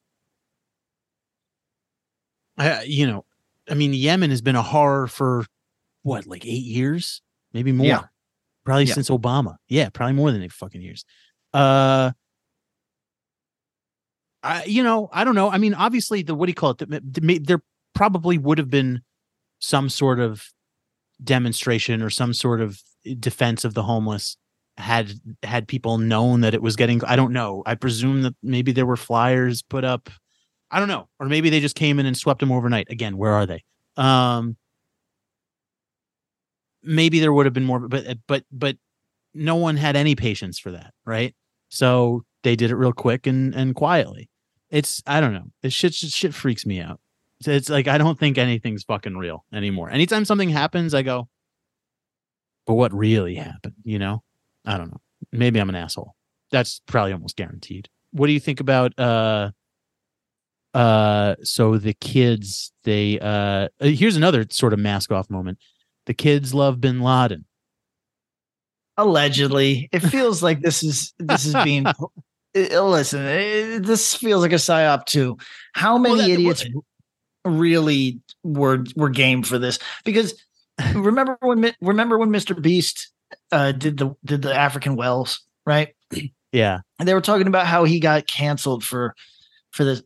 I, 2.58 2.84
you 2.84 3.08
know, 3.08 3.24
I 3.70 3.76
mean, 3.76 3.94
Yemen 3.94 4.32
has 4.32 4.42
been 4.42 4.56
a 4.56 4.62
horror 4.64 5.08
for 5.08 5.46
what, 6.02 6.26
like 6.26 6.46
eight 6.46 6.66
years, 6.66 7.22
maybe 7.54 7.72
more. 7.72 7.88
Yeah. 7.88 8.04
Probably 8.66 8.86
Yeah. 8.86 8.96
since 8.96 9.10
Obama. 9.10 9.58
Yeah, 9.70 9.90
probably 9.90 10.14
more 10.14 10.32
than 10.32 10.42
eight 10.42 10.52
fucking 10.52 10.82
years. 10.82 11.06
Uh, 11.54 12.12
I, 14.48 14.64
you 14.66 14.84
know, 14.84 15.10
I 15.12 15.24
don't 15.24 15.36
know. 15.36 15.50
I 15.50 15.58
mean, 15.58 15.74
obviously, 15.74 16.22
the 16.24 16.36
what 16.36 16.46
do 16.46 16.52
you 16.52 16.56
call 16.56 16.76
it? 16.80 17.46
There 17.48 17.62
probably 17.94 18.38
would 18.38 18.58
have 18.58 18.70
been 18.70 19.02
some 19.60 19.90
sort 19.90 20.20
of 20.20 20.44
demonstration 21.24 22.02
or 22.02 22.10
some 22.10 22.34
sort 22.34 22.62
of 22.62 22.80
defense 23.20 23.66
of 23.66 23.74
the 23.74 23.84
homeless 23.84 24.38
had 24.78 25.14
had 25.42 25.68
people 25.68 25.98
known 25.98 26.42
that 26.42 26.54
it 26.54 26.62
was 26.62 26.76
getting 26.76 27.04
i 27.06 27.16
don't 27.16 27.34
know 27.34 27.64
i 27.66 27.74
presume 27.74 28.22
that 28.22 28.36
maybe 28.44 28.72
there 28.72 28.86
were 28.86 28.96
flyers 28.96 29.64
put 29.64 29.84
up 29.84 30.12
I 30.70 30.80
don't 30.80 30.88
know. 30.90 31.08
Or 31.20 31.28
maybe 31.28 31.50
they 31.50 31.60
just 31.60 31.76
came 31.76 32.00
in 32.00 32.06
and 32.06 32.18
swept 32.18 32.40
them 32.40 32.52
overnight. 32.52 32.88
Again, 32.90 33.18
where 33.18 33.32
are 33.32 33.46
they? 33.46 33.64
Um 33.96 34.58
maybe 36.84 37.20
there 37.20 37.34
would 37.34 37.46
have 37.46 37.54
been 37.54 37.66
more 37.66 37.80
but 37.80 38.18
but 38.28 38.44
but 38.52 38.78
no 39.34 39.56
one 39.56 39.78
had 39.78 39.96
any 39.96 40.16
patience 40.16 40.60
for 40.60 40.72
that, 40.72 40.94
right? 41.06 41.36
So 41.70 42.24
they 42.44 42.56
did 42.56 42.72
it 42.72 42.76
real 42.76 42.94
quick 42.94 43.28
and 43.28 43.54
and 43.56 43.76
quietly. 43.76 44.30
It's 44.70 45.02
I 45.06 45.22
don't 45.22 45.34
know. 45.34 45.52
This 45.62 45.74
shit 45.74 45.94
shit, 45.94 46.12
shit 46.12 46.34
freaks 46.34 46.66
me 46.66 46.80
out. 46.80 47.00
It's, 47.40 47.48
it's 47.48 47.70
like 47.70 47.88
I 47.88 47.98
don't 47.98 48.20
think 48.20 48.38
anything's 48.38 48.84
fucking 48.84 49.18
real 49.18 49.46
anymore. 49.54 49.90
Anytime 49.90 50.26
something 50.26 50.50
happens, 50.50 50.94
I 50.94 51.04
go, 51.04 51.30
but 52.66 52.74
what 52.74 52.94
really 52.94 53.36
happened? 53.36 53.76
You 53.84 54.00
know? 54.00 54.24
I 54.66 54.78
don't 54.78 54.92
know. 54.92 55.02
Maybe 55.32 55.60
I'm 55.60 55.70
an 55.70 55.76
asshole. 55.76 56.16
That's 56.52 56.82
probably 56.86 57.14
almost 57.14 57.38
guaranteed. 57.38 57.90
What 58.12 58.28
do 58.28 58.34
you 58.34 58.40
think 58.40 58.60
about 58.60 58.98
uh 59.00 59.52
uh 60.74 61.36
so 61.44 61.78
the 61.78 61.94
kids 61.94 62.72
they 62.84 63.20
uh 63.20 63.26
uh, 63.26 63.68
here's 63.80 64.18
another 64.18 64.46
sort 64.50 64.74
of 64.74 64.80
mask 64.80 65.12
off 65.12 65.30
moment 65.30 65.58
the 66.06 66.14
kids 66.14 66.54
love 66.54 66.82
bin 66.82 67.02
laden 67.02 67.46
Allegedly, 69.00 69.90
it 69.92 70.00
feels 70.00 70.42
like 70.42 70.62
this 70.62 70.84
is 70.84 71.14
this 71.20 71.46
is 71.46 71.56
being. 71.64 71.86
Uh, 72.58 72.84
Listen, 72.84 73.22
uh, 73.22 73.80
this 73.82 74.16
feels 74.16 74.42
like 74.42 74.52
a 74.52 74.56
psyop 74.56 75.06
too. 75.06 75.38
How 75.74 75.98
many 75.98 76.18
that- 76.18 76.30
idiots 76.30 76.66
really 77.46 78.20
were 78.44 78.84
were 78.96 79.10
game 79.10 79.44
for 79.44 79.60
this? 79.60 79.80
Because 80.04 80.42
remember 80.96 81.38
when 81.42 81.74
remember 81.82 82.18
when 82.18 82.30
Mr. 82.30 82.60
Beast 82.60 83.12
uh, 83.52 83.72
did 83.72 83.98
the 83.98 84.16
did 84.26 84.42
the 84.42 84.54
African 84.54 84.96
Wells 84.96 85.42
right? 85.66 85.90
yeah 86.52 86.80
and 86.98 87.08
they 87.08 87.14
were 87.14 87.22
talking 87.22 87.48
about 87.48 87.68
how 87.68 87.84
he 87.84 88.00
got 88.00 88.26
canceled 88.28 88.84
for 88.84 89.14
for 89.72 89.84
this 89.84 90.02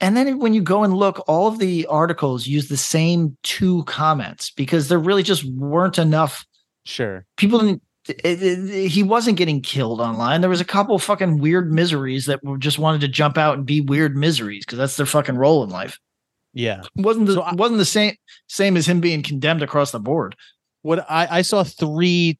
and 0.00 0.16
then 0.16 0.38
when 0.38 0.52
you 0.52 0.60
go 0.60 0.82
and 0.82 0.92
look 0.92 1.22
all 1.28 1.46
of 1.46 1.58
the 1.58 1.86
articles 1.86 2.46
use 2.48 2.68
the 2.68 2.76
same 2.76 3.36
two 3.44 3.84
comments 3.84 4.50
because 4.50 4.88
there 4.88 4.98
really 4.98 5.22
just 5.22 5.44
weren't 5.44 5.98
enough 5.98 6.44
sure 6.84 7.24
people 7.36 7.60
didn't 7.60 7.82
it, 8.08 8.42
it- 8.42 8.88
he 8.88 9.02
wasn't 9.02 9.36
getting 9.38 9.60
killed 9.60 10.00
online 10.00 10.40
there 10.40 10.50
was 10.50 10.60
a 10.60 10.64
couple 10.64 10.98
fucking 10.98 11.38
weird 11.38 11.72
miseries 11.72 12.26
that 12.26 12.42
were 12.44 12.58
just 12.58 12.78
wanted 12.78 13.00
to 13.00 13.08
jump 13.08 13.36
out 13.38 13.56
and 13.56 13.66
be 13.66 13.80
weird 13.80 14.16
miseries 14.16 14.64
because 14.64 14.78
that's 14.78 14.96
their 14.96 15.06
fucking 15.06 15.36
role 15.36 15.62
in 15.64 15.70
life 15.70 15.98
Yeah. 16.54 16.82
wasn't 16.96 17.26
the 17.26 17.34
So 17.34 17.42
I- 17.42 17.54
wasn't 17.54 17.78
the 17.78 17.84
same 17.84 18.14
same 18.48 18.76
as 18.76 18.86
him 18.86 19.00
being 19.00 19.22
condemned 19.22 19.62
across 19.62 19.90
the 19.90 20.00
board. 20.00 20.34
What 20.82 21.04
I, 21.10 21.38
I 21.38 21.42
saw 21.42 21.64
three 21.64 22.38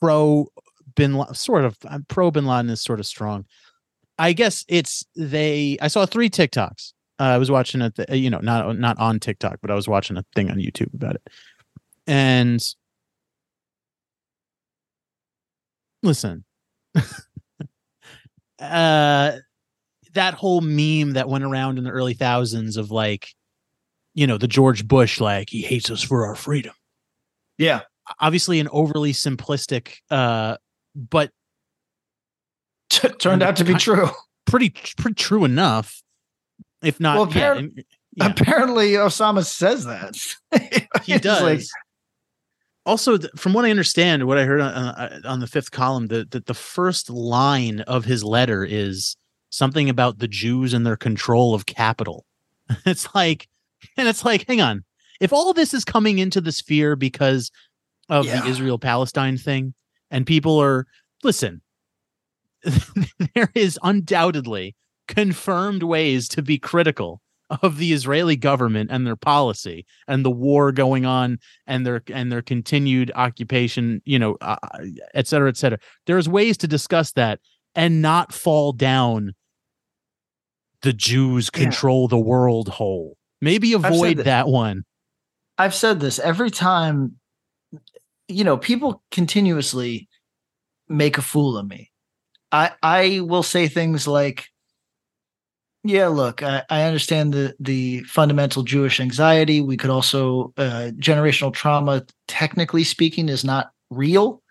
pro 0.00 0.46
bin 0.94 1.14
La- 1.14 1.32
sort 1.32 1.64
of 1.64 1.76
uh, 1.88 1.98
pro 2.08 2.30
bin 2.30 2.46
Laden 2.46 2.70
is 2.70 2.80
sort 2.80 3.00
of 3.00 3.06
strong. 3.06 3.44
I 4.18 4.32
guess 4.32 4.64
it's 4.68 5.04
they. 5.16 5.78
I 5.80 5.88
saw 5.88 6.06
three 6.06 6.28
TikToks. 6.30 6.92
Uh, 7.18 7.22
I 7.24 7.38
was 7.38 7.50
watching 7.50 7.80
it, 7.82 7.94
you 8.10 8.30
know, 8.30 8.38
not 8.38 8.78
not 8.78 8.98
on 8.98 9.18
TikTok, 9.18 9.58
but 9.60 9.70
I 9.70 9.74
was 9.74 9.88
watching 9.88 10.16
a 10.16 10.24
thing 10.34 10.50
on 10.50 10.58
YouTube 10.58 10.92
about 10.94 11.16
it. 11.16 11.28
And 12.06 12.62
listen, 16.02 16.44
uh, 18.60 19.32
that 20.12 20.34
whole 20.34 20.60
meme 20.60 21.12
that 21.12 21.28
went 21.28 21.44
around 21.44 21.78
in 21.78 21.84
the 21.84 21.90
early 21.90 22.14
thousands 22.14 22.76
of 22.76 22.90
like, 22.90 23.28
you 24.14 24.26
know, 24.26 24.38
the 24.38 24.48
George 24.48 24.86
Bush, 24.86 25.20
like 25.20 25.48
he 25.50 25.62
hates 25.62 25.90
us 25.90 26.02
for 26.02 26.26
our 26.26 26.34
freedom. 26.34 26.74
Yeah, 27.58 27.80
obviously 28.18 28.58
an 28.60 28.68
overly 28.72 29.12
simplistic 29.12 29.96
uh 30.10 30.56
but 30.96 31.30
T- 32.88 33.08
turned 33.08 33.42
out 33.42 33.54
to 33.56 33.64
be 33.64 33.74
true. 33.74 34.08
pretty 34.46 34.70
pretty 34.96 35.14
true 35.14 35.44
enough 35.44 36.02
if 36.82 36.98
not 36.98 37.16
Well, 37.18 37.32
yeah, 37.32 37.60
yeah, 38.16 38.26
Apparently, 38.26 38.92
Osama 38.92 39.44
says 39.44 39.84
that. 39.84 40.16
He 41.04 41.16
does 41.18 41.42
like- 41.42 41.60
also 42.86 43.18
from 43.36 43.52
what 43.52 43.64
i 43.64 43.70
understand 43.70 44.26
what 44.26 44.38
i 44.38 44.44
heard 44.44 44.60
on, 44.60 44.72
uh, 44.72 45.20
on 45.24 45.40
the 45.40 45.46
fifth 45.46 45.70
column 45.70 46.06
that 46.08 46.30
the 46.30 46.40
the 46.40 46.54
first 46.54 47.10
line 47.10 47.80
of 47.82 48.04
his 48.04 48.24
letter 48.24 48.64
is 48.64 49.16
something 49.50 49.88
about 49.90 50.18
the 50.18 50.28
jews 50.28 50.72
and 50.72 50.86
their 50.86 50.96
control 50.96 51.54
of 51.54 51.66
capital 51.66 52.24
it's 52.86 53.08
like 53.14 53.48
and 53.96 54.08
it's 54.08 54.24
like 54.24 54.46
hang 54.48 54.60
on 54.60 54.84
if 55.20 55.32
all 55.32 55.52
this 55.52 55.74
is 55.74 55.84
coming 55.84 56.18
into 56.18 56.40
the 56.40 56.52
sphere 56.52 56.96
because 56.96 57.50
of 58.08 58.24
Yeah. 58.26 58.40
the 58.42 58.48
israel 58.48 58.78
palestine 58.78 59.36
thing 59.36 59.74
and 60.10 60.26
people 60.26 60.58
are 60.60 60.86
listen 61.22 61.60
there 63.34 63.50
is 63.54 63.78
undoubtedly 63.82 64.74
confirmed 65.08 65.82
ways 65.82 66.28
to 66.28 66.42
be 66.42 66.58
critical 66.58 67.20
of 67.62 67.78
the 67.78 67.92
Israeli 67.92 68.36
government 68.36 68.90
and 68.92 69.06
their 69.06 69.16
policy 69.16 69.84
and 70.06 70.24
the 70.24 70.30
war 70.30 70.72
going 70.72 71.04
on 71.04 71.38
and 71.66 71.84
their 71.84 72.02
and 72.12 72.30
their 72.30 72.42
continued 72.42 73.10
occupation, 73.14 74.00
you 74.04 74.18
know, 74.18 74.36
uh, 74.40 74.56
et 75.14 75.26
cetera, 75.26 75.48
et 75.48 75.56
cetera. 75.56 75.78
There's 76.06 76.28
ways 76.28 76.56
to 76.58 76.68
discuss 76.68 77.12
that 77.12 77.40
and 77.74 78.00
not 78.02 78.32
fall 78.32 78.72
down 78.72 79.34
the 80.82 80.92
Jews 80.92 81.50
Yeah. 81.54 81.64
control 81.64 82.08
the 82.08 82.18
world 82.18 82.68
whole. 82.68 83.16
Maybe 83.40 83.72
avoid 83.72 84.18
that 84.18 84.46
one. 84.46 84.84
I've 85.58 85.74
said 85.74 86.00
this 86.00 86.18
every 86.18 86.50
time, 86.50 87.16
you 88.28 88.44
know, 88.44 88.56
people 88.56 89.02
continuously 89.10 90.08
make 90.88 91.18
a 91.18 91.22
fool 91.22 91.56
of 91.56 91.66
me. 91.66 91.90
I 92.52 92.72
I 92.82 93.20
will 93.20 93.42
say 93.42 93.68
things 93.68 94.06
like, 94.06 94.49
"Yeah, 95.84 96.08
look, 96.08 96.42
I, 96.42 96.62
I 96.68 96.82
understand 96.82 97.32
the 97.32 97.54
the 97.60 98.00
fundamental 98.04 98.62
Jewish 98.62 99.00
anxiety. 99.00 99.60
We 99.60 99.76
could 99.76 99.90
also 99.90 100.52
uh, 100.56 100.90
generational 100.96 101.52
trauma, 101.52 102.04
technically 102.28 102.84
speaking, 102.84 103.28
is 103.28 103.44
not 103.44 103.70
real, 103.90 104.42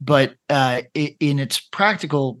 but 0.00 0.34
uh, 0.48 0.82
in 0.94 1.38
its 1.38 1.60
practical, 1.60 2.40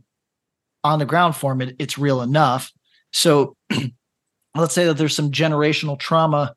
on 0.84 0.98
the 0.98 1.06
ground 1.06 1.36
form, 1.36 1.60
it, 1.60 1.76
it's 1.78 1.98
real 1.98 2.22
enough. 2.22 2.72
So, 3.12 3.56
let's 4.56 4.74
say 4.74 4.86
that 4.86 4.94
there's 4.96 5.16
some 5.16 5.30
generational 5.32 5.98
trauma." 5.98 6.54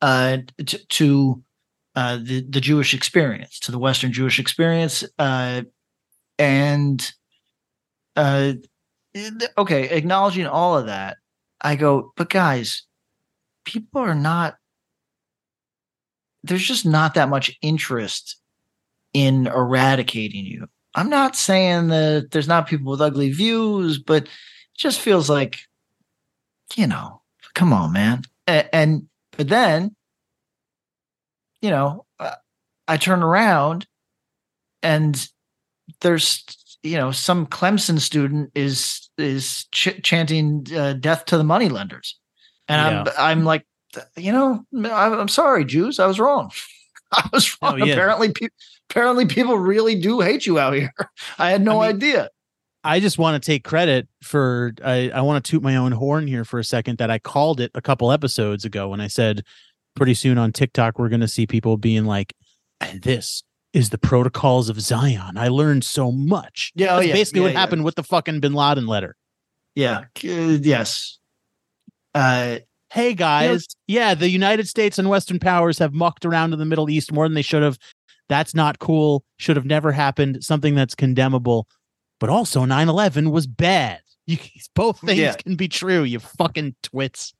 uh, 0.00 0.38
t- 0.64 0.78
to 0.88 1.42
uh, 1.94 2.18
the 2.22 2.44
the 2.48 2.60
Jewish 2.60 2.94
experience, 2.94 3.58
to 3.60 3.72
the 3.72 3.78
Western 3.78 4.12
Jewish 4.12 4.38
experience, 4.38 5.04
uh, 5.18 5.62
and 6.38 7.12
uh, 8.16 8.54
okay, 9.56 9.88
acknowledging 9.90 10.46
all 10.46 10.76
of 10.76 10.86
that, 10.86 11.16
I 11.60 11.76
go, 11.76 12.12
but 12.16 12.30
guys, 12.30 12.84
people 13.64 14.00
are 14.00 14.14
not. 14.14 14.56
There's 16.44 16.66
just 16.66 16.86
not 16.86 17.14
that 17.14 17.28
much 17.28 17.56
interest 17.62 18.40
in 19.12 19.46
eradicating 19.48 20.44
you. 20.44 20.68
I'm 20.94 21.10
not 21.10 21.36
saying 21.36 21.88
that 21.88 22.28
there's 22.30 22.48
not 22.48 22.68
people 22.68 22.90
with 22.90 23.00
ugly 23.00 23.30
views, 23.32 23.98
but 23.98 24.24
it 24.24 24.30
just 24.76 25.00
feels 25.00 25.28
like, 25.28 25.58
you 26.76 26.86
know, 26.86 27.20
come 27.54 27.72
on, 27.72 27.92
man. 27.92 28.22
A- 28.48 28.74
and 28.74 29.08
but 29.36 29.48
then, 29.48 29.94
you 31.60 31.70
know, 31.70 32.06
uh, 32.18 32.34
I 32.86 32.96
turn 32.96 33.22
around 33.22 33.86
and 34.82 35.28
there's, 36.00 36.44
you 36.88 36.96
know, 36.96 37.10
some 37.10 37.46
Clemson 37.46 38.00
student 38.00 38.50
is 38.54 39.08
is 39.18 39.66
ch- 39.72 40.00
chanting 40.02 40.66
uh, 40.74 40.94
"Death 40.94 41.24
to 41.26 41.36
the 41.38 41.44
moneylenders," 41.44 42.18
and 42.68 42.80
I'm 42.80 43.14
I'm 43.18 43.44
like, 43.44 43.66
you 44.16 44.32
know, 44.32 44.64
I'm, 44.74 45.28
sorry, 45.28 45.64
Jews, 45.64 45.98
I 45.98 46.06
was 46.06 46.18
wrong. 46.20 46.50
I 47.12 47.28
was 47.32 47.56
Oh, 47.62 47.70
wrong. 47.70 47.78
yeah. 47.86 47.92
Apparently, 47.94 48.32
pe- 48.32 48.48
apparently, 48.90 49.26
people 49.26 49.56
really 49.58 49.98
do 50.00 50.20
hate 50.20 50.44
you 50.46 50.58
out 50.58 50.74
here. 50.74 50.92
I 51.38 51.50
had 51.50 51.62
no 51.62 51.80
I 51.80 51.88
mean, 51.88 51.96
idea. 51.96 52.28
I 52.84 53.00
just 53.00 53.18
want 53.18 53.42
to 53.42 53.46
take 53.46 53.64
credit 53.64 54.08
for 54.22 54.72
I, 54.84 55.10
I 55.10 55.20
want 55.22 55.44
to 55.44 55.50
toot 55.50 55.62
my 55.62 55.76
own 55.76 55.92
horn 55.92 56.26
here 56.26 56.44
for 56.44 56.58
a 56.58 56.64
second 56.64 56.98
that 56.98 57.10
I 57.10 57.18
called 57.18 57.60
it 57.60 57.70
a 57.74 57.80
couple 57.82 58.12
episodes 58.12 58.64
ago 58.64 58.88
when 58.88 59.00
I 59.00 59.08
said 59.08 59.42
pretty 59.96 60.14
soon 60.14 60.38
on 60.38 60.52
TikTok 60.52 60.96
we're 60.98 61.08
going 61.08 61.20
to 61.20 61.28
see 61.28 61.44
people 61.46 61.76
being 61.76 62.04
like 62.04 62.34
and 62.80 63.02
this 63.02 63.42
is 63.72 63.90
the 63.90 63.98
protocols 63.98 64.68
of 64.68 64.80
Zion. 64.80 65.36
I 65.36 65.48
learned 65.48 65.84
so 65.84 66.10
much. 66.10 66.72
Yeah, 66.74 66.92
oh, 66.92 66.96
That's 66.96 67.08
yeah, 67.08 67.12
basically 67.14 67.40
yeah, 67.40 67.46
what 67.46 67.52
yeah. 67.54 67.60
happened 67.60 67.84
with 67.84 67.94
the 67.96 68.02
fucking 68.02 68.40
bin 68.40 68.54
Laden 68.54 68.86
letter. 68.86 69.14
Yeah. 69.74 70.04
Uh, 70.24 70.58
yes. 70.62 71.18
Uh, 72.14 72.58
Hey 72.90 73.12
guys, 73.12 73.66
yeah, 73.86 74.14
the 74.14 74.30
United 74.30 74.66
States 74.66 74.98
and 74.98 75.10
Western 75.10 75.38
powers 75.38 75.78
have 75.78 75.92
mucked 75.92 76.24
around 76.24 76.54
in 76.54 76.58
the 76.58 76.64
Middle 76.64 76.88
East 76.88 77.12
more 77.12 77.26
than 77.26 77.34
they 77.34 77.42
should 77.42 77.62
have. 77.62 77.76
That's 78.30 78.54
not 78.54 78.78
cool. 78.78 79.24
Should 79.36 79.56
have 79.56 79.66
never 79.66 79.92
happened. 79.92 80.42
Something 80.42 80.74
that's 80.74 80.94
condemnable. 80.94 81.68
But 82.18 82.30
also 82.30 82.64
9/11 82.64 83.30
was 83.30 83.46
bad. 83.46 84.00
You 84.26 84.38
both 84.74 85.00
things 85.00 85.18
Yeah. 85.18 85.34
can 85.34 85.56
be 85.56 85.68
true, 85.68 86.02
you 86.02 86.18
fucking 86.18 86.76
twits. 86.82 87.34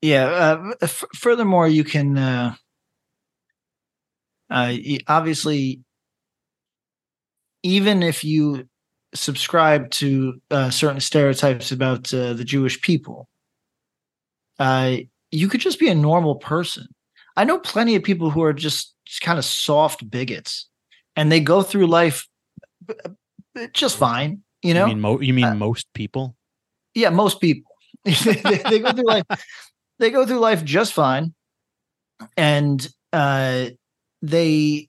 yeah. 0.00 0.24
Uh, 0.26 0.72
f- 0.80 1.04
furthermore, 1.14 1.68
you 1.68 1.84
can 1.84 2.16
uh, 2.16 2.54
uh, 4.52 4.74
obviously, 5.08 5.80
even 7.62 8.02
if 8.02 8.22
you 8.22 8.68
subscribe 9.14 9.90
to 9.90 10.40
uh, 10.50 10.70
certain 10.70 11.00
stereotypes 11.00 11.72
about 11.72 12.12
uh, 12.12 12.34
the 12.34 12.44
Jewish 12.44 12.80
people, 12.80 13.28
uh, 14.58 14.96
you 15.30 15.48
could 15.48 15.60
just 15.60 15.78
be 15.78 15.88
a 15.88 15.94
normal 15.94 16.36
person. 16.36 16.86
I 17.36 17.44
know 17.44 17.58
plenty 17.58 17.96
of 17.96 18.02
people 18.02 18.30
who 18.30 18.42
are 18.42 18.52
just, 18.52 18.94
just 19.06 19.22
kind 19.22 19.38
of 19.38 19.44
soft 19.44 20.08
bigots, 20.10 20.68
and 21.16 21.32
they 21.32 21.40
go 21.40 21.62
through 21.62 21.86
life 21.86 22.28
b- 22.86 22.94
just 23.72 23.96
fine. 23.96 24.42
You 24.62 24.74
know, 24.74 24.86
you 24.86 24.94
mean 24.94 25.00
mo- 25.00 25.20
you 25.20 25.32
mean 25.32 25.44
uh, 25.46 25.54
most 25.54 25.92
people? 25.94 26.36
yeah, 26.94 27.08
most 27.08 27.40
people 27.40 27.72
they, 28.04 28.62
they 28.68 28.78
go 28.80 28.92
through 28.92 29.06
life. 29.06 29.24
They 29.98 30.10
go 30.10 30.26
through 30.26 30.40
life 30.40 30.62
just 30.62 30.92
fine, 30.92 31.32
and 32.36 32.86
uh, 33.12 33.70
they 34.22 34.88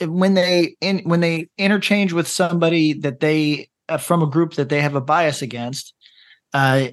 when 0.00 0.34
they 0.34 0.76
in 0.80 1.00
when 1.00 1.20
they 1.20 1.48
interchange 1.58 2.12
with 2.12 2.26
somebody 2.26 2.92
that 2.94 3.20
they 3.20 3.68
uh, 3.88 3.98
from 3.98 4.22
a 4.22 4.26
group 4.26 4.54
that 4.54 4.68
they 4.68 4.80
have 4.80 4.94
a 4.94 5.00
bias 5.00 5.42
against, 5.42 5.94
uh, 6.54 6.88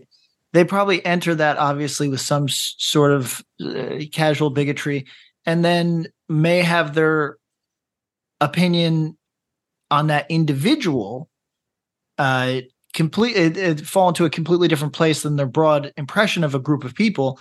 they 0.54 0.64
probably 0.64 1.04
enter 1.06 1.34
that 1.34 1.58
obviously 1.58 2.10
with 2.10 2.22
some 2.22 2.46
s- 2.46 2.76
sort 2.78 3.12
of 3.12 3.44
uh, 3.66 4.00
casual 4.12 4.50
bigotry, 4.50 5.08
and 5.46 5.64
then 5.66 6.08
may 6.28 6.62
have 6.62 6.94
their 6.94 7.38
opinion 8.42 9.18
on 9.92 10.08
that 10.08 10.26
individual 10.30 11.30
uh 12.20 12.62
complete 12.94 13.36
it, 13.36 13.58
it 13.58 13.82
fall 13.82 14.10
into 14.10 14.24
a 14.26 14.30
completely 14.30 14.68
different 14.68 14.94
place 14.94 15.24
than 15.24 15.36
their 15.36 15.46
broad 15.46 15.92
impression 15.98 16.44
of 16.44 16.56
a 16.56 16.60
group 16.60 16.84
of 16.84 16.96
people 16.96 17.40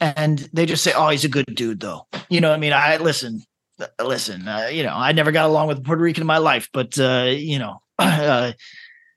and 0.00 0.40
they 0.52 0.66
just 0.66 0.84
say 0.84 0.92
oh 0.94 1.08
he's 1.08 1.24
a 1.24 1.28
good 1.28 1.54
dude 1.54 1.80
though. 1.80 2.06
You 2.28 2.40
know 2.40 2.52
i 2.52 2.56
mean? 2.56 2.72
I 2.72 2.96
listen 2.98 3.42
uh, 3.80 4.04
listen 4.04 4.46
uh, 4.48 4.68
you 4.72 4.82
know 4.82 4.94
i 4.94 5.12
never 5.12 5.32
got 5.32 5.46
along 5.46 5.68
with 5.68 5.84
puerto 5.84 6.02
rican 6.02 6.22
in 6.22 6.26
my 6.26 6.38
life 6.38 6.68
but 6.72 6.98
uh 6.98 7.30
you 7.30 7.58
know 7.58 7.80
uh, 7.98 8.52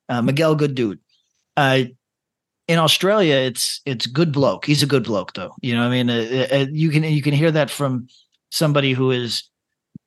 uh 0.09 0.21
miguel 0.21 0.55
good 0.55 0.75
dude. 0.75 0.99
Uh 1.57 1.83
in 2.67 2.79
australia 2.79 3.35
it's 3.35 3.81
it's 3.85 4.05
good 4.05 4.31
bloke. 4.31 4.65
He's 4.65 4.83
a 4.83 4.87
good 4.87 5.03
bloke 5.03 5.33
though. 5.33 5.53
You 5.61 5.75
know 5.75 5.83
i 5.83 5.89
mean? 5.89 6.09
You 6.73 6.89
can 6.89 7.03
you 7.03 7.21
can 7.21 7.33
hear 7.33 7.51
that 7.51 7.69
from 7.69 8.07
somebody 8.51 8.93
who 8.93 9.11
is 9.11 9.43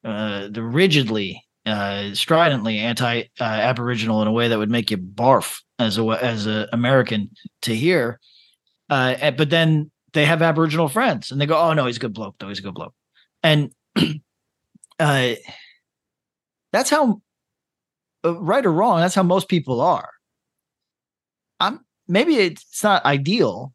the 0.02 0.62
rigidly 0.62 1.44
stridently 2.14 2.78
anti-Aboriginal 2.78 4.22
in 4.22 4.28
a 4.28 4.32
way 4.32 4.48
that 4.48 4.58
would 4.58 4.70
make 4.70 4.90
you 4.90 4.98
barf 4.98 5.60
as 5.78 5.98
a 5.98 6.02
as 6.04 6.46
a 6.46 6.68
American 6.72 7.30
to 7.62 7.74
hear. 7.74 8.20
Uh, 8.90 9.30
but 9.32 9.50
then 9.50 9.90
they 10.14 10.24
have 10.24 10.42
Aboriginal 10.42 10.88
friends, 10.88 11.30
and 11.30 11.40
they 11.40 11.46
go, 11.46 11.58
"Oh 11.58 11.72
no, 11.72 11.86
he's 11.86 11.96
a 11.96 12.00
good 12.00 12.14
bloke. 12.14 12.36
Though 12.38 12.48
he's 12.48 12.58
a 12.58 12.62
good 12.62 12.74
bloke." 12.74 12.94
And 13.42 13.72
uh, 14.98 15.34
that's 16.72 16.90
how, 16.90 17.20
uh, 18.24 18.38
right 18.40 18.64
or 18.64 18.72
wrong, 18.72 19.00
that's 19.00 19.14
how 19.14 19.22
most 19.22 19.48
people 19.48 19.80
are. 19.80 20.10
I'm 21.60 21.80
maybe 22.08 22.36
it's 22.36 22.82
not 22.82 23.04
ideal, 23.04 23.72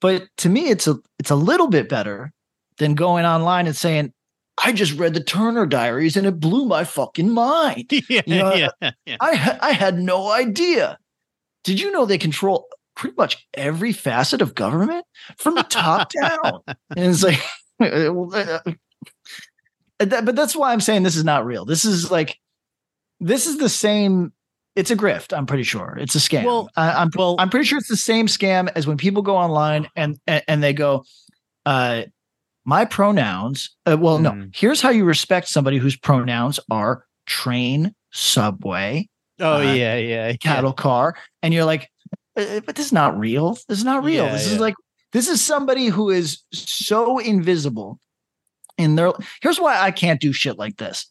but 0.00 0.24
to 0.38 0.48
me, 0.48 0.68
it's 0.70 0.86
a 0.86 0.96
it's 1.18 1.30
a 1.30 1.36
little 1.36 1.68
bit 1.68 1.88
better 1.88 2.32
than 2.78 2.94
going 2.94 3.24
online 3.24 3.66
and 3.66 3.76
saying, 3.76 4.12
"I 4.62 4.72
just 4.72 4.92
read 4.98 5.14
the 5.14 5.22
Turner 5.22 5.66
Diaries 5.66 6.16
and 6.16 6.26
it 6.26 6.40
blew 6.40 6.66
my 6.66 6.84
fucking 6.84 7.30
mind." 7.30 7.90
yeah, 8.08 8.22
You 8.26 8.36
know, 8.36 8.54
yeah, 8.54 8.90
yeah. 9.06 9.16
I 9.20 9.58
I 9.60 9.72
had 9.72 9.98
no 9.98 10.30
idea. 10.30 10.98
Did 11.64 11.80
you 11.80 11.90
know 11.90 12.04
they 12.04 12.18
control 12.18 12.66
pretty 12.96 13.14
much 13.16 13.46
every 13.54 13.92
facet 13.92 14.40
of 14.42 14.54
government 14.54 15.04
from 15.36 15.54
the 15.54 15.62
top 15.62 16.10
down? 16.22 16.60
And 16.66 16.76
it's 16.96 17.22
like, 17.22 17.40
uh, 17.80 18.60
but 19.98 20.36
that's 20.36 20.56
why 20.56 20.72
I'm 20.72 20.80
saying 20.80 21.02
this 21.02 21.16
is 21.16 21.24
not 21.24 21.46
real. 21.46 21.64
This 21.64 21.84
is 21.84 22.10
like, 22.10 22.38
this 23.20 23.46
is 23.46 23.58
the 23.58 23.68
same. 23.68 24.32
It's 24.76 24.90
a 24.90 24.96
grift. 24.96 25.36
I'm 25.36 25.46
pretty 25.46 25.62
sure 25.62 25.96
it's 26.00 26.16
a 26.16 26.18
scam. 26.18 26.44
Well- 26.44 26.68
I, 26.76 26.90
I'm 26.92 27.10
well- 27.14 27.36
I'm 27.38 27.48
pretty 27.48 27.64
sure 27.66 27.78
it's 27.78 27.88
the 27.88 27.96
same 27.96 28.26
scam 28.26 28.68
as 28.74 28.86
when 28.86 28.96
people 28.96 29.22
go 29.22 29.36
online 29.36 29.88
and 29.94 30.18
and, 30.26 30.42
and 30.48 30.62
they 30.62 30.72
go, 30.72 31.04
uh, 31.64 32.02
my 32.64 32.84
pronouns. 32.84 33.74
Uh, 33.86 33.96
well, 33.98 34.18
no. 34.18 34.32
Mm. 34.32 34.50
Here's 34.56 34.80
how 34.80 34.90
you 34.90 35.04
respect 35.04 35.48
somebody 35.48 35.78
whose 35.78 35.96
pronouns 35.96 36.58
are 36.70 37.04
train, 37.26 37.94
subway, 38.12 39.08
Oh 39.40 39.56
uh, 39.58 39.60
yeah, 39.60 39.96
yeah, 39.96 40.28
yeah. 40.28 40.36
cattle 40.36 40.72
car 40.72 41.16
and 41.42 41.52
you're 41.54 41.64
like 41.64 41.88
"Uh, 42.36 42.60
but 42.66 42.74
this 42.76 42.86
is 42.86 42.92
not 42.92 43.18
real 43.18 43.54
this 43.68 43.78
is 43.78 43.84
not 43.84 44.02
real 44.04 44.24
Yeah, 44.26 44.32
this 44.32 44.46
yeah. 44.48 44.54
is 44.54 44.60
like 44.60 44.74
this 45.12 45.28
is 45.28 45.40
somebody 45.42 45.86
who 45.86 46.10
is 46.10 46.42
so 46.52 47.18
invisible 47.18 47.98
in 48.78 48.96
their 48.96 49.12
here's 49.42 49.60
why 49.60 49.78
i 49.80 49.90
can't 49.90 50.20
do 50.20 50.32
shit 50.32 50.58
like 50.58 50.76
this 50.76 51.06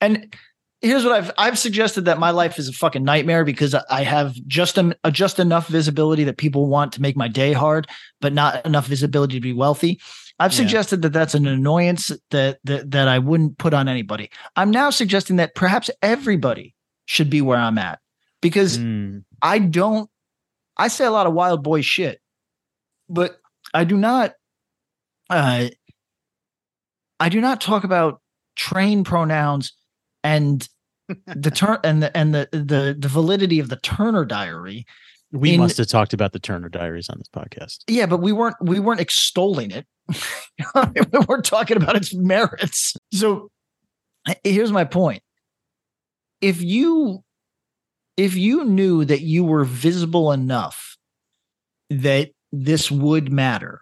and 0.00 0.34
here's 0.80 1.04
what 1.04 1.12
i've 1.12 1.30
i've 1.36 1.58
suggested 1.58 2.06
that 2.06 2.18
my 2.18 2.30
life 2.30 2.58
is 2.58 2.68
a 2.68 2.72
fucking 2.72 3.04
nightmare 3.04 3.44
because 3.44 3.74
i 3.90 4.02
have 4.02 4.34
just 4.46 4.78
an, 4.78 4.94
uh, 5.04 5.10
just 5.10 5.38
enough 5.38 5.68
visibility 5.68 6.24
that 6.24 6.38
people 6.38 6.66
want 6.66 6.92
to 6.94 7.02
make 7.02 7.16
my 7.16 7.28
day 7.28 7.52
hard 7.52 7.86
but 8.20 8.32
not 8.32 8.64
enough 8.64 8.86
visibility 8.86 9.34
to 9.34 9.40
be 9.40 9.52
wealthy 9.52 10.00
i've 10.38 10.52
Yeah. 10.52 10.56
suggested 10.56 11.02
that 11.02 11.12
that's 11.12 11.34
an 11.34 11.46
annoyance 11.46 12.10
that, 12.30 12.58
that 12.64 12.90
that 12.92 13.08
i 13.08 13.18
wouldn't 13.18 13.58
put 13.58 13.74
on 13.74 13.88
anybody 13.88 14.30
i'm 14.56 14.70
now 14.70 14.88
suggesting 14.88 15.36
that 15.36 15.54
perhaps 15.54 15.90
everybody 16.00 16.74
should 17.04 17.28
be 17.28 17.42
where 17.42 17.58
i'm 17.58 17.76
at 17.78 17.98
because 18.40 18.78
Mm. 18.78 19.24
I 19.44 19.58
don't 19.58 20.08
I 20.76 20.88
say 20.88 21.04
a 21.04 21.10
lot 21.10 21.26
of 21.26 21.32
wild 21.32 21.62
boy 21.62 21.82
shit, 21.82 22.20
but 23.08 23.36
I 23.74 23.84
do 23.84 23.96
not 23.96 24.34
uh 25.30 25.68
I 27.20 27.28
do 27.28 27.40
not 27.40 27.60
talk 27.60 27.84
about 27.84 28.20
train 28.56 29.04
pronouns 29.04 29.72
and 30.24 30.68
the 31.26 31.50
turn 31.50 31.78
and 31.84 32.02
the 32.02 32.16
and 32.16 32.34
the, 32.34 32.48
the 32.52 32.96
the 32.98 33.08
validity 33.08 33.60
of 33.60 33.68
the 33.68 33.76
Turner 33.76 34.24
diary. 34.24 34.86
We 35.30 35.54
In- 35.54 35.60
must 35.60 35.78
have 35.78 35.86
talked 35.86 36.12
about 36.12 36.32
the 36.32 36.38
Turner 36.38 36.68
Diaries 36.68 37.08
on 37.08 37.16
this 37.18 37.28
podcast. 37.28 37.78
Yeah, 37.88 38.06
but 38.06 38.18
we 38.18 38.32
weren't 38.32 38.56
we 38.60 38.80
weren't 38.80 39.00
extolling 39.00 39.70
it. 39.70 39.86
we 40.74 41.18
weren't 41.26 41.44
talking 41.44 41.76
about 41.76 41.96
its 41.96 42.12
merits. 42.12 42.96
So 43.12 43.50
here's 44.44 44.72
my 44.72 44.84
point. 44.84 45.22
If 46.40 46.60
you 46.60 47.24
if 48.16 48.36
you 48.36 48.64
knew 48.64 49.04
that 49.04 49.22
you 49.22 49.44
were 49.44 49.64
visible 49.64 50.32
enough 50.32 50.96
that 51.90 52.30
this 52.52 52.90
would 52.90 53.32
matter, 53.32 53.80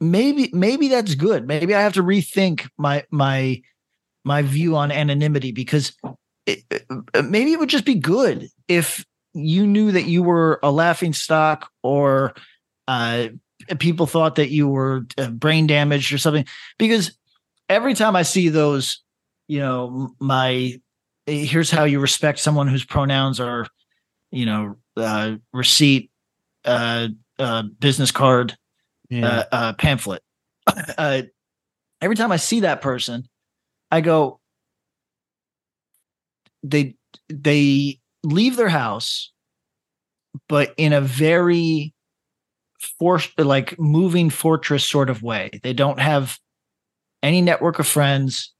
maybe 0.00 0.50
maybe 0.52 0.88
that's 0.88 1.14
good. 1.14 1.46
Maybe 1.46 1.74
I 1.74 1.82
have 1.82 1.94
to 1.94 2.02
rethink 2.02 2.68
my 2.78 3.04
my 3.10 3.62
my 4.24 4.42
view 4.42 4.76
on 4.76 4.90
anonymity 4.90 5.52
because 5.52 5.94
it, 6.46 6.60
uh, 7.14 7.22
maybe 7.22 7.52
it 7.52 7.58
would 7.58 7.68
just 7.68 7.84
be 7.84 7.94
good 7.94 8.48
if 8.68 9.04
you 9.34 9.66
knew 9.66 9.92
that 9.92 10.04
you 10.04 10.22
were 10.22 10.60
a 10.62 10.70
laughing 10.70 11.12
stock 11.12 11.70
or 11.82 12.34
uh, 12.88 13.28
people 13.78 14.06
thought 14.06 14.36
that 14.36 14.50
you 14.50 14.68
were 14.68 15.06
uh, 15.18 15.28
brain 15.30 15.66
damaged 15.66 16.12
or 16.12 16.18
something 16.18 16.44
because 16.78 17.16
every 17.68 17.94
time 17.94 18.14
i 18.14 18.22
see 18.22 18.48
those 18.48 19.02
you 19.48 19.58
know 19.58 20.10
my 20.20 20.78
here's 21.26 21.70
how 21.70 21.84
you 21.84 22.00
respect 22.00 22.38
someone 22.38 22.68
whose 22.68 22.84
pronouns 22.84 23.40
are 23.40 23.66
you 24.30 24.46
know 24.46 24.76
uh, 24.96 25.34
receipt 25.52 26.10
uh, 26.64 27.08
uh, 27.38 27.62
business 27.78 28.10
card 28.10 28.56
Yeah. 29.10 29.26
uh, 29.28 29.44
uh, 29.52 29.72
pamphlet. 29.74 30.22
uh, 30.98 31.22
every 32.00 32.16
time 32.16 32.32
I 32.32 32.36
see 32.36 32.60
that 32.60 32.80
person, 32.80 33.28
I 33.90 34.00
go, 34.00 34.40
they 36.62 36.94
they 37.28 38.00
leave 38.22 38.56
their 38.56 38.68
house, 38.68 39.32
but 40.48 40.74
in 40.76 40.92
a 40.92 41.00
very 41.00 41.92
force 42.98 43.28
like 43.38 43.78
moving 43.78 44.30
fortress 44.30 44.88
sort 44.88 45.10
of 45.10 45.22
way. 45.22 45.50
They 45.62 45.72
don't 45.72 46.00
have 46.00 46.38
any 47.22 47.40
network 47.40 47.78
of 47.78 47.86
friends, 47.86 48.52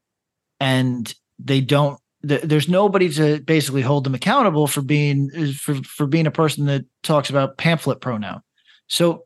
and 0.61 1.13
they 1.39 1.61
don't. 1.61 1.99
Th- 2.27 2.43
There's 2.43 2.69
nobody 2.69 3.09
to 3.15 3.41
basically 3.41 3.83
hold 3.83 4.05
them 4.05 4.15
accountable 4.15 4.67
for 4.67 4.83
being 4.83 5.31
for 5.53 5.75
for 5.83 6.07
being 6.07 6.27
a 6.27 6.31
person 6.31 6.67
that 6.67 6.85
talks 7.03 7.31
about 7.31 7.59
pamphlet 7.59 8.01
pronoun. 8.01 8.43
So 8.89 9.25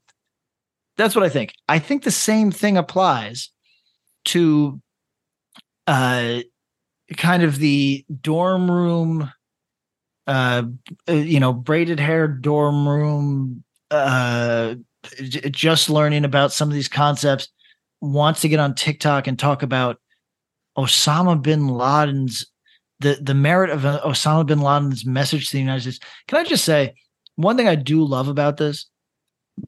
that's 0.97 1.15
what 1.15 1.25
I 1.25 1.29
think. 1.29 1.53
I 1.69 1.79
think 1.79 2.03
the 2.03 2.11
same 2.11 2.51
thing 2.51 2.77
applies 2.77 3.51
to 4.27 4.81
uh 5.87 6.41
kind 7.17 7.43
of 7.43 7.59
the 7.59 8.05
dorm 8.21 8.71
room 8.71 9.33
uh 10.27 10.63
uh, 11.09 11.13
you 11.13 11.41
know 11.41 11.53
braided 11.53 11.99
hair 11.99 12.29
dorm 12.29 12.87
room 12.87 13.65
uh 13.91 14.75
j- 15.17 15.49
just 15.49 15.89
learning 15.89 16.25
about 16.25 16.53
some 16.53 16.69
of 16.69 16.75
these 16.75 16.89
concepts 16.89 17.49
wants 18.01 18.43
to 18.43 18.49
get 18.49 18.61
on 18.61 18.75
TikTok 18.75 19.27
and 19.27 19.39
talk 19.39 19.63
about 19.63 19.99
Osama 20.77 21.41
bin 21.41 21.69
Laden's 21.69 22.47
the 23.01 23.19
the 23.21 23.35
merit 23.35 23.71
of 23.71 23.85
uh, 23.85 24.01
Osama 24.05 24.47
bin 24.47 24.61
Laden's 24.61 25.07
message 25.07 25.49
to 25.49 25.53
the 25.57 25.61
United 25.61 25.83
States. 25.83 26.01
Can 26.27 26.39
I 26.39 26.45
just 26.45 26.65
say 26.65 26.95
one 27.37 27.57
thing 27.57 27.69
I 27.69 27.75
do 27.75 28.05
love 28.05 28.29
about 28.29 28.57
this? 28.57 28.87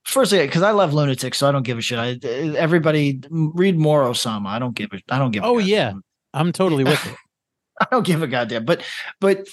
Firstly, 0.04 0.40
because 0.46 0.62
I 0.62 0.70
love 0.70 0.92
lunatics, 0.94 1.38
so 1.38 1.48
I 1.48 1.52
don't 1.52 1.64
give 1.64 1.78
a 1.78 1.80
shit. 1.80 1.98
I, 1.98 2.18
everybody 2.56 3.20
read 3.30 3.76
more 3.76 4.04
Osama. 4.04 4.46
I 4.48 4.58
don't 4.58 4.74
give 4.74 4.90
a. 4.92 5.00
I 5.08 5.18
don't 5.18 5.32
give. 5.32 5.42
A 5.42 5.46
Oh, 5.46 5.58
yeah. 5.58 5.92
I'm 6.32 6.52
totally 6.52 6.84
with 6.84 7.04
it. 7.06 7.16
I 7.80 7.86
don't 7.90 8.06
give 8.06 8.22
a 8.22 8.26
goddamn. 8.26 8.64
But 8.64 8.84
but 9.20 9.48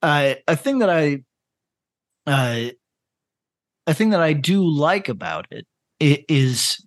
uh, 0.00 0.34
a 0.46 0.56
thing 0.56 0.78
that 0.78 0.90
I 0.90 1.22
uh, 2.26 2.70
a 3.86 3.94
thing 3.94 4.10
that 4.10 4.20
I 4.20 4.32
do 4.32 4.64
like 4.64 5.08
about 5.08 5.46
it 5.50 5.66
is 5.98 6.84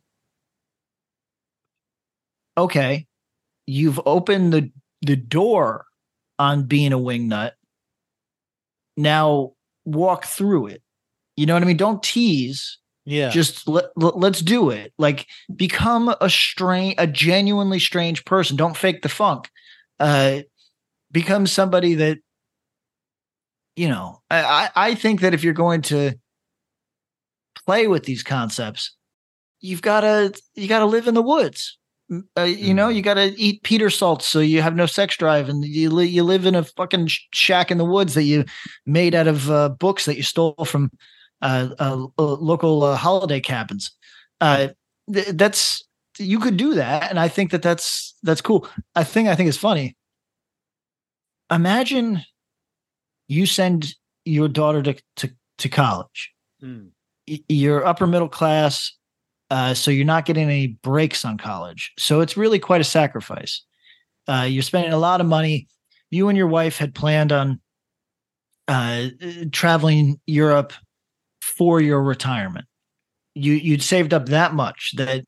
okay. 2.58 3.08
You've 3.68 4.00
opened 4.06 4.54
the 4.54 4.72
the 5.06 5.16
door 5.16 5.86
on 6.40 6.64
being 6.64 6.94
a 6.94 6.98
wingnut. 7.00 7.52
Now 8.98 9.54
walk 9.86 10.26
through 10.26 10.68
it. 10.68 10.82
You 11.36 11.46
know 11.46 11.54
what 11.54 11.64
I 11.64 11.66
mean? 11.66 11.78
Don't 11.78 12.02
tease 12.02 12.78
Yeah. 13.06 13.30
just 13.30 13.68
let, 13.68 13.86
let, 13.96 14.18
let's 14.18 14.42
do 14.42 14.70
it 14.70 14.94
like 14.98 15.28
become 15.56 16.14
a 16.22 16.30
strange 16.30 16.96
a 16.98 17.06
genuinely 17.06 17.80
strange 17.80 18.26
person 18.26 18.58
don't 18.58 18.76
fake 18.78 19.02
the 19.04 19.10
funk 19.10 19.50
uh 20.00 20.40
become 21.12 21.46
somebody 21.46 21.94
that 21.96 22.18
you 23.76 23.88
know 23.88 24.22
I, 24.32 24.70
I 24.76 24.96
think 24.96 25.22
that 25.22 25.34
if 25.34 25.44
you're 25.44 25.54
going 25.54 25.82
to 25.84 26.16
play 27.66 27.88
with 27.88 28.04
these 28.06 28.24
concepts 28.24 28.96
you've 29.60 29.82
got 29.84 30.02
to 30.02 30.34
you 30.56 30.68
got 30.68 30.80
to 30.80 30.86
live 30.86 31.08
in 31.08 31.14
the 31.14 31.22
woods 31.22 31.78
uh, 32.38 32.44
you 32.44 32.74
know 32.74 32.88
you 32.88 33.02
got 33.02 33.16
to 33.16 33.34
eat 33.40 33.64
peter 33.64 33.90
salts 33.90 34.26
so 34.28 34.40
you 34.40 34.62
have 34.62 34.76
no 34.76 34.86
sex 34.86 35.18
drive 35.18 35.50
and 35.50 35.66
you, 35.66 35.90
li- 35.90 36.06
you 36.08 36.24
live 36.24 36.46
in 36.46 36.54
a 36.54 36.64
fucking 36.64 37.08
sh- 37.08 37.22
shack 37.34 37.72
in 37.72 37.80
the 37.80 37.86
woods 37.86 38.14
that 38.14 38.24
you 38.24 38.46
made 38.86 39.16
out 39.16 39.28
of 39.28 39.50
uh, 39.50 39.70
books 39.70 40.06
that 40.06 40.16
you 40.16 40.22
stole 40.24 40.54
from 40.66 40.92
uh, 41.42 41.68
local 42.18 42.84
uh, 42.84 42.96
holiday 42.96 43.40
cabins. 43.40 43.92
Uh, 44.42 44.70
th- 45.12 45.28
that's 45.34 45.84
you 46.18 46.40
could 46.40 46.58
do 46.58 46.74
that, 46.76 47.10
and 47.10 47.20
I 47.20 47.28
think 47.28 47.52
that 47.52 47.62
that's 47.62 48.16
that's 48.24 48.42
cool. 48.42 48.68
A 48.96 49.04
thing 49.04 49.28
I 49.28 49.36
think 49.36 49.50
is 49.50 49.58
funny. 49.58 49.96
Imagine 51.52 52.22
you 53.28 53.46
send 53.46 53.94
your 54.24 54.48
daughter 54.48 54.82
to 54.84 54.96
to, 55.18 55.32
to 55.60 55.70
college. 55.70 56.32
Mm. 56.64 56.90
Y- 57.28 57.44
You're 57.50 57.86
upper 57.86 58.08
middle 58.08 58.30
class, 58.30 58.96
uh, 59.50 59.74
so 59.74 59.92
you're 59.92 60.06
not 60.06 60.26
getting 60.26 60.44
any 60.44 60.68
breaks 60.68 61.24
on 61.24 61.38
college. 61.38 61.92
So 61.98 62.22
it's 62.22 62.38
really 62.38 62.60
quite 62.60 62.82
a 62.82 62.86
sacrifice. 62.86 63.64
Uh, 64.28 64.48
you're 64.50 64.64
spending 64.64 64.94
a 64.94 64.98
lot 64.98 65.22
of 65.22 65.28
money. 65.28 65.68
You 66.10 66.30
and 66.30 66.38
your 66.38 66.48
wife 66.48 66.78
had 66.78 66.96
planned 66.96 67.32
on 67.32 67.60
uh, 68.68 69.08
traveling 69.52 70.20
Europe 70.26 70.74
for 71.42 71.80
your 71.80 72.02
retirement. 72.02 72.66
you 73.36 73.54
you'd 73.54 73.84
saved 73.84 74.14
up 74.14 74.28
that 74.28 74.54
much 74.54 74.94
that 74.98 75.24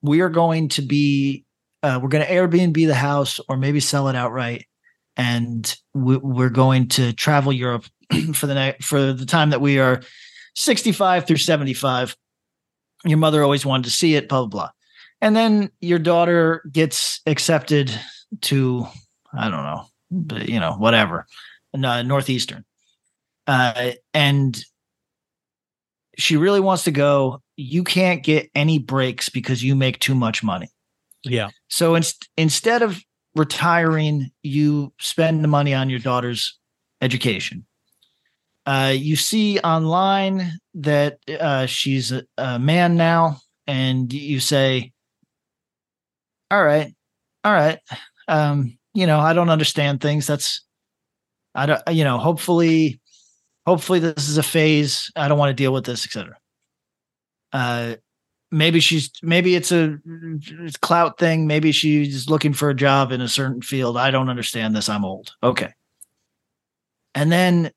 we 0.00 0.20
are 0.20 0.30
going 0.30 0.68
to 0.68 0.82
be 0.82 1.44
uh, 1.82 2.00
we're 2.02 2.08
going 2.08 2.26
to 2.26 2.32
Airbnb 2.32 2.86
the 2.86 2.94
house 2.94 3.38
or 3.48 3.56
maybe 3.56 3.78
sell 3.78 4.08
it 4.08 4.16
outright, 4.16 4.64
and 5.16 5.76
we, 5.94 6.16
we're 6.16 6.48
going 6.48 6.88
to 6.88 7.12
travel 7.12 7.52
Europe 7.52 7.84
for 8.34 8.46
the 8.46 8.54
next 8.54 8.84
for 8.84 9.12
the 9.12 9.26
time 9.26 9.50
that 9.50 9.60
we 9.60 9.78
are 9.78 10.02
65 10.56 11.26
through 11.26 11.36
75. 11.36 12.16
Your 13.04 13.18
mother 13.18 13.42
always 13.42 13.64
wanted 13.64 13.84
to 13.84 13.90
see 13.90 14.14
it, 14.14 14.28
blah 14.28 14.40
blah 14.40 14.48
blah, 14.48 14.70
and 15.20 15.36
then 15.36 15.70
your 15.80 15.98
daughter 15.98 16.62
gets 16.72 17.20
accepted 17.26 17.92
to 18.42 18.86
I 19.32 19.50
don't 19.50 19.62
know, 19.62 19.84
but, 20.10 20.48
you 20.48 20.58
know, 20.58 20.72
whatever, 20.72 21.26
uh, 21.74 22.02
northeastern, 22.02 22.64
uh, 23.46 23.92
and 24.14 24.58
she 26.16 26.36
really 26.36 26.60
wants 26.60 26.84
to 26.84 26.90
go. 26.90 27.42
You 27.56 27.84
can't 27.84 28.24
get 28.24 28.50
any 28.54 28.78
breaks 28.78 29.28
because 29.28 29.62
you 29.62 29.76
make 29.76 30.00
too 30.00 30.14
much 30.14 30.42
money. 30.42 30.68
Yeah. 31.24 31.50
So 31.68 31.94
in, 31.94 32.02
instead 32.36 32.82
of 32.82 33.00
retiring, 33.34 34.30
you 34.42 34.92
spend 34.98 35.44
the 35.44 35.48
money 35.48 35.74
on 35.74 35.90
your 35.90 36.00
daughter's 36.00 36.58
education. 37.02 37.66
Uh, 38.68 38.90
you 38.90 39.16
see 39.16 39.58
online 39.60 40.52
that 40.74 41.18
uh, 41.40 41.64
she's 41.64 42.12
a, 42.12 42.22
a 42.36 42.58
man 42.58 42.98
now, 42.98 43.40
and 43.66 44.12
you 44.12 44.40
say, 44.40 44.92
"All 46.50 46.62
right, 46.62 46.92
all 47.44 47.52
right, 47.54 47.78
um, 48.28 48.76
you 48.92 49.06
know, 49.06 49.20
I 49.20 49.32
don't 49.32 49.48
understand 49.48 50.02
things. 50.02 50.26
That's, 50.26 50.60
I 51.54 51.64
don't, 51.64 51.80
you 51.90 52.04
know, 52.04 52.18
hopefully, 52.18 53.00
hopefully 53.66 54.00
this 54.00 54.28
is 54.28 54.36
a 54.36 54.42
phase. 54.42 55.10
I 55.16 55.28
don't 55.28 55.38
want 55.38 55.48
to 55.48 55.62
deal 55.62 55.72
with 55.72 55.86
this, 55.86 56.04
etc." 56.04 56.36
Uh, 57.54 57.94
maybe 58.50 58.80
she's 58.80 59.10
maybe 59.22 59.54
it's 59.54 59.72
a 59.72 59.98
clout 60.82 61.18
thing 61.18 61.46
maybe 61.46 61.72
she's 61.72 62.28
looking 62.28 62.52
for 62.52 62.68
a 62.68 62.74
job 62.74 63.12
in 63.12 63.20
a 63.20 63.28
certain 63.28 63.60
field 63.60 63.96
i 63.98 64.10
don't 64.10 64.30
understand 64.30 64.74
this 64.74 64.88
i'm 64.88 65.04
old 65.04 65.34
okay 65.42 65.72
and 67.14 67.30
then 67.30 67.70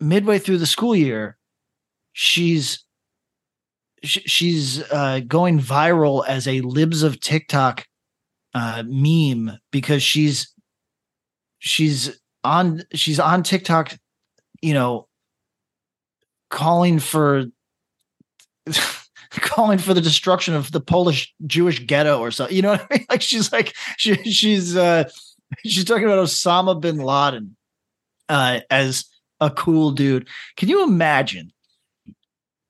midway 0.00 0.38
through 0.38 0.58
the 0.58 0.66
school 0.66 0.94
year 0.94 1.36
she's 2.12 2.84
she's 4.02 4.82
uh, 4.92 5.20
going 5.26 5.58
viral 5.58 6.24
as 6.26 6.46
a 6.46 6.60
libs 6.60 7.02
of 7.02 7.20
tiktok 7.20 7.84
uh, 8.54 8.82
meme 8.86 9.58
because 9.72 10.02
she's 10.02 10.52
she's 11.58 12.20
on 12.44 12.82
she's 12.92 13.18
on 13.18 13.42
tiktok 13.42 13.96
you 14.62 14.72
know 14.72 15.08
calling 16.50 16.98
for 16.98 17.46
calling 19.30 19.78
for 19.78 19.94
the 19.94 20.00
destruction 20.00 20.54
of 20.54 20.72
the 20.72 20.80
Polish 20.80 21.34
Jewish 21.46 21.84
ghetto 21.86 22.20
or 22.20 22.30
something. 22.30 22.54
You 22.54 22.62
know 22.62 22.70
what 22.72 22.86
I 22.90 22.96
mean? 22.96 23.06
Like 23.10 23.22
she's 23.22 23.52
like 23.52 23.74
she 23.96 24.14
she's 24.24 24.76
uh 24.76 25.04
she's 25.64 25.84
talking 25.84 26.04
about 26.04 26.24
Osama 26.24 26.80
bin 26.80 26.98
Laden 26.98 27.56
uh 28.28 28.60
as 28.70 29.06
a 29.40 29.50
cool 29.50 29.90
dude. 29.92 30.28
Can 30.56 30.68
you 30.68 30.82
imagine 30.82 31.52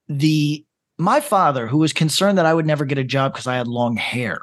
the 0.08 0.64
my 0.98 1.20
father 1.20 1.66
who 1.66 1.78
was 1.78 1.92
concerned 1.92 2.38
that 2.38 2.46
I 2.46 2.54
would 2.54 2.66
never 2.66 2.84
get 2.84 2.98
a 2.98 3.04
job 3.04 3.32
because 3.32 3.46
I 3.46 3.56
had 3.56 3.68
long 3.68 3.96
hair. 3.96 4.40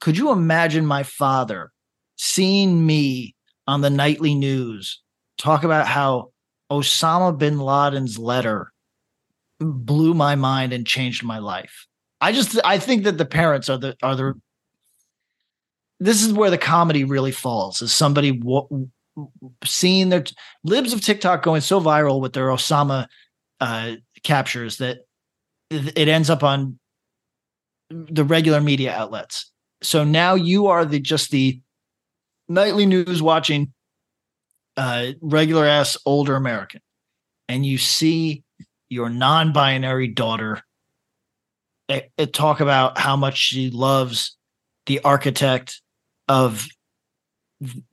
Could 0.00 0.16
you 0.16 0.30
imagine 0.30 0.86
my 0.86 1.02
father 1.02 1.72
seeing 2.16 2.86
me 2.86 3.34
on 3.66 3.80
the 3.80 3.90
nightly 3.90 4.34
news 4.34 5.00
talk 5.38 5.64
about 5.64 5.88
how 5.88 6.30
Osama 6.70 7.36
bin 7.36 7.58
Laden's 7.58 8.18
letter 8.18 8.72
blew 9.58 10.14
my 10.14 10.34
mind 10.34 10.72
and 10.72 10.86
changed 10.86 11.22
my 11.22 11.38
life. 11.38 11.86
I 12.20 12.32
just 12.32 12.58
I 12.64 12.78
think 12.78 13.04
that 13.04 13.18
the 13.18 13.24
parents 13.24 13.68
are 13.68 13.78
the 13.78 13.96
are 14.02 14.14
the 14.14 14.40
this 15.98 16.22
is 16.22 16.32
where 16.32 16.50
the 16.50 16.58
comedy 16.58 17.04
really 17.04 17.32
falls. 17.32 17.82
Is 17.82 17.92
somebody 17.92 18.32
w- 18.32 18.88
seeing 19.64 20.08
their 20.08 20.24
libs 20.64 20.92
of 20.92 21.00
TikTok 21.00 21.42
going 21.42 21.60
so 21.60 21.80
viral 21.80 22.20
with 22.20 22.32
their 22.32 22.48
Osama 22.48 23.06
uh, 23.60 23.92
captures 24.22 24.78
that 24.78 24.98
it 25.70 26.08
ends 26.08 26.30
up 26.30 26.42
on 26.42 26.78
the 27.90 28.24
regular 28.24 28.60
media 28.60 28.94
outlets. 28.94 29.50
So 29.82 30.04
now 30.04 30.34
you 30.34 30.68
are 30.68 30.84
the 30.84 31.00
just 31.00 31.30
the 31.30 31.60
nightly 32.48 32.86
news 32.86 33.22
watching 33.22 33.72
uh, 34.76 35.12
regular 35.20 35.66
ass 35.66 35.96
older 36.06 36.36
American, 36.36 36.80
and 37.48 37.66
you 37.66 37.78
see 37.78 38.44
your 38.88 39.08
non-binary 39.08 40.08
daughter 40.08 40.62
it, 41.88 42.10
it 42.16 42.32
talk 42.32 42.60
about 42.60 42.98
how 42.98 43.16
much 43.16 43.36
she 43.36 43.70
loves 43.70 44.36
the 44.86 45.00
architect 45.00 45.80
of 46.28 46.66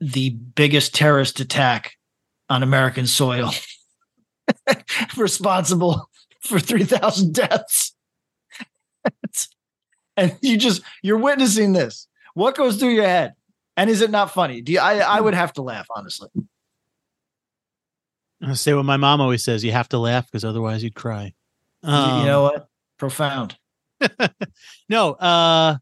the 0.00 0.30
biggest 0.30 0.94
terrorist 0.94 1.40
attack 1.40 1.96
on 2.48 2.62
American 2.62 3.06
soil, 3.06 3.52
responsible 5.16 6.10
for 6.40 6.58
3,000 6.58 7.32
deaths. 7.32 7.94
and 10.16 10.36
you 10.40 10.56
just, 10.56 10.82
you're 11.02 11.18
witnessing 11.18 11.72
this. 11.72 12.08
What 12.34 12.56
goes 12.56 12.76
through 12.76 12.90
your 12.90 13.06
head? 13.06 13.34
And 13.76 13.88
is 13.88 14.00
it 14.00 14.10
not 14.10 14.32
funny? 14.32 14.60
Do 14.60 14.72
you, 14.72 14.80
I, 14.80 14.98
I 14.98 15.20
would 15.20 15.34
have 15.34 15.52
to 15.54 15.62
laugh, 15.62 15.86
honestly. 15.94 16.28
I 18.42 18.54
say 18.54 18.74
what 18.74 18.84
my 18.84 18.96
mom 18.96 19.20
always 19.20 19.44
says: 19.44 19.64
you 19.64 19.72
have 19.72 19.88
to 19.90 19.98
laugh 19.98 20.26
because 20.26 20.44
otherwise 20.44 20.82
you'd 20.82 20.94
cry. 20.94 21.34
Um, 21.82 22.20
you 22.20 22.26
know 22.26 22.42
what? 22.44 22.68
Profound. 22.98 23.56
no, 24.88 25.12
uh 25.12 25.76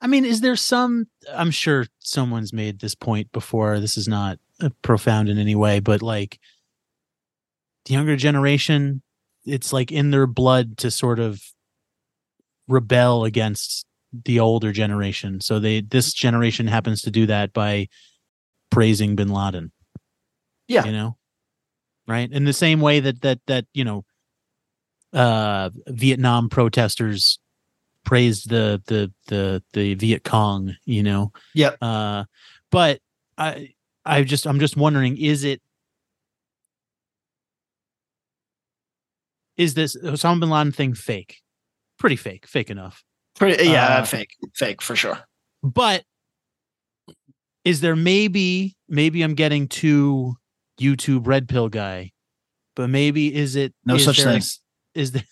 I 0.00 0.06
mean, 0.08 0.24
is 0.24 0.40
there 0.40 0.56
some 0.56 1.06
I'm 1.30 1.50
sure 1.50 1.86
someone's 2.00 2.52
made 2.52 2.80
this 2.80 2.94
point 2.94 3.30
before. 3.32 3.80
This 3.80 3.96
is 3.96 4.08
not 4.08 4.38
uh, 4.60 4.70
profound 4.82 5.28
in 5.28 5.38
any 5.38 5.54
way, 5.54 5.80
but 5.80 6.02
like 6.02 6.38
the 7.84 7.94
younger 7.94 8.16
generation, 8.16 9.02
it's 9.44 9.72
like 9.72 9.90
in 9.90 10.10
their 10.10 10.26
blood 10.26 10.78
to 10.78 10.90
sort 10.90 11.18
of 11.18 11.40
rebel 12.68 13.24
against 13.24 13.86
the 14.12 14.40
older 14.40 14.72
generation. 14.72 15.40
So 15.40 15.58
they 15.58 15.80
this 15.80 16.12
generation 16.12 16.66
happens 16.66 17.02
to 17.02 17.10
do 17.10 17.26
that 17.26 17.52
by 17.52 17.88
praising 18.70 19.16
bin 19.16 19.28
Laden. 19.28 19.72
Yeah. 20.68 20.84
You 20.84 20.92
know? 20.92 21.16
Right? 22.06 22.30
In 22.30 22.44
the 22.44 22.52
same 22.52 22.80
way 22.80 23.00
that 23.00 23.22
that 23.22 23.40
that, 23.46 23.66
you 23.72 23.84
know, 23.84 24.04
uh 25.12 25.70
Vietnam 25.88 26.48
protesters 26.48 27.38
praised 28.04 28.48
the 28.48 28.82
the 28.86 29.12
the 29.28 29.62
the 29.72 29.94
Viet 29.94 30.24
Cong, 30.24 30.74
you 30.84 31.02
know. 31.02 31.32
Yep. 31.54 31.76
Uh 31.80 32.24
but 32.70 33.00
I 33.38 33.70
I 34.04 34.22
just 34.22 34.46
I'm 34.46 34.58
just 34.58 34.76
wondering 34.76 35.16
is 35.16 35.44
it 35.44 35.60
is 39.56 39.74
this 39.74 39.96
Osama 39.96 40.40
bin 40.40 40.50
Laden 40.50 40.72
thing 40.72 40.94
fake? 40.94 41.40
Pretty 41.98 42.16
fake, 42.16 42.46
fake 42.46 42.70
enough. 42.70 43.04
Pretty 43.36 43.64
yeah, 43.68 43.98
uh, 43.98 44.04
fake, 44.04 44.30
fake 44.54 44.82
for 44.82 44.96
sure. 44.96 45.18
But 45.62 46.04
is 47.64 47.80
there 47.80 47.96
maybe 47.96 48.76
maybe 48.88 49.22
I'm 49.22 49.34
getting 49.34 49.68
too 49.68 50.34
YouTube 50.80 51.26
red 51.26 51.48
pill 51.48 51.68
guy, 51.68 52.12
but 52.74 52.88
maybe 52.90 53.34
is 53.34 53.56
it 53.56 53.74
no 53.84 53.94
is 53.94 54.04
such 54.04 54.22
thing? 54.22 54.42
A, 54.42 54.98
is 54.98 55.12
there 55.12 55.24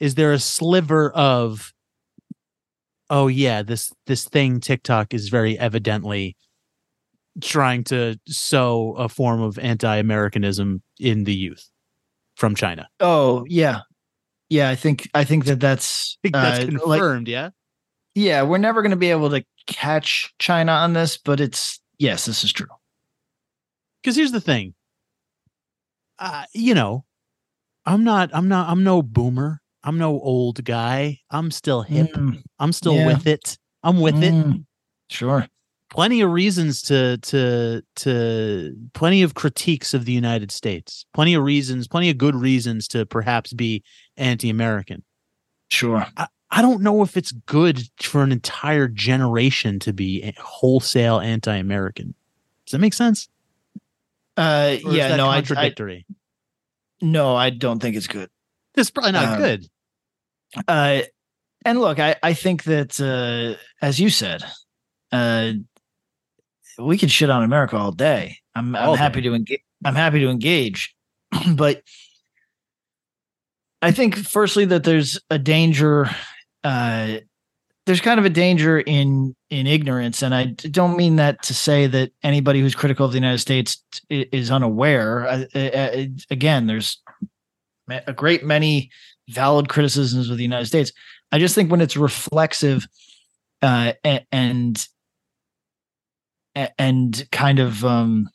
is 0.00 0.14
there 0.16 0.32
a 0.32 0.38
sliver 0.38 1.10
of 1.12 1.72
oh 3.10 3.26
yeah 3.26 3.62
this 3.62 3.92
this 4.06 4.24
thing 4.24 4.60
TikTok 4.60 5.12
is 5.12 5.28
very 5.28 5.58
evidently 5.58 6.36
trying 7.40 7.84
to 7.84 8.18
sow 8.26 8.94
a 8.94 9.08
form 9.08 9.42
of 9.42 9.58
anti-Americanism 9.58 10.82
in 10.98 11.24
the 11.24 11.34
youth 11.34 11.68
from 12.36 12.54
China. 12.54 12.88
Oh 13.00 13.44
yeah, 13.48 13.80
yeah. 14.48 14.70
I 14.70 14.76
think 14.76 15.08
I 15.14 15.24
think 15.24 15.44
that 15.44 15.60
that's 15.60 16.16
I 16.18 16.28
think 16.28 16.34
that's 16.34 16.64
uh, 16.64 16.66
confirmed. 16.66 17.28
Like, 17.28 17.32
yeah. 17.32 17.50
Yeah, 18.16 18.42
we're 18.42 18.58
never 18.58 18.82
going 18.82 18.90
to 18.90 18.96
be 18.96 19.12
able 19.12 19.30
to 19.30 19.44
catch 19.68 20.34
China 20.40 20.72
on 20.72 20.94
this, 20.94 21.16
but 21.16 21.38
it's 21.38 21.80
yes, 21.98 22.26
this 22.26 22.42
is 22.42 22.52
true. 22.52 22.66
Because 24.02 24.16
here's 24.16 24.32
the 24.32 24.40
thing, 24.40 24.74
uh, 26.18 26.44
you 26.52 26.74
know, 26.74 27.04
I'm 27.86 28.02
not, 28.02 28.30
I'm 28.32 28.48
not, 28.48 28.68
I'm 28.68 28.82
no 28.82 29.00
boomer. 29.00 29.59
I'm 29.82 29.98
no 29.98 30.20
old 30.20 30.62
guy. 30.64 31.20
I'm 31.30 31.50
still 31.50 31.82
hip. 31.82 32.12
Mm, 32.12 32.42
I'm 32.58 32.72
still 32.72 32.94
yeah. 32.94 33.06
with 33.06 33.26
it. 33.26 33.58
I'm 33.82 34.00
with 34.00 34.22
it. 34.22 34.32
mm, 34.34 34.64
Sure. 35.08 35.46
Plenty 35.90 36.20
of 36.20 36.30
reasons 36.30 36.82
to 36.82 37.18
to 37.18 37.82
to 37.96 38.76
plenty 38.92 39.22
of 39.22 39.34
critiques 39.34 39.92
of 39.92 40.04
the 40.04 40.12
United 40.12 40.52
States. 40.52 41.04
Plenty 41.14 41.34
of 41.34 41.42
reasons, 41.42 41.88
plenty 41.88 42.10
of 42.10 42.16
good 42.18 42.36
reasons 42.36 42.86
to 42.88 43.04
perhaps 43.06 43.52
be 43.52 43.82
anti-American. 44.16 45.02
Sure. 45.70 46.06
I 46.52 46.62
don't 46.62 46.82
know 46.82 47.02
if 47.02 47.16
it's 47.16 47.32
good 47.32 47.82
for 48.00 48.22
an 48.22 48.30
entire 48.32 48.86
generation 48.86 49.78
to 49.80 49.92
be 49.92 50.22
a- 50.22 50.34
wholesale 50.40 51.18
anti-American. 51.20 52.14
Does 52.66 52.72
that 52.72 52.78
make 52.78 52.94
sense? 52.94 53.28
Uh, 54.36 54.76
yeah. 54.84 55.16
No, 55.16 55.26
I, 55.26 55.38
I 55.38 55.42
contradictory. 55.42 56.06
no, 57.00 57.34
I 57.34 57.50
don't 57.50 57.80
think 57.80 57.96
it's 57.96 58.06
good. 58.06 58.30
It's 58.76 58.90
probably 58.90 59.12
not 59.12 59.34
Um, 59.34 59.38
good. 59.38 59.66
Uh, 60.66 61.00
and 61.64 61.80
look, 61.80 61.98
I, 61.98 62.16
I 62.22 62.34
think 62.34 62.64
that 62.64 63.00
uh, 63.00 63.58
as 63.84 64.00
you 64.00 64.10
said, 64.10 64.42
uh, 65.12 65.52
we 66.78 66.96
could 66.98 67.10
shit 67.10 67.30
on 67.30 67.42
America 67.42 67.76
all 67.76 67.92
day. 67.92 68.38
I'm 68.54 68.74
All 68.74 68.92
I'm 68.92 68.98
happy 68.98 69.20
day. 69.20 69.28
to 69.28 69.34
engage. 69.34 69.60
I'm 69.84 69.94
happy 69.94 70.20
to 70.20 70.28
engage, 70.28 70.94
but 71.54 71.82
I 73.82 73.92
think 73.92 74.16
firstly 74.16 74.64
that 74.66 74.84
there's 74.84 75.18
a 75.30 75.38
danger. 75.38 76.08
Uh, 76.64 77.18
there's 77.86 78.00
kind 78.00 78.20
of 78.20 78.26
a 78.26 78.30
danger 78.30 78.78
in 78.78 79.34
in 79.48 79.66
ignorance, 79.66 80.22
and 80.22 80.34
I 80.34 80.46
don't 80.46 80.96
mean 80.96 81.16
that 81.16 81.42
to 81.44 81.54
say 81.54 81.86
that 81.86 82.12
anybody 82.22 82.60
who's 82.60 82.74
critical 82.74 83.06
of 83.06 83.12
the 83.12 83.18
United 83.18 83.38
States 83.38 83.82
is 84.10 84.50
unaware. 84.50 85.26
Uh, 85.26 85.44
uh, 85.54 85.58
uh, 85.58 86.04
again, 86.30 86.66
there's 86.66 87.00
a 87.90 88.12
great 88.12 88.44
many 88.44 88.90
valid 89.28 89.68
criticisms 89.68 90.30
of 90.30 90.36
the 90.36 90.42
United 90.42 90.66
States. 90.66 90.92
I 91.32 91.38
just 91.38 91.54
think 91.54 91.70
when 91.70 91.80
it's 91.80 91.96
reflexive 91.96 92.86
uh, 93.62 93.92
and 94.32 94.86
and 96.78 97.28
kind 97.30 97.58
of 97.58 97.84
um, 97.84 98.28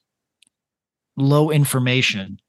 low 1.17 1.51
information, 1.51 2.39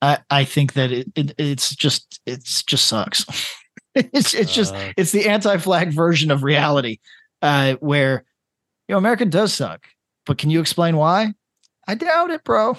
I, 0.00 0.18
I 0.30 0.44
think 0.44 0.74
that 0.74 0.92
it, 0.92 1.08
it 1.16 1.34
it's 1.38 1.74
just 1.74 2.20
it's 2.26 2.62
just 2.62 2.86
sucks. 2.86 3.24
it's 3.94 4.34
it's 4.34 4.54
just 4.54 4.74
Uh, 4.74 4.92
it's 4.96 5.12
the 5.12 5.28
anti-flag 5.28 5.92
version 5.92 6.30
of 6.30 6.42
reality, 6.42 6.98
uh, 7.42 7.74
where 7.80 8.24
you 8.86 8.92
know 8.92 8.98
America 8.98 9.24
does 9.24 9.52
suck. 9.54 9.86
But 10.26 10.38
can 10.38 10.50
you 10.50 10.60
explain 10.60 10.96
why? 10.96 11.34
I 11.86 11.94
doubt 11.94 12.30
it, 12.30 12.44
bro. 12.44 12.76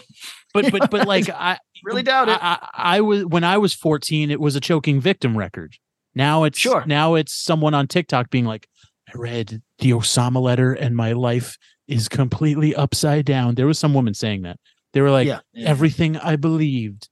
but 0.54 0.72
but 0.72 0.92
but 0.92 1.08
like 1.08 1.30
I 1.30 1.58
Really 1.84 2.04
doubt 2.04 2.30
it. 2.30 2.40
I, 2.42 2.58
I, 2.62 2.98
I 2.98 3.02
was 3.02 3.26
when 3.26 3.44
I 3.44 3.58
was 3.58 3.74
14, 3.74 4.32
it 4.32 4.40
was 4.40 4.56
a 4.56 4.60
choking 4.60 5.00
victim 5.00 5.38
record. 5.38 5.76
Now 6.16 6.44
it's 6.44 6.58
Sure. 6.58 6.84
now 6.86 7.16
it's 7.16 7.34
someone 7.34 7.74
on 7.74 7.88
TikTok 7.88 8.30
being 8.30 8.46
like, 8.46 8.68
I 9.08 9.18
read 9.18 9.62
the 9.80 9.92
Osama 9.92 10.42
letter 10.42 10.74
and 10.74 10.96
my 10.96 11.14
life 11.14 11.58
is 11.88 12.08
completely 12.10 12.76
upside 12.76 13.26
down. 13.26 13.56
There 13.56 13.68
was 13.68 13.80
some 13.80 13.94
woman 13.94 14.14
saying 14.14 14.44
that. 14.44 14.58
They 14.94 15.02
were 15.02 15.12
like, 15.12 15.28
yeah, 15.28 15.40
yeah. 15.54 15.70
everything 15.70 16.18
I 16.18 16.36
believed 16.36 17.10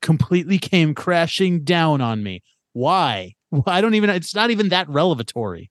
completely 0.00 0.58
came 0.58 0.94
crashing 0.94 1.64
down 1.64 2.00
on 2.00 2.22
me. 2.22 2.42
Why? 2.72 3.34
I 3.66 3.80
don't 3.80 3.94
even. 3.94 4.10
It's 4.10 4.34
not 4.34 4.50
even 4.50 4.70
that 4.70 4.88
revelatory. 4.88 5.70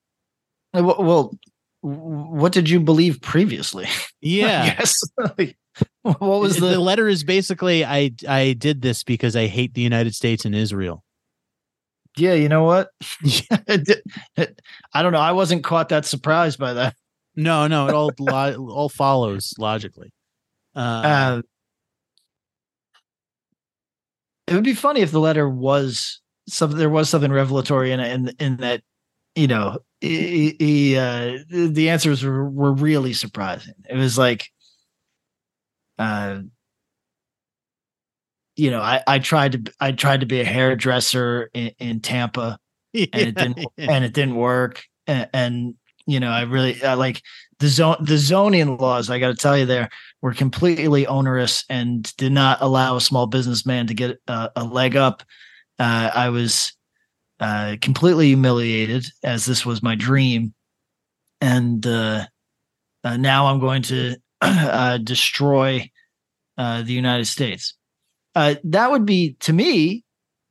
Well, 0.74 0.96
well, 1.00 1.38
what 1.82 2.52
did 2.52 2.70
you 2.70 2.80
believe 2.80 3.22
previously? 3.22 3.88
Yeah. 4.24 4.66
yes. 4.78 5.02
What 6.20 6.42
was 6.42 6.56
the, 6.58 6.70
the? 6.70 6.80
letter 6.80 7.08
is 7.08 7.24
basically 7.24 7.86
I 7.86 8.12
I 8.28 8.54
did 8.54 8.82
this 8.82 9.04
because 9.04 9.36
I 9.36 9.48
hate 9.48 9.74
the 9.74 9.82
United 9.82 10.16
States 10.16 10.46
and 10.46 10.56
Israel. 10.56 11.04
Yeah, 12.18 12.34
you 12.34 12.50
know 12.50 12.64
what? 12.64 12.90
I 13.58 15.02
don't 15.02 15.12
know. 15.14 15.20
I 15.20 15.32
wasn't 15.32 15.64
caught 15.64 15.90
that 15.90 16.06
surprised 16.06 16.60
by 16.60 16.74
that. 16.74 16.96
No, 17.36 17.68
no, 17.68 17.88
it 17.88 17.94
all 17.94 18.12
lo- 18.20 18.68
all 18.70 18.90
follows 18.90 19.54
logically. 19.58 20.12
Uh, 20.76 20.80
Uh, 20.80 21.42
it 24.48 24.54
would 24.56 24.64
be 24.64 24.74
funny 24.74 25.02
if 25.02 25.12
the 25.12 25.20
letter 25.20 25.48
was 25.48 26.20
some. 26.48 26.72
There 26.72 26.90
was 26.90 27.10
something 27.10 27.32
revelatory 27.32 27.92
in 27.92 28.00
in 28.00 28.32
in 28.40 28.58
that, 28.58 28.82
you 29.36 29.48
know, 29.48 29.78
he, 30.02 30.56
he, 30.60 30.98
uh, 30.98 31.38
the 31.50 31.90
answers 31.90 32.24
were, 32.24 32.50
were 32.50 32.74
really 32.74 33.14
surprising. 33.14 33.76
It 33.90 33.96
was 33.96 34.18
like, 34.18 34.50
uh, 35.98 36.42
you 38.56 38.72
know, 38.72 38.82
I 38.82 39.02
I 39.08 39.20
tried 39.20 39.52
to 39.66 39.74
I 39.80 39.92
tried 39.92 40.22
to 40.22 40.26
be 40.26 40.42
a 40.42 40.46
hairdresser 40.46 41.50
in, 41.54 41.72
in 41.80 42.00
Tampa. 42.00 42.58
and 42.94 43.08
it 43.14 43.36
didn't 43.36 43.66
and 43.78 44.04
it 44.04 44.14
didn't 44.14 44.36
work. 44.36 44.84
And, 45.08 45.30
and 45.34 45.76
you 46.06 46.20
know 46.20 46.30
i 46.30 46.42
really 46.42 46.84
I 46.84 46.96
like 46.96 47.22
the 47.60 47.68
zone 47.68 47.98
the 48.02 48.18
zoning 48.18 48.78
laws 48.78 49.10
i 49.10 49.20
got 49.20 49.30
to 49.30 49.36
tell 49.36 49.58
you 49.58 49.66
there 49.66 49.90
were 50.22 50.34
completely 50.34 51.08
onerous 51.08 51.64
and 51.70 52.16
did 52.18 52.32
not 52.32 52.62
allow 52.62 52.96
a 52.96 53.02
small 53.02 53.28
businessman 53.28 53.88
to 53.88 53.94
get 53.94 54.20
a, 54.28 54.52
a 54.56 54.64
leg 54.64 54.96
up. 54.96 55.24
Uh, 55.80 56.12
i 56.14 56.30
was 56.30 56.74
uh, 57.40 57.76
completely 57.82 58.28
humiliated 58.28 59.04
as 59.24 59.46
this 59.46 59.66
was 59.66 59.82
my 59.82 59.96
dream. 59.96 60.54
And 61.40 61.86
uh, 61.88 62.26
uh, 63.04 63.18
now 63.18 63.48
i'm 63.48 63.60
going 63.60 63.82
to 63.84 64.16
uh, 64.70 64.98
destroy 64.98 65.90
uh, 66.58 66.82
the 66.82 66.94
united 66.94 67.26
states. 67.26 67.76
Uh, 68.36 68.56
that 68.64 68.92
would 68.92 69.06
be 69.06 69.36
to 69.40 69.54
me 69.54 70.04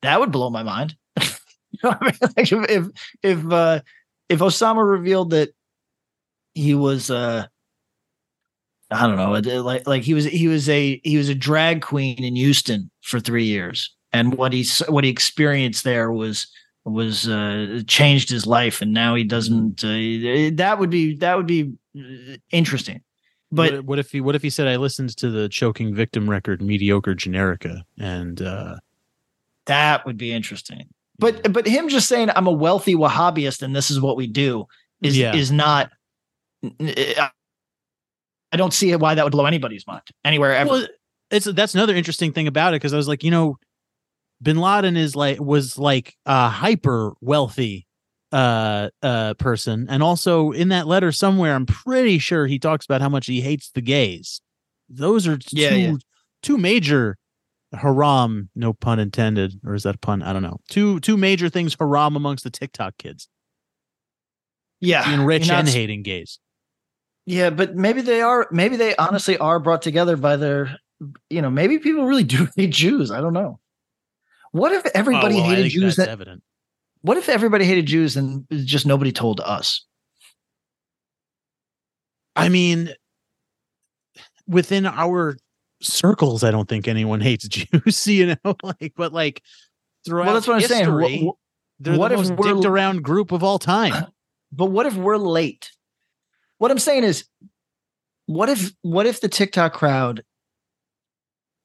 that 0.03 0.21
would 0.21 0.33
blow 0.33 0.51
my 0.51 0.63
mind. 0.63 0.97
You 1.73 1.89
know 1.89 1.97
I 2.01 2.05
mean? 2.05 2.15
Like 2.37 2.53
if 2.53 2.71
if 2.71 2.87
if, 3.23 3.53
uh, 3.53 3.81
if 4.29 4.41
Osama 4.41 4.89
revealed 4.89 5.31
that 5.31 5.51
he 6.55 6.75
was 6.75 7.11
uh 7.11 7.47
I 8.91 9.07
don't 9.07 9.17
know 9.17 9.63
like 9.63 9.87
like 9.87 10.03
he 10.03 10.15
was 10.15 10.25
he 10.25 10.49
was 10.49 10.69
a 10.69 11.01
he 11.05 11.17
was 11.17 11.29
a 11.29 11.35
drag 11.35 11.81
queen 11.81 12.23
in 12.25 12.35
Houston 12.35 12.91
for 13.03 13.21
three 13.21 13.45
years. 13.45 13.95
And 14.13 14.35
what 14.35 14.53
he 14.53 14.67
what 14.89 15.05
he 15.05 15.11
experienced 15.11 15.85
there 15.85 16.11
was 16.11 16.49
was 16.85 17.29
uh 17.29 17.83
changed 17.87 18.31
his 18.31 18.47
life. 18.47 18.83
And 18.83 18.93
now 18.93 19.15
he 19.15 19.23
doesn't 19.23 19.85
uh, 19.85 20.51
that 20.57 20.77
would 20.79 20.91
be 20.91 21.17
that 21.19 21.37
would 21.37 21.47
be 21.47 21.73
uh, 21.97 22.37
interesting 22.51 23.01
but 23.53 23.73
what, 23.73 23.85
what 23.85 23.99
if 23.99 24.11
he 24.13 24.21
what 24.21 24.35
if 24.35 24.43
he 24.43 24.51
said 24.51 24.67
I 24.69 24.77
listened 24.77 25.17
to 25.19 25.31
the 25.31 25.49
choking 25.49 25.95
victim 25.95 26.29
record 26.29 26.63
mediocre 26.63 27.15
generica 27.15 27.83
and 27.99 28.41
uh 28.43 28.77
that 29.67 30.05
would 30.07 30.17
be 30.17 30.33
interesting 30.33 30.89
but 31.19 31.53
but 31.53 31.67
him 31.67 31.89
just 31.89 32.09
saying 32.09 32.31
I'm 32.35 32.47
a 32.47 32.53
wealthy 32.53 32.95
Wahhabist 32.95 33.63
and 33.63 33.77
this 33.77 33.91
is 33.91 34.01
what 34.01 34.17
we 34.17 34.27
do 34.27 34.67
is 35.03 35.17
Yeah. 35.19 35.35
is 35.35 35.53
not. 35.53 35.91
I 36.65 37.31
I 38.53 38.57
don't 38.57 38.73
see 38.73 38.95
why 38.97 39.15
that 39.15 39.25
would 39.25 39.33
blow 39.33 39.47
anybody's 39.47 39.87
mind 39.87 40.03
anywhere 40.25 40.55
ever. 40.55 40.71
Well, 40.71 40.87
it's 41.31 41.45
that's 41.47 41.75
another 41.75 41.95
interesting 41.95 42.33
thing 42.33 42.47
about 42.49 42.75
it 42.75 42.77
because 42.77 42.93
I 42.93 42.97
was 42.97 43.07
like, 43.07 43.23
you 43.23 43.31
know, 43.31 43.59
Bin 44.43 44.57
Laden 44.59 44.97
is 44.97 45.15
like 45.15 45.39
was 45.41 45.79
like 45.79 46.17
a 46.27 46.49
hyper 46.49 47.13
wealthy 47.21 47.87
uh 48.33 48.91
uh 49.03 49.35
person, 49.35 49.87
and 49.89 50.03
also 50.03 50.53
in 50.53 50.69
that 50.69 50.87
letter 50.87 51.13
somewhere, 51.13 51.55
I'm 51.55 51.67
pretty 51.67 52.19
sure 52.19 52.47
he 52.47 52.59
talks 52.59 52.85
about 52.85 53.01
how 53.01 53.09
much 53.09 53.27
he 53.27 53.41
hates 53.41 53.71
the 53.71 53.81
gays. 53.81 54.41
Those 54.89 55.27
are 55.27 55.39
Yeah, 55.51 55.71
two 55.71 55.79
yeah. 55.79 55.95
two 56.43 56.59
major 56.59 57.17
haram, 57.73 58.51
no 58.55 58.73
pun 58.73 58.99
intended, 58.99 59.61
or 59.65 59.75
is 59.75 59.83
that 59.85 59.95
a 59.97 59.99
pun? 59.99 60.23
I 60.23 60.33
don't 60.33 60.43
know. 60.43 60.59
Two 60.69 61.01
two 61.01 61.17
major 61.17 61.49
things 61.49 61.77
haram 61.79 62.17
amongst 62.17 62.45
the 62.45 62.51
TikTok 62.51 62.97
kids: 62.99 63.29
yeah, 64.81 65.05
being 65.07 65.23
rich 65.27 65.47
you're 65.47 65.55
not 65.57 65.61
and 65.61 65.69
hating 65.69 66.03
gays. 66.03 66.39
Yeah, 67.27 67.51
but 67.51 67.77
maybe 67.77 68.01
they 68.01 68.23
are. 68.23 68.49
Maybe 68.51 68.77
they 68.77 68.97
honestly 68.97 69.37
are 69.39 69.61
brought 69.61 69.83
together 69.83 70.17
by 70.17 70.37
their. 70.37 70.79
You 71.31 71.41
know, 71.43 71.51
maybe 71.51 71.79
people 71.79 72.07
really 72.07 72.25
do 72.25 72.49
hate 72.57 72.71
Jews. 72.71 73.11
I 73.11 73.21
don't 73.21 73.33
know. 73.33 73.59
What 74.53 74.73
if 74.73 74.85
everybody 74.95 75.37
Oh, 75.37 75.43
well, 75.43 75.51
hated 75.51 75.71
Jews? 75.71 75.97
that's 75.97 76.09
That 76.09 76.13
evident. 76.13 76.43
What 77.03 77.17
if 77.17 77.29
everybody 77.29 77.65
hated 77.65 77.87
Jews 77.87 78.17
and 78.17 78.47
just 78.51 78.87
nobody 78.87 79.13
told 79.13 79.41
us? 79.41 79.85
I 82.37 82.49
mean, 82.49 82.91
within 84.47 84.87
our 84.87 85.37
circles, 85.83 86.45
I 86.45 86.51
don't 86.51 86.69
think 86.69 86.89
anyone 86.89 87.21
hates 87.21 87.49
Jews, 87.49 88.07
you 88.07 88.37
know, 88.45 88.55
like, 88.63 88.93
but 88.97 89.13
like 89.13 89.43
throughout 90.05 90.27
Well, 90.27 90.35
that's 90.35 90.47
what 90.47 90.63
I'm 90.63 90.69
saying. 90.69 90.93
Wha- 90.93 91.01
history, 91.01 91.33
they're 91.81 91.99
what 91.99 92.09
the 92.09 92.15
if 92.15 92.29
most 92.29 92.39
we're- 92.39 92.55
dicked 92.55 92.67
around 92.67 93.03
group 93.03 93.33
of 93.33 93.43
all 93.43 93.59
time. 93.59 94.07
But 94.53 94.67
what 94.67 94.85
if 94.85 94.97
we're 94.97 95.17
late? 95.17 95.71
What 96.59 96.73
I'm 96.73 96.81
saying 96.81 97.05
is, 97.05 97.25
what 98.27 98.49
if 98.49 98.73
what 98.83 99.07
if 99.07 99.21
the 99.21 99.29
TikTok 99.29 99.75
crowd 99.75 100.25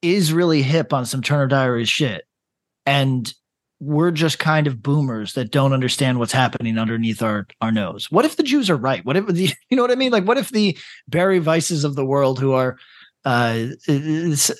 is 0.03 0.31
really 0.31 0.61
hip 0.61 0.93
on 0.93 1.07
some 1.07 1.23
Turner 1.23 1.47
Diaries 1.47 1.89
shit, 1.89 2.25
and 2.85 3.33
we're 3.79 4.11
just 4.11 4.39
kind 4.39 4.67
of 4.67 4.81
boomers 4.81 5.33
that 5.33 5.51
don't 5.51 5.73
understand 5.73 6.19
what's 6.19 6.31
happening 6.31 6.77
underneath 6.77 7.21
our 7.21 7.47
our 7.61 7.71
nose? 7.71 8.09
What 8.11 8.25
if 8.25 8.37
the 8.37 8.43
Jews 8.43 8.69
are 8.69 8.77
right? 8.77 9.03
What 9.05 9.17
if 9.17 9.27
the 9.27 9.53
you 9.69 9.77
know 9.77 9.83
what 9.83 9.91
I 9.91 9.95
mean? 9.95 10.11
Like, 10.11 10.25
what 10.25 10.37
if 10.37 10.49
the 10.49 10.77
Bari 11.07 11.39
Weisses 11.39 11.83
of 11.83 11.95
the 11.95 12.05
world 12.05 12.39
who 12.39 12.53
are 12.53 12.77
uh 13.25 13.69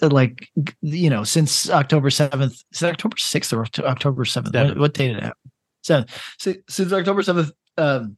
like 0.02 0.50
you 0.82 1.10
know 1.10 1.24
since 1.24 1.70
October 1.70 2.10
7th 2.10 2.64
is 2.72 2.82
it 2.82 2.90
October 2.90 3.16
6th 3.16 3.54
or 3.54 3.86
October 3.86 4.26
7th 4.26 4.70
what, 4.70 4.78
what 4.80 4.94
date 4.96 5.10
did 5.10 5.18
it 5.18 5.24
happen? 5.24 5.52
Seventh. 5.84 6.36
Si- 6.40 6.62
since 6.68 6.92
October 6.92 7.22
7th 7.22 7.52
um 7.78 8.18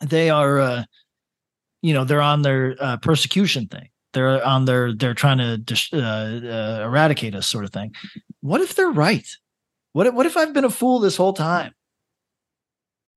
they 0.00 0.30
are 0.30 0.60
uh 0.60 0.84
you 1.82 1.92
know 1.92 2.04
they're 2.04 2.22
on 2.22 2.42
their 2.42 2.76
uh, 2.78 2.96
persecution 2.98 3.66
thing 3.66 3.88
they're 4.12 4.44
on 4.44 4.66
their 4.66 4.94
they're 4.94 5.14
trying 5.14 5.38
to 5.38 5.88
uh, 5.92 5.98
uh, 5.98 6.84
eradicate 6.84 7.34
us 7.34 7.46
sort 7.46 7.64
of 7.64 7.72
thing 7.72 7.92
what 8.40 8.60
if 8.60 8.76
they're 8.76 8.90
right 8.90 9.28
what 9.96 10.06
if, 10.06 10.12
what 10.12 10.26
if 10.26 10.36
i've 10.36 10.52
been 10.52 10.62
a 10.62 10.70
fool 10.70 10.98
this 10.98 11.16
whole 11.16 11.32
time 11.32 11.72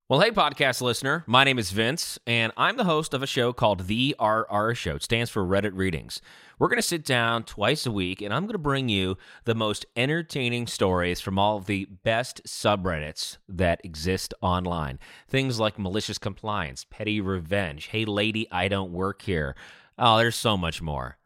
Well, 0.08 0.22
hey, 0.22 0.32
podcast 0.32 0.82
listener. 0.82 1.24
My 1.28 1.44
name 1.44 1.60
is 1.60 1.70
Vince, 1.70 2.18
and 2.26 2.52
I'm 2.58 2.78
the 2.78 2.86
host 2.86 3.14
of 3.14 3.22
a 3.22 3.28
show 3.28 3.54
called 3.54 3.86
The 3.86 4.16
RR 4.20 4.74
Show. 4.74 4.96
It 4.96 5.04
stands 5.04 5.30
for 5.30 5.46
Reddit 5.46 5.74
Readings. 5.76 6.20
We're 6.58 6.70
going 6.70 6.82
to 6.82 6.82
sit 6.82 7.06
down 7.06 7.44
twice 7.44 7.86
a 7.86 7.92
week, 7.92 8.20
and 8.20 8.34
I'm 8.34 8.46
going 8.46 8.54
to 8.54 8.58
bring 8.58 8.90
you 8.90 9.18
the 9.44 9.54
most 9.54 9.86
entertaining 9.96 10.66
stories 10.66 11.22
from 11.22 11.38
all 11.38 11.58
of 11.58 11.68
the 11.68 11.86
best 12.04 12.42
subreddits 12.48 13.38
that 13.48 13.82
exist 13.84 14.34
online. 14.42 14.98
Things 15.28 15.60
like 15.60 15.78
malicious 15.78 16.18
compliance, 16.18 16.88
petty 16.90 17.22
revenge, 17.22 17.90
hey, 17.92 18.04
lady, 18.06 18.48
I 18.52 18.68
don't 18.68 18.92
work 18.92 19.22
here. 19.22 19.56
Oh, 20.00 20.18
there's 20.18 20.36
so 20.36 20.58
much 20.58 20.82
more. 20.82 21.19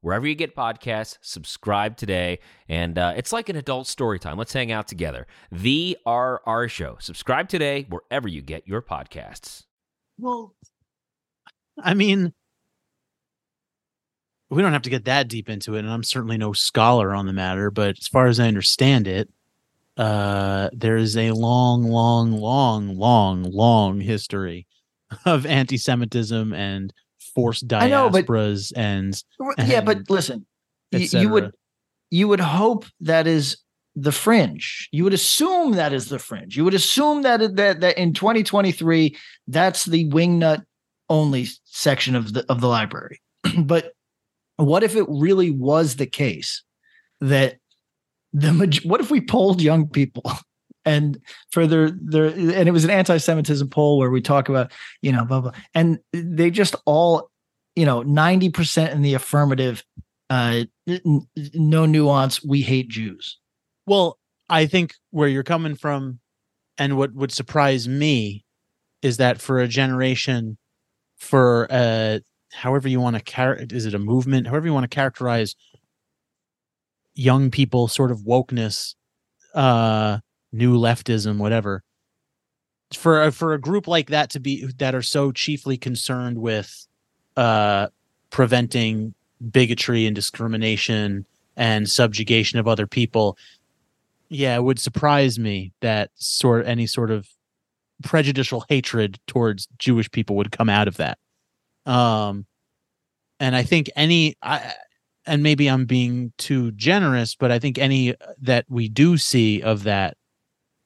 wherever 0.00 0.26
you 0.26 0.34
get 0.34 0.56
podcasts, 0.56 1.18
subscribe 1.20 1.96
today, 1.96 2.38
and 2.68 2.98
uh, 2.98 3.12
it's 3.16 3.32
like 3.32 3.48
an 3.48 3.56
adult 3.56 3.86
story 3.86 4.18
time. 4.18 4.38
Let's 4.38 4.52
hang 4.52 4.72
out 4.72 4.88
together. 4.88 5.26
The 5.52 5.96
RR 6.06 6.68
Show. 6.68 6.96
Subscribe 7.00 7.48
today 7.48 7.86
wherever 7.88 8.28
you 8.28 8.42
get 8.42 8.66
your 8.66 8.82
podcasts. 8.82 9.64
Well, 10.18 10.54
I 11.82 11.94
mean, 11.94 12.32
we 14.50 14.62
don't 14.62 14.72
have 14.72 14.82
to 14.82 14.90
get 14.90 15.04
that 15.04 15.28
deep 15.28 15.48
into 15.48 15.76
it, 15.76 15.80
and 15.80 15.90
I'm 15.90 16.02
certainly 16.02 16.36
no 16.36 16.52
scholar 16.52 17.14
on 17.14 17.26
the 17.26 17.32
matter, 17.32 17.70
but 17.70 17.98
as 17.98 18.08
far 18.08 18.26
as 18.26 18.40
I 18.40 18.48
understand 18.48 19.06
it, 19.06 19.30
uh, 19.96 20.70
there 20.72 20.96
is 20.96 21.16
a 21.16 21.30
long, 21.32 21.84
long, 21.84 22.32
long, 22.32 22.96
long, 22.96 23.42
long 23.42 24.00
history 24.00 24.66
of 25.24 25.46
anti-Semitism 25.46 26.52
and 26.52 26.92
forced 27.34 27.66
diasporas 27.68 27.88
know, 27.90 28.10
but- 28.10 28.26
and 29.58 29.68
yeah, 29.68 29.80
but 29.80 30.10
listen, 30.10 30.46
you 31.22 31.28
would 31.30 31.52
you 32.10 32.28
would 32.28 32.40
hope 32.40 32.84
that 33.00 33.26
is 33.26 33.56
the 33.96 34.12
fringe. 34.12 34.88
You 34.92 35.04
would 35.04 35.12
assume 35.14 35.72
that 35.72 35.92
is 35.92 36.08
the 36.08 36.18
fringe. 36.18 36.56
You 36.56 36.64
would 36.64 36.74
assume 36.74 37.22
that 37.22 37.56
that 37.56 37.80
that 37.80 37.98
in 37.98 38.12
2023 38.14 39.16
that's 39.48 39.84
the 39.84 40.08
wingnut 40.10 40.64
only 41.08 41.48
section 41.64 42.14
of 42.16 42.32
the 42.32 42.44
of 42.48 42.60
the 42.60 42.68
library. 42.68 43.20
but 43.58 43.92
what 44.56 44.82
if 44.82 44.94
it 44.96 45.06
really 45.08 45.50
was 45.50 45.96
the 45.96 46.06
case 46.06 46.62
that 47.20 47.56
the 48.32 48.80
what 48.84 49.00
if 49.00 49.10
we 49.10 49.20
polled 49.20 49.60
young 49.60 49.88
people 49.88 50.22
and 50.90 51.20
for 51.52 51.66
their 51.66 51.90
their 51.90 52.26
and 52.26 52.68
it 52.68 52.72
was 52.72 52.84
an 52.84 52.90
anti-Semitism 52.90 53.68
poll 53.68 53.98
where 53.98 54.10
we 54.10 54.20
talk 54.20 54.48
about 54.48 54.72
you 55.02 55.12
know 55.12 55.24
blah 55.24 55.40
blah 55.40 55.52
and 55.74 56.00
they 56.12 56.50
just 56.50 56.74
all 56.84 57.30
you 57.76 57.86
know 57.86 58.02
90% 58.02 58.92
in 58.92 59.02
the 59.02 59.14
affirmative 59.14 59.84
uh 60.28 60.64
n- 60.88 61.26
no 61.54 61.86
nuance 61.86 62.44
we 62.44 62.62
hate 62.62 62.88
Jews. 62.88 63.38
Well, 63.86 64.18
I 64.48 64.66
think 64.66 64.94
where 65.10 65.28
you're 65.28 65.44
coming 65.44 65.76
from 65.76 66.18
and 66.76 66.96
what 66.96 67.14
would 67.14 67.32
surprise 67.32 67.86
me 67.86 68.44
is 69.02 69.18
that 69.18 69.40
for 69.40 69.60
a 69.60 69.68
generation, 69.68 70.58
for 71.18 71.68
uh 71.70 72.18
however 72.52 72.88
you 72.88 73.00
want 73.00 73.16
to 73.16 73.22
char 73.22 73.54
is 73.54 73.86
it 73.86 73.94
a 73.94 73.98
movement, 73.98 74.48
however 74.48 74.66
you 74.66 74.74
want 74.74 74.90
to 74.90 74.94
characterize 74.94 75.54
young 77.14 77.50
people 77.50 77.86
sort 77.86 78.10
of 78.10 78.18
wokeness, 78.20 78.94
uh 79.54 80.18
new 80.52 80.78
leftism, 80.78 81.38
whatever. 81.38 81.82
For 82.94 83.22
a, 83.22 83.32
for 83.32 83.54
a 83.54 83.60
group 83.60 83.86
like 83.86 84.08
that 84.10 84.30
to 84.30 84.40
be 84.40 84.66
that 84.78 84.94
are 84.94 85.02
so 85.02 85.30
chiefly 85.30 85.76
concerned 85.76 86.38
with 86.38 86.86
uh 87.36 87.86
preventing 88.30 89.14
bigotry 89.52 90.06
and 90.06 90.14
discrimination 90.14 91.24
and 91.56 91.88
subjugation 91.88 92.58
of 92.58 92.66
other 92.66 92.88
people 92.88 93.38
yeah, 94.30 94.54
it 94.54 94.62
would 94.62 94.78
surprise 94.78 95.38
me 95.38 95.72
that 95.80 96.10
sort 96.14 96.66
any 96.66 96.86
sort 96.86 97.10
of 97.10 97.28
prejudicial 98.02 98.64
hatred 98.68 99.18
towards 99.26 99.68
Jewish 99.78 100.10
people 100.10 100.36
would 100.36 100.52
come 100.52 100.70
out 100.70 100.88
of 100.88 100.96
that. 100.96 101.18
Um, 101.84 102.46
and 103.40 103.56
I 103.56 103.64
think 103.64 103.90
any, 103.96 104.36
I, 104.40 104.74
and 105.26 105.42
maybe 105.42 105.68
I'm 105.68 105.84
being 105.84 106.32
too 106.38 106.70
generous, 106.72 107.34
but 107.34 107.50
I 107.50 107.58
think 107.58 107.76
any 107.76 108.14
that 108.40 108.66
we 108.68 108.88
do 108.88 109.18
see 109.18 109.62
of 109.62 109.82
that 109.82 110.16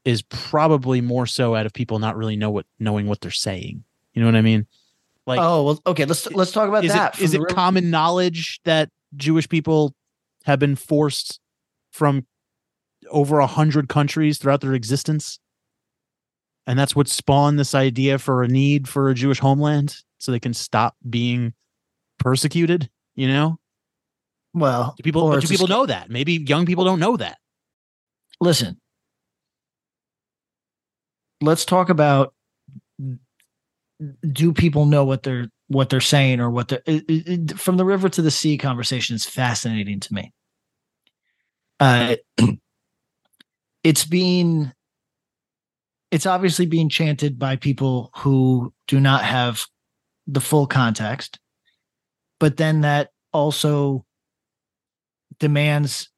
is 0.04 0.22
probably 0.22 1.00
more 1.00 1.26
so 1.26 1.54
out 1.54 1.66
of 1.66 1.72
people 1.72 1.98
not 1.98 2.16
really 2.16 2.36
know 2.36 2.50
what 2.50 2.66
knowing 2.78 3.06
what 3.06 3.20
they're 3.20 3.30
saying. 3.30 3.84
You 4.12 4.20
know 4.20 4.28
what 4.28 4.36
I 4.36 4.42
mean? 4.42 4.66
Like, 5.26 5.40
oh 5.40 5.62
well 5.64 5.82
okay 5.86 6.04
let's 6.04 6.30
let's 6.32 6.52
talk 6.52 6.68
about 6.68 6.84
is 6.84 6.92
that 6.92 7.18
it 7.18 7.24
is 7.24 7.34
it 7.34 7.40
the- 7.40 7.46
common 7.54 7.90
knowledge 7.90 8.60
that 8.64 8.90
Jewish 9.16 9.48
people 9.48 9.94
have 10.44 10.58
been 10.58 10.76
forced 10.76 11.40
from 11.90 12.26
over 13.10 13.38
a 13.38 13.46
hundred 13.46 13.88
countries 13.88 14.38
throughout 14.38 14.60
their 14.60 14.74
existence? 14.74 15.38
And 16.66 16.78
that's 16.78 16.96
what 16.96 17.08
spawned 17.08 17.58
this 17.58 17.74
idea 17.74 18.18
for 18.18 18.42
a 18.42 18.48
need 18.48 18.88
for 18.88 19.10
a 19.10 19.14
Jewish 19.14 19.38
homeland 19.38 19.96
so 20.18 20.32
they 20.32 20.40
can 20.40 20.54
stop 20.54 20.96
being 21.08 21.52
persecuted, 22.18 22.90
you 23.14 23.28
know? 23.28 23.58
well 24.52 24.94
Do 24.96 25.02
people 25.02 25.22
or 25.22 25.32
but 25.32 25.38
it's 25.38 25.48
do 25.48 25.54
people 25.54 25.66
know 25.68 25.86
that? 25.86 26.10
Maybe 26.10 26.34
young 26.34 26.64
people 26.66 26.84
don't 26.84 27.00
know 27.00 27.16
that. 27.16 27.38
listen 28.40 28.78
let's 31.40 31.64
talk 31.64 31.88
about 31.90 32.34
do 34.32 34.52
people 34.52 34.86
know 34.86 35.04
what 35.04 35.22
they're 35.22 35.48
what 35.68 35.88
they're 35.88 36.00
saying 36.00 36.40
or 36.40 36.50
what 36.50 36.68
they're 36.68 36.82
it, 36.86 37.04
it- 37.08 37.58
from 37.58 37.76
the 37.76 37.84
river 37.84 38.08
to 38.08 38.22
the 38.22 38.30
sea 38.30 38.58
conversation 38.58 39.16
is 39.16 39.24
fascinating 39.24 40.00
to 40.00 40.12
me. 40.14 40.32
Uh 41.80 42.16
it's 43.84 44.04
being 44.04 44.72
it's 46.10 46.26
obviously 46.26 46.66
being 46.66 46.88
chanted 46.88 47.38
by 47.38 47.56
people 47.56 48.10
who 48.16 48.72
do 48.86 49.00
not 49.00 49.24
have 49.24 49.64
the 50.26 50.40
full 50.40 50.66
context 50.66 51.38
but 52.40 52.56
then 52.56 52.82
that 52.82 53.10
also 53.32 54.04
demands 55.38 56.08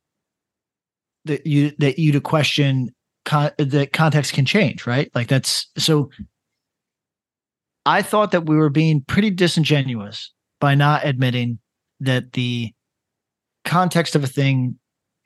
that 1.24 1.46
you 1.46 1.72
that 1.78 1.98
you 1.98 2.12
to 2.12 2.20
question 2.20 2.94
con- 3.26 3.50
that 3.58 3.92
context 3.92 4.32
can 4.32 4.46
change 4.46 4.86
right 4.86 5.10
like 5.14 5.28
that's 5.28 5.66
so 5.76 6.08
i 7.84 8.00
thought 8.00 8.30
that 8.30 8.46
we 8.46 8.56
were 8.56 8.70
being 8.70 9.02
pretty 9.02 9.30
disingenuous 9.30 10.32
by 10.60 10.74
not 10.74 11.04
admitting 11.04 11.58
that 12.00 12.32
the 12.32 12.72
context 13.64 14.14
of 14.14 14.22
a 14.24 14.28
thing 14.28 14.78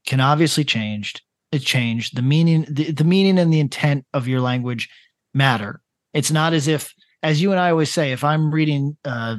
can 0.06 0.18
obviously 0.18 0.64
change. 0.64 1.14
it 1.52 1.60
changed 1.60 2.16
the 2.16 2.22
meaning 2.22 2.66
the, 2.68 2.90
the 2.90 3.04
meaning 3.04 3.38
and 3.38 3.52
the 3.52 3.60
intent 3.60 4.04
of 4.14 4.26
your 4.26 4.40
language 4.40 4.88
matter 5.34 5.80
it's 6.14 6.30
not 6.32 6.52
as 6.54 6.66
if 6.66 6.94
as 7.22 7.40
you 7.40 7.50
and 7.52 7.60
i 7.60 7.70
always 7.70 7.92
say 7.92 8.12
if 8.12 8.24
i'm 8.24 8.50
reading 8.50 8.96
uh 9.04 9.36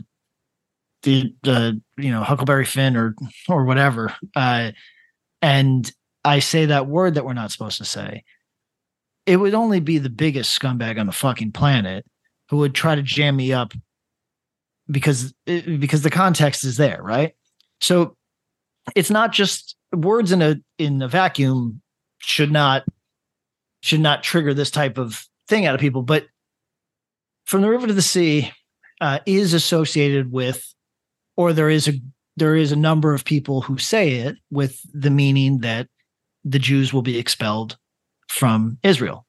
the 1.01 1.33
the 1.41 1.81
you 1.97 2.11
know 2.11 2.21
huckleberry 2.21 2.65
finn 2.65 2.95
or 2.95 3.15
or 3.49 3.65
whatever 3.65 4.15
uh 4.35 4.71
and 5.41 5.91
i 6.23 6.37
say 6.37 6.67
that 6.67 6.85
word 6.85 7.15
that 7.15 7.25
we're 7.25 7.33
not 7.33 7.51
supposed 7.51 7.79
to 7.79 7.85
say 7.85 8.23
it 9.25 9.37
would 9.37 9.53
only 9.53 9.79
be 9.79 9.97
the 9.97 10.09
biggest 10.09 10.59
scumbag 10.59 10.99
on 10.99 11.05
the 11.05 11.11
fucking 11.11 11.51
planet 11.51 12.05
who 12.49 12.57
would 12.57 12.73
try 12.73 12.95
to 12.95 13.01
jam 13.01 13.35
me 13.35 13.53
up 13.53 13.73
because 14.89 15.33
because 15.45 16.01
the 16.01 16.09
context 16.09 16.63
is 16.63 16.77
there 16.77 16.99
right? 17.01 17.33
So 17.79 18.15
it's 18.95 19.09
not 19.09 19.31
just 19.31 19.75
words 19.93 20.31
in 20.31 20.41
a 20.41 20.55
in 20.77 21.01
a 21.01 21.07
vacuum 21.07 21.81
should 22.19 22.51
not 22.51 22.83
should 23.81 23.99
not 23.99 24.23
trigger 24.23 24.53
this 24.53 24.71
type 24.71 24.97
of 24.97 25.25
thing 25.47 25.65
out 25.65 25.75
of 25.75 25.81
people 25.81 26.01
but 26.01 26.27
from 27.45 27.61
the 27.61 27.69
river 27.69 27.87
to 27.87 27.93
the 27.93 28.01
sea 28.01 28.51
uh, 29.01 29.19
is 29.25 29.53
associated 29.53 30.31
with 30.31 30.73
or 31.35 31.51
there 31.53 31.69
is 31.69 31.87
a 31.87 31.93
there 32.37 32.55
is 32.55 32.71
a 32.71 32.77
number 32.77 33.13
of 33.13 33.25
people 33.25 33.61
who 33.61 33.77
say 33.77 34.13
it 34.13 34.37
with 34.49 34.79
the 34.93 35.09
meaning 35.09 35.59
that 35.59 35.87
the 36.45 36.59
Jews 36.59 36.93
will 36.93 37.01
be 37.01 37.17
expelled 37.17 37.77
from 38.31 38.77
Israel, 38.83 39.25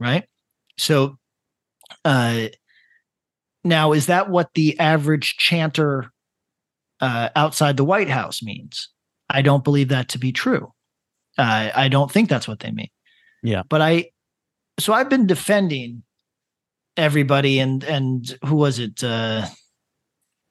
right? 0.00 0.24
So, 0.78 1.18
uh, 2.04 2.46
now 3.64 3.92
is 3.92 4.06
that 4.06 4.30
what 4.30 4.54
the 4.54 4.78
average 4.80 5.36
chanter 5.38 6.10
uh, 7.00 7.28
outside 7.36 7.76
the 7.76 7.84
White 7.84 8.08
House 8.08 8.42
means? 8.42 8.88
I 9.28 9.42
don't 9.42 9.64
believe 9.64 9.88
that 9.88 10.08
to 10.10 10.18
be 10.18 10.32
true. 10.32 10.72
Uh, 11.36 11.70
I 11.74 11.88
don't 11.88 12.10
think 12.10 12.28
that's 12.28 12.48
what 12.48 12.60
they 12.60 12.70
mean. 12.70 12.88
Yeah. 13.42 13.62
but 13.68 13.80
I, 13.82 14.10
so 14.78 14.92
I've 14.92 15.10
been 15.10 15.26
defending 15.26 16.02
everybody 16.96 17.58
and 17.58 17.84
and 17.84 18.38
who 18.46 18.56
was 18.56 18.78
it? 18.78 19.04
Uh, 19.04 19.46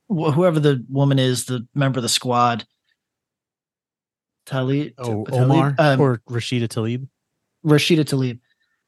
wh- 0.08 0.32
whoever 0.32 0.60
the 0.60 0.86
woman 0.90 1.18
is, 1.20 1.46
the 1.46 1.68
member 1.74 2.00
of 2.00 2.04
the 2.04 2.10
squad. 2.10 2.66
Talib, 4.46 4.94
Oh, 5.00 5.26
Talib? 5.26 5.34
Omar 5.52 5.76
Um, 5.80 6.00
or 6.02 6.22
Rashida 6.30 6.68
Tlaib. 6.68 7.08
Rashida 7.66 8.06
Tlaib. 8.06 8.40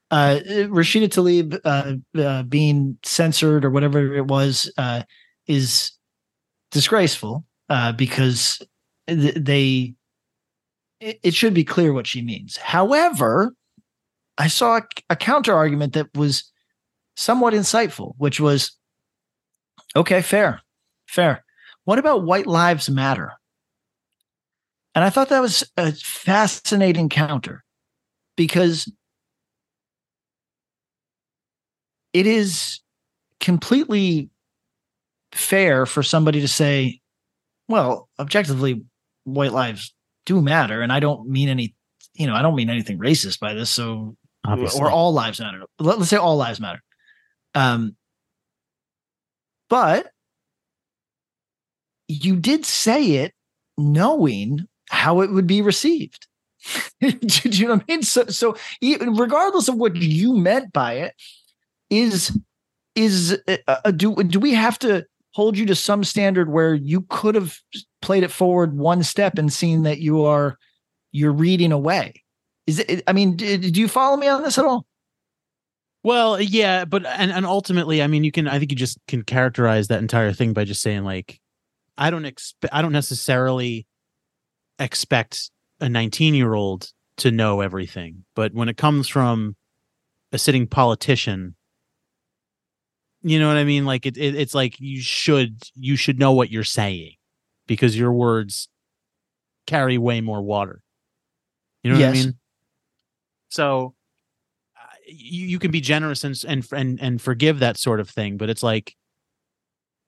Uh, 0.10 0.40
Rashida 0.70 1.10
Tlaib 1.10 1.60
uh, 1.66 2.22
uh, 2.22 2.44
being 2.44 2.98
censored 3.04 3.66
or 3.66 3.70
whatever 3.70 4.16
it 4.16 4.26
was 4.26 4.72
uh, 4.78 5.04
is 5.48 5.92
disgraceful 6.72 7.46
uh, 7.70 7.92
because 7.92 8.62
th- 9.08 9.36
they. 9.36 9.96
It, 11.00 11.20
it 11.24 11.34
should 11.34 11.54
be 11.54 11.64
clear 11.64 11.94
what 11.94 12.08
she 12.08 12.22
means. 12.22 12.58
However, 12.58 13.54
I 14.38 14.48
saw 14.48 14.78
a, 14.78 14.84
a 15.10 15.16
counter 15.16 15.54
argument 15.54 15.94
that 15.94 16.08
was 16.16 16.52
somewhat 17.16 17.54
insightful, 17.54 18.14
which 18.18 18.40
was, 18.40 18.72
okay, 19.96 20.22
fair, 20.22 20.62
fair. 21.08 21.44
What 21.84 22.00
about 22.00 22.24
white 22.24 22.48
lives 22.48 22.90
matter? 22.90 23.34
And 24.96 25.04
I 25.04 25.10
thought 25.10 25.30
that 25.30 25.42
was 25.42 25.64
a 25.78 25.92
fascinating 25.92 27.10
counter 27.10 27.64
because 28.38 28.90
it 32.14 32.26
is 32.26 32.80
completely 33.42 34.30
fair 35.34 35.86
for 35.86 36.02
somebody 36.02 36.40
to 36.40 36.48
say, 36.48 37.02
well, 37.68 38.08
objectively, 38.18 38.84
white 39.26 39.52
lives 39.52 39.94
do 40.26 40.42
matter. 40.42 40.82
And 40.82 40.94
I 40.94 41.02
don't 41.02 41.28
mean 41.28 41.50
any, 41.50 41.76
you 42.14 42.28
know, 42.28 42.34
I 42.34 42.42
don't 42.42 42.56
mean 42.56 42.70
anything 42.70 42.98
racist 42.98 43.40
by 43.40 43.54
this. 43.54 43.70
So, 43.70 44.16
Obviously. 44.46 44.80
or 44.80 44.90
all 44.90 45.14
lives 45.14 45.42
matter. 45.42 45.64
Let, 45.80 46.00
us 46.00 46.10
say 46.10 46.18
all 46.18 46.38
lives 46.38 46.62
matter. 46.62 46.82
Um, 47.54 47.98
but 49.70 50.08
you 52.08 52.38
did 52.38 52.66
say 52.66 53.16
it 53.16 53.34
knowing 53.78 54.66
how 54.90 55.22
it 55.22 55.32
would 55.32 55.48
be 55.48 55.62
received. 55.62 56.28
do 57.02 57.50
you 57.50 57.68
know 57.68 57.76
what 57.76 57.84
I 57.88 57.92
mean? 57.92 58.04
So, 58.04 58.26
so 58.26 58.56
even 58.82 59.16
regardless 59.16 59.68
of 59.68 59.76
what 59.76 59.96
you 59.96 60.36
meant 60.36 60.74
by 60.74 60.94
it, 60.94 61.14
is 61.90 62.38
is 62.96 63.40
uh, 63.48 63.58
uh, 63.68 63.92
do 63.92 64.16
do 64.24 64.40
we 64.40 64.54
have 64.54 64.80
to 64.80 65.06
hold 65.32 65.58
you 65.58 65.66
to 65.68 65.76
some 65.76 66.04
standard 66.04 66.50
where 66.50 66.74
you 66.74 67.02
could 67.10 67.36
have 67.36 67.58
played 68.02 68.24
it 68.24 68.32
forward 68.32 68.76
one 68.76 69.04
step 69.04 69.38
and 69.38 69.54
seen 69.54 69.84
that 69.84 70.00
you 70.00 70.26
are 70.26 70.58
you're 71.12 71.32
reading 71.32 71.72
away? 71.72 72.14
Is 72.66 72.80
it? 72.80 73.04
I 73.08 73.14
mean, 73.14 73.38
do, 73.38 73.58
do 73.58 73.80
you 73.80 73.88
follow 73.88 74.18
me 74.18 74.28
on 74.28 74.42
this 74.42 74.58
at 74.58 74.66
all? 74.66 74.86
Well, 76.04 76.42
yeah, 76.42 76.86
but 76.86 77.06
and 77.06 77.32
and 77.32 77.46
ultimately, 77.46 78.02
I 78.02 78.08
mean, 78.08 78.24
you 78.24 78.32
can. 78.32 78.48
I 78.48 78.60
think 78.60 78.72
you 78.72 78.78
just 78.78 78.98
can 79.08 79.24
characterize 79.24 79.88
that 79.88 80.00
entire 80.00 80.34
thing 80.34 80.54
by 80.54 80.64
just 80.64 80.82
saying 80.82 81.04
like, 81.04 81.40
I 81.98 82.10
don't 82.10 82.26
expect. 82.26 82.74
I 82.74 82.82
don't 82.82 82.92
necessarily 82.92 83.86
expect 84.80 85.52
a 85.80 85.90
19 85.90 86.34
year 86.34 86.54
old 86.54 86.92
to 87.18 87.32
know 87.32 87.62
everything, 87.62 88.26
but 88.36 88.54
when 88.54 88.70
it 88.70 88.78
comes 88.78 89.08
from 89.08 89.56
a 90.32 90.38
sitting 90.38 90.68
politician, 90.68 91.56
you 93.24 93.40
know 93.40 93.48
what 93.48 93.58
I 93.58 93.64
mean. 93.64 93.86
Like 93.86 94.06
it, 94.06 94.18
it 94.18 94.36
it's 94.36 94.54
like 94.54 94.80
you 94.80 95.02
should 95.02 95.64
you 95.76 95.96
should 95.96 96.20
know 96.20 96.32
what 96.32 96.52
you're 96.52 96.64
saying 96.64 97.14
because 97.66 97.98
your 97.98 98.12
words 98.12 98.70
carry 99.66 99.98
way 99.98 100.22
more 100.22 100.42
water. 100.42 100.82
You 101.84 101.92
know 101.92 101.98
what 101.98 102.06
I 102.06 102.12
Yes. 102.12 102.26
mean? 102.26 102.34
So 103.50 103.96
uh, 104.78 104.96
you, 105.08 105.48
you 105.48 105.60
can 105.60 105.72
be 105.72 105.82
generous 105.82 106.24
and, 106.24 106.40
and 106.48 106.68
and 106.72 107.02
and 107.02 107.22
forgive 107.22 107.60
that 107.60 107.78
sort 107.78 108.00
of 108.00 108.10
thing, 108.10 108.38
but 108.38 108.50
it's 108.50 108.64
like 108.64 108.96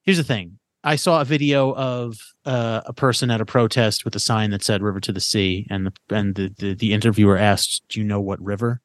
here's 0.03 0.17
the 0.17 0.23
thing. 0.23 0.59
I 0.89 0.95
saw 0.95 1.21
a 1.21 1.25
video 1.25 1.71
of 1.75 2.17
uh, 2.45 2.81
a 2.85 2.93
person 2.93 3.29
at 3.29 3.41
a 3.41 3.45
protest 3.45 4.05
with 4.05 4.15
a 4.15 4.19
sign 4.19 4.49
that 4.49 4.63
said 4.63 4.81
"River 4.81 4.99
to 5.01 5.11
the 5.11 5.19
Sea," 5.21 5.67
and 5.69 5.85
the 5.85 5.93
and 6.15 6.33
the, 6.33 6.49
the 6.57 6.73
the 6.73 6.93
interviewer 6.93 7.37
asked, 7.37 7.83
"Do 7.89 7.99
you 7.99 8.05
know 8.05 8.19
what 8.19 8.41
river?" 8.41 8.81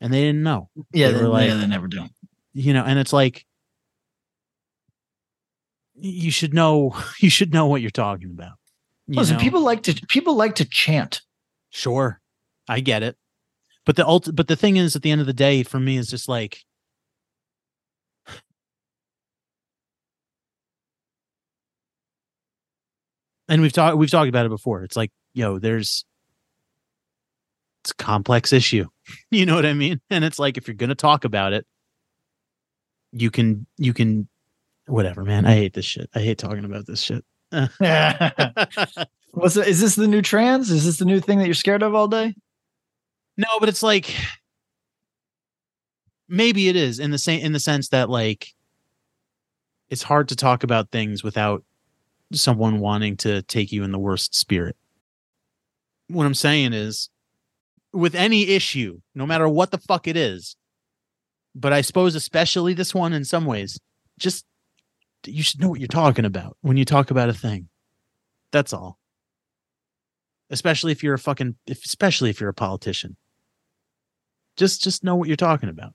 And 0.00 0.12
they 0.12 0.20
didn't 0.22 0.42
know. 0.42 0.68
Yeah, 0.92 1.10
They 1.12 1.18
they, 1.18 1.24
like- 1.24 1.48
yeah, 1.48 1.54
they 1.56 1.66
never 1.68 1.86
do. 1.86 2.06
You 2.54 2.72
know, 2.72 2.84
and 2.84 2.98
it's 2.98 3.12
like 3.12 3.46
you 5.94 6.30
should 6.30 6.52
know 6.54 6.94
you 7.20 7.30
should 7.30 7.52
know 7.52 7.66
what 7.66 7.80
you're 7.80 7.90
talking 7.90 8.30
about. 8.30 8.54
you 9.06 9.14
Listen, 9.16 9.36
know? 9.36 9.40
people 9.42 9.60
like 9.62 9.82
to 9.84 9.94
people 10.08 10.34
like 10.34 10.56
to 10.56 10.64
chant. 10.64 11.22
Sure, 11.70 12.20
I 12.68 12.80
get 12.80 13.02
it, 13.04 13.16
but 13.86 13.96
the 13.96 14.04
ult- 14.06 14.34
but 14.34 14.48
the 14.48 14.56
thing 14.56 14.76
is, 14.76 14.96
at 14.96 15.02
the 15.02 15.10
end 15.12 15.20
of 15.20 15.26
the 15.28 15.32
day, 15.32 15.62
for 15.62 15.78
me, 15.78 15.96
is 15.98 16.08
just 16.08 16.28
like 16.28 16.64
and 23.54 23.62
we've 23.62 23.72
talked 23.72 23.96
we've 23.96 24.10
talked 24.10 24.28
about 24.28 24.46
it 24.46 24.48
before. 24.48 24.82
It's 24.82 24.96
like, 24.96 25.12
yo, 25.32 25.60
there's 25.60 26.04
it's 27.84 27.92
a 27.92 27.94
complex 27.94 28.52
issue. 28.52 28.86
you 29.30 29.46
know 29.46 29.54
what 29.54 29.64
I 29.64 29.74
mean? 29.74 30.00
And 30.10 30.24
it's 30.24 30.40
like 30.40 30.58
if 30.58 30.66
you're 30.66 30.74
gonna 30.74 30.96
talk 30.96 31.24
about 31.24 31.52
it, 31.52 31.64
you 33.12 33.30
can 33.30 33.64
you 33.78 33.94
can 33.94 34.28
whatever, 34.86 35.24
man. 35.24 35.46
I 35.46 35.54
hate 35.54 35.72
this 35.72 35.84
shit. 35.84 36.10
I 36.16 36.18
hate 36.18 36.36
talking 36.36 36.64
about 36.64 36.86
this 36.86 37.00
shit. 37.00 37.24
What's 37.52 37.78
the, 39.54 39.64
is 39.64 39.80
this 39.80 39.94
the 39.94 40.08
new 40.08 40.20
trans? 40.20 40.72
Is 40.72 40.84
this 40.84 40.98
the 40.98 41.04
new 41.04 41.20
thing 41.20 41.38
that 41.38 41.46
you're 41.46 41.54
scared 41.54 41.84
of 41.84 41.94
all 41.94 42.08
day? 42.08 42.34
No, 43.36 43.46
but 43.60 43.68
it's 43.68 43.84
like 43.84 44.12
maybe 46.28 46.68
it 46.68 46.74
is 46.74 46.98
in 46.98 47.12
the 47.12 47.18
same 47.18 47.40
in 47.40 47.52
the 47.52 47.60
sense 47.60 47.90
that 47.90 48.10
like 48.10 48.48
it's 49.90 50.02
hard 50.02 50.30
to 50.30 50.36
talk 50.36 50.64
about 50.64 50.90
things 50.90 51.22
without 51.22 51.62
someone 52.32 52.80
wanting 52.80 53.16
to 53.18 53.42
take 53.42 53.72
you 53.72 53.84
in 53.84 53.92
the 53.92 53.98
worst 53.98 54.34
spirit. 54.34 54.76
What 56.08 56.26
I'm 56.26 56.34
saying 56.34 56.72
is 56.72 57.10
with 57.92 58.14
any 58.14 58.48
issue, 58.48 59.00
no 59.14 59.26
matter 59.26 59.48
what 59.48 59.70
the 59.70 59.78
fuck 59.78 60.06
it 60.06 60.16
is, 60.16 60.56
but 61.54 61.72
I 61.72 61.80
suppose 61.80 62.14
especially 62.14 62.74
this 62.74 62.94
one 62.94 63.12
in 63.12 63.24
some 63.24 63.46
ways, 63.46 63.78
just 64.18 64.44
you 65.26 65.42
should 65.42 65.60
know 65.60 65.68
what 65.68 65.80
you're 65.80 65.88
talking 65.88 66.24
about 66.24 66.56
when 66.60 66.76
you 66.76 66.84
talk 66.84 67.10
about 67.10 67.28
a 67.28 67.34
thing. 67.34 67.68
That's 68.50 68.72
all. 68.72 68.98
Especially 70.50 70.92
if 70.92 71.02
you're 71.02 71.14
a 71.14 71.18
fucking 71.18 71.56
if, 71.66 71.84
especially 71.84 72.30
if 72.30 72.40
you're 72.40 72.50
a 72.50 72.54
politician 72.54 73.16
just 74.56 74.82
just 74.82 75.04
know 75.04 75.16
what 75.16 75.28
you're 75.28 75.36
talking 75.36 75.68
about. 75.68 75.94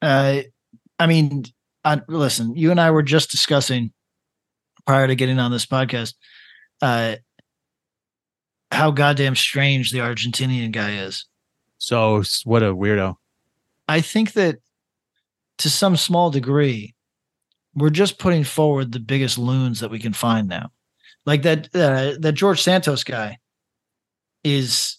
Uh, 0.00 0.42
I 0.98 1.06
mean, 1.06 1.44
I, 1.84 2.00
listen, 2.08 2.54
you 2.56 2.70
and 2.70 2.80
I 2.80 2.90
were 2.90 3.02
just 3.02 3.30
discussing 3.30 3.92
prior 4.88 5.06
to 5.06 5.14
getting 5.14 5.38
on 5.38 5.50
this 5.50 5.66
podcast 5.66 6.14
uh, 6.80 7.16
how 8.72 8.90
goddamn 8.90 9.36
strange 9.36 9.92
the 9.92 9.98
Argentinian 9.98 10.72
guy 10.72 10.92
is. 10.92 11.26
So 11.76 12.22
what 12.44 12.62
a 12.62 12.74
weirdo. 12.74 13.16
I 13.86 14.00
think 14.00 14.32
that 14.32 14.60
to 15.58 15.68
some 15.68 15.94
small 15.94 16.30
degree, 16.30 16.94
we're 17.74 17.90
just 17.90 18.18
putting 18.18 18.44
forward 18.44 18.92
the 18.92 18.98
biggest 18.98 19.36
loons 19.36 19.80
that 19.80 19.90
we 19.90 19.98
can 19.98 20.14
find 20.14 20.48
now. 20.48 20.70
Like 21.26 21.42
that 21.42 21.66
uh, 21.74 22.16
that 22.20 22.32
George 22.32 22.62
Santos 22.62 23.04
guy 23.04 23.36
is 24.42 24.96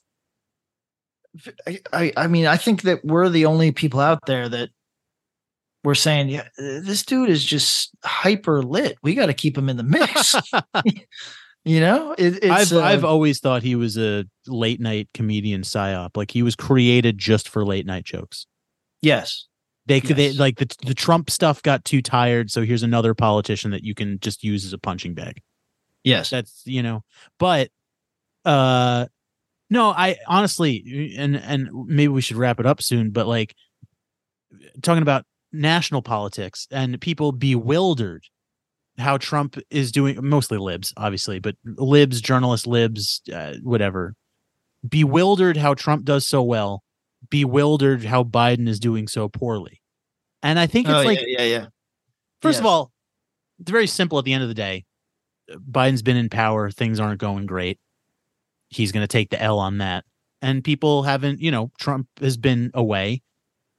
I, 1.65 1.79
I 1.91 2.13
I 2.15 2.27
mean, 2.27 2.45
I 2.45 2.57
think 2.57 2.83
that 2.83 3.03
we're 3.03 3.29
the 3.29 3.47
only 3.47 3.71
people 3.71 4.01
out 4.01 4.19
there 4.27 4.47
that 4.49 4.69
we're 5.83 5.95
saying, 5.95 6.29
yeah, 6.29 6.47
this 6.57 7.03
dude 7.03 7.29
is 7.29 7.43
just 7.43 7.91
hyper 8.03 8.61
lit. 8.61 8.97
We 9.01 9.15
got 9.15 9.27
to 9.27 9.33
keep 9.33 9.57
him 9.57 9.69
in 9.69 9.77
the 9.77 9.83
mix. 9.83 10.35
you 11.65 11.79
know, 11.79 12.13
it, 12.17 12.43
it's 12.43 12.45
I've 12.45 12.73
uh, 12.73 12.81
I've 12.81 13.05
always 13.05 13.39
thought 13.39 13.63
he 13.63 13.75
was 13.75 13.97
a 13.97 14.25
late 14.47 14.79
night 14.79 15.09
comedian 15.13 15.61
psyop. 15.61 16.17
Like 16.17 16.31
he 16.31 16.43
was 16.43 16.55
created 16.55 17.17
just 17.17 17.47
for 17.49 17.65
late 17.65 17.85
night 17.85 18.03
jokes. 18.05 18.45
yes, 19.01 19.47
They 19.85 20.01
could 20.01 20.15
they 20.17 20.33
like 20.33 20.57
the 20.57 20.67
the 20.85 20.93
Trump 20.93 21.29
stuff 21.29 21.61
got 21.61 21.85
too 21.85 22.01
tired, 22.01 22.51
so 22.51 22.63
here's 22.63 22.83
another 22.83 23.13
politician 23.13 23.71
that 23.71 23.83
you 23.83 23.95
can 23.95 24.19
just 24.19 24.43
use 24.43 24.65
as 24.65 24.73
a 24.73 24.77
punching 24.77 25.13
bag. 25.13 25.41
yes, 26.03 26.29
That's 26.29 26.61
you 26.65 26.83
know, 26.83 27.03
but 27.37 27.69
uh 28.45 29.07
no, 29.69 29.91
I 29.91 30.17
honestly 30.27 31.13
and 31.17 31.35
and 31.35 31.69
maybe 31.87 32.09
we 32.09 32.21
should 32.21 32.37
wrap 32.37 32.59
it 32.59 32.65
up 32.65 32.81
soon, 32.81 33.11
but 33.11 33.27
like 33.27 33.55
talking 34.81 35.03
about 35.03 35.25
national 35.51 36.01
politics 36.01 36.67
and 36.71 36.99
people 37.01 37.31
bewildered 37.31 38.23
how 38.97 39.17
Trump 39.17 39.57
is 39.69 39.91
doing 39.91 40.17
mostly 40.21 40.57
libs, 40.57 40.93
obviously, 40.97 41.39
but 41.39 41.55
libs, 41.63 42.21
journalists, 42.21 42.67
libs, 42.67 43.21
uh, 43.33 43.53
whatever. 43.63 44.15
Bewildered 44.87 45.57
how 45.57 45.73
Trump 45.73 46.05
does 46.05 46.27
so 46.27 46.41
well, 46.43 46.83
bewildered 47.29 48.03
how 48.03 48.23
Biden 48.23 48.67
is 48.67 48.79
doing 48.79 49.07
so 49.07 49.27
poorly. 49.29 49.81
And 50.43 50.57
I 50.59 50.67
think 50.67 50.87
it's 50.87 50.95
Oh, 50.95 51.03
like 51.03 51.19
yeah, 51.21 51.41
yeah, 51.41 51.43
yeah. 51.43 51.65
First 52.41 52.59
of 52.59 52.65
all, 52.65 52.91
it's 53.59 53.71
very 53.71 53.87
simple 53.87 54.17
at 54.19 54.25
the 54.25 54.33
end 54.33 54.43
of 54.43 54.49
the 54.49 54.55
day. 54.55 54.85
Biden's 55.51 56.01
been 56.01 56.15
in 56.15 56.29
power, 56.29 56.71
things 56.71 56.99
aren't 56.99 57.19
going 57.19 57.45
great. 57.45 57.79
He's 58.69 58.91
going 58.91 59.03
to 59.03 59.07
take 59.07 59.29
the 59.31 59.41
L 59.41 59.59
on 59.59 59.79
that. 59.79 60.05
And 60.41 60.63
people 60.63 61.03
haven't, 61.03 61.41
you 61.41 61.51
know, 61.51 61.71
Trump 61.79 62.07
has 62.21 62.37
been 62.37 62.71
away. 62.73 63.21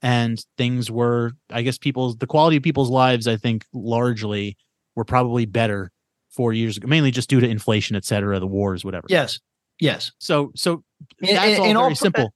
And 0.03 0.45
things 0.57 0.91
were 0.91 1.33
i 1.51 1.63
guess 1.63 1.77
people's 1.79 2.17
the 2.17 2.27
quality 2.27 2.57
of 2.57 2.63
people's 2.63 2.91
lives 2.91 3.27
i 3.29 3.37
think 3.37 3.65
largely 3.73 4.57
were 4.97 5.05
probably 5.05 5.45
better 5.47 5.91
four 6.31 6.53
years 6.53 6.77
ago 6.77 6.87
mainly 6.89 7.11
just 7.11 7.29
due 7.29 7.41
to 7.41 7.49
inflation 7.49 7.97
et 7.97 8.05
cetera 8.05 8.39
the 8.41 8.47
wars 8.47 8.85
whatever 8.85 9.07
Yes. 9.09 9.39
Yes. 9.79 10.13
so 10.19 10.53
so 10.55 10.83
In- 11.21 11.35
that's 11.35 11.49
in- 11.55 11.61
all 11.61 11.65
in 11.67 11.75
very 11.77 11.77
all- 11.77 11.95
simple 11.95 12.33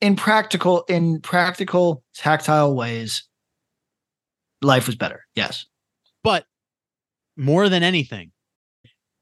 In 0.00 0.16
practical, 0.16 0.82
in 0.88 1.20
practical, 1.20 2.02
tactile 2.12 2.74
ways, 2.74 3.22
life 4.60 4.86
was 4.86 4.96
better. 4.96 5.24
Yes. 5.36 5.66
but 6.24 6.44
more 7.36 7.68
than 7.68 7.82
anything 7.82 8.32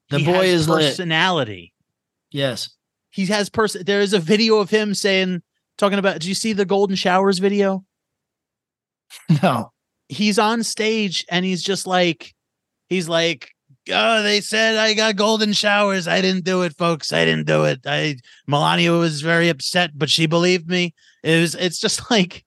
The 0.09 0.19
he 0.19 0.25
boy 0.25 0.45
is 0.45 0.67
lit. 0.67 0.81
personality 0.89 1.73
Yes. 2.31 2.69
he 3.11 3.25
has 3.27 3.49
person 3.49 3.83
there 3.85 4.01
is 4.01 4.13
a 4.13 4.19
video 4.19 4.57
of 4.57 4.69
him 4.69 4.93
saying 4.93 5.41
talking 5.81 5.99
about 5.99 6.13
did 6.13 6.25
you 6.25 6.35
see 6.35 6.53
the 6.53 6.63
golden 6.63 6.95
showers 6.95 7.39
video? 7.39 7.83
No. 9.43 9.71
he's 10.07 10.39
on 10.39 10.63
stage 10.63 11.25
and 11.29 11.43
he's 11.43 11.63
just 11.63 11.85
like 11.87 12.33
he's 12.87 13.09
like 13.09 13.49
oh 13.89 14.21
they 14.23 14.39
said 14.41 14.77
i 14.77 14.93
got 14.93 15.15
golden 15.15 15.53
showers. 15.53 16.07
I 16.07 16.21
didn't 16.21 16.45
do 16.45 16.61
it 16.61 16.77
folks. 16.77 17.11
I 17.11 17.25
didn't 17.25 17.47
do 17.47 17.65
it. 17.65 17.81
I 17.85 18.17
melania 18.47 18.91
was 18.91 19.21
very 19.21 19.49
upset 19.49 19.91
but 19.95 20.09
she 20.09 20.27
believed 20.27 20.69
me. 20.69 20.93
It 21.23 21.41
was 21.41 21.55
it's 21.55 21.79
just 21.79 22.09
like 22.11 22.45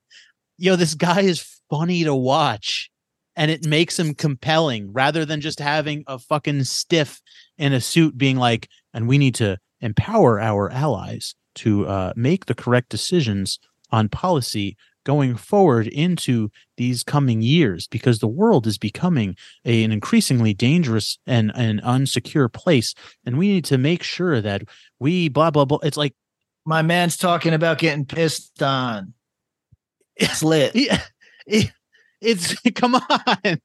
yo 0.56 0.76
this 0.76 0.94
guy 0.94 1.22
is 1.22 1.60
funny 1.68 2.04
to 2.04 2.14
watch 2.14 2.90
and 3.36 3.50
it 3.50 3.66
makes 3.66 3.98
him 3.98 4.14
compelling 4.14 4.92
rather 4.92 5.24
than 5.24 5.40
just 5.40 5.58
having 5.58 6.04
a 6.06 6.20
fucking 6.20 6.62
stiff 6.64 7.20
in 7.58 7.72
a 7.72 7.80
suit 7.80 8.16
being 8.16 8.36
like 8.36 8.68
and 8.94 9.08
we 9.08 9.18
need 9.18 9.34
to 9.34 9.58
empower 9.80 10.40
our 10.40 10.70
allies 10.70 11.34
to 11.56 11.86
uh, 11.86 12.12
make 12.16 12.46
the 12.46 12.54
correct 12.54 12.88
decisions 12.88 13.58
on 13.90 14.08
policy 14.08 14.76
going 15.04 15.36
forward 15.36 15.86
into 15.88 16.50
these 16.78 17.02
coming 17.02 17.42
years 17.42 17.86
because 17.86 18.18
the 18.20 18.26
world 18.26 18.66
is 18.66 18.78
becoming 18.78 19.36
a, 19.66 19.84
an 19.84 19.92
increasingly 19.92 20.54
dangerous 20.54 21.18
and 21.26 21.52
an 21.54 21.78
unsecure 21.84 22.50
place 22.50 22.94
and 23.26 23.36
we 23.36 23.48
need 23.48 23.66
to 23.66 23.76
make 23.76 24.02
sure 24.02 24.40
that 24.40 24.62
we 24.98 25.28
blah 25.28 25.50
blah 25.50 25.66
blah 25.66 25.76
it's 25.82 25.98
like 25.98 26.14
My 26.64 26.80
man's 26.80 27.18
talking 27.18 27.52
about 27.52 27.76
getting 27.76 28.06
pissed 28.06 28.62
on. 28.62 29.12
It's 30.16 30.42
lit. 30.42 30.72
yeah, 30.74 31.02
it- 31.46 31.70
it's 32.22 32.54
come 32.74 32.94
on 32.94 33.58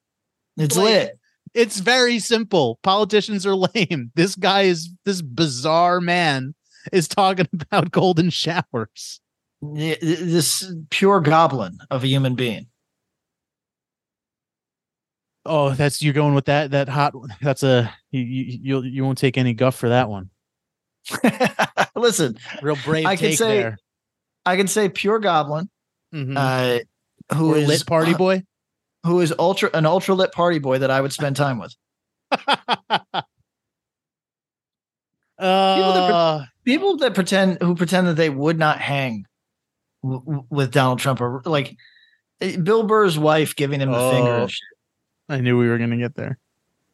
It's 0.57 0.75
like- 0.75 0.83
lit. 0.85 1.19
it's 1.53 1.79
very 1.79 2.19
simple 2.19 2.79
politicians 2.83 3.45
are 3.45 3.55
lame 3.55 4.11
this 4.15 4.35
guy 4.35 4.63
is 4.63 4.89
this 5.05 5.21
bizarre 5.21 6.01
man 6.01 6.53
is 6.91 7.07
talking 7.07 7.47
about 7.53 7.91
golden 7.91 8.30
showers 8.30 9.22
Th- 9.76 9.99
th- 9.99 10.19
This 10.19 10.72
pure 10.89 11.19
goblin 11.22 11.77
of 11.91 12.03
a 12.03 12.07
human 12.07 12.35
being. 12.35 12.68
oh 15.45 15.72
that's 15.72 16.01
you're 16.01 16.14
going 16.14 16.34
with 16.35 16.45
that 16.45 16.72
that 16.72 16.89
hot 16.89 17.14
that's 17.41 17.64
a 17.64 17.93
you 18.11 18.22
you 18.22 18.81
you 18.84 19.03
won't 19.03 19.18
take 19.18 19.38
any 19.38 19.53
guff 19.53 19.76
for 19.76 19.89
that 19.89 20.10
one 20.10 20.30
Listen, 21.95 22.38
real 22.61 22.77
brave 22.85 23.06
I 23.06 23.15
can 23.15 23.31
say 23.34 23.57
there 23.57 23.77
I 24.45 24.56
can 24.57 24.68
say 24.68 24.89
pure 24.89 25.19
goblin, 25.19 25.69
Mhm. 26.14 26.35
uh, 26.38 27.35
who 27.35 27.53
is 27.56 27.68
lit 27.68 27.85
party 27.88 28.14
boy 28.14 28.43
who 29.06 29.19
is 29.22 29.34
ultra 29.39 29.69
an 29.73 29.85
ultra 29.85 30.14
lit 30.15 30.31
party 30.31 30.60
boy 30.60 30.77
that 30.80 30.91
I 30.91 31.01
would 31.01 31.14
spend 31.14 31.35
time 31.35 31.60
with. 31.60 31.73
uh, 35.38 35.76
People 35.76 35.93
that 35.93 36.47
pretend 36.77 37.61
who 37.61 37.75
pretend 37.75 38.07
that 38.07 38.13
they 38.15 38.29
would 38.29 38.59
not 38.59 38.79
hang 38.79 39.25
w- 40.03 40.45
with 40.49 40.71
Donald 40.71 40.99
Trump 40.99 41.21
are 41.21 41.41
like 41.45 41.75
eh, 42.41 42.57
Bill 42.57 42.83
Burr's 42.83 43.17
wife 43.17 43.55
giving 43.55 43.81
him 43.81 43.91
the 43.91 44.11
finger. 44.11 44.31
Oh. 44.31 44.47
shit. 44.47 44.61
I 45.29 45.41
knew 45.41 45.57
we 45.57 45.67
were 45.69 45.77
gonna 45.77 45.97
get 45.97 46.15
there. 46.15 46.37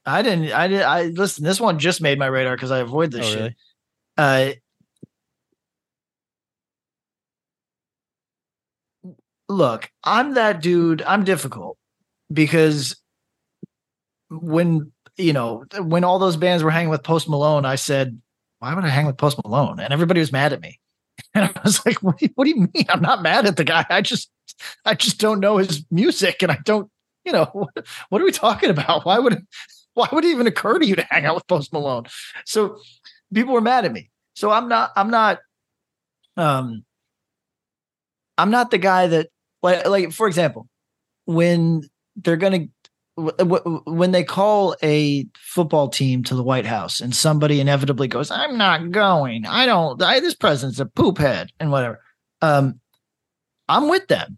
I 0.06 0.22
didn't. 0.22 0.52
I 0.52 0.68
did. 0.68 0.81
I 0.81 1.03
listen. 1.06 1.43
This 1.43 1.60
one 1.60 1.80
just 1.80 2.02
made 2.02 2.19
my 2.19 2.27
radar 2.27 2.56
because 2.56 2.72
I 2.72 2.80
avoid 2.80 3.11
this 3.11 3.26
Oh, 3.26 3.30
shit. 3.30 3.39
really? 3.39 3.56
Uh, 4.18 4.52
look, 9.49 9.89
I'm 10.03 10.34
that 10.35 10.61
dude. 10.61 11.02
I'm 11.03 11.23
difficult 11.23 11.77
because 12.31 12.95
when 14.30 14.91
you 15.18 15.34
know 15.34 15.65
when 15.80 16.03
all 16.03 16.19
those 16.19 16.38
bands 16.38 16.64
were 16.64 16.72
hanging 16.72 16.89
with 16.89 17.03
Post 17.03 17.30
Malone, 17.30 17.65
I 17.65 17.76
said, 17.76 18.22
"Why 18.66 18.74
would 18.74 18.84
I 18.84 18.90
hang 18.90 19.06
with 19.06 19.18
Post 19.18 19.40
Malone?" 19.44 19.80
And 19.80 19.94
everybody 19.94 20.20
was 20.20 20.32
mad 20.32 20.54
at 20.54 20.62
me. 20.62 20.80
And 21.34 21.46
I 21.46 21.62
was 21.64 21.86
like, 21.86 22.02
"What 22.02 22.18
do 22.18 22.26
you, 22.26 22.32
what 22.36 22.46
do 22.46 22.50
you 22.50 22.70
mean? 22.74 22.86
I'm 22.90 23.02
not 23.02 23.22
mad 23.22 23.46
at 23.46 23.58
the 23.58 23.64
guy. 23.64 23.86
I 23.90 24.02
just, 24.02 24.30
I 24.86 24.96
just 24.96 25.20
don't 25.20 25.40
know 25.40 25.58
his 25.58 25.86
music, 25.92 26.42
and 26.42 26.52
I 26.52 26.58
don't, 26.66 26.90
you 27.24 27.32
know, 27.32 27.46
what, 27.54 27.70
what 28.10 28.22
are 28.22 28.26
we 28.26 28.32
talking 28.32 28.70
about? 28.70 29.06
Why 29.06 29.20
would, 29.20 29.46
why 29.94 30.10
would 30.12 30.26
it 30.26 30.30
even 30.30 30.48
occur 30.48 30.80
to 30.80 30.86
you 30.86 30.96
to 30.96 31.08
hang 31.10 31.26
out 31.26 31.36
with 31.36 31.48
Post 31.48 31.72
Malone?" 31.72 32.06
So 32.46 32.80
people 33.34 33.54
were 33.54 33.62
mad 33.62 33.86
at 33.86 33.94
me. 33.94 34.10
So 34.36 34.52
I'm 34.52 34.68
not, 34.68 34.92
I'm 34.96 35.10
not, 35.10 35.40
um, 36.36 36.84
I'm 38.38 38.52
not 38.52 38.72
the 38.72 38.78
guy 38.78 39.08
that 39.08 39.30
like, 39.62 39.88
like 39.88 40.12
for 40.12 40.28
example, 40.28 40.68
when 41.26 41.84
they're 42.16 42.38
w- 42.38 42.50
w- 42.52 42.74
when 43.18 44.12
they 44.12 44.24
call 44.24 44.76
a 44.84 45.26
football 45.38 45.88
team 45.90 46.24
to 46.26 46.36
the 46.36 46.44
White 46.44 46.66
House 46.66 47.00
and 47.00 47.16
somebody 47.16 47.62
inevitably 47.62 48.08
goes, 48.08 48.30
"I'm 48.30 48.58
not 48.58 48.92
going. 48.92 49.46
I 49.46 49.66
don't. 49.66 50.02
I, 50.04 50.20
this 50.20 50.36
president's 50.36 50.80
a 50.80 50.86
poop 50.86 51.18
head 51.18 51.52
and 51.60 51.72
whatever." 51.72 52.02
Um, 52.42 52.80
I'm 53.70 53.88
with 53.90 54.08
them. 54.08 54.38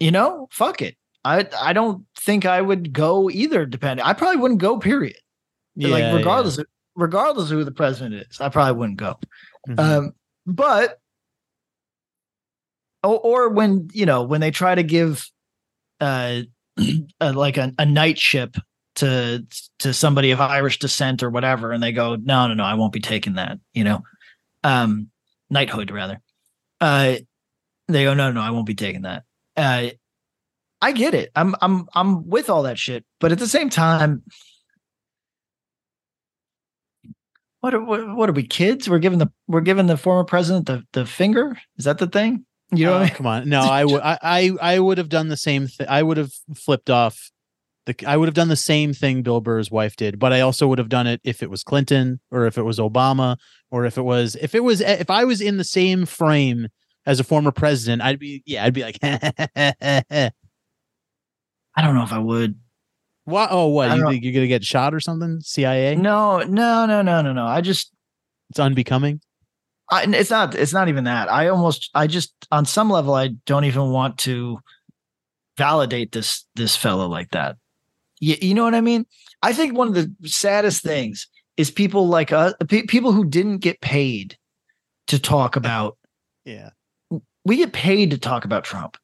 You 0.00 0.10
know, 0.10 0.48
fuck 0.50 0.82
it. 0.82 0.96
I 1.24 1.46
I 1.60 1.72
don't 1.72 2.06
think 2.16 2.44
I 2.44 2.60
would 2.60 2.92
go 2.92 3.30
either. 3.30 3.64
Depending, 3.66 4.04
I 4.04 4.12
probably 4.14 4.40
wouldn't 4.40 4.60
go. 4.60 4.78
Period. 4.78 5.16
Yeah, 5.76 5.88
like 5.90 6.00
Yeah, 6.00 6.14
regardless, 6.16 6.58
of, 6.58 6.66
regardless 6.96 7.50
of 7.52 7.58
who 7.58 7.64
the 7.64 7.70
president 7.72 8.26
is, 8.28 8.40
I 8.40 8.48
probably 8.48 8.78
wouldn't 8.78 8.98
go. 8.98 9.16
yeah. 9.68 9.74
Mhm. 9.74 9.78
Um, 9.98 10.12
but 10.44 10.98
or, 13.04 13.18
or 13.20 13.48
when 13.50 13.88
you 13.92 14.06
know 14.06 14.22
when 14.24 14.40
they 14.40 14.50
try 14.50 14.74
to 14.74 14.82
give 14.82 15.30
uh, 16.00 16.42
uh 17.20 17.32
like 17.34 17.56
a, 17.56 17.72
a 17.78 17.86
night 17.86 18.18
ship 18.18 18.56
to 18.96 19.46
to 19.78 19.94
somebody 19.94 20.32
of 20.32 20.40
Irish 20.40 20.78
descent 20.78 21.22
or 21.22 21.30
whatever, 21.30 21.72
and 21.72 21.82
they 21.82 21.92
go, 21.92 22.16
no, 22.16 22.48
no, 22.48 22.54
no, 22.54 22.64
I 22.64 22.74
won't 22.74 22.92
be 22.92 23.00
taking 23.00 23.34
that. 23.34 23.58
You 23.72 23.84
know, 23.84 24.02
um, 24.64 25.10
knighthood 25.50 25.90
rather. 25.90 26.20
Uh, 26.80 27.16
they 27.86 28.04
go, 28.04 28.14
no, 28.14 28.32
no, 28.32 28.40
I 28.40 28.50
won't 28.50 28.66
be 28.66 28.74
taking 28.74 29.02
that. 29.02 29.24
Uh, 29.56 29.90
I 30.80 30.92
get 30.92 31.14
it. 31.14 31.30
I'm 31.34 31.54
I'm 31.60 31.86
I'm 31.94 32.28
with 32.28 32.50
all 32.50 32.64
that 32.64 32.78
shit, 32.78 33.04
but 33.20 33.32
at 33.32 33.38
the 33.38 33.48
same 33.48 33.70
time, 33.70 34.22
what 37.60 37.74
are 37.74 37.82
what, 37.82 38.16
what 38.16 38.28
are 38.28 38.34
we 38.34 38.46
kids? 38.46 38.88
We're 38.88 38.98
giving 38.98 39.18
the 39.18 39.30
we're 39.46 39.60
giving 39.60 39.86
the 39.86 39.96
former 39.96 40.24
president 40.24 40.66
the 40.66 40.84
the 40.92 41.06
finger. 41.06 41.56
Is 41.76 41.84
that 41.84 41.98
the 41.98 42.06
thing? 42.06 42.44
You 42.70 42.84
know 42.86 42.92
Oh, 42.92 42.94
what 42.94 42.98
I 42.98 43.00
oh, 43.00 43.04
mean? 43.06 43.14
come 43.14 43.26
on. 43.26 43.48
No, 43.48 43.60
I 43.62 43.84
would 43.84 44.00
I, 44.02 44.18
I 44.22 44.50
I 44.60 44.78
would 44.78 44.98
have 44.98 45.08
done 45.08 45.28
the 45.28 45.36
same 45.36 45.66
thing. 45.68 45.86
I 45.88 46.02
would 46.02 46.16
have 46.18 46.32
flipped 46.54 46.90
off 46.90 47.30
the 47.86 47.94
I 48.06 48.16
would 48.18 48.28
have 48.28 48.34
done 48.34 48.48
the 48.48 48.56
same 48.56 48.92
thing 48.92 49.22
Bill 49.22 49.40
Burr's 49.40 49.70
wife 49.70 49.96
did, 49.96 50.18
but 50.18 50.32
I 50.34 50.40
also 50.42 50.66
would 50.68 50.78
have 50.78 50.90
done 50.90 51.06
it 51.06 51.20
if 51.24 51.42
it 51.42 51.48
was 51.50 51.64
Clinton 51.64 52.20
or 52.30 52.46
if 52.46 52.58
it 52.58 52.62
was 52.64 52.78
Obama 52.78 53.38
or 53.70 53.84
if 53.86 53.96
it 53.96 54.02
was 54.02 54.36
if 54.36 54.54
it 54.54 54.62
was 54.62 54.80
if 54.82 55.08
I 55.08 55.24
was 55.24 55.40
in 55.40 55.56
the 55.56 55.64
same 55.64 56.04
frame 56.04 56.68
as 57.06 57.18
a 57.20 57.24
former 57.24 57.50
president, 57.52 58.02
I'd 58.02 58.18
be 58.18 58.42
yeah, 58.44 58.64
I'd 58.64 58.74
be 58.74 58.82
like 58.82 58.98
I 59.02 60.30
don't 61.82 61.94
know 61.94 62.02
if 62.02 62.12
I 62.12 62.18
would. 62.18 62.56
what 63.24 63.48
oh 63.50 63.68
what 63.68 63.94
you 63.96 64.02
don't- 64.02 64.10
think 64.12 64.24
you're 64.24 64.34
gonna 64.34 64.46
get 64.46 64.64
shot 64.64 64.92
or 64.94 65.00
something? 65.00 65.40
CIA? 65.40 65.94
No, 65.96 66.40
no, 66.40 66.84
no, 66.86 67.00
no, 67.02 67.22
no, 67.22 67.32
no. 67.32 67.46
I 67.46 67.60
just 67.62 67.92
It's 68.50 68.58
unbecoming. 68.58 69.20
I, 69.90 70.04
it's 70.08 70.30
not 70.30 70.54
it's 70.54 70.72
not 70.72 70.88
even 70.88 71.04
that. 71.04 71.30
I 71.30 71.48
almost 71.48 71.90
I 71.94 72.06
just 72.06 72.34
on 72.50 72.66
some 72.66 72.90
level 72.90 73.14
I 73.14 73.28
don't 73.46 73.64
even 73.64 73.90
want 73.90 74.18
to 74.18 74.58
validate 75.56 76.12
this 76.12 76.44
this 76.54 76.76
fellow 76.76 77.06
like 77.06 77.30
that. 77.30 77.56
You, 78.20 78.36
you 78.40 78.54
know 78.54 78.64
what 78.64 78.74
I 78.74 78.80
mean? 78.80 79.06
I 79.42 79.52
think 79.52 79.76
one 79.76 79.88
of 79.88 79.94
the 79.94 80.12
saddest 80.28 80.82
things 80.82 81.26
is 81.56 81.70
people 81.70 82.08
like 82.08 82.32
us, 82.32 82.54
pe- 82.68 82.86
people 82.86 83.12
who 83.12 83.24
didn't 83.24 83.58
get 83.58 83.80
paid 83.80 84.36
to 85.08 85.18
talk 85.18 85.56
about. 85.56 85.96
Yeah. 86.44 86.70
We 87.44 87.56
get 87.56 87.72
paid 87.72 88.10
to 88.10 88.18
talk 88.18 88.44
about 88.44 88.64
Trump. 88.64 88.96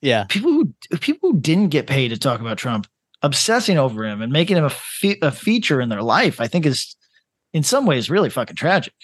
Yeah. 0.00 0.24
People 0.24 0.52
who 0.52 0.74
people 0.98 1.30
who 1.30 1.40
didn't 1.40 1.68
get 1.68 1.86
paid 1.86 2.08
to 2.08 2.18
talk 2.18 2.40
about 2.40 2.58
Trump, 2.58 2.86
obsessing 3.22 3.78
over 3.78 4.04
him 4.04 4.20
and 4.20 4.32
making 4.32 4.56
him 4.56 4.64
a 4.64 4.70
fe- 4.70 5.18
a 5.22 5.30
feature 5.30 5.80
in 5.80 5.88
their 5.88 6.02
life, 6.02 6.40
I 6.40 6.48
think 6.48 6.66
is 6.66 6.96
in 7.52 7.62
some 7.62 7.86
ways 7.86 8.10
really 8.10 8.30
fucking 8.30 8.56
tragic. 8.56 8.94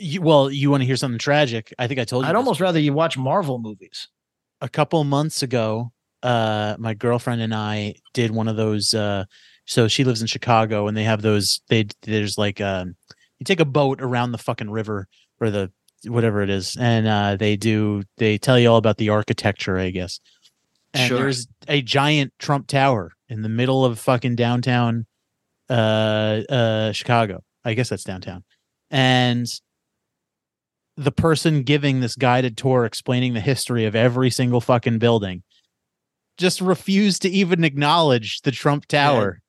You, 0.00 0.22
well, 0.22 0.50
you 0.50 0.70
want 0.70 0.80
to 0.82 0.86
hear 0.86 0.96
something 0.96 1.18
tragic? 1.18 1.72
I 1.78 1.86
think 1.86 2.00
I 2.00 2.04
told 2.04 2.24
you. 2.24 2.30
I'd 2.30 2.36
almost 2.36 2.60
rather 2.60 2.78
you 2.78 2.92
watch 2.92 3.16
Marvel 3.18 3.58
movies. 3.58 4.08
a 4.60 4.68
couple 4.68 5.02
months 5.04 5.42
ago, 5.42 5.92
uh, 6.22 6.76
my 6.78 6.94
girlfriend 6.94 7.40
and 7.42 7.54
I 7.54 7.94
did 8.14 8.30
one 8.30 8.48
of 8.48 8.56
those. 8.56 8.92
Uh, 8.94 9.24
so 9.66 9.88
she 9.88 10.04
lives 10.04 10.20
in 10.20 10.26
Chicago, 10.26 10.86
and 10.88 10.96
they 10.96 11.04
have 11.04 11.22
those. 11.22 11.60
They 11.68 11.86
there's 12.02 12.36
like 12.38 12.60
um, 12.60 12.96
you 13.38 13.44
take 13.44 13.60
a 13.60 13.64
boat 13.64 14.00
around 14.02 14.32
the 14.32 14.38
fucking 14.38 14.70
river 14.70 15.06
or 15.40 15.50
the 15.50 15.70
whatever 16.06 16.42
it 16.42 16.50
is, 16.50 16.76
and 16.78 17.06
uh, 17.06 17.36
they 17.36 17.56
do 17.56 18.02
they 18.16 18.36
tell 18.38 18.58
you 18.58 18.68
all 18.70 18.78
about 18.78 18.96
the 18.96 19.10
architecture, 19.10 19.78
I 19.78 19.90
guess. 19.90 20.18
And 20.92 21.08
Sure. 21.08 21.18
there's 21.18 21.46
a 21.68 21.82
giant 21.82 22.32
Trump 22.38 22.66
Tower 22.66 23.12
in 23.28 23.42
the 23.42 23.48
middle 23.48 23.84
of 23.84 23.98
fucking 23.98 24.34
downtown 24.36 25.06
uh 25.68 25.72
uh 26.48 26.92
Chicago. 26.92 27.44
I 27.64 27.74
guess 27.74 27.88
that's 27.90 28.04
downtown. 28.04 28.42
And 28.90 29.46
the 31.00 31.10
person 31.12 31.62
giving 31.62 32.00
this 32.00 32.14
guided 32.14 32.56
tour 32.56 32.84
explaining 32.84 33.32
the 33.34 33.40
history 33.40 33.86
of 33.86 33.94
every 33.96 34.28
single 34.30 34.60
fucking 34.60 34.98
building 34.98 35.42
just 36.36 36.60
refused 36.60 37.22
to 37.22 37.28
even 37.30 37.64
acknowledge 37.64 38.40
the 38.42 38.50
Trump 38.50 38.86
Tower. 38.86 39.40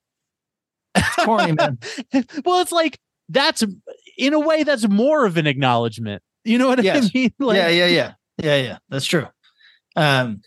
It's 0.95 1.15
corny, 1.25 1.51
man. 1.53 1.77
well, 2.45 2.61
it's 2.61 2.71
like 2.71 2.97
that's 3.29 3.63
in 4.17 4.33
a 4.33 4.39
way 4.39 4.63
that's 4.63 4.87
more 4.87 5.25
of 5.25 5.37
an 5.37 5.45
acknowledgement. 5.47 6.21
You 6.43 6.57
know 6.57 6.67
what 6.69 6.83
Yes. 6.83 7.05
I 7.13 7.17
mean? 7.17 7.33
Like, 7.39 7.57
yeah, 7.57 7.67
yeah, 7.69 7.87
yeah, 7.87 8.13
yeah, 8.37 8.55
yeah. 8.57 8.77
That's 8.89 9.05
true. 9.05 9.27
Um, 9.95 10.41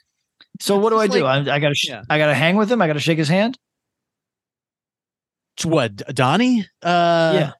so 0.61 0.79
what 0.79 0.91
do 0.91 0.99
I 0.99 1.07
do? 1.07 1.23
like- 1.23 1.49
I, 1.49 1.55
I 1.57 1.59
gotta, 1.61 1.75
sh- 1.75 1.89
Yeah. 1.89 2.03
I 2.11 2.19
gotta 2.19 2.35
hang 2.35 2.57
with 2.57 2.71
him. 2.73 2.81
I 2.83 2.87
gotta 2.87 3.01
shake 3.01 3.19
his 3.19 3.29
hand. 3.29 3.59
What, 5.65 5.97
Donnie? 6.15 6.67
Uh, 6.83 7.33
yeah. 7.35 7.51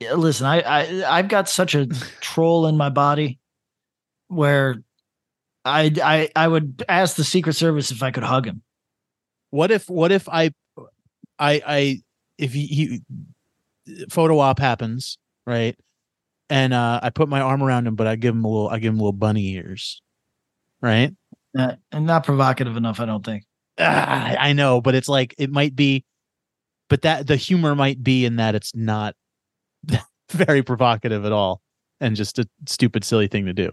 Yeah, 0.00 0.14
listen, 0.14 0.46
I, 0.46 0.60
I, 0.60 1.18
I've 1.18 1.28
got 1.28 1.48
such 1.48 1.74
a 1.74 1.86
troll 2.20 2.66
in 2.66 2.76
my 2.76 2.90
body, 2.90 3.38
where 4.28 4.82
I, 5.64 5.90
I, 6.02 6.30
I 6.36 6.48
would 6.48 6.84
ask 6.88 7.16
the 7.16 7.24
Secret 7.24 7.54
Service 7.54 7.90
if 7.90 8.02
I 8.02 8.10
could 8.10 8.22
hug 8.22 8.46
him. 8.46 8.62
What 9.50 9.70
if? 9.70 9.88
What 9.88 10.12
if 10.12 10.28
I, 10.28 10.52
I, 11.38 11.62
I, 11.66 12.02
if 12.38 12.52
he, 12.52 12.66
he 12.66 13.02
photo 14.10 14.38
op 14.38 14.58
happens, 14.58 15.18
right? 15.46 15.76
And 16.50 16.74
uh, 16.74 17.00
I 17.02 17.10
put 17.10 17.28
my 17.28 17.40
arm 17.40 17.62
around 17.62 17.86
him, 17.86 17.96
but 17.96 18.06
I 18.06 18.16
give 18.16 18.34
him 18.34 18.44
a 18.44 18.48
little, 18.48 18.68
I 18.68 18.78
give 18.78 18.92
him 18.92 18.98
little 18.98 19.12
bunny 19.12 19.54
ears, 19.54 20.00
right? 20.80 21.14
Uh, 21.58 21.76
and 21.90 22.06
not 22.06 22.24
provocative 22.24 22.76
enough, 22.76 23.00
I 23.00 23.06
don't 23.06 23.24
think. 23.24 23.44
Ah, 23.78 24.36
I 24.38 24.52
know, 24.52 24.80
but 24.80 24.94
it's 24.94 25.08
like 25.08 25.34
it 25.38 25.50
might 25.50 25.74
be, 25.74 26.04
but 26.88 27.02
that 27.02 27.26
the 27.26 27.36
humor 27.36 27.74
might 27.74 28.02
be 28.02 28.24
in 28.24 28.36
that 28.36 28.54
it's 28.54 28.74
not 28.74 29.14
very 30.30 30.62
provocative 30.62 31.24
at 31.24 31.32
all, 31.32 31.60
and 32.00 32.16
just 32.16 32.38
a 32.38 32.48
stupid, 32.66 33.04
silly 33.04 33.28
thing 33.28 33.46
to 33.46 33.52
do. 33.52 33.70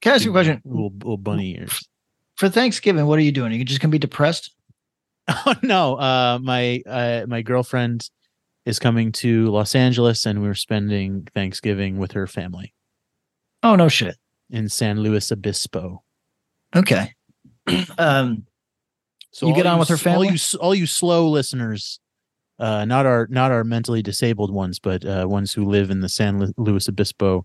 Can 0.00 0.12
I 0.12 0.14
ask 0.16 0.24
you 0.24 0.30
a 0.30 0.34
question? 0.34 0.60
Little, 0.64 0.90
little 0.90 1.16
bunny 1.16 1.56
ears. 1.56 1.88
For 2.36 2.48
Thanksgiving, 2.48 3.06
what 3.06 3.18
are 3.18 3.22
you 3.22 3.30
doing? 3.32 3.52
Are 3.52 3.56
you 3.56 3.64
just 3.64 3.80
gonna 3.80 3.92
be 3.92 3.98
depressed? 3.98 4.50
Oh 5.46 5.54
no, 5.62 5.94
uh, 5.96 6.40
my 6.42 6.82
uh, 6.84 7.24
my 7.28 7.42
girlfriend 7.42 8.10
is 8.66 8.80
coming 8.80 9.12
to 9.12 9.48
Los 9.50 9.76
Angeles, 9.76 10.26
and 10.26 10.42
we're 10.42 10.54
spending 10.54 11.28
Thanksgiving 11.32 11.98
with 11.98 12.10
her 12.12 12.26
family 12.26 12.74
Oh 13.62 13.76
no, 13.76 13.88
shit. 13.88 14.16
in 14.50 14.68
San 14.68 14.98
Luis 15.00 15.30
Obispo. 15.30 16.02
Okay. 16.74 17.14
um, 17.98 18.44
So 19.30 19.46
You 19.46 19.54
get 19.54 19.66
on 19.66 19.78
with 19.78 19.88
her 19.90 19.94
s- 19.94 20.04
all 20.06 20.12
family? 20.12 20.28
you 20.30 20.58
all 20.58 20.74
you 20.74 20.86
slow 20.86 21.28
listeners, 21.30 22.00
uh, 22.62 22.84
not 22.84 23.04
our 23.06 23.26
not 23.28 23.50
our 23.50 23.64
mentally 23.64 24.02
disabled 24.02 24.50
ones, 24.52 24.78
but 24.78 25.04
uh, 25.04 25.26
ones 25.28 25.52
who 25.52 25.64
live 25.68 25.90
in 25.90 26.00
the 26.00 26.08
San 26.08 26.52
Luis 26.56 26.88
Obispo 26.88 27.44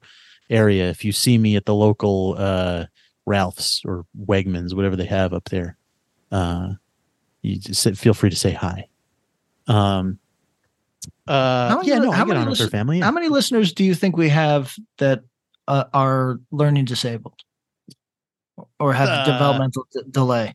area. 0.50 0.90
If 0.90 1.04
you 1.04 1.12
see 1.12 1.38
me 1.38 1.56
at 1.56 1.66
the 1.66 1.74
local 1.76 2.36
uh, 2.38 2.86
Ralph's 3.26 3.82
or 3.84 4.06
Wegmans, 4.28 4.74
whatever 4.76 4.96
they 4.96 5.06
have 5.06 5.34
up 5.34 5.46
there, 5.50 5.76
uh, 6.32 6.74
you 7.42 7.58
just 7.58 7.96
feel 7.98 8.14
free 8.14 8.30
to 8.30 8.36
say 8.36 8.52
hi. 8.52 8.88
Um, 9.68 10.20
uh, 11.28 11.70
How 11.70 11.78
many- 11.78 11.90
yeah, 11.90 12.00
no, 12.00 12.12
how 12.12 12.24
many 12.26 12.40
on 12.40 12.50
with 12.50 12.60
her 12.60 12.66
listen- 12.66 12.70
family. 12.78 13.00
How 13.00 13.12
many 13.12 13.28
listeners 13.30 13.74
do 13.74 13.84
you 13.84 13.96
think 13.96 14.16
we 14.18 14.30
have 14.30 14.76
that 15.00 15.24
uh, 15.68 15.86
are 15.94 16.40
learning 16.52 16.86
disabled 16.86 17.42
or 18.80 18.94
have 18.94 19.26
developmental 19.26 19.88
d- 19.92 20.02
delay? 20.10 20.54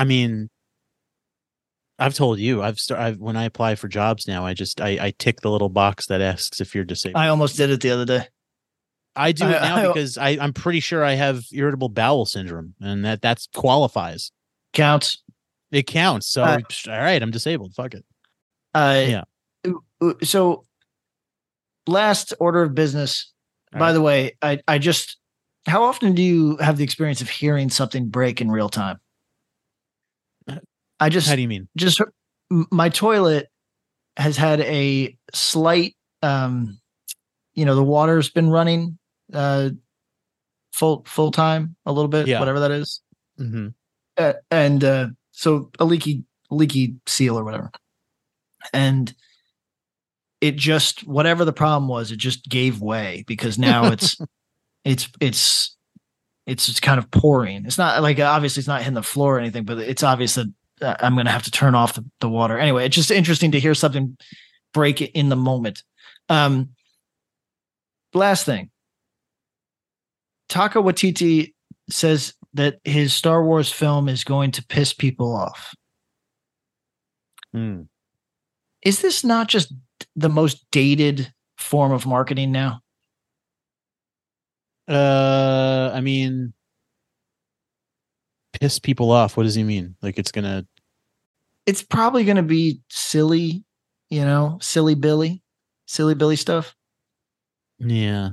I 0.00 0.04
mean, 0.04 0.48
I've 1.98 2.14
told 2.14 2.38
you, 2.38 2.62
I've, 2.62 2.80
st- 2.80 2.98
I've 2.98 3.18
when 3.18 3.36
I 3.36 3.44
apply 3.44 3.74
for 3.74 3.86
jobs 3.86 4.26
now, 4.26 4.46
I 4.46 4.54
just 4.54 4.80
I, 4.80 4.98
I 5.08 5.12
tick 5.18 5.40
the 5.42 5.50
little 5.50 5.68
box 5.68 6.06
that 6.06 6.22
asks 6.22 6.60
if 6.60 6.74
you're 6.74 6.84
disabled. 6.84 7.20
I 7.22 7.28
almost 7.28 7.56
did 7.58 7.68
it 7.70 7.80
the 7.82 7.90
other 7.90 8.06
day. 8.06 8.26
I 9.14 9.32
do 9.32 9.44
it 9.46 9.60
now 9.60 9.76
I- 9.76 9.86
because 9.88 10.16
I, 10.16 10.30
I'm 10.40 10.54
pretty 10.54 10.80
sure 10.80 11.04
I 11.04 11.12
have 11.14 11.42
irritable 11.52 11.90
bowel 11.90 12.24
syndrome, 12.24 12.74
and 12.80 13.04
that 13.04 13.20
that's 13.20 13.48
qualifies. 13.54 14.32
Counts. 14.72 15.22
It 15.70 15.86
counts. 15.86 16.26
So 16.28 16.42
Uh, 16.42 16.60
all 16.88 16.98
right, 16.98 17.22
I'm 17.22 17.30
disabled. 17.30 17.74
Fuck 17.74 17.94
it. 17.94 18.04
Uh, 18.74 19.04
Yeah. 19.06 19.24
So, 20.22 20.64
last 21.86 22.32
order 22.40 22.62
of 22.62 22.74
business. 22.74 23.30
All 23.74 23.78
by 23.80 23.86
right. 23.88 23.92
the 23.92 24.00
way, 24.00 24.36
I 24.40 24.60
I 24.66 24.78
just 24.78 25.18
how 25.66 25.82
often 25.82 26.14
do 26.14 26.22
you 26.22 26.56
have 26.56 26.78
the 26.78 26.84
experience 26.84 27.20
of 27.20 27.28
hearing 27.28 27.68
something 27.68 28.08
break 28.08 28.40
in 28.40 28.50
real 28.50 28.70
time? 28.70 28.98
I 31.00 31.08
just 31.08 31.28
How 31.28 31.34
do 31.36 31.42
you 31.42 31.48
mean? 31.48 31.68
just 31.76 32.00
my 32.50 32.88
toilet 32.90 33.48
has 34.16 34.36
had 34.36 34.60
a 34.60 35.16
slight 35.32 35.96
um 36.22 36.78
you 37.54 37.64
know 37.64 37.74
the 37.74 37.82
water's 37.82 38.28
been 38.30 38.50
running 38.50 38.98
uh 39.32 39.70
full 40.72 41.02
full 41.06 41.30
time 41.30 41.76
a 41.86 41.92
little 41.92 42.08
bit 42.08 42.26
Yeah. 42.26 42.38
whatever 42.40 42.60
that 42.60 42.70
is 42.70 43.00
Mm-hmm. 43.38 43.68
uh, 44.18 44.32
and 44.50 44.84
uh 44.84 45.06
so 45.30 45.70
a 45.78 45.84
leaky 45.84 46.24
leaky 46.50 46.96
seal 47.06 47.38
or 47.38 47.44
whatever 47.44 47.70
and 48.74 49.14
it 50.40 50.56
just 50.56 51.06
whatever 51.06 51.44
the 51.44 51.52
problem 51.52 51.88
was 51.88 52.10
it 52.12 52.16
just 52.18 52.48
gave 52.48 52.80
way 52.82 53.24
because 53.26 53.58
now 53.58 53.86
it's 53.92 54.18
it's 54.84 55.08
it's 55.20 55.76
it's 56.46 56.66
just 56.66 56.82
kind 56.82 56.98
of 56.98 57.10
pouring 57.10 57.64
it's 57.64 57.78
not 57.78 58.02
like 58.02 58.18
obviously 58.18 58.60
it's 58.60 58.68
not 58.68 58.80
hitting 58.80 58.94
the 58.94 59.02
floor 59.02 59.36
or 59.36 59.40
anything 59.40 59.64
but 59.64 59.78
it's 59.78 60.02
obvious 60.02 60.34
that 60.34 60.52
i'm 60.82 61.14
going 61.14 61.26
to 61.26 61.32
have 61.32 61.42
to 61.42 61.50
turn 61.50 61.74
off 61.74 61.94
the, 61.94 62.04
the 62.20 62.28
water. 62.28 62.58
Anyway 62.58 62.86
it's 62.86 62.96
just 62.96 63.10
interesting 63.10 63.52
to 63.52 63.60
hear 63.60 63.74
something 63.74 64.16
break 64.72 65.00
in 65.00 65.28
the 65.28 65.36
moment. 65.36 65.82
Um 66.28 66.70
last 68.14 68.46
thing. 68.46 68.70
Taika 70.48 70.82
Waititi 70.82 71.54
says 71.88 72.34
that 72.54 72.80
his 72.84 73.14
star 73.14 73.44
wars 73.44 73.70
film 73.70 74.08
is 74.08 74.24
going 74.24 74.50
to 74.52 74.66
piss 74.66 74.92
people 74.92 75.34
off. 75.34 75.74
Hmm. 77.52 77.82
is 78.84 79.02
this 79.02 79.24
not 79.24 79.48
just 79.48 79.72
the 80.14 80.28
most 80.28 80.64
dated 80.70 81.32
form 81.58 81.90
of 81.90 82.06
marketing 82.06 82.52
now? 82.52 82.80
Uh, 84.88 85.90
I 85.92 86.00
mean, 86.00 86.52
piss 88.52 88.78
people 88.78 89.10
off. 89.10 89.36
What 89.36 89.44
does 89.44 89.54
he 89.54 89.62
mean? 89.64 89.96
Like 90.02 90.18
it's 90.18 90.32
gonna? 90.32 90.66
it's 91.66 91.82
probably 91.82 92.24
to 92.36 92.42
be 92.42 92.80
silly 92.88 93.62
you 94.08 94.22
know 94.24 94.58
silly 94.62 94.94
billy 94.94 95.42
silly 95.86 96.14
billy 96.14 96.34
stuff 96.34 96.74
Yeah, 97.78 98.30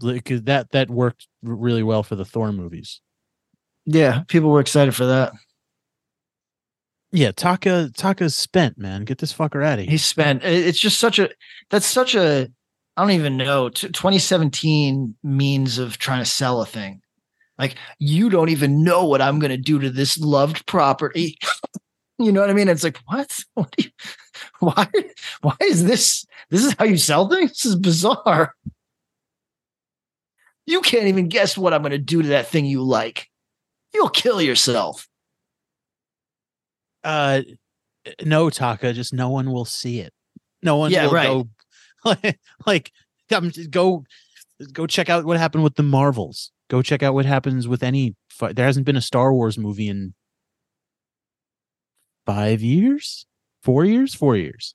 like 0.00 0.24
that 0.44 0.70
that 0.72 0.88
worked 0.90 1.28
really 1.42 1.82
well 1.82 2.02
for 2.02 2.16
the 2.16 2.24
Thor 2.24 2.52
movies. 2.52 3.00
yeah 3.84 4.22
people 4.28 4.50
were 4.50 4.60
excited 4.60 4.94
for 4.96 5.04
that 5.06 5.32
Yeah, 7.12 7.32
Taika 7.32 7.92
Taika's 7.92 8.34
spent, 8.34 8.78
man. 8.78 9.04
Get 9.04 9.18
this 9.18 9.32
fucker 9.32 9.64
out 9.64 9.78
of 9.78 9.84
here. 9.84 9.90
he 9.90 9.98
spent 9.98 10.42
it's 10.42 10.78
just 10.80 10.98
such 10.98 11.18
a 11.18 11.28
that's 11.68 11.86
such 11.86 12.14
a 12.14 12.48
i 12.96 13.02
don't 13.02 13.10
even 13.12 13.36
know 13.36 13.68
t- 13.68 13.88
2017 13.88 15.14
means 15.22 15.78
of 15.78 15.98
trying 15.98 16.20
to 16.24 16.30
sell 16.30 16.60
a 16.62 16.66
thing 16.66 17.02
like 17.60 17.76
you 18.00 18.28
don't 18.30 18.48
even 18.48 18.82
know 18.82 19.04
what 19.04 19.22
i'm 19.22 19.38
going 19.38 19.50
to 19.50 19.56
do 19.56 19.78
to 19.78 19.90
this 19.90 20.18
loved 20.18 20.66
property 20.66 21.36
you 22.18 22.32
know 22.32 22.40
what 22.40 22.50
i 22.50 22.54
mean 22.54 22.68
it's 22.68 22.82
like 22.82 22.98
what, 23.06 23.44
what 23.54 23.72
you, 23.78 23.90
why 24.58 24.86
why 25.42 25.54
is 25.62 25.84
this 25.84 26.24
this 26.50 26.64
is 26.64 26.74
how 26.78 26.84
you 26.84 26.96
sell 26.96 27.28
things 27.28 27.50
this 27.50 27.66
is 27.66 27.76
bizarre 27.76 28.54
you 30.66 30.80
can't 30.80 31.06
even 31.06 31.28
guess 31.28 31.56
what 31.56 31.72
i'm 31.72 31.82
going 31.82 31.92
to 31.92 31.98
do 31.98 32.22
to 32.22 32.28
that 32.28 32.48
thing 32.48 32.64
you 32.64 32.82
like 32.82 33.28
you'll 33.94 34.08
kill 34.10 34.40
yourself 34.42 35.06
Uh, 37.02 37.42
no, 38.24 38.46
Taika. 38.50 38.92
Just 38.94 39.12
no 39.12 39.28
one 39.30 39.52
will 39.52 39.64
see 39.64 40.00
it. 40.00 40.12
No 40.62 40.76
one 40.76 40.90
Yeah, 40.90 41.06
will 41.06 41.12
right. 41.12 41.46
go. 42.04 42.14
like, 42.66 42.92
come 43.28 43.50
go, 43.70 44.04
go 44.72 44.86
check 44.86 45.08
out 45.08 45.24
what 45.24 45.38
happened 45.38 45.64
with 45.64 45.74
the 45.76 45.82
Marvels. 45.82 46.50
Go 46.70 46.82
check 46.82 47.02
out 47.02 47.14
what 47.14 47.26
happens 47.26 47.66
with 47.68 47.82
any. 47.82 48.14
There 48.40 48.64
hasn't 48.64 48.86
been 48.86 48.96
a 48.96 49.00
Star 49.02 49.34
Wars 49.34 49.58
movie 49.58 49.88
in 49.88 50.14
five 52.24 52.62
years, 52.62 53.26
four 53.62 53.84
years, 53.84 54.14
four 54.14 54.36
years. 54.36 54.74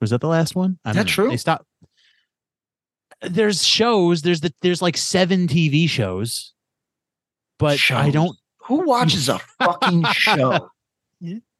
Was 0.00 0.10
that 0.10 0.20
the 0.22 0.28
last 0.28 0.56
one? 0.56 0.78
I 0.84 0.90
Is 0.90 0.96
don't 0.96 1.04
that 1.04 1.10
know. 1.10 1.14
true? 1.14 1.28
They 1.30 1.36
stopped. 1.36 1.66
There's 3.20 3.64
shows. 3.64 4.22
There's 4.22 4.40
the 4.40 4.52
there's 4.62 4.82
like 4.82 4.96
seven 4.96 5.46
TV 5.46 5.88
shows, 5.88 6.54
but 7.58 7.78
I 7.90 8.10
don't. 8.10 8.36
who 8.62 8.86
watches 8.86 9.28
a 9.28 9.38
fucking 9.58 10.04
show 10.12 10.68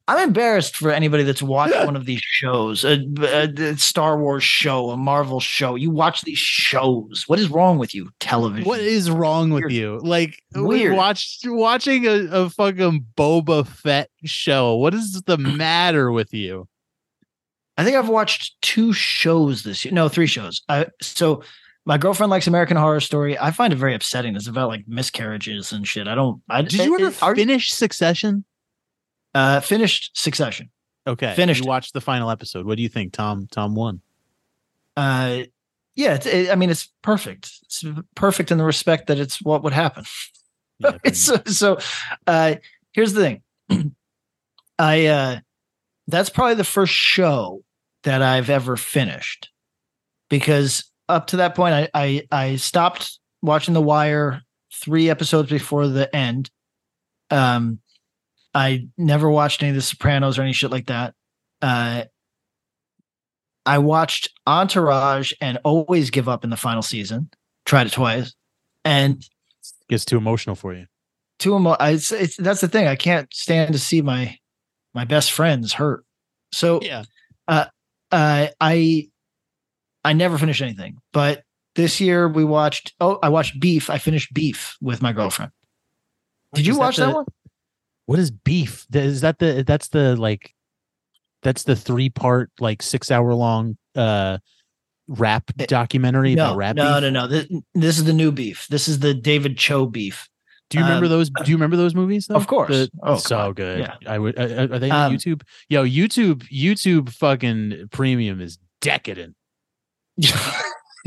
I'm 0.08 0.28
embarrassed 0.28 0.76
for 0.76 0.92
anybody 0.92 1.24
that's 1.24 1.42
watched 1.42 1.74
one 1.84 1.96
of 1.96 2.04
these 2.06 2.20
shows, 2.22 2.84
a, 2.84 3.04
a, 3.22 3.76
Star 3.76 4.16
Wars 4.20 4.44
show, 4.44 4.90
a 4.90 4.96
Marvel 4.96 5.40
show. 5.40 5.74
You 5.74 5.90
watch 5.90 6.22
these 6.22 6.38
shows. 6.38 7.24
What 7.26 7.40
is 7.40 7.48
wrong 7.50 7.78
with 7.78 7.92
you, 7.92 8.10
television? 8.20 8.68
What 8.68 8.78
is 8.78 9.10
wrong 9.10 9.50
with 9.50 9.62
Weird. 9.62 9.72
you? 9.72 9.98
Like 9.98 10.40
we 10.54 10.62
Weird. 10.62 10.96
watched 10.96 11.40
watching 11.48 12.06
a, 12.06 12.28
a 12.30 12.50
fucking 12.50 13.04
Boba 13.16 13.66
Fett 13.66 14.08
show. 14.24 14.76
What 14.76 14.94
is 14.94 15.22
the 15.22 15.36
matter 15.38 16.12
with 16.12 16.32
you? 16.32 16.68
I 17.76 17.82
think 17.84 17.96
I've 17.96 18.08
watched 18.08 18.60
two 18.62 18.92
shows 18.92 19.64
this 19.64 19.84
year. 19.84 19.92
No, 19.92 20.08
three 20.08 20.28
shows. 20.28 20.62
I, 20.68 20.86
so 21.02 21.42
my 21.84 21.98
girlfriend 21.98 22.30
likes 22.30 22.46
American 22.46 22.76
Horror 22.76 23.00
Story. 23.00 23.36
I 23.38 23.50
find 23.50 23.72
it 23.72 23.76
very 23.76 23.94
upsetting. 23.94 24.36
It's 24.36 24.46
about 24.46 24.68
like 24.68 24.84
miscarriages 24.86 25.72
and 25.72 25.86
shit. 25.86 26.06
I 26.06 26.14
don't. 26.14 26.40
I 26.48 26.62
Did 26.62 26.74
you 26.74 26.94
ever 26.94 27.08
it- 27.08 27.22
are- 27.24 27.34
finish 27.34 27.72
Succession? 27.72 28.44
Uh, 29.36 29.60
finished 29.60 30.10
Succession? 30.18 30.70
Okay, 31.06 31.34
Finished 31.34 31.62
You 31.62 31.68
watched 31.68 31.92
the 31.92 32.00
final 32.00 32.30
episode. 32.30 32.66
What 32.66 32.76
do 32.76 32.82
you 32.82 32.88
think, 32.88 33.12
Tom? 33.12 33.46
Tom 33.50 33.74
won. 33.76 34.00
Uh, 34.96 35.42
yeah. 35.94 36.14
It's, 36.14 36.26
it, 36.26 36.50
I 36.50 36.56
mean, 36.56 36.70
it's 36.70 36.92
perfect. 37.02 37.52
It's 37.62 37.84
perfect 38.14 38.50
in 38.50 38.58
the 38.58 38.64
respect 38.64 39.06
that 39.06 39.18
it's 39.18 39.40
what 39.40 39.62
would 39.62 39.72
happen. 39.72 40.04
Yeah, 40.78 40.98
it's 41.04 41.18
so, 41.22 41.36
so 41.46 41.78
uh 42.26 42.56
here's 42.92 43.14
the 43.14 43.40
thing 43.70 43.94
i 44.78 45.06
uh 45.06 45.38
that's 46.06 46.28
probably 46.28 46.56
the 46.56 46.64
first 46.64 46.92
show 46.92 47.62
that 48.02 48.20
i've 48.20 48.50
ever 48.50 48.76
finished 48.76 49.48
because 50.28 50.84
up 51.08 51.28
to 51.28 51.38
that 51.38 51.54
point 51.54 51.72
i 51.72 51.88
i, 51.94 52.26
I 52.30 52.56
stopped 52.56 53.18
watching 53.40 53.72
the 53.72 53.80
wire 53.80 54.42
three 54.70 55.08
episodes 55.08 55.48
before 55.48 55.88
the 55.88 56.14
end 56.14 56.50
um 57.30 57.78
i 58.56 58.84
never 58.98 59.30
watched 59.30 59.62
any 59.62 59.70
of 59.70 59.76
the 59.76 59.82
sopranos 59.82 60.36
or 60.38 60.42
any 60.42 60.52
shit 60.52 60.70
like 60.72 60.86
that 60.86 61.14
uh 61.62 62.02
i 63.64 63.78
watched 63.78 64.30
entourage 64.46 65.32
and 65.40 65.58
always 65.64 66.10
give 66.10 66.28
up 66.28 66.42
in 66.44 66.50
the 66.50 66.56
final 66.56 66.82
season 66.82 67.30
tried 67.64 67.86
it 67.86 67.92
twice 67.92 68.34
and 68.84 69.24
gets 69.88 70.04
too 70.04 70.16
emotional 70.16 70.54
for 70.56 70.72
you. 70.74 70.86
too 71.38 71.54
emo- 71.56 71.76
it's, 71.80 72.10
it's 72.12 72.36
that's 72.36 72.60
the 72.60 72.68
thing. 72.68 72.86
I 72.86 72.94
can't 72.96 73.32
stand 73.34 73.72
to 73.72 73.78
see 73.78 74.00
my 74.02 74.36
my 74.94 75.04
best 75.04 75.32
friends 75.32 75.72
hurt. 75.72 76.04
So 76.52 76.80
Yeah. 76.82 77.02
uh, 77.48 77.66
I 78.12 79.08
I 80.04 80.12
never 80.12 80.38
finish 80.38 80.62
anything. 80.62 80.98
But 81.12 81.42
this 81.74 82.00
year 82.00 82.28
we 82.28 82.44
watched. 82.44 82.94
Oh, 83.00 83.18
I 83.22 83.28
watched 83.28 83.58
Beef. 83.60 83.90
I 83.90 83.98
finished 83.98 84.32
Beef 84.32 84.76
with 84.80 85.02
my 85.02 85.12
girlfriend. 85.12 85.50
Did 86.54 86.66
you 86.66 86.78
watch 86.78 86.96
that 86.96 87.06
the- 87.08 87.14
one? 87.16 87.24
What 88.06 88.18
is 88.18 88.30
beef? 88.30 88.86
Is 88.92 89.20
that 89.20 89.38
the 89.38 89.62
that's 89.66 89.88
the 89.88 90.16
like 90.16 90.54
that's 91.42 91.64
the 91.64 91.76
three 91.76 92.08
part 92.08 92.50
like 92.60 92.82
six 92.82 93.10
hour 93.10 93.34
long 93.34 93.76
uh 93.94 94.38
rap 95.08 95.44
It- 95.58 95.68
documentary 95.68 96.34
No, 96.34 96.46
about 96.46 96.56
rap 96.56 96.76
no, 96.76 96.94
beef? 96.94 97.02
no, 97.02 97.10
no. 97.10 97.26
This, 97.28 97.46
this 97.74 97.98
is 97.98 98.04
the 98.04 98.12
new 98.12 98.32
Beef. 98.32 98.66
This 98.68 98.88
is 98.88 98.98
the 99.00 99.14
David 99.14 99.56
Choe 99.58 99.86
Beef. 99.86 100.28
Do 100.70 100.78
you 100.78 100.84
remember 100.84 101.06
Um, 101.06 101.10
those? 101.12 101.30
Do 101.30 101.48
you 101.50 101.56
remember 101.56 101.76
those 101.76 101.94
movies? 101.94 102.26
Though? 102.26 102.34
Of 102.34 102.48
course. 102.48 102.70
The- 102.70 102.90
Oh, 103.04 103.16
so 103.16 103.52
good. 103.52 103.80
Yeah. 103.80 103.94
I 104.04 104.18
would. 104.18 104.36
Uh, 104.36 104.66
are 104.74 104.78
they 104.80 104.90
on 104.90 105.12
Um, 105.12 105.16
YouTube? 105.16 105.42
Yo, 105.68 105.84
YouTube. 105.84 106.42
YouTube 106.52 107.10
fucking 107.12 107.88
premium 107.92 108.40
is 108.40 108.58
decadent. 108.80 109.36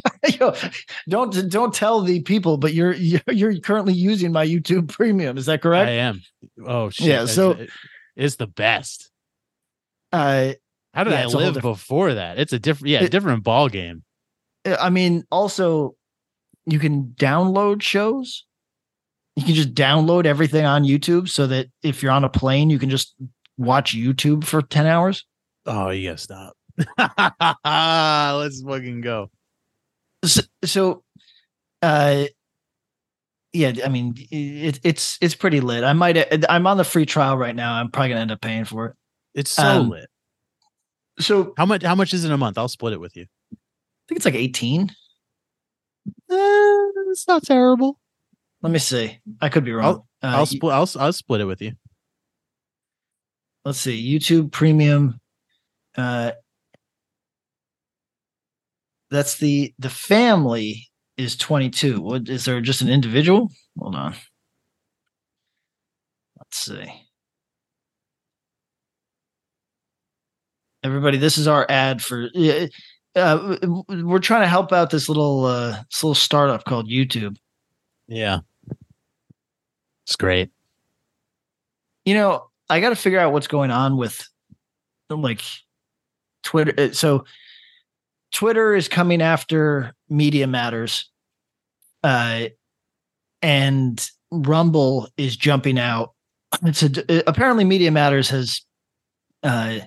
Yo, 0.40 0.54
don't 1.08 1.50
don't 1.50 1.74
tell 1.74 2.02
the 2.02 2.22
people, 2.22 2.58
but 2.58 2.74
you're 2.74 2.94
you're, 2.94 3.58
currently 3.60 3.94
using 3.94 4.32
my 4.32 4.46
YouTube 4.46 4.90
Premium. 4.90 5.38
Is 5.38 5.46
that 5.48 5.62
correct? 5.62 5.90
I 5.90 5.94
am. 5.94 6.22
Oh 6.66 6.90
shit. 6.90 7.08
Yeah, 7.08 7.26
so- 7.26 7.52
it- 7.52 7.70
it's 8.16 8.36
the 8.36 8.48
best. 8.48 9.10
Uh, 10.12 10.54
How 10.94 11.04
did 11.06 11.12
Yeah, 11.14 11.20
I 11.20 11.24
it's 11.24 11.34
live 11.34 11.54
different- 11.54 11.78
before 11.78 12.14
that? 12.16 12.38
It's 12.40 12.52
a 12.52 12.60
different. 12.60 12.90
Yeah, 12.90 13.04
It- 13.04 13.12
different 13.12 13.44
ball 13.44 13.70
game. 13.70 14.04
I 14.66 14.90
mean, 14.90 15.24
also, 15.32 15.96
you 16.66 16.80
can 16.80 17.14
download 17.18 17.82
shows. 17.82 18.46
You 19.38 19.46
can 19.46 19.54
just 19.56 19.74
download 19.74 20.26
everything 20.26 20.66
on 20.66 20.84
YouTube 20.84 21.30
so 21.30 21.48
that 21.48 21.68
if 21.82 22.04
you're 22.04 22.12
on 22.12 22.26
a 22.26 22.30
plane, 22.30 22.70
you 22.70 22.78
can 22.78 22.90
just 22.90 23.16
watch 23.58 23.96
YouTube 23.96 24.44
for 24.44 24.62
10 24.62 24.86
hours. 24.86 25.26
Oh, 25.66 25.92
you 25.92 26.10
gotta 26.10 26.18
stop. 26.18 26.54
Let's 28.38 28.62
fucking 28.62 29.00
go. 29.02 29.30
So, 30.26 30.42
so 30.66 31.04
uh, 31.82 32.26
yeah, 33.54 33.74
I 33.86 33.90
mean, 33.90 34.16
it, 34.32 34.80
it's 34.84 35.18
it's 35.22 35.36
pretty 35.36 35.62
lit. 35.62 35.84
I 35.84 35.94
might 35.94 36.44
I'm 36.50 36.68
on 36.68 36.78
the 36.78 36.84
free 36.84 37.06
trial 37.06 37.38
right 37.38 37.56
now. 37.56 37.74
I'm 37.74 37.90
probably 37.90 38.10
gonna 38.10 38.22
end 38.22 38.32
up 38.32 38.42
paying 38.42 38.66
for 38.66 38.88
it. 38.88 38.96
It's 39.34 39.52
so 39.52 39.64
Um, 39.64 39.90
lit. 39.90 40.10
So 41.20 41.54
How 41.58 41.66
much? 41.66 41.84
How 41.84 41.96
much 41.96 42.14
is 42.14 42.26
it 42.26 42.32
a 42.32 42.38
month? 42.38 42.58
I'll 42.58 42.68
split 42.68 42.94
it 42.94 43.00
with 43.00 43.16
you. 43.16 43.26
I 43.54 43.56
think 44.08 44.18
it's 44.18 44.26
like 44.26 44.36
18. 44.36 44.90
Uh, 46.30 46.36
it's 47.12 47.28
not 47.28 47.44
terrible. 47.44 48.00
Let 48.62 48.72
me 48.72 48.80
see. 48.80 49.20
I 49.42 49.50
could 49.50 49.64
be 49.64 49.72
wrong. 49.72 50.04
Uh, 50.22 50.28
I'll 50.28 50.46
split. 50.46 50.74
I'll 50.74 50.90
I'll 51.00 51.14
split 51.14 51.42
it 51.42 51.46
with 51.46 51.62
you. 51.62 51.74
let's 53.66 53.80
see 53.80 54.18
youtube 54.18 54.52
premium 54.52 55.20
uh 55.98 56.32
that's 59.12 59.38
the 59.38 59.74
the 59.80 59.90
family 59.90 60.90
is 61.18 61.36
22 61.36 62.02
what 62.02 62.30
is 62.30 62.46
there 62.46 62.62
just 62.62 62.82
an 62.82 62.90
individual? 62.90 63.50
Hold 63.78 63.96
on. 63.96 64.16
Let's 66.38 66.58
see. 66.58 67.06
Everybody 70.84 71.18
this 71.18 71.38
is 71.38 71.48
our 71.48 71.66
ad 71.70 72.02
for 72.02 72.30
yeah, 72.34 72.68
uh, 73.16 73.56
w- 73.58 73.84
we're 74.06 74.20
trying 74.20 74.42
to 74.44 74.48
help 74.48 74.72
out 74.72 74.90
this 74.92 75.10
little 75.10 75.44
uh 75.44 75.72
this 75.92 76.04
little 76.04 76.16
startup 76.16 76.64
called 76.64 76.88
youtube. 76.90 77.36
Yeah, 78.08 78.40
it's 80.06 80.16
great. 80.16 80.52
you 82.06 82.14
know, 82.14 82.50
I 82.70 82.80
got 82.80 82.90
to 82.90 82.96
figure 82.96 83.20
out 83.20 83.34
what's 83.34 83.48
going 83.48 83.72
on 83.72 83.98
with 83.98 84.26
like 85.10 85.42
Twitter. 86.44 86.74
uh, 86.78 86.92
So 86.94 87.26
Twitter 88.32 88.76
is 88.76 88.88
coming 88.88 89.22
after 89.22 89.94
Media 90.10 90.48
Matters, 90.48 91.10
uh, 92.04 92.46
and 93.42 94.10
Rumble 94.32 95.08
is 95.18 95.36
jumping 95.36 95.80
out. 95.80 96.14
It's 96.64 96.84
a, 96.84 97.24
apparently 97.28 97.64
Media 97.64 97.92
Matters 97.92 98.30
has 98.30 98.62
uh, 99.44 99.80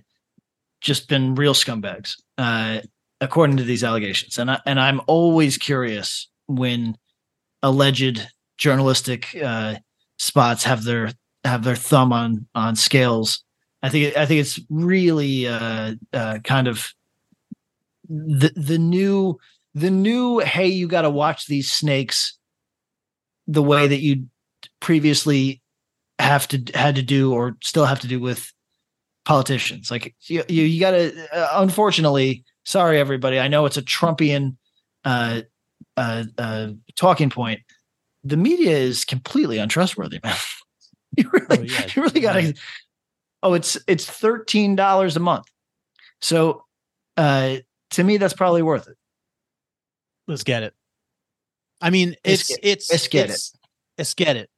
just 0.81 1.09
been 1.09 1.35
real 1.35 1.55
scumbags, 1.55 2.15
uh, 2.39 2.81
according 3.21 3.57
to 3.59 3.65
these 3.65 3.85
allegations. 3.85 4.39
And 4.39 4.51
I, 4.51 4.61
and 4.67 4.81
I'm 4.81 5.01
always 5.07 5.57
curious 5.59 6.29
when 6.47 6.97
alleged 7.63 8.27
journalistic 8.59 9.37
uh, 9.43 9.77
spots 10.19 10.65
have 10.65 10.85
their 10.85 11.13
have 11.45 11.65
their 11.65 11.77
thumb 11.77 12.13
on 12.13 12.47
on 12.55 12.77
scales. 12.77 13.45
I 13.83 13.89
think 13.89 14.17
I 14.17 14.27
think 14.27 14.41
it's 14.41 14.61
really 14.71 15.47
uh, 15.47 15.95
uh, 16.13 16.39
kind 16.45 16.69
of 16.69 16.93
the 18.13 18.53
the 18.55 18.79
new 18.79 19.39
the 19.75 19.91
new 19.91 20.39
hey 20.41 20.67
you 20.67 20.87
got 20.87 21.03
to 21.03 21.11
watch 21.11 21.47
these 21.47 21.71
snakes 21.71 22.37
the 23.47 23.63
way 23.63 23.87
that 23.87 24.01
you 24.01 24.27
previously 24.81 25.63
have 26.19 26.47
to 26.49 26.63
had 26.75 26.97
to 26.97 27.03
do 27.03 27.33
or 27.33 27.57
still 27.63 27.87
have 27.87 28.01
to 28.01 28.07
do 28.07 28.21
with 28.21 28.53
politicians. 29.25 29.91
Like 29.91 30.15
you 30.27 30.45
you, 30.49 30.65
you 30.65 30.81
got 30.81 30.93
to 30.93 31.29
uh, 31.33 31.49
unfortunately 31.63 32.45
sorry 32.65 32.99
everybody 32.99 33.41
I 33.41 33.49
know 33.49 33.67
it's 33.67 33.77
a 33.77 33.83
Trumpian 33.83 34.57
uh, 35.05 35.43
uh, 35.97 36.25
uh, 36.39 36.69
talking 36.97 37.31
point. 37.31 37.61
The 38.25 38.37
media 38.37 38.77
is 38.77 39.05
completely 39.05 39.59
untrustworthy 39.59 40.21
man. 40.23 40.37
You 41.15 41.29
really 41.31 41.47
Oh, 41.51 41.61
yeah, 41.61 41.87
you 41.95 42.03
really 42.03 42.21
got 42.21 42.33
to 42.35 42.55
oh 43.43 43.53
it's 43.53 43.77
it's 43.87 44.07
$13 44.07 45.17
a 45.17 45.21
month. 45.21 45.45
So 46.23 46.65
uh 47.19 47.57
to 47.93 48.05
me 48.05 48.17
that's 48.17 48.35
probably 48.35 48.63
worth 48.63 48.89
it 48.89 48.97
Let's 50.29 50.45
get 50.45 50.63
it. 50.63 50.75
I 51.81 51.91
mean, 51.91 52.11
Let's 52.25 52.43
it's 52.43 52.49
get- 52.49 52.59
it's 52.63 52.91
let's 52.93 53.09
get 53.09 53.29
it. 53.31 53.33
it's, 53.33 53.53
Let's 53.99 54.15
get 54.15 54.37
it. 54.37 54.49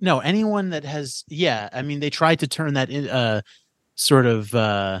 No, 0.00 0.20
anyone 0.20 0.70
that 0.70 0.82
has, 0.84 1.24
yeah. 1.28 1.68
I 1.72 1.82
mean, 1.82 2.00
they 2.00 2.08
tried 2.10 2.38
to 2.40 2.46
turn 2.48 2.72
that 2.74 2.88
in, 2.90 3.06
uh, 3.08 3.42
sort 3.96 4.24
of. 4.26 4.54
uh 4.54 5.00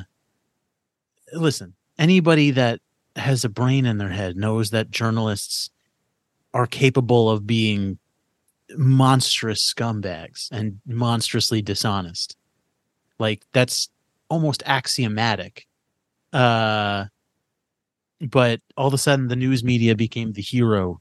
Listen, 1.32 1.74
anybody 1.98 2.50
that 2.52 2.80
has 3.16 3.44
a 3.44 3.48
brain 3.48 3.86
in 3.86 3.96
their 3.98 4.10
head 4.10 4.36
knows 4.36 4.70
that 4.70 4.90
journalists 4.90 5.70
are 6.52 6.66
capable 6.66 7.30
of 7.30 7.46
being 7.46 7.98
monstrous 8.76 9.62
scumbags 9.74 10.48
and 10.52 10.80
monstrously 10.86 11.62
dishonest. 11.62 12.36
Like 13.18 13.42
that's 13.52 13.88
almost 14.28 14.62
axiomatic. 14.66 15.66
Uh 16.32 17.06
but 18.30 18.60
all 18.76 18.88
of 18.88 18.94
a 18.94 18.98
sudden 18.98 19.28
the 19.28 19.36
news 19.36 19.64
media 19.64 19.94
became 19.94 20.32
the 20.32 20.42
hero 20.42 21.00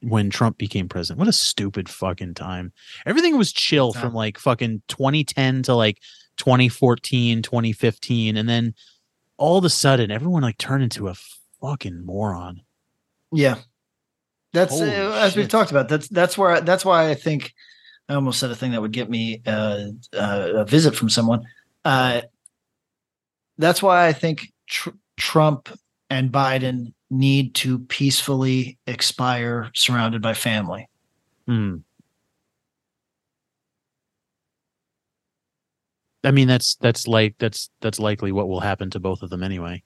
when 0.00 0.30
Trump 0.30 0.58
became 0.58 0.88
president. 0.88 1.18
What 1.18 1.28
a 1.28 1.32
stupid 1.32 1.88
fucking 1.88 2.34
time. 2.34 2.72
Everything 3.04 3.36
was 3.36 3.52
chill 3.52 3.92
from 3.92 4.14
like 4.14 4.38
fucking 4.38 4.82
2010 4.88 5.62
to 5.64 5.74
like 5.74 6.00
2014, 6.36 7.42
2015 7.42 8.36
and 8.36 8.48
then 8.48 8.74
all 9.36 9.58
of 9.58 9.64
a 9.64 9.70
sudden 9.70 10.10
everyone 10.10 10.42
like 10.42 10.58
turned 10.58 10.82
into 10.82 11.08
a 11.08 11.14
fucking 11.60 12.04
moron. 12.04 12.62
Yeah, 13.32 13.56
that's 14.52 14.80
uh, 14.80 15.20
as 15.22 15.36
we've 15.36 15.48
talked 15.48 15.70
about. 15.70 15.88
That's 15.88 16.08
that's 16.08 16.38
where 16.38 16.60
that's 16.60 16.84
why 16.84 17.10
I 17.10 17.14
think 17.14 17.52
I 18.08 18.14
almost 18.14 18.40
said 18.40 18.50
a 18.50 18.56
thing 18.56 18.72
that 18.72 18.80
would 18.80 18.92
get 18.92 19.10
me 19.10 19.42
uh, 19.46 19.88
uh, 20.14 20.48
a 20.54 20.64
visit 20.64 20.96
from 20.96 21.10
someone. 21.10 21.44
Uh, 21.84 22.22
that's 23.58 23.82
why 23.82 24.06
I 24.06 24.12
think 24.12 24.52
tr- 24.66 24.90
Trump 25.18 25.68
and 26.10 26.32
Biden 26.32 26.92
need 27.10 27.54
to 27.56 27.78
peacefully 27.78 28.78
expire, 28.86 29.70
surrounded 29.74 30.22
by 30.22 30.34
family. 30.34 30.88
Hmm. 31.46 31.76
I 36.24 36.30
mean 36.30 36.48
that's 36.48 36.76
that's 36.76 37.06
like 37.06 37.36
that's 37.38 37.70
that's 37.80 37.98
likely 37.98 38.32
what 38.32 38.48
will 38.48 38.60
happen 38.60 38.90
to 38.90 39.00
both 39.00 39.22
of 39.22 39.30
them 39.30 39.42
anyway. 39.42 39.82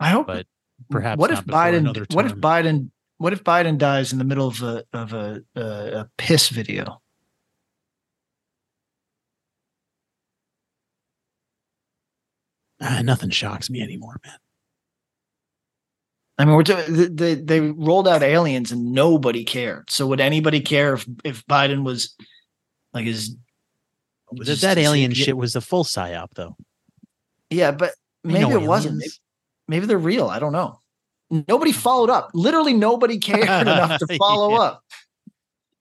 I 0.00 0.08
hope. 0.08 0.26
But 0.26 0.46
perhaps 0.90 1.18
what 1.18 1.30
if 1.30 1.44
Biden? 1.44 2.12
What 2.12 2.26
if. 2.26 2.34
Biden? 2.34 2.90
What 3.18 3.32
if 3.32 3.44
Biden 3.44 3.78
dies 3.78 4.12
in 4.12 4.18
the 4.18 4.24
middle 4.24 4.48
of 4.48 4.62
a 4.62 4.84
of 4.92 5.12
a 5.12 5.42
a, 5.54 5.60
a 5.60 6.10
piss 6.18 6.48
video? 6.48 7.00
Ah, 12.86 13.00
nothing 13.02 13.30
shocks 13.30 13.70
me 13.70 13.80
anymore, 13.80 14.20
man. 14.24 14.36
I 16.36 16.44
mean, 16.44 16.54
we're 16.56 16.64
t- 16.64 16.74
they- 17.08 17.34
they 17.36 17.60
rolled 17.60 18.08
out 18.08 18.22
aliens 18.22 18.72
and 18.72 18.92
nobody 18.92 19.44
cared. 19.44 19.88
So 19.90 20.06
would 20.08 20.20
anybody 20.20 20.60
care 20.60 20.94
if 20.94 21.06
if 21.24 21.46
Biden 21.46 21.84
was 21.84 22.14
like 22.92 23.06
his? 23.06 23.36
That, 24.32 24.58
that 24.58 24.78
alien 24.78 25.14
shit 25.14 25.36
was 25.36 25.54
a 25.54 25.60
full 25.60 25.84
psyop, 25.84 26.28
though. 26.34 26.56
Yeah, 27.50 27.70
but 27.70 27.92
maybe 28.24 28.40
no 28.50 28.60
it 28.60 28.66
wasn't. 28.66 28.96
Maybe, 28.96 29.10
maybe 29.68 29.86
they're 29.86 29.96
real. 29.98 30.26
I 30.28 30.40
don't 30.40 30.52
know. 30.52 30.80
Nobody 31.30 31.72
followed 31.72 32.10
up. 32.10 32.30
Literally, 32.34 32.72
nobody 32.72 33.18
cared 33.18 33.44
enough 33.44 33.98
to 34.00 34.06
follow 34.18 34.50
Yeah. 34.54 34.58
up. 34.60 34.84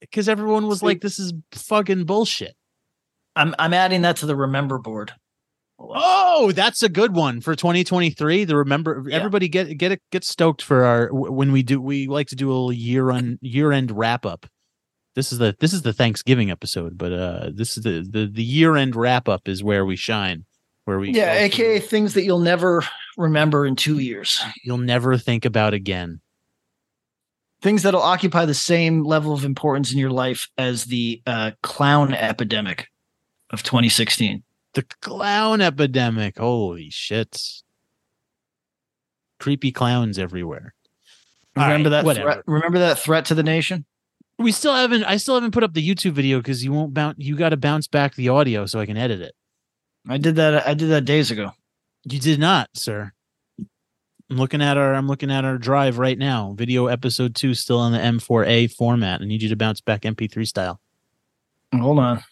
Because 0.02 0.30
everyone 0.30 0.68
was 0.68 0.84
like, 0.84 1.02
"This 1.02 1.18
is 1.18 1.34
fucking 1.54 2.06
bullshit." 2.06 2.56
I'm 3.36 3.56
I'm 3.58 3.74
adding 3.74 4.04
that 4.04 4.18
to 4.18 4.28
the 4.28 4.36
remember 4.36 4.78
board. 4.78 5.14
Oh, 5.80 6.52
that's 6.52 6.82
a 6.84 6.90
good 6.90 7.14
one 7.16 7.42
for 7.42 7.56
2023. 7.56 8.46
The 8.46 8.56
remember, 8.56 9.04
Yeah. 9.08 9.16
everybody 9.18 9.48
get 9.48 9.78
get 9.78 10.00
get 10.12 10.24
stoked 10.24 10.62
for 10.62 10.84
our 10.86 11.10
when 11.12 11.52
we 11.52 11.64
do. 11.64 11.82
We 11.82 12.08
like 12.08 12.28
to 12.28 12.36
do 12.36 12.48
a 12.50 12.54
little 12.54 12.74
year 12.74 13.12
on 13.12 13.40
year 13.42 13.72
end 13.72 13.92
wrap 13.92 14.26
up. 14.26 14.46
This 15.16 15.32
is 15.32 15.40
the 15.40 15.56
this 15.60 15.74
is 15.74 15.82
the 15.82 15.94
Thanksgiving 15.94 16.50
episode, 16.52 16.98
but 16.98 17.12
uh, 17.12 17.50
this 17.54 17.78
is 17.78 17.84
the 17.84 18.08
the 18.10 18.28
the 18.32 18.44
year 18.44 18.76
end 18.76 18.96
wrap 18.96 19.28
up 19.28 19.48
is 19.48 19.64
where 19.64 19.86
we 19.86 19.96
shine. 19.96 20.46
Where 20.86 21.00
we 21.00 21.12
Yeah, 21.12 21.34
aka 21.34 21.80
through- 21.80 21.88
things 21.88 22.14
that 22.14 22.24
you'll 22.24 22.40
never 22.40 22.84
remember 23.18 23.66
in 23.66 23.76
two 23.76 24.00
years. 24.00 24.42
you'll 24.64 24.78
never 24.78 25.18
think 25.18 25.46
about 25.46 25.74
again. 25.74 26.20
Things 27.62 27.84
that'll 27.84 28.02
occupy 28.02 28.46
the 28.46 28.54
same 28.54 29.04
level 29.04 29.34
of 29.34 29.46
importance 29.46 29.94
in 29.94 29.98
your 29.98 30.10
life 30.12 30.50
as 30.58 30.86
the 30.86 31.22
uh, 31.26 31.52
clown 31.62 32.14
epidemic 32.14 32.90
of 33.52 33.64
2016. 33.64 34.44
The 34.74 34.84
clown 35.02 35.62
epidemic. 35.62 36.38
Holy 36.38 36.90
shit. 36.90 37.40
Creepy 39.40 39.72
clowns 39.72 40.18
everywhere. 40.18 40.74
Remember 41.56 41.90
right, 41.90 42.04
that? 42.04 42.16
Threat, 42.16 42.44
remember 42.48 42.80
that 42.80 42.98
threat 43.00 43.26
to 43.26 43.36
the 43.36 43.44
nation? 43.44 43.86
We 44.40 44.52
still 44.52 44.74
haven't 44.74 45.04
I 45.04 45.18
still 45.18 45.36
haven't 45.36 45.52
put 45.52 45.64
up 45.64 45.74
the 45.74 45.88
YouTube 45.88 46.14
video 46.14 46.40
because 46.40 46.64
you 46.64 46.74
won't 46.74 46.94
bounce 46.94 47.18
you 47.20 47.36
gotta 47.36 47.58
bounce 47.58 47.88
back 47.88 48.16
the 48.16 48.30
audio 48.30 48.66
so 48.66 48.80
I 48.80 48.88
can 48.88 48.98
edit 48.98 49.22
it. 49.22 49.36
I 50.10 50.18
did 50.18 50.36
that. 50.38 50.68
I 50.68 50.74
did 50.74 50.90
that 50.90 51.06
days 51.06 51.30
ago. 51.30 51.52
You 52.06 52.20
did 52.20 52.40
not, 52.40 52.70
sir. 52.74 53.12
I'm 53.60 54.38
looking 54.38 54.62
at 54.62 54.78
our 54.78 54.96
I'm 54.96 55.08
looking 55.08 55.30
at 55.30 55.46
our 55.46 55.60
drive 55.60 56.00
right 56.00 56.18
now. 56.18 56.54
Video 56.58 56.88
episode 56.88 57.36
two 57.36 57.54
still 57.54 57.86
in 57.86 57.94
the 57.94 58.00
M4A 58.00 58.74
format. 58.74 59.22
I 59.22 59.26
need 59.26 59.44
you 59.44 59.50
to 59.50 59.56
bounce 59.56 59.82
back 59.82 60.02
MP3 60.02 60.48
style. 60.48 60.80
Hold 61.76 62.00
on. 62.00 62.24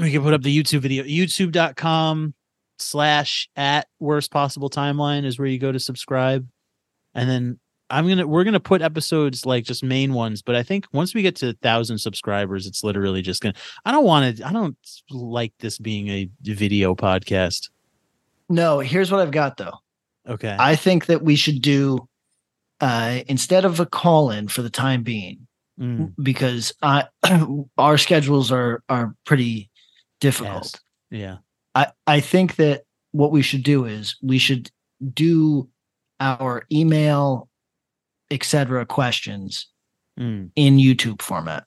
We 0.00 0.10
can 0.10 0.22
put 0.22 0.34
up 0.34 0.42
the 0.42 0.56
YouTube 0.56 0.80
video. 0.80 1.04
YouTube.com 1.04 2.34
slash 2.78 3.48
at 3.56 3.86
worst 3.98 4.30
possible 4.30 4.70
timeline 4.70 5.24
is 5.24 5.38
where 5.38 5.48
you 5.48 5.58
go 5.58 5.72
to 5.72 5.80
subscribe. 5.80 6.48
And 7.14 7.28
then 7.28 7.60
I'm 7.90 8.08
gonna 8.08 8.26
we're 8.26 8.44
gonna 8.44 8.60
put 8.60 8.82
episodes 8.82 9.44
like 9.44 9.64
just 9.64 9.82
main 9.82 10.14
ones, 10.14 10.42
but 10.42 10.54
I 10.54 10.62
think 10.62 10.86
once 10.92 11.14
we 11.14 11.22
get 11.22 11.36
to 11.36 11.50
a 11.50 11.52
thousand 11.54 11.98
subscribers, 11.98 12.66
it's 12.66 12.84
literally 12.84 13.20
just 13.20 13.42
gonna 13.42 13.54
I 13.84 13.92
don't 13.92 14.04
want 14.04 14.36
to 14.36 14.46
I 14.46 14.52
don't 14.52 14.76
like 15.10 15.52
this 15.58 15.78
being 15.78 16.08
a 16.08 16.28
video 16.42 16.94
podcast. 16.94 17.68
No, 18.48 18.78
here's 18.78 19.10
what 19.10 19.20
I've 19.20 19.32
got 19.32 19.56
though. 19.56 19.74
Okay. 20.28 20.56
I 20.58 20.76
think 20.76 21.06
that 21.06 21.22
we 21.22 21.34
should 21.34 21.60
do 21.60 22.08
uh, 22.80 23.20
instead 23.26 23.64
of 23.64 23.80
a 23.80 23.86
call 23.86 24.30
in 24.30 24.48
for 24.48 24.62
the 24.62 24.70
time 24.70 25.02
being, 25.02 25.46
Mm, 25.80 26.12
because 26.22 26.74
I, 26.82 27.04
our 27.78 27.96
schedules 27.96 28.52
are 28.52 28.82
are 28.90 29.14
pretty 29.24 29.69
difficult. 30.20 30.80
Yeah. 31.10 31.38
I, 31.74 31.88
I 32.06 32.20
think 32.20 32.56
that 32.56 32.82
what 33.12 33.32
we 33.32 33.42
should 33.42 33.62
do 33.62 33.84
is 33.84 34.16
we 34.22 34.38
should 34.38 34.70
do 35.14 35.68
our 36.20 36.64
email, 36.70 37.48
etc. 38.30 38.86
questions 38.86 39.66
Mm, 40.18 40.50
in 40.54 40.76
YouTube 40.76 41.22
format. 41.22 41.64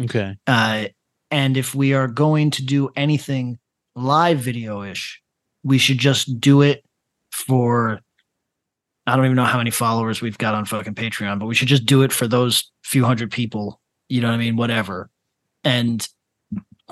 okay. 0.00 0.36
Uh, 0.46 0.86
and 1.30 1.56
if 1.56 1.74
we 1.74 1.92
are 1.92 2.06
going 2.08 2.50
to 2.52 2.64
do 2.64 2.88
anything 2.96 3.58
live 3.94 4.38
video 4.38 4.82
ish, 4.84 5.20
we 5.64 5.76
should 5.76 5.98
just 5.98 6.40
do 6.40 6.62
it 6.62 6.82
for. 7.32 8.00
I 9.06 9.16
don't 9.16 9.26
even 9.26 9.36
know 9.36 9.44
how 9.44 9.58
many 9.58 9.70
followers 9.70 10.22
we've 10.22 10.38
got 10.38 10.54
on 10.54 10.64
fucking 10.64 10.94
Patreon, 10.94 11.38
but 11.38 11.44
we 11.46 11.54
should 11.54 11.68
just 11.68 11.84
do 11.84 12.00
it 12.02 12.12
for 12.12 12.26
those 12.26 12.70
few 12.84 13.04
hundred 13.04 13.30
people. 13.30 13.80
You 14.08 14.22
know 14.22 14.28
what 14.28 14.34
I 14.34 14.38
mean? 14.38 14.56
Whatever, 14.56 15.10
and 15.62 16.08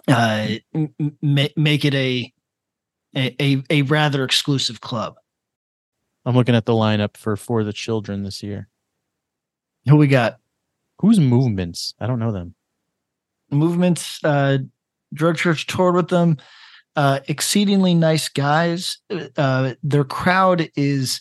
uh, 0.09 0.49
m- 0.75 0.95
make 1.57 1.85
it 1.85 1.95
a, 1.95 2.33
a 3.17 3.37
a 3.41 3.63
a 3.71 3.83
rather 3.83 4.25
exclusive 4.25 4.81
club. 4.81 5.15
I'm 6.25 6.35
looking 6.37 6.55
at 6.55 6.67
the 6.67 6.73
lineup 6.73 7.17
for 7.17 7.37
For 7.37 7.65
the 7.65 7.73
Children 7.73 8.23
this 8.23 8.43
year. 8.43 8.69
Who 9.89 9.97
we 9.97 10.07
got? 10.07 10.39
Who's 11.01 11.19
movements? 11.19 11.95
I 11.99 12.07
don't 12.07 12.21
know 12.21 12.31
them. 12.33 12.55
movements 13.51 14.23
uh 14.25 14.59
drug 15.13 15.37
church 15.37 15.67
toured 15.67 15.95
with 15.95 16.09
them 16.09 16.37
uh 16.97 17.21
exceedingly 17.29 17.95
nice 17.95 18.29
guys 18.29 18.99
uh 19.37 19.75
their 19.83 20.05
crowd 20.05 20.71
is 20.77 21.21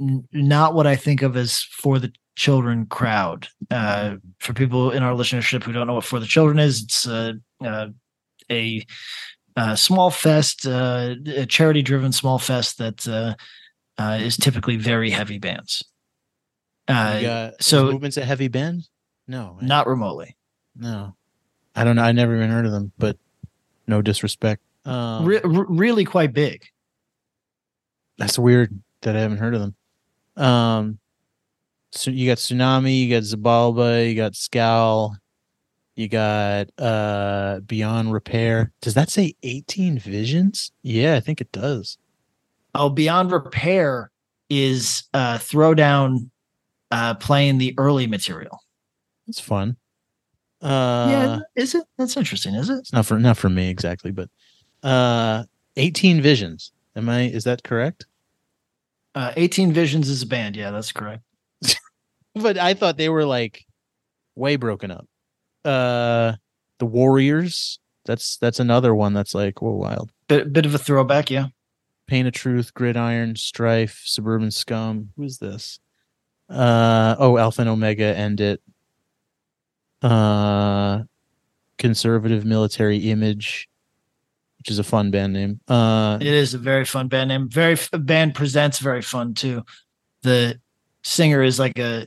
n- 0.00 0.26
not 0.32 0.74
what 0.74 0.86
i 0.86 0.96
think 0.96 1.20
of 1.22 1.36
as 1.36 1.62
for 1.62 1.98
the 1.98 2.10
children 2.38 2.86
crowd 2.86 3.48
uh 3.72 4.14
for 4.38 4.52
people 4.54 4.92
in 4.92 5.02
our 5.02 5.12
listenership 5.12 5.64
who 5.64 5.72
don't 5.72 5.88
know 5.88 5.94
what 5.94 6.04
for 6.04 6.20
the 6.20 6.26
children 6.26 6.60
is 6.60 6.82
it's 6.84 7.06
uh, 7.08 7.32
uh 7.64 7.88
a 8.48 8.86
uh, 9.56 9.74
small 9.74 10.08
fest 10.08 10.64
uh 10.64 11.16
a 11.26 11.44
charity 11.46 11.82
driven 11.82 12.12
small 12.12 12.38
fest 12.38 12.78
that 12.78 13.08
uh, 13.08 13.34
uh 14.00 14.18
is 14.20 14.36
typically 14.36 14.76
very 14.76 15.10
heavy 15.10 15.38
bands 15.38 15.82
uh 16.86 17.20
got- 17.20 17.62
so- 17.62 17.90
movements 17.90 18.16
a 18.16 18.24
heavy 18.24 18.46
band? 18.48 18.88
No, 19.26 19.58
not 19.60 19.88
remotely 19.88 20.36
No, 20.76 21.16
I 21.74 21.82
don't 21.84 21.96
know. 21.96 22.02
I 22.02 22.12
never 22.12 22.36
even 22.36 22.50
heard 22.50 22.64
of 22.66 22.72
them, 22.72 22.92
but 22.98 23.18
no 23.86 24.00
disrespect. 24.00 24.62
Um, 24.86 25.26
re- 25.26 25.40
really 25.44 26.04
quite 26.04 26.32
big 26.32 26.64
that's 28.16 28.38
weird 28.38 28.80
that 29.02 29.16
I 29.16 29.20
haven't 29.20 29.38
heard 29.38 29.54
of 29.54 29.60
them. 29.60 29.74
Um, 30.36 30.98
so 31.92 32.10
you 32.10 32.28
got 32.28 32.38
tsunami, 32.38 33.04
you 33.04 33.10
got 33.10 33.22
Xibalba, 33.22 34.08
you 34.08 34.14
got 34.14 34.36
Scowl, 34.36 35.16
you 35.96 36.08
got 36.08 36.68
uh 36.78 37.60
Beyond 37.60 38.12
Repair. 38.12 38.72
Does 38.80 38.94
that 38.94 39.10
say 39.10 39.34
18 39.42 39.98
Visions? 39.98 40.72
Yeah, 40.82 41.16
I 41.16 41.20
think 41.20 41.40
it 41.40 41.50
does. 41.52 41.98
Oh, 42.74 42.88
Beyond 42.88 43.32
Repair 43.32 44.10
is 44.48 45.04
uh 45.14 45.38
Throwdown 45.38 46.30
uh 46.90 47.14
playing 47.14 47.58
the 47.58 47.74
early 47.78 48.06
material. 48.06 48.60
It's 49.26 49.40
fun. 49.40 49.76
Uh, 50.60 51.06
yeah, 51.10 51.38
is 51.54 51.74
it? 51.74 51.84
That's 51.98 52.16
interesting, 52.16 52.54
is 52.54 52.68
it? 52.68 52.78
it's 52.78 52.92
not 52.92 53.06
for 53.06 53.18
not 53.18 53.36
for 53.36 53.48
me 53.48 53.68
exactly, 53.68 54.10
but 54.10 54.28
uh, 54.82 55.44
18 55.76 56.20
Visions. 56.20 56.72
Am 56.96 57.08
I? 57.08 57.28
Is 57.28 57.44
that 57.44 57.62
correct? 57.62 58.06
Uh 59.14 59.32
18 59.36 59.72
Visions 59.72 60.08
is 60.08 60.22
a 60.22 60.26
band. 60.26 60.56
Yeah, 60.56 60.70
that's 60.70 60.92
correct. 60.92 61.22
But 62.42 62.58
I 62.58 62.74
thought 62.74 62.96
they 62.96 63.08
were 63.08 63.24
like 63.24 63.64
way 64.34 64.56
broken 64.56 64.90
up. 64.90 65.06
Uh 65.64 66.34
the 66.78 66.86
Warriors. 66.86 67.78
That's 68.06 68.36
that's 68.38 68.60
another 68.60 68.94
one 68.94 69.12
that's 69.12 69.34
like 69.34 69.60
whoa 69.60 69.72
wild. 69.72 70.10
Bit 70.28 70.52
bit 70.52 70.66
of 70.66 70.74
a 70.74 70.78
throwback, 70.78 71.30
yeah. 71.30 71.46
Pain 72.06 72.26
of 72.26 72.32
Truth, 72.32 72.72
Gridiron, 72.72 73.36
Strife, 73.36 74.02
Suburban 74.04 74.50
Scum. 74.50 75.10
Who's 75.16 75.38
this? 75.38 75.78
Uh 76.48 77.16
oh, 77.18 77.36
Alpha 77.36 77.60
and 77.62 77.68
Omega 77.70 78.16
end 78.16 78.40
it. 78.40 78.62
Uh 80.02 81.02
Conservative 81.76 82.44
Military 82.44 83.10
Image, 83.10 83.68
which 84.58 84.70
is 84.70 84.78
a 84.78 84.84
fun 84.84 85.10
band 85.10 85.32
name. 85.32 85.60
Uh 85.68 86.18
It 86.20 86.26
is 86.26 86.54
a 86.54 86.58
very 86.58 86.84
fun 86.84 87.08
band 87.08 87.28
name. 87.28 87.48
Very 87.48 87.74
f- 87.74 87.90
band 87.92 88.34
presents 88.34 88.78
very 88.78 89.02
fun 89.02 89.34
too. 89.34 89.64
The 90.22 90.60
singer 91.02 91.42
is 91.42 91.58
like 91.58 91.78
a 91.78 92.06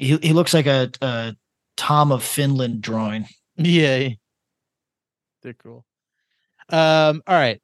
he, 0.00 0.16
he 0.18 0.32
looks 0.32 0.52
like 0.54 0.66
a, 0.66 0.90
a 1.02 1.36
Tom 1.76 2.10
of 2.12 2.22
Finland 2.24 2.80
drawing. 2.82 3.26
Yeah. 3.56 4.08
They're 5.42 5.54
cool. 5.54 5.84
Um, 6.68 7.22
all 7.26 7.34
right. 7.34 7.60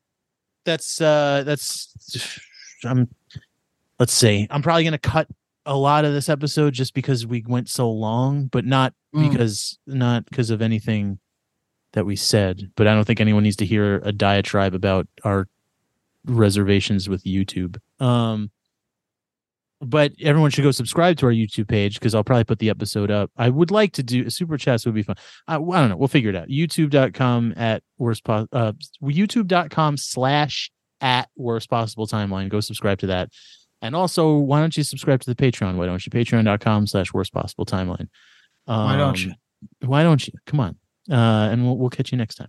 That's 0.65 1.01
uh 1.01 1.43
that's 1.47 1.95
I'm 2.85 3.09
let's 3.99 4.13
see. 4.13 4.47
I'm 4.51 4.63
probably 4.63 4.85
gonna 4.85 4.99
cut 4.99 5.29
a 5.65 5.77
lot 5.77 6.05
of 6.05 6.13
this 6.13 6.29
episode 6.29 6.75
just 6.75 6.93
because 6.95 7.27
we 7.27 7.43
went 7.47 7.69
so 7.69 7.91
long, 7.91 8.47
but 8.47 8.65
not 8.65 8.93
Mm. 9.15 9.31
because 9.31 9.79
not 9.87 10.27
because 10.27 10.51
of 10.51 10.61
anything 10.61 11.19
that 11.93 12.05
we 12.05 12.17
said. 12.17 12.71
But 12.77 12.87
I 12.87 12.95
don't 12.95 13.05
think 13.07 13.21
anyone 13.21 13.45
needs 13.45 13.57
to 13.57 13.65
hear 13.67 14.01
a 14.05 14.13
diatribe 14.13 14.75
about 14.75 15.07
our 15.25 15.49
reservations 16.27 17.09
with 17.09 17.25
YouTube. 17.25 17.79
Um 18.01 18.51
but 19.81 20.13
everyone 20.23 20.51
should 20.51 20.63
go 20.63 20.71
subscribe 20.71 21.17
to 21.19 21.27
our 21.27 21.33
YouTube 21.33 21.69
page 21.69 21.99
because 21.99 22.15
I'll 22.15 22.25
probably 22.25 22.45
put 22.45 22.59
the 22.59 22.71
episode 22.71 23.11
up. 23.11 23.31
I 23.37 23.51
would 23.51 23.71
like 23.71 23.93
to 23.93 24.03
do 24.03 24.31
super 24.31 24.57
chats 24.57 24.87
would 24.87 24.95
be 24.95 25.03
fun. 25.03 25.17
I, 25.47 25.57
I 25.57 25.59
don't 25.59 25.91
know. 25.91 25.97
We'll 25.97 26.09
figure 26.09 26.31
it 26.31 26.37
out. 26.37 26.49
YouTube.com 26.49 27.55
at 27.57 27.83
worst 27.99 28.25
po- 28.25 28.49
uh 28.53 28.73
YouTube.com 29.03 29.97
slash 29.97 30.71
at 31.01 31.29
worst 31.37 31.69
possible 31.69 32.07
timeline. 32.07 32.49
Go 32.49 32.61
subscribe 32.61 32.99
to 33.01 33.07
that. 33.09 33.31
And 33.83 33.95
also, 33.95 34.37
why 34.37 34.61
don't 34.61 34.77
you 34.77 34.83
subscribe 34.83 35.21
to 35.21 35.33
the 35.33 35.37
Patreon? 35.37 35.77
Why 35.77 35.87
don't 35.87 36.05
you? 36.05 36.11
Patreon.com 36.11 36.87
slash 36.87 37.13
worst 37.13 37.33
possible 37.33 37.67
timeline. 37.67 38.09
Um, 38.67 38.85
Why 38.85 38.97
don't 38.97 39.25
you? 39.25 39.33
Why 39.85 40.03
don't 40.03 40.27
you? 40.27 40.33
Come 40.47 40.61
on. 40.61 40.77
Uh, 41.11 41.51
and 41.51 41.65
we'll 41.65 41.77
we'll 41.77 41.91
catch 41.91 42.11
you 42.11 42.19
next 42.19 42.37
time. 42.37 42.49